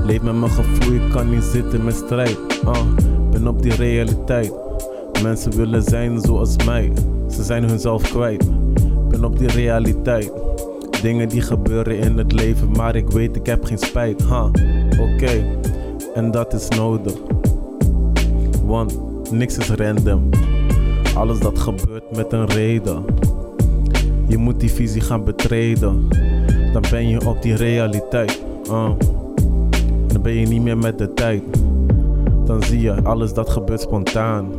Leef 0.06 0.22
met 0.22 0.40
mijn 0.40 0.52
gevoel, 0.52 0.94
ik 0.94 1.10
kan 1.12 1.30
niet 1.30 1.44
zitten 1.44 1.84
met 1.84 1.96
strijd. 1.96 2.38
Uh. 2.66 2.72
Ben 3.32 3.48
op 3.48 3.62
die 3.62 3.76
realiteit. 3.76 4.54
Mensen 5.24 5.52
willen 5.52 5.84
zijn 5.84 6.20
zoals 6.20 6.56
mij. 6.66 6.92
Ze 7.30 7.44
zijn 7.44 7.64
hunzelf 7.64 8.02
kwijt. 8.02 8.46
Ben 9.10 9.24
op 9.24 9.40
die 9.40 9.48
realiteit. 9.48 10.32
Dingen 11.02 11.30
die 11.30 11.42
gebeuren 11.42 11.98
in 11.98 12.18
het 12.18 12.32
leven, 12.32 12.72
maar 12.72 12.96
ik 12.96 13.10
weet 13.10 13.36
ik 13.36 13.46
heb 13.46 13.66
geen 13.66 13.78
spijt. 13.78 14.22
Ha, 14.22 14.52
oké. 15.00 15.46
En 16.14 16.32
dat 16.32 16.54
is 16.54 16.68
nodig. 16.68 17.14
Want 18.66 18.98
niks 19.31 19.57
is 19.57 19.69
random. 19.69 20.30
Alles 21.15 21.39
dat 21.39 21.60
gebeurt 21.60 22.15
met 22.15 22.34
een 22.34 22.45
reden. 22.45 23.06
Je 24.27 24.38
moet 24.38 24.60
die 24.60 24.72
visie 24.72 25.02
gaan 25.02 25.23
betreden. 25.23 26.07
Dan 26.73 26.84
ben 26.89 27.07
je 27.07 27.27
op 27.27 27.41
die 27.41 27.56
realiteit. 27.56 28.43
Uh. 28.68 28.91
Dan 30.07 30.22
ben 30.22 30.34
je 30.34 30.47
niet 30.47 30.61
meer 30.61 30.77
met 30.77 30.97
de 30.97 31.14
tijd. 31.14 31.43
dan 32.45 32.64
zie 32.64 32.81
je 32.81 33.03
alles 33.03 33.34
dat 33.34 33.49
gebeurt 33.49 33.81
spontaan. 33.81 34.49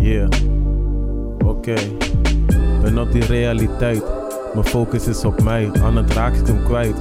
Yeah, 0.00 0.28
oké. 1.44 1.74
Ben 2.82 2.98
op 2.98 3.12
die 3.12 3.24
realiteit, 3.24 4.02
mijn 4.54 4.66
focus 4.66 5.06
is 5.06 5.24
op 5.24 5.42
mij, 5.42 5.70
anders 5.82 6.14
raak 6.14 6.34
ik 6.34 6.46
hem 6.46 6.64
kwijt. 6.64 6.96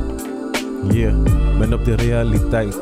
Yeah, 0.92 1.16
ben 1.60 1.74
op 1.74 1.86
die 1.86 1.96
realiteit. 1.96 2.80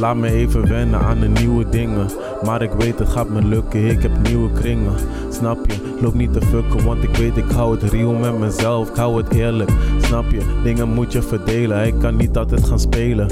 Laat 0.00 0.16
me 0.16 0.30
even 0.30 0.68
wennen 0.68 1.00
aan 1.00 1.20
de 1.20 1.28
nieuwe 1.28 1.68
dingen. 1.68 2.06
Maar 2.44 2.62
ik 2.62 2.70
weet 2.70 2.98
het 2.98 3.08
gaat 3.08 3.28
me 3.28 3.42
lukken, 3.42 3.90
ik 3.90 4.02
heb 4.02 4.12
nieuwe 4.28 4.52
kringen. 4.52 4.92
Snap 5.30 5.58
je, 5.66 5.96
loop 6.00 6.14
niet 6.14 6.32
te 6.32 6.40
fucken, 6.40 6.84
want 6.84 7.02
ik 7.02 7.16
weet 7.16 7.36
ik 7.36 7.50
hou 7.50 7.74
het 7.74 7.90
real 7.90 8.12
met 8.12 8.38
mezelf. 8.38 8.88
Ik 8.88 8.96
hou 8.96 9.22
het 9.22 9.34
eerlijk, 9.34 9.70
snap 9.98 10.30
je, 10.30 10.60
dingen 10.62 10.88
moet 10.88 11.12
je 11.12 11.22
verdelen. 11.22 11.86
Ik 11.86 11.94
kan 11.98 12.16
niet 12.16 12.36
altijd 12.36 12.64
gaan 12.64 12.80
spelen. 12.80 13.28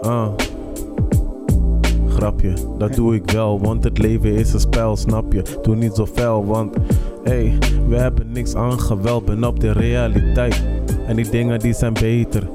Ah. 0.00 0.28
Grapje, 2.08 2.52
dat 2.78 2.94
doe 2.94 3.14
ik 3.14 3.30
wel, 3.30 3.60
want 3.60 3.84
het 3.84 3.98
leven 3.98 4.34
is 4.34 4.52
een 4.52 4.60
spel, 4.60 4.96
snap 4.96 5.32
je? 5.32 5.42
Doe 5.62 5.76
niet 5.76 5.94
zo 5.94 6.06
fel, 6.06 6.46
want 6.46 6.76
hey, 7.24 7.58
we 7.88 7.96
hebben 7.96 8.32
niks 8.32 8.54
aan 8.54 8.80
geweld, 8.80 9.24
ben 9.24 9.44
op 9.44 9.60
de 9.60 9.72
realiteit. 9.72 10.64
En 11.06 11.16
die 11.16 11.30
dingen 11.30 11.58
die 11.58 11.74
zijn 11.74 11.92
beter. 11.92 12.48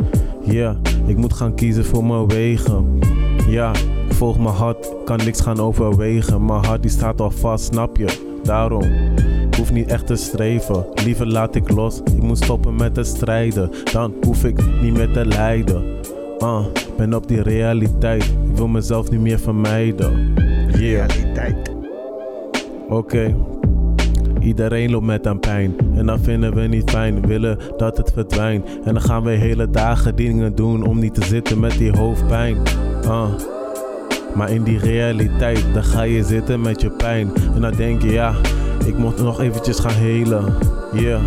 Ja, 0.43 0.75
ik 1.05 1.17
moet 1.17 1.33
gaan 1.33 1.55
kiezen 1.55 1.85
voor 1.85 2.05
mijn 2.05 2.27
wegen. 2.27 2.99
Ja, 3.47 3.71
ik 4.07 4.13
volg 4.13 4.37
mijn 4.37 4.55
hart, 4.55 4.93
kan 5.05 5.17
niks 5.17 5.41
gaan 5.41 5.59
overwegen. 5.59 6.45
Mijn 6.45 6.65
hart 6.65 6.81
die 6.81 6.91
staat 6.91 7.21
al 7.21 7.31
vast, 7.31 7.65
snap 7.65 7.97
je? 7.97 8.29
Daarom, 8.43 8.83
ik 9.49 9.55
hoef 9.57 9.71
niet 9.71 9.87
echt 9.87 10.07
te 10.07 10.15
streven. 10.15 10.85
Liever 11.03 11.27
laat 11.27 11.55
ik 11.55 11.69
los, 11.69 12.01
ik 12.15 12.21
moet 12.21 12.37
stoppen 12.37 12.75
met 12.75 12.93
te 12.93 13.03
strijden. 13.03 13.69
Dan 13.91 14.13
hoef 14.21 14.43
ik 14.43 14.81
niet 14.81 14.93
meer 14.93 15.11
te 15.11 15.25
lijden. 15.25 15.83
Ah, 16.39 16.65
ben 16.97 17.13
op 17.13 17.27
die 17.27 17.41
realiteit, 17.41 18.23
ik 18.23 18.55
wil 18.55 18.67
mezelf 18.67 19.11
niet 19.11 19.21
meer 19.21 19.39
vermijden. 19.39 20.33
Yeah. 20.77 21.07
Realiteit. 21.07 21.71
Oké. 22.89 23.35
Iedereen 24.39 24.91
loopt 24.91 25.05
met 25.05 25.25
een 25.25 25.39
pijn 25.39 25.75
en 25.95 26.05
dat 26.05 26.19
vinden 26.21 26.53
we 26.53 26.61
niet 26.61 26.89
fijn, 26.89 27.27
willen 27.27 27.57
dat 27.77 27.97
het 27.97 28.11
verdwijnt. 28.11 28.65
En 28.83 28.93
dan 28.93 29.01
gaan 29.01 29.23
we 29.23 29.31
hele 29.31 29.69
dagen 29.69 30.15
dingen 30.15 30.55
doen 30.55 30.85
om 30.85 30.99
niet 30.99 31.13
te 31.13 31.23
zitten 31.23 31.59
met 31.59 31.77
die 31.77 31.97
hoofdpijn. 31.97 32.57
Ah. 33.07 33.29
Maar 34.33 34.49
in 34.49 34.63
die 34.63 34.79
realiteit, 34.79 35.65
dan 35.73 35.83
ga 35.83 36.01
je 36.01 36.23
zitten 36.23 36.61
met 36.61 36.81
je 36.81 36.89
pijn. 36.89 37.31
En 37.55 37.61
dan 37.61 37.71
denk 37.71 38.01
je, 38.01 38.11
ja, 38.11 38.33
ik 38.85 38.97
moet 38.97 39.21
nog 39.21 39.41
eventjes 39.41 39.79
gaan 39.79 39.93
helen. 39.93 40.53
Yeah. 40.93 41.21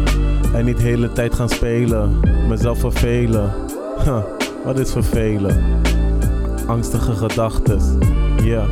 En 0.54 0.64
niet 0.64 0.76
de 0.76 0.82
hele 0.82 1.12
tijd 1.12 1.34
gaan 1.34 1.48
spelen, 1.48 2.20
mezelf 2.48 2.78
vervelen. 2.78 3.52
Huh. 4.04 4.22
Wat 4.64 4.78
is 4.78 4.92
vervelen? 4.92 5.62
Angstige 6.66 7.12
gedachtes. 7.12 7.84
Ja, 8.42 8.64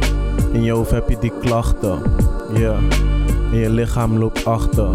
in 0.53 0.63
je 0.63 0.73
hoofd 0.73 0.91
heb 0.91 1.09
je 1.09 1.17
die 1.21 1.33
klachten. 1.41 1.99
Ja, 2.55 2.75
en 3.53 3.59
je 3.59 3.71
lichaam 3.71 4.19
loopt 4.19 4.45
achter. 4.45 4.89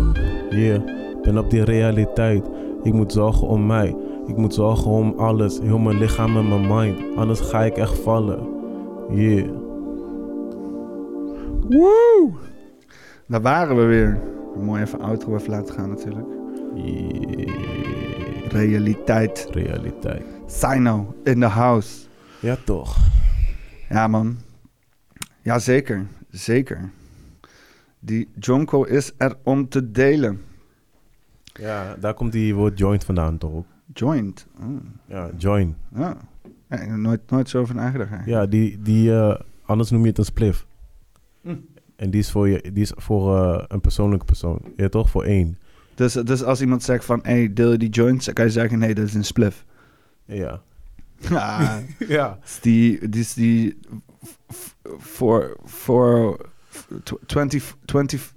Ja, 0.50 0.84
ben 1.22 1.38
op 1.38 1.50
die 1.50 1.64
realiteit. 1.64 2.46
Ik 2.84 2.94
moet 2.94 3.12
zorgen 3.12 3.48
om 3.48 3.66
mij. 3.66 3.96
Ik 4.28 4.38
moet 4.38 4.54
zorgen 4.54 4.92
om 4.92 5.14
alles. 5.18 5.60
Heel 5.60 5.78
mijn 5.78 5.98
lichaam 5.98 6.38
en 6.38 6.48
mijn 6.48 6.68
mind. 6.68 7.16
Anders 7.16 7.40
ga 7.40 7.64
ik 7.64 7.78
echt 7.78 8.00
vallen. 8.00 8.48
Yeah. 9.10 9.50
Woe! 11.70 12.32
Daar 13.28 13.42
waren 13.42 13.76
we 13.76 13.84
weer. 13.84 14.20
Mooi 14.62 14.82
even 14.82 15.00
outro 15.02 15.36
even 15.36 15.50
laten 15.50 15.74
gaan 15.74 15.90
natuurlijk. 15.90 16.28
yeah. 16.74 18.52
Realiteit. 18.52 19.48
Realiteit. 19.52 20.24
Sino 20.46 21.16
in 21.24 21.40
the 21.40 21.46
house. 21.46 22.06
Ja, 22.40 22.58
toch. 22.66 22.98
Ja, 23.90 24.08
man. 24.08 24.38
Ja, 25.42 25.60
zeker. 25.60 26.08
Zeker. 26.30 26.90
Die 28.00 28.30
Jonko 28.40 28.84
is 28.84 29.14
er 29.18 29.38
om 29.44 29.70
te 29.70 29.92
delen. 29.92 30.42
Ja, 31.54 31.96
daar 32.00 32.14
komt 32.14 32.32
die 32.32 32.56
woord 32.56 32.78
joint 32.78 33.04
vandaan, 33.04 33.38
toch? 33.38 33.52
ook? 33.52 33.66
Joint. 33.94 34.48
Oh, 34.62 34.66
Ja, 35.06 35.30
join. 35.38 35.76
ja. 35.96 36.18
Ja, 36.70 36.78
ik 36.80 36.88
heb 36.90 36.98
nooit, 36.98 37.30
nooit 37.30 37.50
zo 37.50 37.60
over 37.62 37.76
nagedacht. 37.76 38.10
eigenlijk. 38.12 38.40
Ja, 38.42 38.48
die, 38.50 38.82
die 38.82 39.14
eh, 39.16 39.40
anders 39.66 39.90
noem 39.92 40.02
je 40.02 40.08
het 40.08 40.18
een 40.18 40.26
spliff. 40.26 40.66
Hm. 41.42 41.56
En 41.96 42.10
die 42.10 42.20
is 42.20 42.32
voor, 42.32 42.50
je, 42.50 42.62
die 42.74 42.82
is 42.82 42.92
voor 42.96 43.38
eh, 43.38 43.64
een 43.68 43.82
persoonlijke 43.82 44.26
persoon. 44.26 44.60
Ja, 44.76 44.90
toch? 44.90 45.10
Voor 45.10 45.24
één. 45.24 45.58
Dus, 45.96 46.14
dus 46.14 46.44
als 46.44 46.62
iemand 46.62 46.84
zegt 46.84 47.06
van, 47.06 47.20
hey, 47.24 47.54
deel 47.54 47.72
je 47.72 47.78
die 47.78 47.90
joints? 47.90 48.26
Dan 48.26 48.34
kan 48.34 48.46
je 48.46 48.52
zeggen, 48.52 48.80
nee, 48.80 48.96
dat 48.96 49.06
is 49.06 49.14
een 49.14 49.24
spliff. 49.26 49.66
Ja. 50.26 50.62
Ah, 51.32 51.78
Ja. 52.08 52.40
is 52.44 52.60
die, 52.62 53.10
die 53.10 53.22
is 53.22 53.34
die 53.34 53.78
voor, 54.98 55.58
voor 55.64 56.46
tw- 57.04 57.14
20, 57.26 57.76
20, 57.86 58.34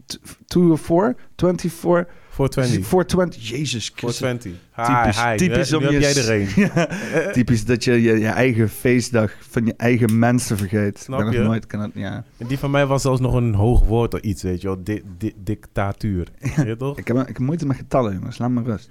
2 0.47 0.71
of 0.71 0.81
4? 0.81 1.17
24, 1.37 2.07
Voor 2.41 2.49
20. 2.49 2.87
420, 2.87 3.49
jezus 3.49 3.89
Voor 3.89 3.97
Christus. 3.97 4.17
20. 4.17 4.53
Hi, 4.77 4.85
Typisch, 4.85 5.25
hi. 5.25 5.37
typisch 5.37 5.73
om 5.73 5.83
je... 5.83 5.91
heb 5.91 6.01
jij 6.01 6.17
er 6.17 6.31
een. 6.31 6.49
Ja, 6.75 7.33
typisch 7.33 7.65
dat 7.65 7.85
je, 7.85 8.03
je 8.03 8.19
je 8.19 8.29
eigen 8.29 8.69
feestdag 8.69 9.33
van 9.41 9.67
je 9.67 9.75
eigen 9.77 10.19
mensen 10.19 10.57
vergeet. 10.57 10.99
Snap 10.99 11.19
ik 11.19 11.25
ben 11.25 11.35
nog 11.35 11.43
je? 11.43 11.49
nooit 11.49 11.67
kan 11.67 11.81
het, 11.81 11.91
ja. 11.95 12.25
En 12.37 12.47
die 12.47 12.59
van 12.59 12.71
mij 12.71 12.87
was 12.87 13.03
zelfs 13.03 13.21
nog 13.21 13.35
een 13.35 13.55
hoog 13.55 13.85
woord 13.85 14.15
of 14.15 14.21
iets, 14.21 14.43
weet 14.43 14.61
je 14.61 14.67
wel. 14.67 14.83
Di 14.83 15.03
di 15.19 15.33
dictatuur. 15.37 16.29
Ja, 16.65 16.77
toch? 16.77 16.99
Ik 16.99 17.09
heb, 17.09 17.17
ik 17.17 17.27
heb 17.27 17.39
moeite 17.39 17.67
met 17.67 17.77
getallen, 17.77 18.15
jongens. 18.15 18.39
Laat 18.39 18.51
me 18.51 18.63
rust. 18.63 18.91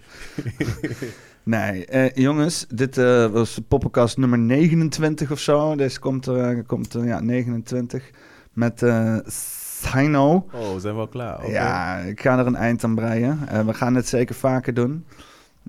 nee, 1.43 1.85
eh, 1.85 2.23
jongens, 2.23 2.65
dit 2.73 2.97
eh, 2.97 3.26
was 3.27 3.59
poppenkast 3.67 4.17
nummer 4.17 4.39
29 4.39 5.31
of 5.31 5.39
zo. 5.39 5.76
Deze 5.76 5.99
komt, 5.99 6.26
er 6.26 6.63
komt 6.63 6.93
er, 6.93 7.05
ja, 7.05 7.19
29. 7.19 8.09
Met 8.53 8.84
eh 8.84 9.17
Sino. 9.80 10.34
Oh, 10.53 10.73
we 10.73 10.80
zijn 10.80 10.95
wel 10.95 11.07
klaar. 11.07 11.51
Ja, 11.51 11.97
ik 11.97 12.22
ga 12.22 12.39
er 12.39 12.47
een 12.47 12.56
eind 12.56 12.84
aan 12.84 12.95
breien. 12.95 13.39
Eh, 13.47 13.65
we 13.65 13.73
gaan 13.73 13.95
het 13.95 14.07
zeker 14.07 14.35
vaker 14.35 14.73
doen. 14.73 15.06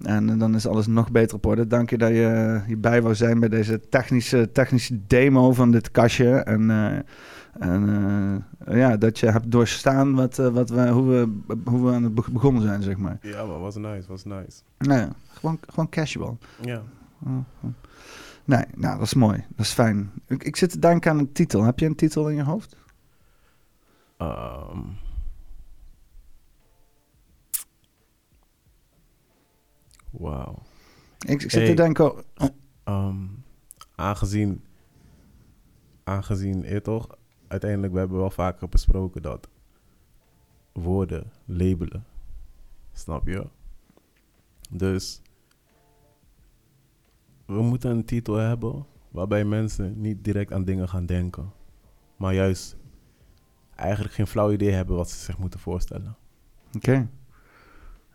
En 0.02 0.38
dan 0.38 0.54
is 0.54 0.66
alles 0.66 0.86
nog 0.86 1.10
beter 1.10 1.36
op 1.36 1.46
orde. 1.46 1.66
Dank 1.66 1.90
je 1.90 1.98
dat 1.98 2.08
je 2.08 2.60
hierbij 2.66 3.02
wou 3.02 3.14
zijn 3.14 3.40
bij 3.40 3.48
deze 3.48 3.80
technische, 3.88 4.52
technische 4.52 5.06
demo 5.06 5.52
van 5.52 5.70
dit 5.70 5.90
kastje. 5.90 6.30
En, 6.30 6.70
eh, 6.70 6.86
en 7.68 8.42
eh, 8.66 8.76
ja, 8.78 8.96
dat 8.96 9.18
je 9.18 9.26
hebt 9.30 9.50
doorstaan 9.50 10.14
wat, 10.14 10.36
wat 10.36 10.70
we, 10.70 10.88
hoe, 10.88 11.04
we, 11.08 11.28
hoe 11.64 11.86
we 11.86 11.92
aan 11.94 12.02
het 12.02 12.14
be- 12.14 12.30
begonnen 12.30 12.62
zijn, 12.62 12.82
zeg 12.82 12.96
maar. 12.96 13.18
Ja, 13.22 13.44
maar 13.44 13.58
was 13.58 13.76
nice, 13.76 14.08
was 14.08 14.24
nice. 14.24 14.60
Nou 14.78 15.00
ja, 15.00 15.08
gewoon, 15.32 15.58
gewoon 15.68 15.88
casual. 15.88 16.38
Ja. 16.60 16.82
Oh, 17.26 17.32
oh. 17.62 17.70
Nee, 18.44 18.64
nou, 18.76 18.98
dat 18.98 19.06
is 19.06 19.14
mooi. 19.14 19.44
Dat 19.56 19.66
is 19.66 19.72
fijn. 19.72 20.10
Ik, 20.26 20.44
ik 20.44 20.56
zit 20.56 20.70
te 20.70 20.78
denken 20.78 21.10
aan 21.10 21.18
een 21.18 21.32
titel. 21.32 21.62
Heb 21.64 21.78
je 21.78 21.86
een 21.86 21.94
titel 21.94 22.28
in 22.28 22.36
je 22.36 22.42
hoofd? 22.42 22.76
Ehm. 24.20 24.78
Wauw. 30.10 30.62
Ik, 31.18 31.42
ik 31.42 31.50
zit 31.50 31.52
Hey. 31.52 31.66
te 31.66 31.74
denken... 31.74 32.12
oh, 32.12 32.48
Ehm, 32.84 33.26
aangezien, 33.94 34.64
aangezien, 36.04 36.62
je 36.62 36.80
toch, 36.80 37.08
uiteindelijk, 37.48 37.92
we 37.92 37.98
hebben 37.98 38.18
wel 38.18 38.30
vaker 38.30 38.68
besproken 38.68 39.22
dat 39.22 39.48
woorden 40.72 41.32
labelen. 41.44 42.04
Snap 42.92 43.26
je? 43.26 43.46
Dus 44.70 45.22
we 47.46 47.62
moeten 47.62 47.90
een 47.90 48.04
titel 48.04 48.34
hebben 48.34 48.86
waarbij 49.10 49.44
mensen 49.44 50.00
niet 50.00 50.24
direct 50.24 50.52
aan 50.52 50.64
dingen 50.64 50.88
gaan 50.88 51.06
denken, 51.06 51.52
maar 52.16 52.34
juist 52.34 52.76
eigenlijk 53.80 54.14
geen 54.14 54.26
flauw 54.26 54.52
idee 54.52 54.72
hebben 54.72 54.96
wat 54.96 55.10
ze 55.10 55.16
zich 55.18 55.38
moeten 55.38 55.60
voorstellen. 55.60 56.16
Oké. 56.76 57.08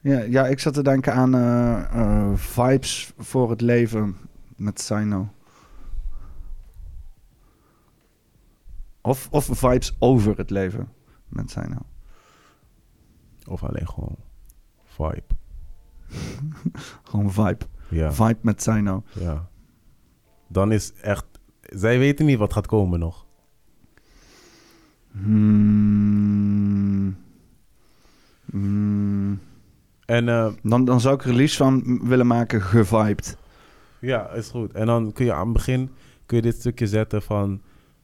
Ja, 0.02 0.20
ja, 0.20 0.48
ik 0.48 0.60
zat 0.60 0.74
te 0.74 0.84
denken 0.84 1.14
aan 1.14 1.36
eh, 1.36 2.32
vibes 2.36 3.14
voor 3.18 3.50
het 3.50 3.62
leven 3.62 4.16
met 4.56 4.82
Sino. 4.82 5.30
Of, 9.02 9.28
of 9.32 9.50
vibes 9.52 9.96
over 10.00 10.38
het 10.38 10.50
leven 10.50 10.90
met 11.28 11.52
Sino. 11.52 11.78
Of 13.48 13.64
alleen 13.64 13.88
gewoon 13.88 14.16
vibe. 14.84 15.24
Gewoon 17.04 17.32
vibe. 17.32 17.66
Ja, 17.90 18.14
Vibe 18.14 18.40
met 18.42 18.62
Sino. 18.62 19.04
ja. 19.12 19.48
Dan 20.48 20.72
is 20.72 20.94
echt, 20.94 21.26
zij 21.62 22.00
weten 22.00 22.26
niet 22.26 22.38
wat 22.38 22.54
gaat 22.54 22.68
komen 22.68 23.00
nog. 23.00 23.25
Hmm. 25.24 27.16
Hmm. 28.52 29.40
En 30.06 30.30
eh, 30.30 30.52
Dan, 30.64 30.86
dan 30.86 31.02
zou 31.02 31.16
ik 31.16 31.24
er 31.24 31.34
liefst 31.34 31.58
van 31.58 32.00
willen 32.08 32.28
maken 32.28 32.62
gevibed. 32.62 33.38
ja, 34.00 34.30
is 34.30 34.50
goed. 34.50 34.74
En 34.74 34.86
dan 34.86 35.12
kun 35.12 35.26
je 35.26 35.34
aan 35.34 35.44
het 35.44 35.54
begin 35.54 35.90
kun 36.26 36.38
je 36.38 36.44
dit 36.44 36.56
stukje 36.60 36.88
zetten 36.88 37.22
van, 37.22 37.62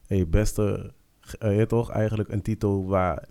hey, 0.07 0.27
beste, 0.27 0.93
eh, 1.39 1.57
je 1.57 1.65
toch, 1.65 1.89
eigenlijk 1.89 2.29
een 2.29 2.41
titel 2.41 2.88
waar, 2.88 3.27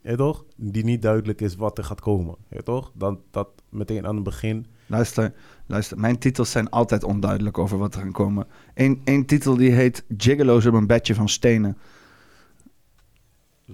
je 0.00 0.16
toch, 0.16 0.44
die 0.56 0.84
niet 0.84 1.02
duidelijk 1.02 1.40
is 1.40 1.56
wat 1.56 1.78
er 1.78 1.84
gaat 1.84 2.00
komen. 2.00 2.36
Je 2.50 2.62
toch, 2.62 2.92
dan 2.94 3.20
dat 3.30 3.48
meteen 3.68 4.06
aan 4.06 4.14
het 4.14 4.24
begin 4.24 4.66
Luister, 4.90 5.32
luister. 5.66 5.98
Mijn 5.98 6.18
titels 6.18 6.50
zijn 6.50 6.70
altijd 6.70 7.04
onduidelijk 7.04 7.58
over 7.58 7.78
wat 7.78 7.94
er 7.94 8.00
gaan 8.00 8.12
komen. 8.12 8.46
Eén 8.74 9.00
één 9.04 9.26
titel 9.26 9.56
die 9.56 9.70
heet 9.70 10.04
Gigolo's 10.16 10.66
op 10.66 10.74
een 10.74 10.86
bedje 10.86 11.14
van 11.14 11.28
stenen. 11.28 11.76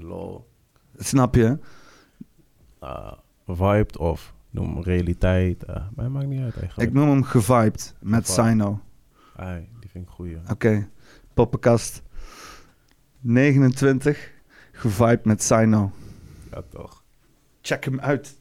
Lol. 0.00 0.46
Snap 0.96 1.34
je? 1.34 1.58
Uh, 2.82 3.12
vibed 3.46 3.96
of 3.96 4.34
noem 4.50 4.82
realiteit. 4.82 5.64
eh 5.64 5.82
mij 5.94 6.08
maakt 6.08 6.26
niet 6.26 6.40
uit 6.42 6.56
eigenlijk. 6.58 6.88
Ik 6.88 6.94
noem 6.94 7.08
hem 7.08 7.22
gevibed 7.22 7.94
met. 8.00 8.28
Sino. 8.28 8.80
Ai, 9.36 9.68
die 9.80 9.90
vind 9.90 10.04
ik 10.04 10.10
goeie. 10.10 10.36
Oké, 10.50 10.88
poppenkast 11.34 12.02
29, 13.20 14.30
gevibed 14.72 15.24
met 15.24 15.42
Sino. 15.42 15.92
Ja, 16.50 16.62
toch. 16.68 17.02
Check 17.60 17.84
hem 17.84 18.00
uit. 18.00 18.38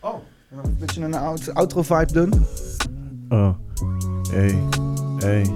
Oh, 0.00 0.14
een 0.50 0.76
beetje 0.78 1.02
een 1.04 1.14
out- 1.14 1.54
outro 1.54 1.82
vibe 1.82 2.12
doen. 2.12 2.32
Oh, 3.28 3.54
hey, 4.30 4.62
hey, 5.18 5.50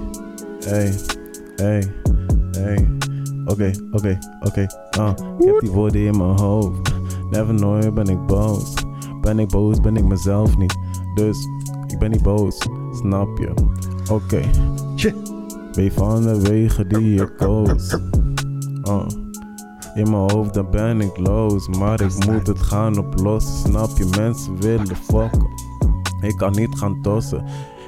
hey, 0.59 0.95
hey, 1.55 1.93
hey. 2.51 2.87
Oké, 3.45 3.71
oké, 3.91 4.19
oké. 4.41 4.67
Ah, 4.99 5.09
ik 5.39 5.45
heb 5.45 5.59
die 5.59 5.71
woorden 5.71 6.01
in 6.01 6.17
mijn 6.17 6.39
hoofd. 6.39 6.93
Never 7.29 7.53
nooit 7.53 7.93
ben 7.93 8.07
ik 8.07 8.25
boos. 8.25 8.73
Ben 9.21 9.39
ik 9.39 9.47
boos, 9.47 9.81
ben 9.81 9.95
ik 9.95 10.05
mezelf 10.05 10.57
niet. 10.57 10.75
Dus 11.15 11.47
ik 11.87 11.99
ben 11.99 12.11
niet 12.11 12.23
boos, 12.23 12.67
snap 12.91 13.37
je? 13.37 13.53
Oké, 14.11 14.41
ben 15.73 15.83
je 15.83 15.91
van 15.91 16.21
de 16.21 16.41
wegen 16.41 16.89
die 16.89 17.13
je 17.13 17.35
koos? 17.35 17.97
Ah. 18.81 19.07
In 19.95 20.09
mijn 20.09 20.31
hoofd 20.31 20.53
dan 20.53 20.69
ben 20.71 21.01
ik 21.01 21.17
los, 21.17 21.67
maar 21.67 22.01
ik 22.01 22.25
moet 22.25 22.47
het 22.47 22.61
gaan 22.61 22.97
oplossen. 22.97 23.69
Snap 23.69 23.97
je? 23.97 24.05
Mensen 24.17 24.61
willen 24.61 24.95
fokken. 24.95 25.47
Ik 26.21 26.37
kan 26.37 26.51
niet 26.51 26.77
gaan 26.77 27.01
tossen. 27.01 27.43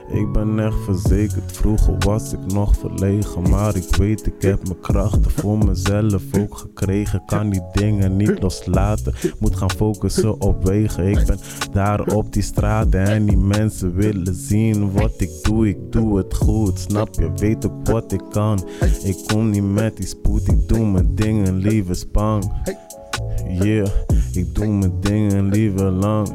Ik 0.08 0.32
ben 0.32 0.60
echt 0.60 0.84
verzekerd. 0.84 1.52
Vroeger 1.52 1.96
was 2.00 2.34
ik 2.34 2.54
nog 2.54 2.76
verlegen. 2.78 3.50
Maar 3.50 3.76
ik 3.76 3.96
weet, 3.96 4.26
ik 4.26 4.42
heb 4.42 4.64
mijn 4.64 4.80
krachten 4.80 5.32
voor 5.32 5.58
mezelf 5.58 6.24
ook 6.40 6.58
gekregen. 6.58 7.24
Kan 7.26 7.50
die 7.50 7.62
dingen 7.72 8.16
niet 8.16 8.42
loslaten. 8.42 9.14
Moet 9.40 9.56
gaan 9.56 9.72
focussen 9.72 10.42
op 10.42 10.64
wegen. 10.64 11.08
Ik 11.08 11.26
ben 11.26 11.40
daar 11.72 12.02
op 12.02 12.34
die 12.34 12.44
straten. 12.44 13.00
En 13.00 13.26
die 13.26 13.38
mensen 13.38 13.96
willen 13.96 14.36
zien 14.36 14.92
wat 14.92 15.14
ik 15.18 15.32
doe. 15.42 15.68
Ik 15.68 15.92
doe 15.92 16.18
het 16.18 16.34
goed. 16.34 16.80
Snap 16.80 17.16
je? 17.16 17.32
Weet 17.36 17.66
ook 17.66 17.88
wat 17.88 18.12
ik 18.12 18.24
kan. 18.30 18.68
Ik 19.04 19.18
kom 19.28 19.50
niet 19.50 19.74
met 19.74 19.98
die 19.98 20.08
spoed. 20.08 20.48
Ik 20.48 20.68
doe 20.68 20.86
mijn 20.86 21.16
dingen 21.16 21.56
liever 21.56 21.96
spang. 21.96 22.52
Yeah, 23.48 23.88
ik 24.36 24.56
doe 24.56 24.68
mijn 24.68 25.00
dingen 25.00 25.50
liever 25.50 25.92
lang. 25.92 26.30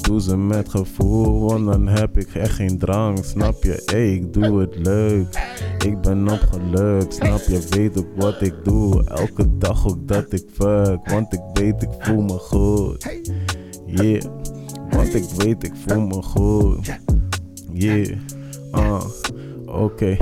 Doe 0.00 0.20
ze 0.20 0.36
met 0.36 0.68
gevoel, 0.68 1.40
want 1.48 1.66
dan 1.66 1.86
heb 1.86 2.18
ik 2.18 2.34
echt 2.34 2.54
geen 2.54 2.78
drang. 2.78 3.24
Snap 3.24 3.62
je? 3.62 3.84
Ik 3.84 4.32
doe 4.32 4.60
het 4.60 4.76
leuk. 4.76 5.26
Ik 5.84 6.00
ben 6.00 6.28
opgelukt. 6.28 7.14
Snap 7.14 7.40
je? 7.40 7.66
Weet 7.68 7.98
ook 7.98 8.16
wat 8.16 8.42
ik 8.42 8.54
doe. 8.64 9.04
Elke 9.04 9.58
dag 9.58 9.86
ook 9.86 10.08
dat 10.08 10.32
ik 10.32 10.44
fuck. 10.52 11.10
Want 11.10 11.32
ik 11.32 11.42
weet, 11.52 11.82
ik 11.82 11.90
voel 11.98 12.22
me 12.22 12.38
goed. 12.38 13.20
Yeah, 13.86 14.22
want 14.90 15.14
ik 15.14 15.24
weet, 15.36 15.64
ik 15.64 15.72
voel 15.86 16.00
me 16.00 16.22
goed. 16.22 16.98
Yeah, 17.72 18.16
ah, 18.70 19.04
oké. 19.66 20.16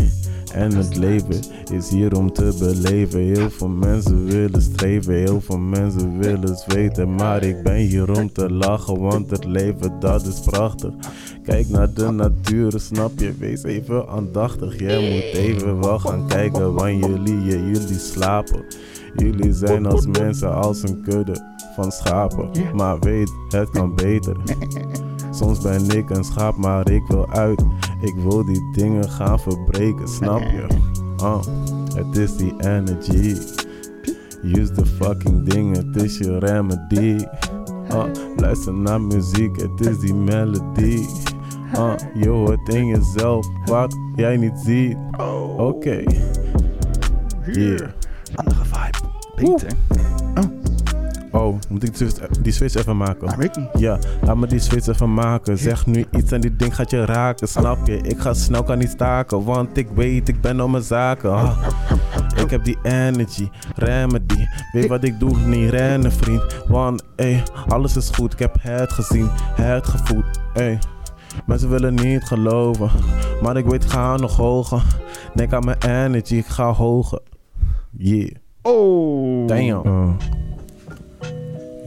En 0.55 0.77
het 0.77 0.97
leven 0.97 1.41
is 1.73 1.89
hier 1.89 2.17
om 2.17 2.33
te 2.33 2.57
beleven. 2.59 3.21
Heel 3.21 3.51
veel 3.51 3.69
mensen 3.69 4.27
willen 4.27 4.63
streven, 4.63 5.15
heel 5.15 5.41
veel 5.41 5.59
mensen 5.59 6.19
willen 6.19 6.57
zweten. 6.57 7.15
Maar 7.15 7.43
ik 7.43 7.63
ben 7.63 7.77
hier 7.77 8.19
om 8.19 8.33
te 8.33 8.53
lachen, 8.53 9.01
want 9.01 9.31
het 9.31 9.45
leven 9.45 10.01
dat 10.01 10.27
is 10.27 10.41
prachtig. 10.41 10.91
Kijk 11.43 11.69
naar 11.69 11.93
de 11.95 12.11
natuur, 12.11 12.73
snap 12.77 13.19
je? 13.19 13.33
Wees 13.39 13.63
even 13.63 14.09
aandachtig. 14.09 14.79
Jij 14.79 15.11
moet 15.11 15.41
even 15.41 15.81
wel 15.81 15.99
gaan 15.99 16.29
kijken, 16.29 16.75
want 16.75 17.05
jullie, 17.05 17.45
jullie 17.45 17.99
slapen. 17.99 18.65
Jullie 19.17 19.53
zijn 19.53 19.87
als 19.87 20.07
mensen 20.07 20.55
als 20.55 20.83
een 20.83 21.03
kudde 21.03 21.59
van 21.75 21.93
schapen. 21.93 22.51
Maar 22.75 22.99
weet, 22.99 23.33
het 23.49 23.71
kan 23.71 23.95
beter. 23.95 24.37
Soms 25.31 25.61
ben 25.61 25.90
ik 25.90 26.11
een 26.11 26.24
schaap, 26.24 26.57
maar 26.57 26.90
ik 26.90 27.07
wil 27.07 27.31
uit. 27.31 27.65
Ik 28.01 28.15
wil 28.15 28.44
die 28.44 28.70
dingen 28.73 29.11
gaan 29.11 29.40
verbreken, 29.40 30.09
snap 30.09 30.40
je? 30.40 30.66
Oh, 31.23 31.40
het 31.94 32.16
is 32.16 32.36
die 32.36 32.55
energy. 32.59 33.36
Use 34.43 34.73
the 34.73 34.86
fucking 34.86 35.48
ding, 35.48 35.77
het 35.77 36.02
is 36.02 36.19
je 36.19 36.39
remedy. 36.39 37.24
Oh, 37.93 38.05
luister 38.36 38.74
naar 38.74 39.01
muziek, 39.01 39.61
het 39.61 39.86
is 39.86 39.98
die 39.98 40.15
melodie. 40.15 41.07
Oh, 41.74 41.93
je 42.15 42.28
hoort 42.28 42.69
in 42.69 42.86
jezelf 42.86 43.47
wat 43.65 43.97
jij 44.15 44.36
niet 44.36 44.59
ziet. 44.65 44.97
Oké. 45.57 46.02
Yeah. 47.52 47.89
Andere 48.35 48.65
vibe. 48.65 48.98
Beter. 49.35 49.73
Oh, 51.32 51.59
moet 51.69 51.82
ik 51.85 51.97
die 51.98 52.09
switch- 52.09 52.28
die 52.40 52.52
switch 52.52 52.74
even 52.74 52.97
maken? 52.97 53.36
Weet 53.39 53.57
ik 53.57 53.62
niet. 53.73 53.82
Ja, 53.82 53.98
laat 54.23 54.36
me 54.36 54.47
die 54.47 54.59
switch 54.59 54.86
even 54.86 55.15
maken. 55.15 55.59
Zeg 55.59 55.86
nu 55.86 56.05
iets 56.11 56.32
en 56.32 56.40
die 56.40 56.57
ding 56.57 56.74
gaat 56.74 56.90
je 56.90 57.05
raken, 57.05 57.48
snap 57.48 57.86
je? 57.86 57.97
Ik 57.97 58.19
ga 58.19 58.35
snel, 58.35 58.62
kan 58.62 58.78
niet 58.78 58.90
staken, 58.90 59.44
want 59.44 59.77
ik 59.77 59.89
weet, 59.94 60.28
ik 60.28 60.40
ben 60.40 60.61
op 60.61 60.70
mijn 60.70 60.82
zaken. 60.82 61.32
Ah. 61.32 61.59
Ik 62.36 62.51
heb 62.51 62.65
die 62.65 62.78
energy, 62.82 63.48
remedy. 63.74 64.44
Weet 64.73 64.86
wat 64.89 65.05
ik 65.05 65.19
doe, 65.20 65.36
niet 65.39 65.70
rennen, 65.70 66.12
vriend. 66.12 66.43
Want, 66.69 67.02
ey, 67.16 67.43
alles 67.69 67.97
is 67.97 68.11
goed. 68.11 68.32
Ik 68.32 68.39
heb 68.39 68.57
het 68.61 68.93
gezien, 68.93 69.28
het 69.55 69.86
gevoeld, 69.86 70.24
ey. 70.55 70.78
Mensen 71.47 71.69
willen 71.69 71.94
niet 71.94 72.23
geloven, 72.24 72.90
maar 73.43 73.57
ik 73.57 73.65
weet, 73.66 73.85
ik 73.85 73.90
ga 73.90 74.16
nog 74.16 74.36
hoger. 74.36 74.82
Denk 75.35 75.52
aan 75.52 75.65
mijn 75.65 75.78
energy, 75.81 76.35
ik 76.35 76.47
ga 76.47 76.73
hoger. 76.73 77.20
Yeah. 77.90 78.31
Oh. 78.62 79.47
Damn. 79.48 79.70
Oh. 79.70 80.09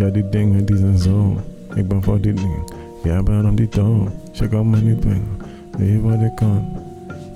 Ja, 0.03 0.09
die 0.09 0.30
dingen 0.30 0.65
die 0.65 0.77
zijn 0.77 0.97
zo. 0.97 1.38
Ik 1.75 1.88
ben 1.88 2.03
voor 2.03 2.21
die 2.21 2.34
dingen. 2.34 2.63
Jij 3.03 3.23
bent 3.23 3.45
om 3.45 3.55
die 3.55 3.69
toon. 3.69 4.09
Je 4.31 4.47
kan 4.47 4.69
me 4.69 4.81
niet 4.81 5.01
dwingen. 5.01 5.38
Weet 5.77 5.89
je 5.89 6.01
wat 6.01 6.21
ik 6.21 6.35
kan? 6.35 6.65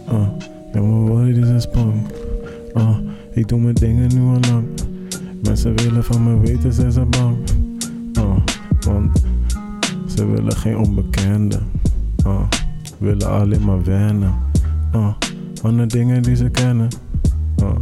Oh. 0.10 0.28
Ja, 0.74 0.82
mijn 0.82 1.08
woorden 1.08 1.34
die 1.34 1.46
zijn 1.46 1.62
spang. 1.62 1.94
Oh. 2.74 2.98
Ik 3.32 3.48
doe 3.48 3.60
mijn 3.60 3.74
dingen 3.74 4.16
nu 4.16 4.22
al 4.22 4.40
lang. 4.52 4.66
Mensen 5.44 5.76
willen 5.76 6.04
van 6.04 6.24
me 6.24 6.40
weten, 6.40 6.74
zijn 6.74 6.92
ze 6.92 7.06
bang. 7.06 7.38
Oh. 8.20 8.36
Want 8.80 9.24
ze 10.08 10.26
willen 10.26 10.56
geen 10.56 10.78
onbekende. 10.78 11.60
Oh. 12.26 12.42
Willen 12.98 13.30
alleen 13.30 13.66
maar 13.66 13.84
wennen. 13.84 14.34
Oh. 14.94 15.14
Van 15.54 15.78
de 15.78 15.86
dingen 15.86 16.24
die 16.24 16.36
ze 16.36 16.50
kennen. 16.50 16.88
Oh. 17.64 17.76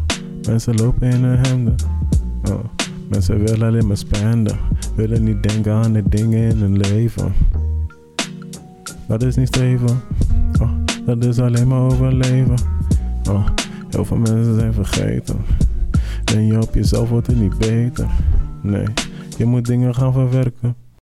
Mensen 0.47 0.75
lopen 0.75 1.09
in 1.09 1.23
hun 1.23 1.45
hemden. 1.45 1.75
Oh. 2.49 2.74
Mensen 3.09 3.39
willen 3.39 3.67
alleen 3.67 3.87
maar 3.87 3.97
spenden. 3.97 4.57
Willen 4.95 5.23
niet 5.23 5.43
denken 5.43 5.73
aan 5.73 5.93
de 5.93 6.03
dingen 6.09 6.49
in 6.49 6.57
hun 6.57 6.77
leven. 6.77 7.33
Dat 9.07 9.23
is 9.23 9.35
niet 9.35 9.47
streven. 9.47 10.01
Oh, 10.61 10.71
dat 11.05 11.25
is 11.25 11.39
alleen 11.39 11.67
maar 11.67 11.79
overleven. 11.79 12.55
Oh, 13.29 13.47
heel 13.89 14.05
veel 14.05 14.17
mensen 14.17 14.55
zijn 14.55 14.73
vergeten. 14.73 15.37
Ben 16.23 16.45
je 16.45 16.61
op 16.61 16.73
jezelf 16.73 17.09
wordt 17.09 17.27
het 17.27 17.39
niet 17.39 17.57
beter. 17.57 18.07
Nee, 18.61 18.85
je 19.37 19.45
moet 19.45 19.65
dingen 19.65 19.95
gaan 19.95 20.13
verwerken. 20.13 20.75